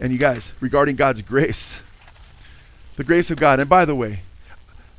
And 0.00 0.12
you 0.12 0.18
guys, 0.18 0.52
regarding 0.60 0.96
God's 0.96 1.22
grace, 1.22 1.82
the 2.96 3.04
grace 3.04 3.30
of 3.30 3.38
God, 3.38 3.58
and 3.60 3.68
by 3.68 3.84
the 3.84 3.94
way, 3.94 4.20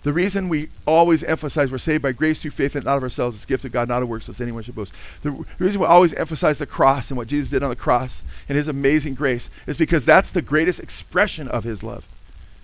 the 0.04 0.14
reason 0.14 0.48
we 0.48 0.70
always 0.88 1.24
emphasize 1.24 1.72
we're 1.72 1.78
saved 1.78 2.04
by 2.04 2.14
grace 2.14 2.40
through 2.40 2.52
faith 2.52 2.76
and 2.76 2.86
not 2.86 2.98
of 2.98 3.04
ourselves 3.04 3.36
is 3.36 3.46
gift 3.46 3.66
of 3.66 3.72
God, 3.72 3.90
not 3.90 4.02
of 4.02 4.08
works, 4.08 4.28
lest 4.28 4.40
anyone 4.40 4.64
should 4.64 4.76
boast. 4.76 4.94
The, 5.24 5.32
the 5.32 5.46
reason 5.66 5.82
we 5.82 5.88
always 5.88 6.14
emphasize 6.14 6.58
the 6.58 6.66
cross 6.66 7.12
and 7.12 7.18
what 7.18 7.28
Jesus 7.28 7.50
did 7.50 7.64
on 7.64 7.70
the 7.70 7.76
cross 7.76 8.24
and 8.48 8.58
his 8.58 8.70
amazing 8.70 9.16
grace 9.16 9.50
is 9.68 9.78
because 9.78 10.06
that's 10.06 10.32
the 10.32 10.42
greatest 10.42 10.80
expression 10.80 11.50
of 11.50 11.66
his 11.66 11.84
love. 11.84 12.08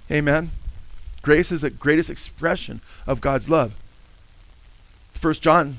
Amen? 0.09 0.51
Grace 1.21 1.51
is 1.51 1.61
the 1.61 1.69
greatest 1.69 2.09
expression 2.09 2.79
of 3.05 3.19
God's 3.19 3.49
love. 3.49 3.75
First 5.11 5.41
John 5.41 5.77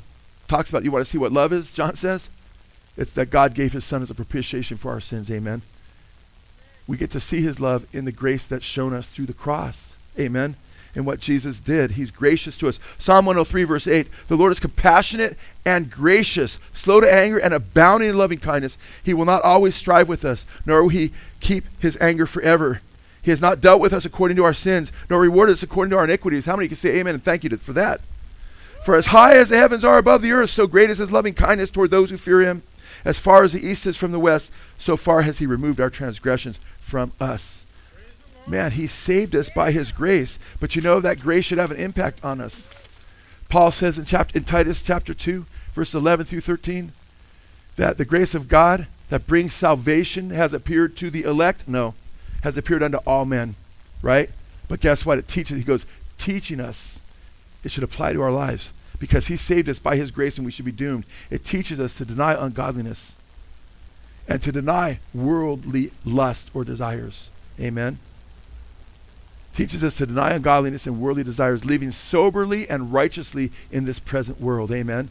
talks 0.49 0.69
about 0.69 0.85
you 0.85 0.91
want 0.91 1.05
to 1.05 1.11
see 1.11 1.19
what 1.19 1.33
love 1.33 1.53
is, 1.53 1.73
John 1.73 1.95
says? 1.95 2.29
It's 2.97 3.13
that 3.13 3.31
God 3.31 3.55
gave 3.55 3.73
his 3.73 3.85
son 3.85 4.03
as 4.03 4.11
a 4.11 4.15
propitiation 4.15 4.77
for 4.77 4.91
our 4.91 5.01
sins. 5.01 5.31
Amen. 5.31 5.63
We 6.87 6.97
get 6.97 7.11
to 7.13 7.21
see 7.21 7.43
his 7.43 7.61
love 7.61 7.87
in 7.95 8.05
the 8.05 8.13
grace 8.13 8.47
that's 8.47 8.65
shown 8.65 8.93
us 8.93 9.09
through 9.09 9.27
the 9.27 9.33
cross. 9.33 9.95
Amen. 10.19 10.57
In 10.97 11.05
what 11.05 11.21
Jesus 11.21 11.61
did. 11.61 11.93
He's 11.93 12.11
gracious 12.11 12.57
to 12.57 12.69
us. 12.69 12.81
Psalm 12.99 13.27
103, 13.27 13.65
verse 13.65 13.87
8 13.87 14.09
The 14.27 14.37
Lord 14.37 14.51
is 14.51 14.59
compassionate 14.59 15.37
and 15.65 15.91
gracious, 15.91 16.59
slow 16.73 17.01
to 17.01 17.13
anger, 17.13 17.39
and 17.39 17.55
abounding 17.55 18.11
in 18.11 18.19
loving 18.19 18.39
kindness. 18.39 18.79
He 19.05 19.15
will 19.15 19.27
not 19.27 19.43
always 19.43 19.77
strive 19.77 20.09
with 20.09 20.25
us, 20.25 20.47
nor 20.65 20.83
will 20.83 20.89
he 20.89 21.13
keep 21.41 21.65
his 21.79 21.99
anger 22.01 22.27
forever. 22.27 22.81
He 23.23 23.31
has 23.31 23.41
not 23.41 23.61
dealt 23.61 23.81
with 23.81 23.93
us 23.93 24.05
according 24.05 24.37
to 24.39 24.45
our 24.45 24.55
sins, 24.55 24.91
nor 25.11 25.21
rewarded 25.21 25.53
us 25.53 25.63
according 25.63 25.91
to 25.91 25.99
our 25.99 26.05
iniquities. 26.05 26.47
How 26.47 26.57
many 26.57 26.69
can 26.69 26.77
say 26.77 26.99
amen 26.99 27.15
and 27.15 27.23
thank 27.23 27.45
you 27.45 27.51
for 27.57 27.75
that? 27.75 28.01
For 28.85 28.95
as 28.95 29.07
high 29.07 29.37
as 29.37 29.49
the 29.49 29.59
heavens 29.59 29.85
are 29.85 29.99
above 29.99 30.23
the 30.23 30.31
earth, 30.31 30.51
so 30.51 30.67
great 30.67 30.91
is 30.91 30.99
his 30.99 31.11
loving 31.13 31.35
kindness 31.35 31.71
toward 31.71 31.91
those 31.91 32.11
who 32.11 32.17
fear 32.17 32.41
him. 32.41 32.63
As 33.05 33.19
far 33.19 33.43
as 33.43 33.53
the 33.53 33.67
east 33.67 33.87
is 33.87 33.97
from 33.97 34.13
the 34.13 34.21
west, 34.21 34.51
so 34.79 34.97
far 34.97 35.23
has 35.23 35.41
he 35.41 35.47
removed 35.47 35.81
our 35.81 35.91
transgressions 35.91 36.59
from 36.81 37.13
us. 37.21 37.56
Man, 38.47 38.73
he 38.73 38.87
saved 38.87 39.35
us 39.35 39.51
by 39.51 39.73
his 39.73 39.91
grace, 39.91 40.39
but 40.61 40.77
you 40.77 40.83
know 40.83 41.01
that 41.01 41.21
grace 41.21 41.47
should 41.47 41.59
have 41.59 41.73
an 41.73 41.79
impact 41.79 42.25
on 42.25 42.41
us. 42.41 42.71
Paul 43.49 43.73
says 43.73 43.99
in, 43.99 44.05
chapter, 44.05 44.39
in 44.39 44.45
Titus 44.45 44.83
chapter 44.83 45.15
2, 45.15 45.47
verse 45.73 45.95
11 45.95 46.27
through 46.27 46.41
13, 46.41 46.93
that 47.77 47.99
the 47.99 48.05
grace 48.05 48.35
of 48.35 48.49
God 48.49 48.87
that 49.09 49.27
brings 49.27 49.53
salvation 49.53 50.31
has 50.31 50.53
appeared 50.53 50.97
to 50.97 51.11
the 51.11 51.23
elect? 51.23 51.69
No, 51.69 51.95
has 52.43 52.57
appeared 52.57 52.83
unto 52.83 52.99
all 52.99 53.25
men, 53.25 53.55
right? 54.03 54.31
But 54.69 54.81
guess 54.81 55.05
what? 55.05 55.19
It 55.19 55.29
teaches, 55.29 55.59
he 55.59 55.65
goes, 55.65 55.87
teaching 56.19 56.61
us. 56.61 57.01
It 57.65 57.71
should 57.71 57.85
apply 57.85 58.13
to 58.13 58.23
our 58.23 58.31
lives 58.31 58.73
because 58.99 59.27
he 59.27 59.37
saved 59.37 59.69
us 59.69 59.79
by 59.79 59.97
his 59.97 60.11
grace 60.11 60.39
and 60.39 60.45
we 60.45 60.53
should 60.53 60.65
be 60.65 60.73
doomed. 60.73 61.05
It 61.31 61.45
teaches 61.45 61.81
us 61.81 61.97
to 61.99 62.05
deny 62.05 62.35
ungodliness 62.35 63.17
and 64.29 64.43
to 64.43 64.53
deny 64.53 65.01
worldly 65.15 65.93
lust 66.05 66.51
or 66.55 66.65
desires. 66.65 67.31
Amen. 67.61 67.99
Teaches 69.57 69.83
us 69.83 69.97
to 69.97 70.05
deny 70.05 70.35
ungodliness 70.35 70.87
and 70.87 71.01
worldly 71.01 71.25
desires, 71.25 71.65
living 71.65 71.91
soberly 71.91 72.69
and 72.69 72.93
righteously 72.93 73.51
in 73.73 73.87
this 73.87 73.99
present 73.99 74.39
world. 74.39 74.71
Amen. 74.71 75.09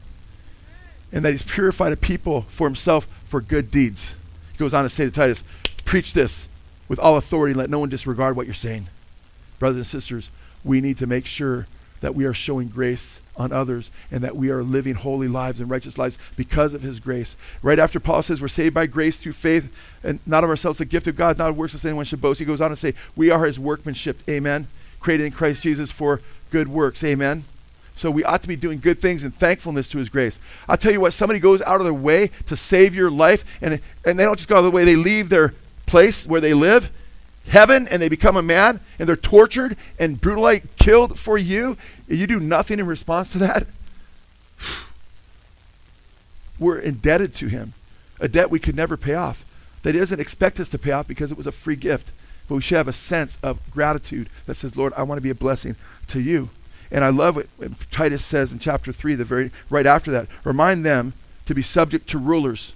And 1.11 1.25
that 1.25 1.31
he's 1.31 1.41
purified 1.41 1.91
a 1.93 1.97
people 1.97 2.41
for 2.41 2.67
himself 2.67 3.07
for 3.23 3.41
good 3.41 3.71
deeds. 3.71 4.13
He 4.51 4.59
goes 4.59 4.71
on 4.71 4.83
to 4.83 4.89
say 4.89 5.05
to 5.05 5.09
Titus, 5.09 5.43
preach 5.83 6.13
this 6.13 6.47
with 6.87 6.99
all 6.99 7.17
authority, 7.17 7.53
and 7.53 7.57
let 7.57 7.71
no 7.71 7.79
one 7.79 7.89
disregard 7.89 8.35
what 8.35 8.45
you're 8.45 8.53
saying. 8.53 8.85
Brothers 9.57 9.77
and 9.77 9.87
sisters, 9.87 10.29
we 10.63 10.79
need 10.79 10.99
to 10.99 11.07
make 11.07 11.25
sure 11.25 11.65
that 12.01 12.15
we 12.15 12.25
are 12.25 12.33
showing 12.33 12.67
grace 12.67 13.21
on 13.37 13.51
others 13.51 13.91
and 14.11 14.23
that 14.23 14.35
we 14.35 14.49
are 14.49 14.63
living 14.63 14.95
holy 14.95 15.27
lives 15.27 15.59
and 15.59 15.69
righteous 15.69 15.97
lives 15.97 16.17
because 16.35 16.73
of 16.73 16.81
his 16.81 16.99
grace. 16.99 17.35
Right 17.61 17.79
after 17.79 17.99
Paul 17.99 18.23
says 18.23 18.41
we're 18.41 18.47
saved 18.47 18.73
by 18.73 18.85
grace 18.87 19.17
through 19.17 19.33
faith 19.33 19.73
and 20.03 20.19
not 20.25 20.43
of 20.43 20.49
ourselves, 20.49 20.79
a 20.81 20.85
gift 20.85 21.07
of 21.07 21.15
God, 21.15 21.37
not 21.37 21.49
of 21.49 21.57
works 21.57 21.75
as 21.75 21.85
anyone 21.85 22.05
should 22.05 22.21
boast. 22.21 22.39
He 22.39 22.45
goes 22.45 22.61
on 22.61 22.69
to 22.69 22.75
say, 22.75 22.93
We 23.15 23.29
are 23.31 23.45
his 23.45 23.59
workmanship, 23.59 24.21
amen, 24.29 24.67
created 24.99 25.25
in 25.25 25.31
Christ 25.31 25.63
Jesus 25.63 25.91
for 25.91 26.21
good 26.51 26.67
works, 26.67 27.03
amen. 27.03 27.43
So 27.97 28.11
we 28.11 28.25
ought 28.25 28.41
to 28.41 28.47
be 28.47 28.57
doing 28.57 28.79
good 28.79 28.99
things 28.99 29.23
in 29.23 29.31
thankfulness 29.31 29.87
to 29.89 29.97
his 29.97 30.09
grace. 30.09 30.39
I'll 30.67 30.77
tell 30.77 30.91
you 30.91 30.99
what, 30.99 31.13
somebody 31.13 31.39
goes 31.39 31.61
out 31.61 31.79
of 31.79 31.85
their 31.85 31.93
way 31.93 32.29
to 32.47 32.55
save 32.55 32.93
your 32.93 33.09
life, 33.09 33.45
and, 33.61 33.79
and 34.05 34.19
they 34.19 34.25
don't 34.25 34.35
just 34.35 34.49
go 34.49 34.55
out 34.55 34.59
of 34.59 34.65
the 34.65 34.71
way, 34.71 34.83
they 34.83 34.97
leave 34.97 35.29
their 35.29 35.53
place 35.85 36.27
where 36.27 36.41
they 36.41 36.53
live 36.53 36.91
heaven 37.47 37.87
and 37.87 38.01
they 38.01 38.09
become 38.09 38.35
a 38.35 38.41
man 38.41 38.79
and 38.99 39.07
they're 39.07 39.15
tortured 39.15 39.77
and 39.99 40.19
brutally 40.19 40.63
killed 40.77 41.19
for 41.19 41.37
you, 41.37 41.77
and 42.09 42.17
you 42.17 42.27
do 42.27 42.39
nothing 42.39 42.79
in 42.79 42.85
response 42.85 43.31
to 43.31 43.37
that, 43.39 43.67
we're 46.59 46.79
indebted 46.79 47.33
to 47.35 47.47
him. 47.47 47.73
A 48.19 48.27
debt 48.27 48.49
we 48.49 48.59
could 48.59 48.75
never 48.75 48.97
pay 48.97 49.13
off. 49.13 49.45
That 49.83 49.93
he 49.93 49.99
doesn't 49.99 50.21
expect 50.21 50.59
us 50.59 50.69
to 50.69 50.79
pay 50.79 50.91
off 50.91 51.07
because 51.07 51.31
it 51.31 51.37
was 51.37 51.47
a 51.47 51.51
free 51.51 51.75
gift. 51.75 52.11
But 52.47 52.55
we 52.55 52.61
should 52.61 52.77
have 52.77 52.87
a 52.87 52.93
sense 52.93 53.37
of 53.43 53.59
gratitude 53.71 54.29
that 54.45 54.55
says, 54.55 54.77
Lord, 54.77 54.93
I 54.95 55.03
want 55.03 55.17
to 55.17 55.23
be 55.23 55.29
a 55.29 55.35
blessing 55.35 55.75
to 56.07 56.19
you. 56.19 56.49
And 56.91 57.03
I 57.03 57.09
love 57.09 57.35
what 57.35 57.47
Titus 57.91 58.23
says 58.23 58.51
in 58.51 58.59
chapter 58.59 58.91
3, 58.91 59.15
the 59.15 59.23
very 59.23 59.51
right 59.69 59.85
after 59.85 60.11
that. 60.11 60.27
Remind 60.43 60.85
them 60.85 61.13
to 61.45 61.55
be 61.55 61.61
subject 61.61 62.07
to 62.09 62.17
rulers, 62.17 62.73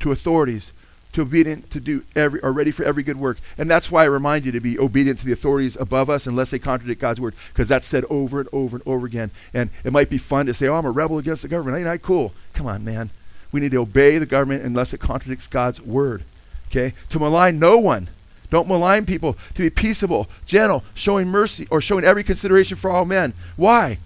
to 0.00 0.12
authorities, 0.12 0.72
to 1.14 1.22
obedient 1.22 1.70
to 1.70 1.80
do 1.80 2.04
every 2.14 2.42
are 2.42 2.52
ready 2.52 2.70
for 2.70 2.84
every 2.84 3.02
good 3.02 3.16
work. 3.16 3.38
And 3.56 3.70
that's 3.70 3.90
why 3.90 4.02
I 4.02 4.06
remind 4.06 4.44
you 4.44 4.52
to 4.52 4.60
be 4.60 4.78
obedient 4.78 5.20
to 5.20 5.26
the 5.26 5.32
authorities 5.32 5.76
above 5.76 6.10
us 6.10 6.26
unless 6.26 6.50
they 6.50 6.58
contradict 6.58 7.00
God's 7.00 7.20
word, 7.20 7.34
because 7.48 7.68
that's 7.68 7.86
said 7.86 8.04
over 8.10 8.40
and 8.40 8.48
over 8.52 8.76
and 8.76 8.86
over 8.86 9.06
again. 9.06 9.30
And 9.54 9.70
it 9.84 9.92
might 9.92 10.10
be 10.10 10.18
fun 10.18 10.46
to 10.46 10.54
say, 10.54 10.68
Oh, 10.68 10.76
I'm 10.76 10.84
a 10.84 10.90
rebel 10.90 11.18
against 11.18 11.42
the 11.42 11.48
government. 11.48 11.78
Ain't 11.78 11.88
I 11.88 11.98
cool? 11.98 12.32
Come 12.52 12.66
on, 12.66 12.84
man. 12.84 13.10
We 13.52 13.60
need 13.60 13.70
to 13.70 13.80
obey 13.80 14.18
the 14.18 14.26
government 14.26 14.64
unless 14.64 14.92
it 14.92 14.98
contradicts 14.98 15.46
God's 15.46 15.80
word. 15.80 16.24
Okay? 16.66 16.94
To 17.10 17.20
malign 17.20 17.58
no 17.60 17.78
one. 17.78 18.08
Don't 18.50 18.68
malign 18.68 19.06
people. 19.06 19.34
To 19.54 19.62
be 19.62 19.70
peaceable, 19.70 20.28
gentle, 20.46 20.82
showing 20.94 21.28
mercy, 21.28 21.68
or 21.70 21.80
showing 21.80 22.04
every 22.04 22.24
consideration 22.24 22.76
for 22.76 22.90
all 22.90 23.04
men. 23.04 23.34
Why? 23.56 23.98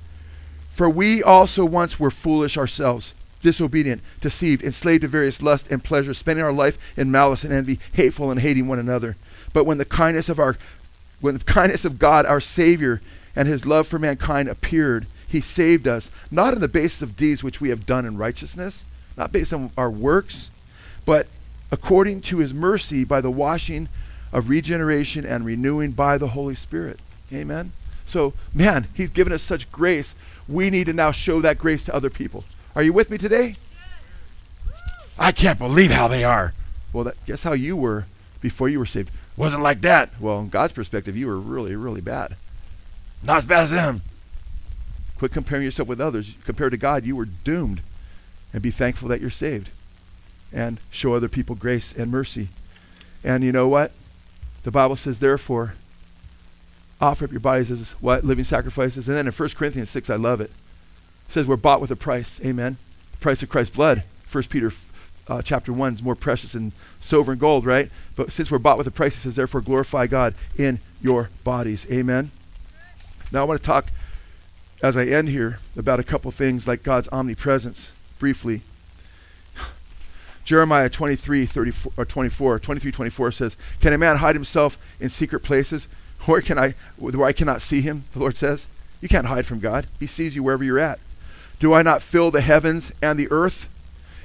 For 0.68 0.90
we 0.90 1.22
also 1.22 1.64
once 1.64 1.98
were 1.98 2.10
foolish 2.10 2.58
ourselves 2.58 3.14
disobedient, 3.42 4.02
deceived, 4.20 4.62
enslaved 4.62 5.02
to 5.02 5.08
various 5.08 5.42
lusts 5.42 5.70
and 5.70 5.84
pleasures, 5.84 6.18
spending 6.18 6.44
our 6.44 6.52
life 6.52 6.96
in 6.96 7.10
malice 7.10 7.44
and 7.44 7.52
envy, 7.52 7.78
hateful 7.92 8.30
and 8.30 8.40
hating 8.40 8.68
one 8.68 8.78
another. 8.78 9.16
But 9.52 9.64
when 9.64 9.78
the 9.78 9.84
kindness 9.84 10.28
of 10.28 10.38
our 10.38 10.56
when 11.20 11.36
the 11.36 11.44
kindness 11.44 11.84
of 11.84 11.98
God, 11.98 12.26
our 12.26 12.40
Savior, 12.40 13.00
and 13.34 13.48
his 13.48 13.66
love 13.66 13.88
for 13.88 13.98
mankind 13.98 14.48
appeared, 14.48 15.06
he 15.26 15.40
saved 15.40 15.88
us, 15.88 16.10
not 16.30 16.54
on 16.54 16.60
the 16.60 16.68
basis 16.68 17.02
of 17.02 17.16
deeds 17.16 17.42
which 17.42 17.60
we 17.60 17.70
have 17.70 17.86
done 17.86 18.06
in 18.06 18.16
righteousness, 18.16 18.84
not 19.16 19.32
based 19.32 19.52
on 19.52 19.70
our 19.76 19.90
works, 19.90 20.48
but 21.04 21.26
according 21.70 22.20
to 22.22 22.38
his 22.38 22.54
mercy 22.54 23.04
by 23.04 23.20
the 23.20 23.30
washing 23.30 23.88
of 24.32 24.48
regeneration 24.48 25.26
and 25.26 25.44
renewing 25.44 25.90
by 25.90 26.18
the 26.18 26.28
Holy 26.28 26.54
Spirit. 26.54 27.00
Amen. 27.32 27.72
So, 28.06 28.32
man, 28.54 28.86
he's 28.94 29.10
given 29.10 29.32
us 29.32 29.42
such 29.42 29.70
grace. 29.70 30.14
We 30.48 30.70
need 30.70 30.86
to 30.86 30.92
now 30.92 31.10
show 31.10 31.40
that 31.40 31.58
grace 31.58 31.84
to 31.84 31.94
other 31.94 32.10
people. 32.10 32.44
Are 32.78 32.82
you 32.84 32.92
with 32.92 33.10
me 33.10 33.18
today? 33.18 33.56
I 35.18 35.32
can't 35.32 35.58
believe 35.58 35.90
how 35.90 36.06
they 36.06 36.22
are. 36.22 36.54
Well, 36.92 37.02
that, 37.02 37.26
guess 37.26 37.42
how 37.42 37.52
you 37.52 37.76
were 37.76 38.06
before 38.40 38.68
you 38.68 38.78
were 38.78 38.86
saved? 38.86 39.10
Wasn't 39.36 39.64
like 39.64 39.80
that. 39.80 40.10
Well, 40.20 40.38
in 40.38 40.48
God's 40.48 40.74
perspective, 40.74 41.16
you 41.16 41.26
were 41.26 41.38
really, 41.38 41.74
really 41.74 42.00
bad. 42.00 42.36
Not 43.20 43.38
as 43.38 43.46
bad 43.46 43.64
as 43.64 43.72
them. 43.72 44.02
Quit 45.18 45.32
comparing 45.32 45.64
yourself 45.64 45.88
with 45.88 46.00
others. 46.00 46.36
Compared 46.44 46.70
to 46.70 46.76
God, 46.76 47.04
you 47.04 47.16
were 47.16 47.24
doomed. 47.24 47.80
And 48.52 48.62
be 48.62 48.70
thankful 48.70 49.08
that 49.08 49.20
you're 49.20 49.28
saved. 49.28 49.70
And 50.52 50.78
show 50.92 51.14
other 51.14 51.28
people 51.28 51.56
grace 51.56 51.92
and 51.92 52.12
mercy. 52.12 52.46
And 53.24 53.42
you 53.42 53.50
know 53.50 53.66
what? 53.66 53.90
The 54.62 54.70
Bible 54.70 54.94
says, 54.94 55.18
therefore, 55.18 55.74
offer 57.00 57.24
up 57.24 57.32
your 57.32 57.40
bodies 57.40 57.72
as 57.72 57.90
what? 58.00 58.22
Living 58.22 58.44
sacrifices. 58.44 59.08
And 59.08 59.16
then 59.16 59.26
in 59.26 59.32
1 59.32 59.48
Corinthians 59.56 59.90
6, 59.90 60.10
I 60.10 60.14
love 60.14 60.40
it. 60.40 60.52
Says 61.28 61.46
we're 61.46 61.56
bought 61.56 61.80
with 61.80 61.90
a 61.90 61.96
price. 61.96 62.40
Amen. 62.44 62.78
The 63.12 63.18
price 63.18 63.42
of 63.42 63.48
Christ's 63.48 63.74
blood. 63.74 64.02
First 64.22 64.50
Peter 64.50 64.72
uh, 65.28 65.42
chapter 65.42 65.72
1 65.72 65.94
is 65.94 66.02
more 66.02 66.14
precious 66.14 66.52
than 66.52 66.72
silver 67.00 67.32
and 67.32 67.40
gold, 67.40 67.66
right? 67.66 67.90
But 68.16 68.32
since 68.32 68.50
we're 68.50 68.58
bought 68.58 68.78
with 68.78 68.86
a 68.86 68.90
price, 68.90 69.16
it 69.16 69.20
says, 69.20 69.36
therefore 69.36 69.60
glorify 69.60 70.06
God 70.06 70.34
in 70.56 70.80
your 71.00 71.30
bodies. 71.44 71.86
Amen. 71.92 72.30
Now 73.30 73.42
I 73.42 73.44
want 73.44 73.60
to 73.60 73.66
talk, 73.66 73.90
as 74.82 74.96
I 74.96 75.04
end 75.04 75.28
here, 75.28 75.58
about 75.76 76.00
a 76.00 76.04
couple 76.04 76.30
things 76.30 76.66
like 76.66 76.82
God's 76.82 77.08
omnipresence 77.12 77.92
briefly. 78.18 78.62
Jeremiah 80.44 80.88
23, 80.88 81.44
34, 81.44 81.92
or 81.98 82.04
24, 82.06 82.58
23, 82.58 82.92
24 82.92 83.32
says, 83.32 83.56
Can 83.80 83.92
a 83.92 83.98
man 83.98 84.16
hide 84.16 84.34
himself 84.34 84.78
in 84.98 85.10
secret 85.10 85.40
places 85.40 85.88
where, 86.24 86.40
can 86.40 86.58
I, 86.58 86.74
where 86.96 87.26
I 87.26 87.32
cannot 87.32 87.62
see 87.62 87.80
him? 87.80 88.04
The 88.12 88.18
Lord 88.18 88.36
says. 88.36 88.66
You 89.00 89.08
can't 89.08 89.26
hide 89.26 89.46
from 89.46 89.60
God. 89.60 89.86
He 90.00 90.06
sees 90.06 90.34
you 90.34 90.42
wherever 90.42 90.64
you're 90.64 90.78
at. 90.78 90.98
Do 91.58 91.74
I 91.74 91.82
not 91.82 92.02
fill 92.02 92.30
the 92.30 92.40
heavens 92.40 92.92
and 93.02 93.18
the 93.18 93.30
earth? 93.30 93.68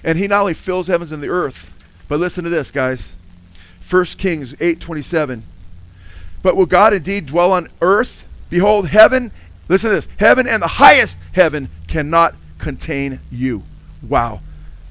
And 0.03 0.18
he 0.18 0.27
not 0.27 0.41
only 0.41 0.53
fills 0.53 0.88
heavens 0.88 1.11
and 1.11 1.23
the 1.23 1.30
earth, 1.30 1.73
but 2.07 2.19
listen 2.19 2.43
to 2.43 2.49
this, 2.49 2.72
guys. 2.72 3.14
1 3.89 4.18
Kings 4.18 4.53
8:27. 4.60 5.43
But 6.41 6.55
will 6.55 6.65
God 6.65 6.93
indeed 6.93 7.26
dwell 7.26 7.51
on 7.51 7.69
earth? 7.81 8.27
Behold, 8.49 8.89
heaven, 8.89 9.31
listen 9.68 9.89
to 9.89 9.95
this. 9.95 10.07
Heaven 10.18 10.47
and 10.47 10.61
the 10.61 10.68
highest 10.68 11.18
heaven 11.34 11.69
cannot 11.88 12.35
contain 12.57 13.19
you. 13.31 13.64
Wow. 14.01 14.41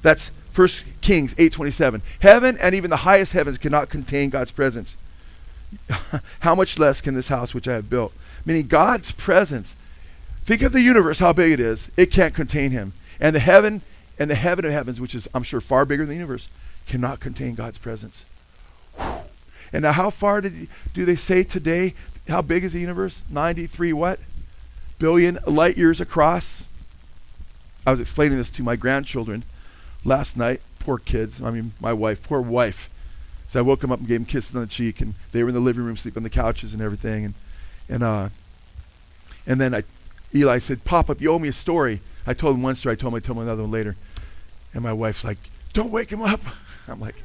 That's 0.03 0.31
1 0.55 0.69
Kings 1.01 1.35
8:27. 1.35 2.03
Heaven 2.21 2.59
and 2.59 2.75
even 2.75 2.91
the 2.91 2.99
highest 2.99 3.33
heavens 3.33 3.59
cannot 3.59 3.89
contain 3.89 4.31
God's 4.31 4.51
presence. 4.51 4.97
How 6.41 6.55
much 6.55 6.79
less 6.79 7.01
can 7.01 7.15
this 7.15 7.29
house 7.29 7.55
which 7.55 7.69
I 7.69 7.75
have 7.75 7.89
built? 7.89 8.13
Meaning 8.45 8.67
God's 8.67 9.13
presence 9.13 9.77
Think 10.45 10.63
of 10.63 10.73
the 10.73 10.81
universe, 10.81 11.21
how 11.21 11.33
big 11.33 11.53
it 11.53 11.61
is. 11.61 11.91
It 11.97 12.11
can't 12.11 12.35
contain 12.35 12.73
him. 12.73 12.93
And 13.21 13.35
the 13.35 13.41
heaven 13.41 13.83
and 14.19 14.31
the 14.31 14.35
heaven 14.35 14.65
of 14.65 14.73
heavens, 14.73 15.01
which 15.01 15.15
is, 15.15 15.29
I'm 15.35 15.43
sure, 15.43 15.61
far 15.61 15.85
bigger 15.85 16.05
than 16.05 16.11
the 16.11 16.17
universe, 16.17 16.49
cannot 16.87 17.21
contain 17.21 17.55
God's 17.55 17.79
presence. 17.79 18.25
Whew. 18.97 19.23
And 19.73 19.83
now, 19.83 19.93
how 19.93 20.11
far 20.11 20.41
did, 20.41 20.69
do 20.93 21.05
they 21.05 21.17
say 21.17 21.45
today? 21.45 21.95
How 22.29 22.43
big 22.43 22.63
is 22.63 22.75
the 22.75 22.81
universe? 22.81 23.23
93 23.31 23.93
what? 23.93 24.21
Billion 24.99 25.39
light 25.47 25.79
years 25.79 26.01
across? 26.01 26.67
I 27.87 27.91
was 27.91 28.01
explaining 28.01 28.39
this 28.39 28.51
to 28.51 28.63
my 28.63 28.77
grandchildren 28.77 29.45
last 30.05 30.37
night. 30.37 30.61
Poor 30.79 30.99
kids. 30.99 31.41
I 31.41 31.51
mean, 31.51 31.73
my 31.81 31.93
wife, 31.93 32.23
poor 32.23 32.41
wife. 32.41 32.91
So 33.49 33.61
I 33.61 33.63
woke 33.63 33.81
them 33.81 33.93
up 33.93 34.01
and 34.01 34.09
gave 34.09 34.21
them 34.21 34.27
kisses 34.27 34.55
on 34.55 34.63
the 34.63 34.69
cheek, 34.69 35.01
and 35.01 35.15
they 35.33 35.43
were 35.43 35.49
in 35.49 35.55
the 35.55 35.61
living 35.61 35.85
room, 35.85 35.97
sleeping 35.97 36.21
on 36.21 36.25
the 36.25 36.31
couches 36.31 36.75
and 36.75 36.83
everything. 36.83 37.25
And, 37.25 37.35
and 37.89 38.03
uh, 38.03 38.29
And 39.47 39.61
then 39.61 39.75
I, 39.75 39.83
Eli 40.35 40.59
said, 40.59 40.85
Pop 40.85 41.11
up, 41.11 41.21
you 41.21 41.33
owe 41.33 41.39
me 41.39 41.49
a 41.49 41.53
story. 41.53 42.01
I 42.27 42.35
told 42.35 42.55
him 42.55 42.63
one 42.63 42.75
story. 42.75 42.95
I 42.95 42.97
told 42.97 43.13
him 43.13 43.17
I 43.17 43.21
told 43.21 43.39
him 43.39 43.45
another 43.45 43.63
one 43.63 43.71
later. 43.71 43.97
And 44.75 44.83
my 44.83 44.93
wife's 44.93 45.25
like, 45.25 45.39
don't 45.73 45.91
wake 45.91 46.11
him 46.11 46.23
up. 46.23 46.41
I'm 46.89 47.01
like, 47.01 47.17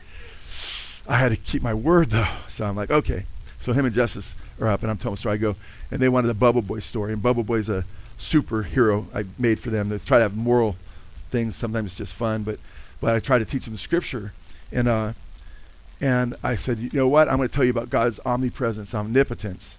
I 1.07 1.17
had 1.17 1.29
to 1.29 1.37
keep 1.37 1.61
my 1.61 1.73
word 1.73 2.09
though. 2.09 2.27
So 2.49 2.65
I'm 2.65 2.75
like, 2.75 2.91
okay. 2.91 3.25
So 3.59 3.73
him 3.73 3.85
and 3.85 3.93
Justice 3.93 4.35
are 4.61 4.67
up, 4.67 4.81
and 4.81 4.91
I'm 4.91 4.97
telling 4.97 5.15
them. 5.15 5.21
So 5.21 5.29
I 5.29 5.37
go, 5.37 5.55
and 5.91 5.99
they 5.99 6.09
wanted 6.09 6.27
the 6.27 6.33
Bubble 6.33 6.61
Boy 6.61 6.79
story, 6.79 7.11
and 7.11 7.21
Bubble 7.21 7.43
Boy's 7.43 7.69
a 7.69 7.85
superhero 8.19 9.05
I 9.13 9.25
made 9.37 9.59
for 9.59 9.69
them 9.69 9.89
to 9.89 9.99
try 9.99 10.17
to 10.19 10.23
have 10.23 10.35
moral 10.35 10.75
things. 11.29 11.55
Sometimes 11.55 11.87
it's 11.87 11.95
just 11.95 12.13
fun, 12.13 12.43
but 12.43 12.59
but 13.01 13.15
I 13.15 13.19
try 13.19 13.39
to 13.39 13.45
teach 13.45 13.65
them 13.65 13.73
the 13.73 13.79
scripture, 13.79 14.31
and 14.71 14.87
uh, 14.87 15.13
and 15.99 16.35
I 16.43 16.55
said, 16.55 16.77
you 16.79 16.89
know 16.93 17.07
what? 17.07 17.27
I'm 17.27 17.37
going 17.37 17.49
to 17.49 17.53
tell 17.53 17.63
you 17.63 17.71
about 17.71 17.89
God's 17.89 18.19
omnipresence, 18.25 18.93
omnipotence, 18.93 19.75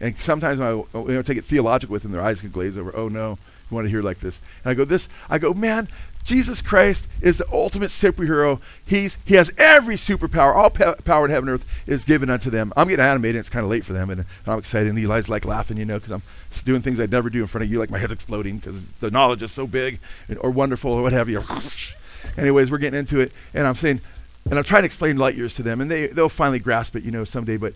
and 0.00 0.18
sometimes 0.18 0.58
when 0.60 0.68
I 0.68 0.72
oh, 0.72 1.08
you 1.08 1.14
know, 1.14 1.22
take 1.22 1.38
it 1.38 1.44
theological 1.44 1.92
with 1.92 2.02
them, 2.02 2.12
their 2.12 2.22
eyes 2.22 2.40
can 2.40 2.50
glaze 2.50 2.76
over. 2.76 2.94
Oh 2.96 3.08
no, 3.08 3.38
you 3.70 3.74
want 3.74 3.86
to 3.86 3.90
hear 3.90 4.02
like 4.02 4.18
this? 4.18 4.40
And 4.64 4.70
I 4.70 4.74
go, 4.74 4.84
this. 4.84 5.08
I 5.28 5.38
go, 5.38 5.54
man. 5.54 5.88
Jesus 6.24 6.60
Christ 6.60 7.08
is 7.22 7.38
the 7.38 7.50
ultimate 7.50 7.88
superhero. 7.88 8.60
He's 8.84 9.16
he 9.24 9.36
has 9.36 9.50
every 9.56 9.94
superpower. 9.94 10.54
All 10.54 10.68
pa- 10.68 10.96
power 11.02 11.24
in 11.24 11.30
heaven 11.30 11.48
and 11.48 11.54
earth 11.58 11.88
is 11.88 12.04
given 12.04 12.28
unto 12.28 12.50
them. 12.50 12.70
I'm 12.76 12.88
getting 12.88 13.02
animated. 13.02 13.38
It's 13.38 13.48
kind 13.48 13.64
of 13.64 13.70
late 13.70 13.82
for 13.82 13.94
them, 13.94 14.10
and 14.10 14.26
I'm 14.46 14.58
excited. 14.58 14.90
And 14.90 14.98
Eli's 14.98 15.30
like 15.30 15.46
laughing, 15.46 15.78
you 15.78 15.86
know, 15.86 15.98
because 15.98 16.10
I'm 16.10 16.22
doing 16.66 16.82
things 16.82 17.00
I'd 17.00 17.10
never 17.10 17.30
do 17.30 17.40
in 17.40 17.46
front 17.46 17.64
of 17.64 17.70
you, 17.70 17.78
like 17.78 17.90
my 17.90 17.98
head's 17.98 18.12
exploding 18.12 18.58
because 18.58 18.90
the 19.00 19.10
knowledge 19.10 19.42
is 19.42 19.52
so 19.52 19.66
big 19.66 20.00
and, 20.28 20.38
or 20.40 20.50
wonderful 20.50 20.92
or 20.92 21.00
what 21.00 21.14
have 21.14 21.30
you. 21.30 21.42
Anyways, 22.36 22.70
we're 22.70 22.76
getting 22.76 22.98
into 22.98 23.20
it, 23.20 23.32
and 23.54 23.66
I'm 23.66 23.76
saying, 23.76 24.02
and 24.50 24.58
I'm 24.58 24.64
trying 24.64 24.82
to 24.82 24.86
explain 24.86 25.16
light 25.16 25.34
years 25.34 25.54
to 25.54 25.62
them, 25.62 25.80
and 25.80 25.90
they 25.90 26.08
they'll 26.08 26.28
finally 26.28 26.58
grasp 26.58 26.94
it, 26.94 27.04
you 27.04 27.10
know, 27.10 27.24
someday. 27.24 27.56
But 27.56 27.72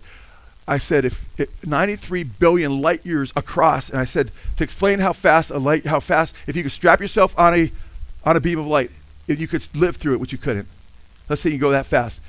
I 0.67 0.77
said 0.77 1.03
if, 1.03 1.27
if 1.39 1.65
93 1.65 2.23
billion 2.23 2.81
light 2.81 3.05
years 3.05 3.33
across, 3.35 3.89
and 3.89 3.99
I 3.99 4.05
said 4.05 4.31
to 4.57 4.63
explain 4.63 4.99
how 4.99 5.13
fast 5.13 5.51
a 5.51 5.57
light, 5.57 5.85
how 5.85 5.99
fast 5.99 6.35
if 6.47 6.55
you 6.55 6.63
could 6.63 6.71
strap 6.71 7.01
yourself 7.01 7.37
on 7.37 7.53
a 7.53 7.71
on 8.25 8.37
a 8.37 8.39
beam 8.39 8.57
of 8.57 8.67
light, 8.67 8.89
if 9.27 9.39
you 9.39 9.47
could 9.47 9.67
live 9.75 9.97
through 9.97 10.13
it, 10.13 10.19
which 10.19 10.31
you 10.31 10.37
couldn't. 10.37 10.67
Let's 11.27 11.41
say 11.41 11.49
you 11.49 11.57
go 11.57 11.71
that 11.71 11.85
fast. 11.85 12.21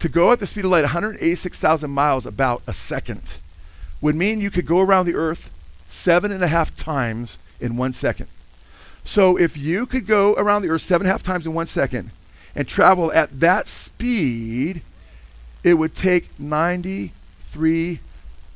To 0.00 0.08
go 0.08 0.32
at 0.32 0.40
the 0.40 0.46
speed 0.46 0.64
of 0.64 0.70
light, 0.70 0.82
186,000 0.82 1.90
miles 1.90 2.26
about 2.26 2.62
a 2.66 2.72
second, 2.72 3.38
would 4.00 4.14
mean 4.14 4.40
you 4.40 4.50
could 4.50 4.66
go 4.66 4.80
around 4.80 5.06
the 5.06 5.14
earth 5.14 5.50
seven 5.88 6.32
and 6.32 6.42
a 6.42 6.48
half 6.48 6.76
times 6.76 7.38
in 7.60 7.76
one 7.76 7.92
second. 7.92 8.28
So 9.04 9.36
if 9.36 9.56
you 9.56 9.86
could 9.86 10.06
go 10.06 10.34
around 10.34 10.62
the 10.62 10.68
earth 10.68 10.82
seven 10.82 11.06
and 11.06 11.10
a 11.10 11.12
half 11.12 11.22
times 11.22 11.46
in 11.46 11.54
one 11.54 11.68
second 11.68 12.10
and 12.54 12.66
travel 12.66 13.12
at 13.12 13.40
that 13.40 13.68
speed, 13.68 14.82
it 15.62 15.74
would 15.74 15.94
take 15.94 16.38
93 17.56 18.00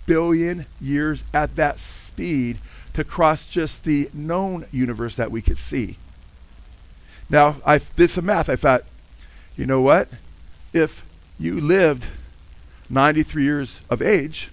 billion 0.07 0.67
years 0.81 1.25
at 1.33 1.57
that 1.57 1.79
speed 1.79 2.59
to 2.93 3.05
cross 3.05 3.45
just 3.45 3.85
the 3.85 4.11
known 4.13 4.67
universe 4.73 5.17
that 5.17 5.31
we 5.31 5.41
could 5.41 5.59
see. 5.59 5.97
Now, 7.29 7.57
I 7.65 7.79
did 7.79 8.11
some 8.11 8.27
math. 8.27 8.51
I 8.51 8.57
thought, 8.57 8.83
you 9.57 9.65
know 9.65 9.81
what? 9.81 10.09
If 10.73 11.07
you 11.39 11.61
lived 11.61 12.09
93 12.89 13.45
years 13.45 13.81
of 13.89 14.03
age, 14.03 14.51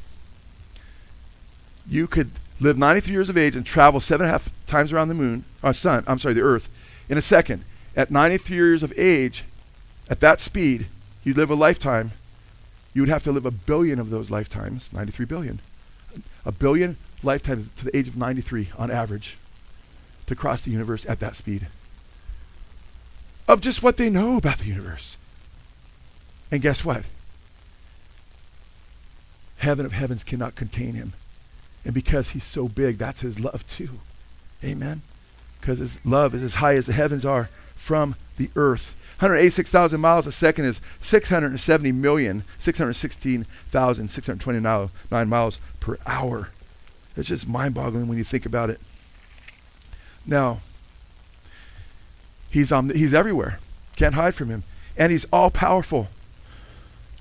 you 1.89 2.07
could 2.07 2.31
live 2.59 2.77
93 2.77 3.11
years 3.11 3.29
of 3.29 3.37
age 3.37 3.55
and 3.55 3.65
travel 3.65 3.99
seven 3.99 4.25
and 4.25 4.29
a 4.29 4.31
half 4.31 4.51
times 4.67 4.93
around 4.93 5.07
the 5.07 5.13
moon, 5.13 5.43
or 5.63 5.69
uh, 5.69 5.73
sun, 5.73 6.03
I'm 6.07 6.19
sorry, 6.19 6.35
the 6.35 6.41
earth, 6.41 6.69
in 7.09 7.17
a 7.17 7.21
second. 7.21 7.63
At 7.95 8.11
93 8.11 8.55
years 8.55 8.83
of 8.83 8.93
age, 8.95 9.43
at 10.09 10.19
that 10.19 10.39
speed, 10.39 10.87
you'd 11.23 11.37
live 11.37 11.49
a 11.49 11.55
lifetime. 11.55 12.11
You 12.97 13.03
would 13.03 13.09
have 13.09 13.21
to 13.25 13.31
live 13.31 13.45
a 13.45 13.51
billion 13.51 13.99
of 13.99 14.09
those 14.09 14.31
lifetimes, 14.31 14.91
93 14.91 15.27
billion. 15.27 15.59
A 16.47 16.51
billion 16.51 16.97
lifetimes 17.21 17.69
to 17.75 17.85
the 17.85 17.95
age 17.95 18.07
of 18.07 18.17
93 18.17 18.69
on 18.75 18.89
average 18.89 19.37
to 20.25 20.35
cross 20.35 20.63
the 20.63 20.71
universe 20.71 21.05
at 21.07 21.19
that 21.19 21.35
speed 21.35 21.67
of 23.47 23.61
just 23.61 23.83
what 23.83 23.97
they 23.97 24.09
know 24.09 24.35
about 24.35 24.57
the 24.57 24.65
universe. 24.65 25.15
And 26.51 26.59
guess 26.59 26.83
what? 26.83 27.03
Heaven 29.59 29.85
of 29.85 29.93
heavens 29.93 30.23
cannot 30.23 30.55
contain 30.55 30.95
him. 30.95 31.13
And 31.85 31.93
because 31.93 32.31
he's 32.31 32.45
so 32.45 32.67
big, 32.67 32.97
that's 32.97 33.21
his 33.21 33.39
love 33.39 33.63
too. 33.67 33.99
Amen. 34.63 35.03
Because 35.61 35.77
his 35.77 36.03
love 36.03 36.33
is 36.33 36.41
as 36.41 36.55
high 36.55 36.73
as 36.73 36.87
the 36.87 36.93
heavens 36.93 37.25
are 37.25 37.51
from 37.75 38.15
the 38.37 38.49
earth. 38.55 38.95
186,000 39.19 39.99
miles 39.99 40.27
a 40.27 40.31
second 40.31 40.65
is 40.65 40.79
670 40.99 41.91
million, 41.91 42.43
616,629 42.59 45.29
miles 45.29 45.59
per 45.79 45.97
hour. 46.05 46.49
It's 47.15 47.29
just 47.29 47.47
mind 47.47 47.73
boggling 47.73 48.07
when 48.07 48.17
you 48.17 48.23
think 48.23 48.45
about 48.45 48.69
it. 48.69 48.79
Now, 50.25 50.59
He's, 52.49 52.71
um, 52.71 52.89
he's 52.89 53.13
everywhere. 53.13 53.59
Can't 53.95 54.15
hide 54.15 54.35
from 54.35 54.49
him. 54.49 54.63
And 54.97 55.11
he's 55.11 55.25
all 55.31 55.51
powerful. 55.51 56.07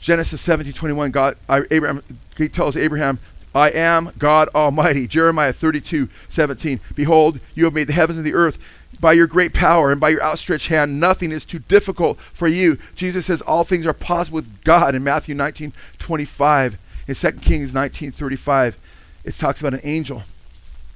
Genesis 0.00 0.40
17, 0.40 0.72
21, 0.72 1.10
God, 1.10 1.36
I, 1.48 1.62
Abraham, 1.70 2.02
he 2.36 2.48
tells 2.48 2.76
Abraham, 2.76 3.18
I 3.54 3.70
am 3.70 4.12
God 4.18 4.48
Almighty. 4.54 5.06
Jeremiah 5.06 5.52
32, 5.52 6.08
17, 6.28 6.80
Behold, 6.94 7.40
you 7.54 7.64
have 7.64 7.74
made 7.74 7.88
the 7.88 7.92
heavens 7.92 8.18
and 8.18 8.26
the 8.26 8.34
earth 8.34 8.58
by 9.00 9.12
your 9.12 9.26
great 9.26 9.52
power 9.52 9.90
and 9.90 10.00
by 10.00 10.10
your 10.10 10.22
outstretched 10.22 10.68
hand. 10.68 11.00
Nothing 11.00 11.32
is 11.32 11.44
too 11.44 11.58
difficult 11.58 12.18
for 12.18 12.48
you. 12.48 12.78
Jesus 12.94 13.26
says 13.26 13.42
all 13.42 13.64
things 13.64 13.86
are 13.86 13.92
possible 13.92 14.36
with 14.36 14.64
God 14.64 14.94
in 14.94 15.04
Matthew 15.04 15.34
19, 15.34 15.72
25. 15.98 16.78
In 17.08 17.14
2 17.14 17.32
Kings 17.32 17.72
19, 17.72 18.10
35, 18.10 18.78
it 19.24 19.34
talks 19.34 19.60
about 19.60 19.74
an 19.74 19.80
angel. 19.84 20.22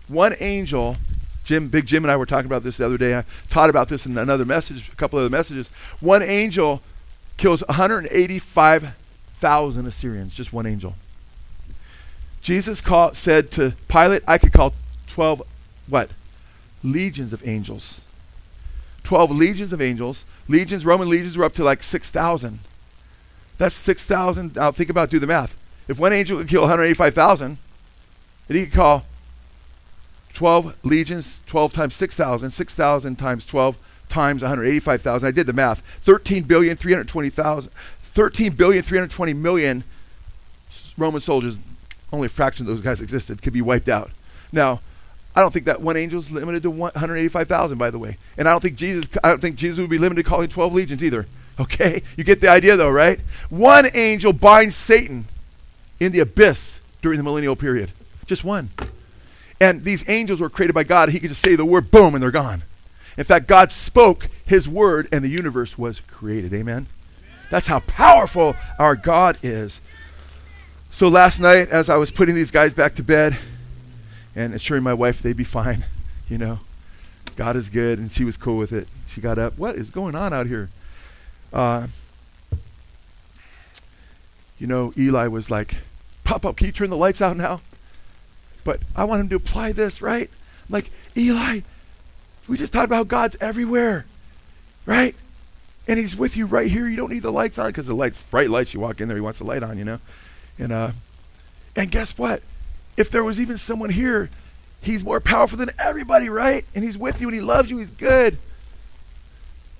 One 0.09 0.35
angel 0.41 0.97
Jim, 1.51 1.69
Big 1.69 1.87
Jim 1.87 2.05
and 2.05 2.13
I 2.13 2.17
were 2.17 2.27
talking 2.27 2.47
about 2.47 2.63
this 2.63 2.77
the 2.77 2.87
other 2.87 2.97
day. 2.97 3.17
I 3.17 3.25
taught 3.49 3.71
about 3.71 3.89
this 3.89 4.07
in 4.07 4.17
another 4.17 4.45
message, 4.45 4.89
a 4.89 4.95
couple 4.95 5.19
of 5.19 5.25
other 5.25 5.37
messages. 5.37 5.67
One 5.99 6.23
angel 6.23 6.81
kills 7.39 7.65
185,000 7.67 9.87
Assyrians, 9.87 10.33
just 10.33 10.53
one 10.53 10.67
angel. 10.67 10.95
Jesus 12.41 12.81
call, 12.81 13.15
said 13.15 13.51
to 13.53 13.75
Pilate, 13.89 14.23
I 14.29 14.39
could 14.39 14.53
call 14.53 14.75
12, 15.09 15.43
what? 15.89 16.11
Legions 16.83 17.33
of 17.33 17.47
angels. 17.47 18.01
12 19.05 19.31
legions 19.31 19.73
of 19.73 19.81
angels. 19.81 20.25
Legions, 20.49 20.85
Roman 20.85 21.09
legions 21.09 21.37
were 21.37 21.45
up 21.45 21.53
to 21.55 21.65
like 21.65 21.83
6,000. 21.83 22.61
That's 23.59 23.75
6,000. 23.75 24.57
Now 24.57 24.71
think 24.73 24.91
about, 24.91 25.11
do 25.11 25.19
the 25.19 25.27
math. 25.27 25.57
If 25.89 25.99
one 25.99 26.13
angel 26.13 26.39
could 26.39 26.49
kill 26.49 26.63
185,000, 26.63 27.59
then 28.49 28.57
he 28.57 28.65
could 28.65 28.75
call 28.75 29.05
12 30.35 30.85
legions, 30.85 31.41
12 31.47 31.73
times 31.73 31.95
6,000, 31.95 32.51
6,000 32.51 33.17
times 33.17 33.45
12 33.45 33.77
times 34.09 34.43
185,000. 34.43 35.27
I 35.27 35.31
did 35.31 35.47
the 35.47 35.53
math. 35.53 35.81
13 35.81 36.45
billion, 36.45 36.77
320,000, 36.77 37.71
13 37.73 38.53
billion, 38.53 38.83
320 38.83 39.33
million 39.35 39.85
Roman 40.97 41.21
soldiers, 41.21 41.59
only 42.13 42.27
a 42.27 42.29
fraction 42.29 42.65
of 42.65 42.69
those 42.69 42.83
guys 42.83 43.01
existed, 43.01 43.43
could 43.43 43.53
be 43.53 43.63
wiped 43.63 43.89
out. 43.89 44.11
Now, 44.53 44.81
I 45.35 45.41
don't 45.41 45.53
think 45.53 45.67
that 45.67 45.81
one 45.81 45.97
angel 45.97 46.19
is 46.19 46.31
limited 46.31 46.63
to 46.65 46.71
185,000, 46.71 47.79
by 47.79 47.91
the 47.91 47.99
way. 47.99 48.17
And 48.37 48.49
I 48.49 48.51
don't 48.51 48.61
think 48.61 48.77
Jesus, 48.77 49.09
I 49.23 49.29
don't 49.29 49.41
think 49.41 49.57
Jesus 49.57 49.79
would 49.79 49.91
be 49.91 49.99
limited 49.99 50.25
to 50.25 50.29
calling 50.29 50.49
12 50.49 50.75
legions 50.75 51.05
either. 51.05 51.27
Okay? 51.59 52.03
You 52.17 52.25
get 52.25 52.41
the 52.41 52.49
idea 52.49 52.75
though, 52.79 52.89
right? 52.89 53.21
One 53.51 53.85
angel 53.93 54.33
binds 54.33 54.75
Satan 54.75 55.27
in 55.99 56.11
the 56.11 56.21
abyss 56.21 56.81
during 57.03 57.19
the 57.19 57.23
millennial 57.23 57.55
period. 57.55 57.93
Just 58.25 58.45
one. 58.45 58.71
And 59.61 59.85
these 59.85 60.09
angels 60.09 60.41
were 60.41 60.49
created 60.49 60.73
by 60.73 60.85
God. 60.85 61.11
He 61.11 61.21
could 61.21 61.29
just 61.29 61.43
say 61.43 61.57
the 61.57 61.67
word, 61.67 61.91
boom, 61.91 62.15
and 62.15 62.23
they're 62.23 62.31
gone. 62.31 62.63
In 63.19 63.25
fact, 63.25 63.47
God 63.47 63.71
spoke 63.71 64.31
his 64.47 64.67
word, 64.67 65.07
and 65.13 65.23
the 65.23 65.29
universe 65.29 65.77
was 65.77 66.01
created. 66.01 66.55
Amen? 66.55 66.87
That's 67.51 67.69
how 67.69 67.81
powerful 67.81 68.57
our 68.79 68.97
God 68.97 69.37
is. 69.43 69.83
So 70.91 71.09
last 71.09 71.41
night, 71.41 71.69
as 71.69 71.91
I 71.91 71.97
was 71.99 72.11
putting 72.11 72.35
these 72.35 72.51
guys 72.51 72.73
back 72.73 72.95
to 72.95 73.03
bed 73.03 73.37
and 74.35 74.55
assuring 74.55 74.83
my 74.83 74.95
wife 74.95 75.23
they'd 75.23 75.37
be 75.37 75.45
fine, 75.45 75.85
you 76.29 76.39
know, 76.39 76.61
God 77.37 77.57
is 77.57 77.71
good, 77.71 77.99
and 77.99 78.11
she 78.11 78.25
was 78.25 78.37
cool 78.37 78.57
with 78.57 78.73
it. 78.73 78.89
She 79.07 79.21
got 79.21 79.39
up. 79.39 79.59
What 79.59 79.77
is 79.77 79.91
going 79.91 80.15
on 80.15 80.33
out 80.33 80.47
here? 80.47 80.69
Uh, 81.53 81.89
you 84.59 84.67
know, 84.67 84.93
Eli 84.97 85.27
was 85.27 85.51
like, 85.51 85.77
Pop 86.31 86.47
up, 86.47 86.57
can 86.57 86.67
you 86.67 86.73
turn 86.73 86.91
the 86.91 86.97
lights 86.97 87.21
out 87.21 87.37
now? 87.37 87.61
But 88.63 88.81
I 88.95 89.03
want 89.03 89.21
him 89.23 89.29
to 89.31 89.37
apply 89.37 89.73
this, 89.73 90.01
right? 90.01 90.31
I'm 90.69 90.73
like, 90.73 90.91
Eli, 91.17 91.61
we 92.47 92.57
just 92.57 92.73
talked 92.73 92.85
about 92.85 93.09
God's 93.09 93.37
everywhere, 93.41 94.07
right? 94.87 95.17
And 95.89 95.99
he's 95.99 96.15
with 96.15 96.37
you 96.37 96.47
right 96.47 96.71
here. 96.71 96.87
You 96.87 96.95
don't 96.95 97.11
need 97.11 97.23
the 97.23 97.33
lights 97.33 97.59
on 97.59 97.69
because 97.69 97.89
the 97.89 97.95
lights, 97.95 98.23
bright 98.23 98.51
lights, 98.51 98.75
you 98.75 98.79
walk 98.81 99.01
in 99.01 99.09
there, 99.09 99.17
he 99.17 99.21
wants 99.21 99.41
the 99.41 99.45
light 99.45 99.65
on, 99.65 99.77
you 99.77 99.85
know? 99.85 99.99
And, 100.57 100.71
uh, 100.71 100.91
and 101.75 101.91
guess 101.91 102.17
what? 102.17 102.43
If 103.01 103.11
there 103.11 103.25
was 103.25 103.41
even 103.41 103.57
someone 103.57 103.89
here, 103.89 104.29
he's 104.83 105.03
more 105.03 105.21
powerful 105.21 105.57
than 105.57 105.71
everybody, 105.79 106.29
right? 106.29 106.67
And 106.75 106.85
he's 106.85 106.99
with 106.99 107.23
you 107.23 107.29
and 107.29 107.35
he 107.35 107.41
loves 107.41 107.71
you. 107.71 107.79
He's 107.79 107.89
good. 107.89 108.37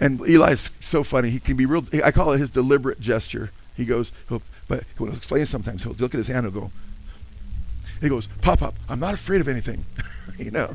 And 0.01 0.23
Eli's 0.23 0.71
so 0.81 1.03
funny. 1.03 1.29
He 1.29 1.39
can 1.39 1.55
be 1.55 1.67
real. 1.67 1.85
I 2.03 2.13
call 2.13 2.33
it 2.33 2.39
his 2.39 2.49
deliberate 2.49 2.99
gesture. 2.99 3.51
He 3.77 3.85
goes, 3.85 4.11
but 4.69 4.85
he'll 4.97 5.15
explain 5.15 5.45
sometimes. 5.45 5.83
He'll 5.83 5.93
look 5.93 6.15
at 6.15 6.19
his 6.19 6.29
hand 6.29 6.47
and 6.47 6.55
go, 6.55 6.73
he 8.01 8.09
goes, 8.09 8.27
Pop 8.41 8.63
Up, 8.63 8.75
I'm 8.89 9.01
not 9.01 9.13
afraid 9.13 9.43
of 9.43 9.49
anything, 9.49 9.85
you 10.39 10.51
know. 10.51 10.75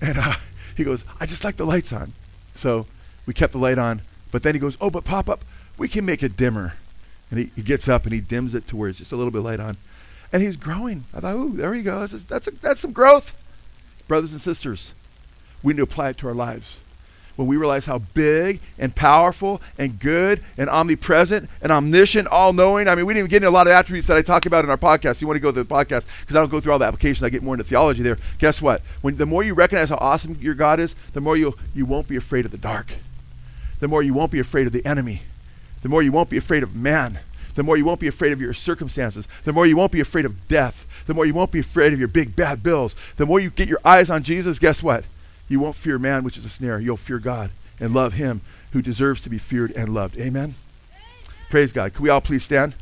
And 0.00 0.18
uh, 0.18 0.34
he 0.76 0.82
goes, 0.82 1.04
I 1.20 1.26
just 1.26 1.44
like 1.44 1.54
the 1.54 1.64
lights 1.64 1.92
on. 1.92 2.14
So 2.56 2.88
we 3.26 3.32
kept 3.32 3.52
the 3.52 3.60
light 3.60 3.78
on. 3.78 4.02
But 4.32 4.42
then 4.42 4.56
he 4.56 4.58
goes, 4.58 4.76
Oh, 4.80 4.90
but 4.90 5.04
Pop 5.04 5.28
Up, 5.28 5.44
we 5.78 5.86
can 5.86 6.04
make 6.04 6.24
it 6.24 6.36
dimmer. 6.36 6.74
And 7.30 7.38
he, 7.38 7.50
he 7.54 7.62
gets 7.62 7.88
up 7.88 8.06
and 8.06 8.12
he 8.12 8.20
dims 8.20 8.56
it 8.56 8.66
to 8.66 8.76
where 8.76 8.88
it's 8.88 8.98
just 8.98 9.12
a 9.12 9.16
little 9.16 9.30
bit 9.30 9.42
light 9.42 9.60
on. 9.60 9.76
And 10.32 10.42
he's 10.42 10.56
growing. 10.56 11.04
I 11.14 11.20
thought, 11.20 11.34
oh, 11.34 11.48
there 11.48 11.74
you 11.74 11.82
go. 11.82 12.00
That's, 12.00 12.22
that's, 12.24 12.48
a, 12.48 12.50
that's 12.50 12.80
some 12.80 12.92
growth. 12.92 13.36
Brothers 14.08 14.32
and 14.32 14.40
sisters, 14.40 14.92
we 15.62 15.72
need 15.72 15.78
to 15.78 15.82
apply 15.84 16.10
it 16.10 16.18
to 16.18 16.28
our 16.28 16.34
lives. 16.34 16.80
When 17.36 17.46
we 17.48 17.58
realize 17.58 17.84
how 17.84 17.98
big 17.98 18.60
and 18.78 18.94
powerful 18.94 19.60
and 19.76 19.98
good 20.00 20.42
and 20.56 20.70
omnipresent 20.70 21.50
and 21.60 21.70
omniscient, 21.70 22.28
all 22.28 22.54
knowing. 22.54 22.88
I 22.88 22.94
mean, 22.94 23.04
we 23.04 23.12
didn't 23.12 23.26
even 23.26 23.30
get 23.30 23.36
into 23.38 23.50
a 23.50 23.50
lot 23.50 23.66
of 23.66 23.74
attributes 23.74 24.08
that 24.08 24.16
I 24.16 24.22
talk 24.22 24.46
about 24.46 24.64
in 24.64 24.70
our 24.70 24.78
podcast. 24.78 25.20
You 25.20 25.26
want 25.26 25.36
to 25.36 25.42
go 25.42 25.52
to 25.52 25.62
the 25.62 25.74
podcast 25.74 26.06
because 26.20 26.34
I 26.34 26.40
don't 26.40 26.50
go 26.50 26.60
through 26.60 26.72
all 26.72 26.78
the 26.78 26.86
applications. 26.86 27.22
I 27.22 27.28
get 27.28 27.42
more 27.42 27.54
into 27.54 27.64
theology 27.64 28.02
there. 28.02 28.16
Guess 28.38 28.62
what? 28.62 28.80
When 29.02 29.16
the 29.16 29.26
more 29.26 29.44
you 29.44 29.52
recognize 29.52 29.90
how 29.90 29.96
awesome 29.96 30.38
your 30.40 30.54
God 30.54 30.80
is, 30.80 30.94
the 31.12 31.20
more 31.20 31.36
you 31.36 31.54
you 31.74 31.84
won't 31.84 32.08
be 32.08 32.16
afraid 32.16 32.46
of 32.46 32.52
the 32.52 32.58
dark. 32.58 32.94
The 33.80 33.88
more 33.88 34.02
you 34.02 34.14
won't 34.14 34.32
be 34.32 34.38
afraid 34.38 34.66
of 34.66 34.72
the 34.72 34.86
enemy. 34.86 35.22
The 35.82 35.90
more 35.90 36.02
you 36.02 36.12
won't 36.12 36.30
be 36.30 36.38
afraid 36.38 36.62
of 36.62 36.74
man 36.74 37.18
the 37.56 37.62
more 37.62 37.76
you 37.76 37.84
won't 37.84 38.00
be 38.00 38.06
afraid 38.06 38.32
of 38.32 38.40
your 38.40 38.54
circumstances, 38.54 39.26
the 39.44 39.52
more 39.52 39.66
you 39.66 39.76
won't 39.76 39.90
be 39.90 40.00
afraid 40.00 40.24
of 40.24 40.46
death, 40.46 40.86
the 41.06 41.14
more 41.14 41.26
you 41.26 41.34
won't 41.34 41.50
be 41.50 41.60
afraid 41.60 41.92
of 41.92 41.98
your 41.98 42.08
big 42.08 42.36
bad 42.36 42.62
bills. 42.62 42.94
The 43.16 43.26
more 43.26 43.40
you 43.40 43.50
get 43.50 43.68
your 43.68 43.80
eyes 43.84 44.10
on 44.10 44.22
Jesus, 44.22 44.58
guess 44.58 44.82
what? 44.82 45.04
You 45.48 45.58
won't 45.58 45.74
fear 45.74 45.98
man, 45.98 46.22
which 46.22 46.38
is 46.38 46.44
a 46.44 46.48
snare. 46.48 46.78
You'll 46.78 46.96
fear 46.96 47.18
God 47.18 47.50
and 47.80 47.94
love 47.94 48.14
him 48.14 48.42
who 48.72 48.82
deserves 48.82 49.20
to 49.22 49.30
be 49.30 49.38
feared 49.38 49.72
and 49.72 49.92
loved. 49.92 50.18
Amen. 50.18 50.54
Praise 51.48 51.72
God. 51.72 51.94
Can 51.94 52.02
we 52.02 52.08
all 52.08 52.20
please 52.20 52.44
stand? 52.44 52.74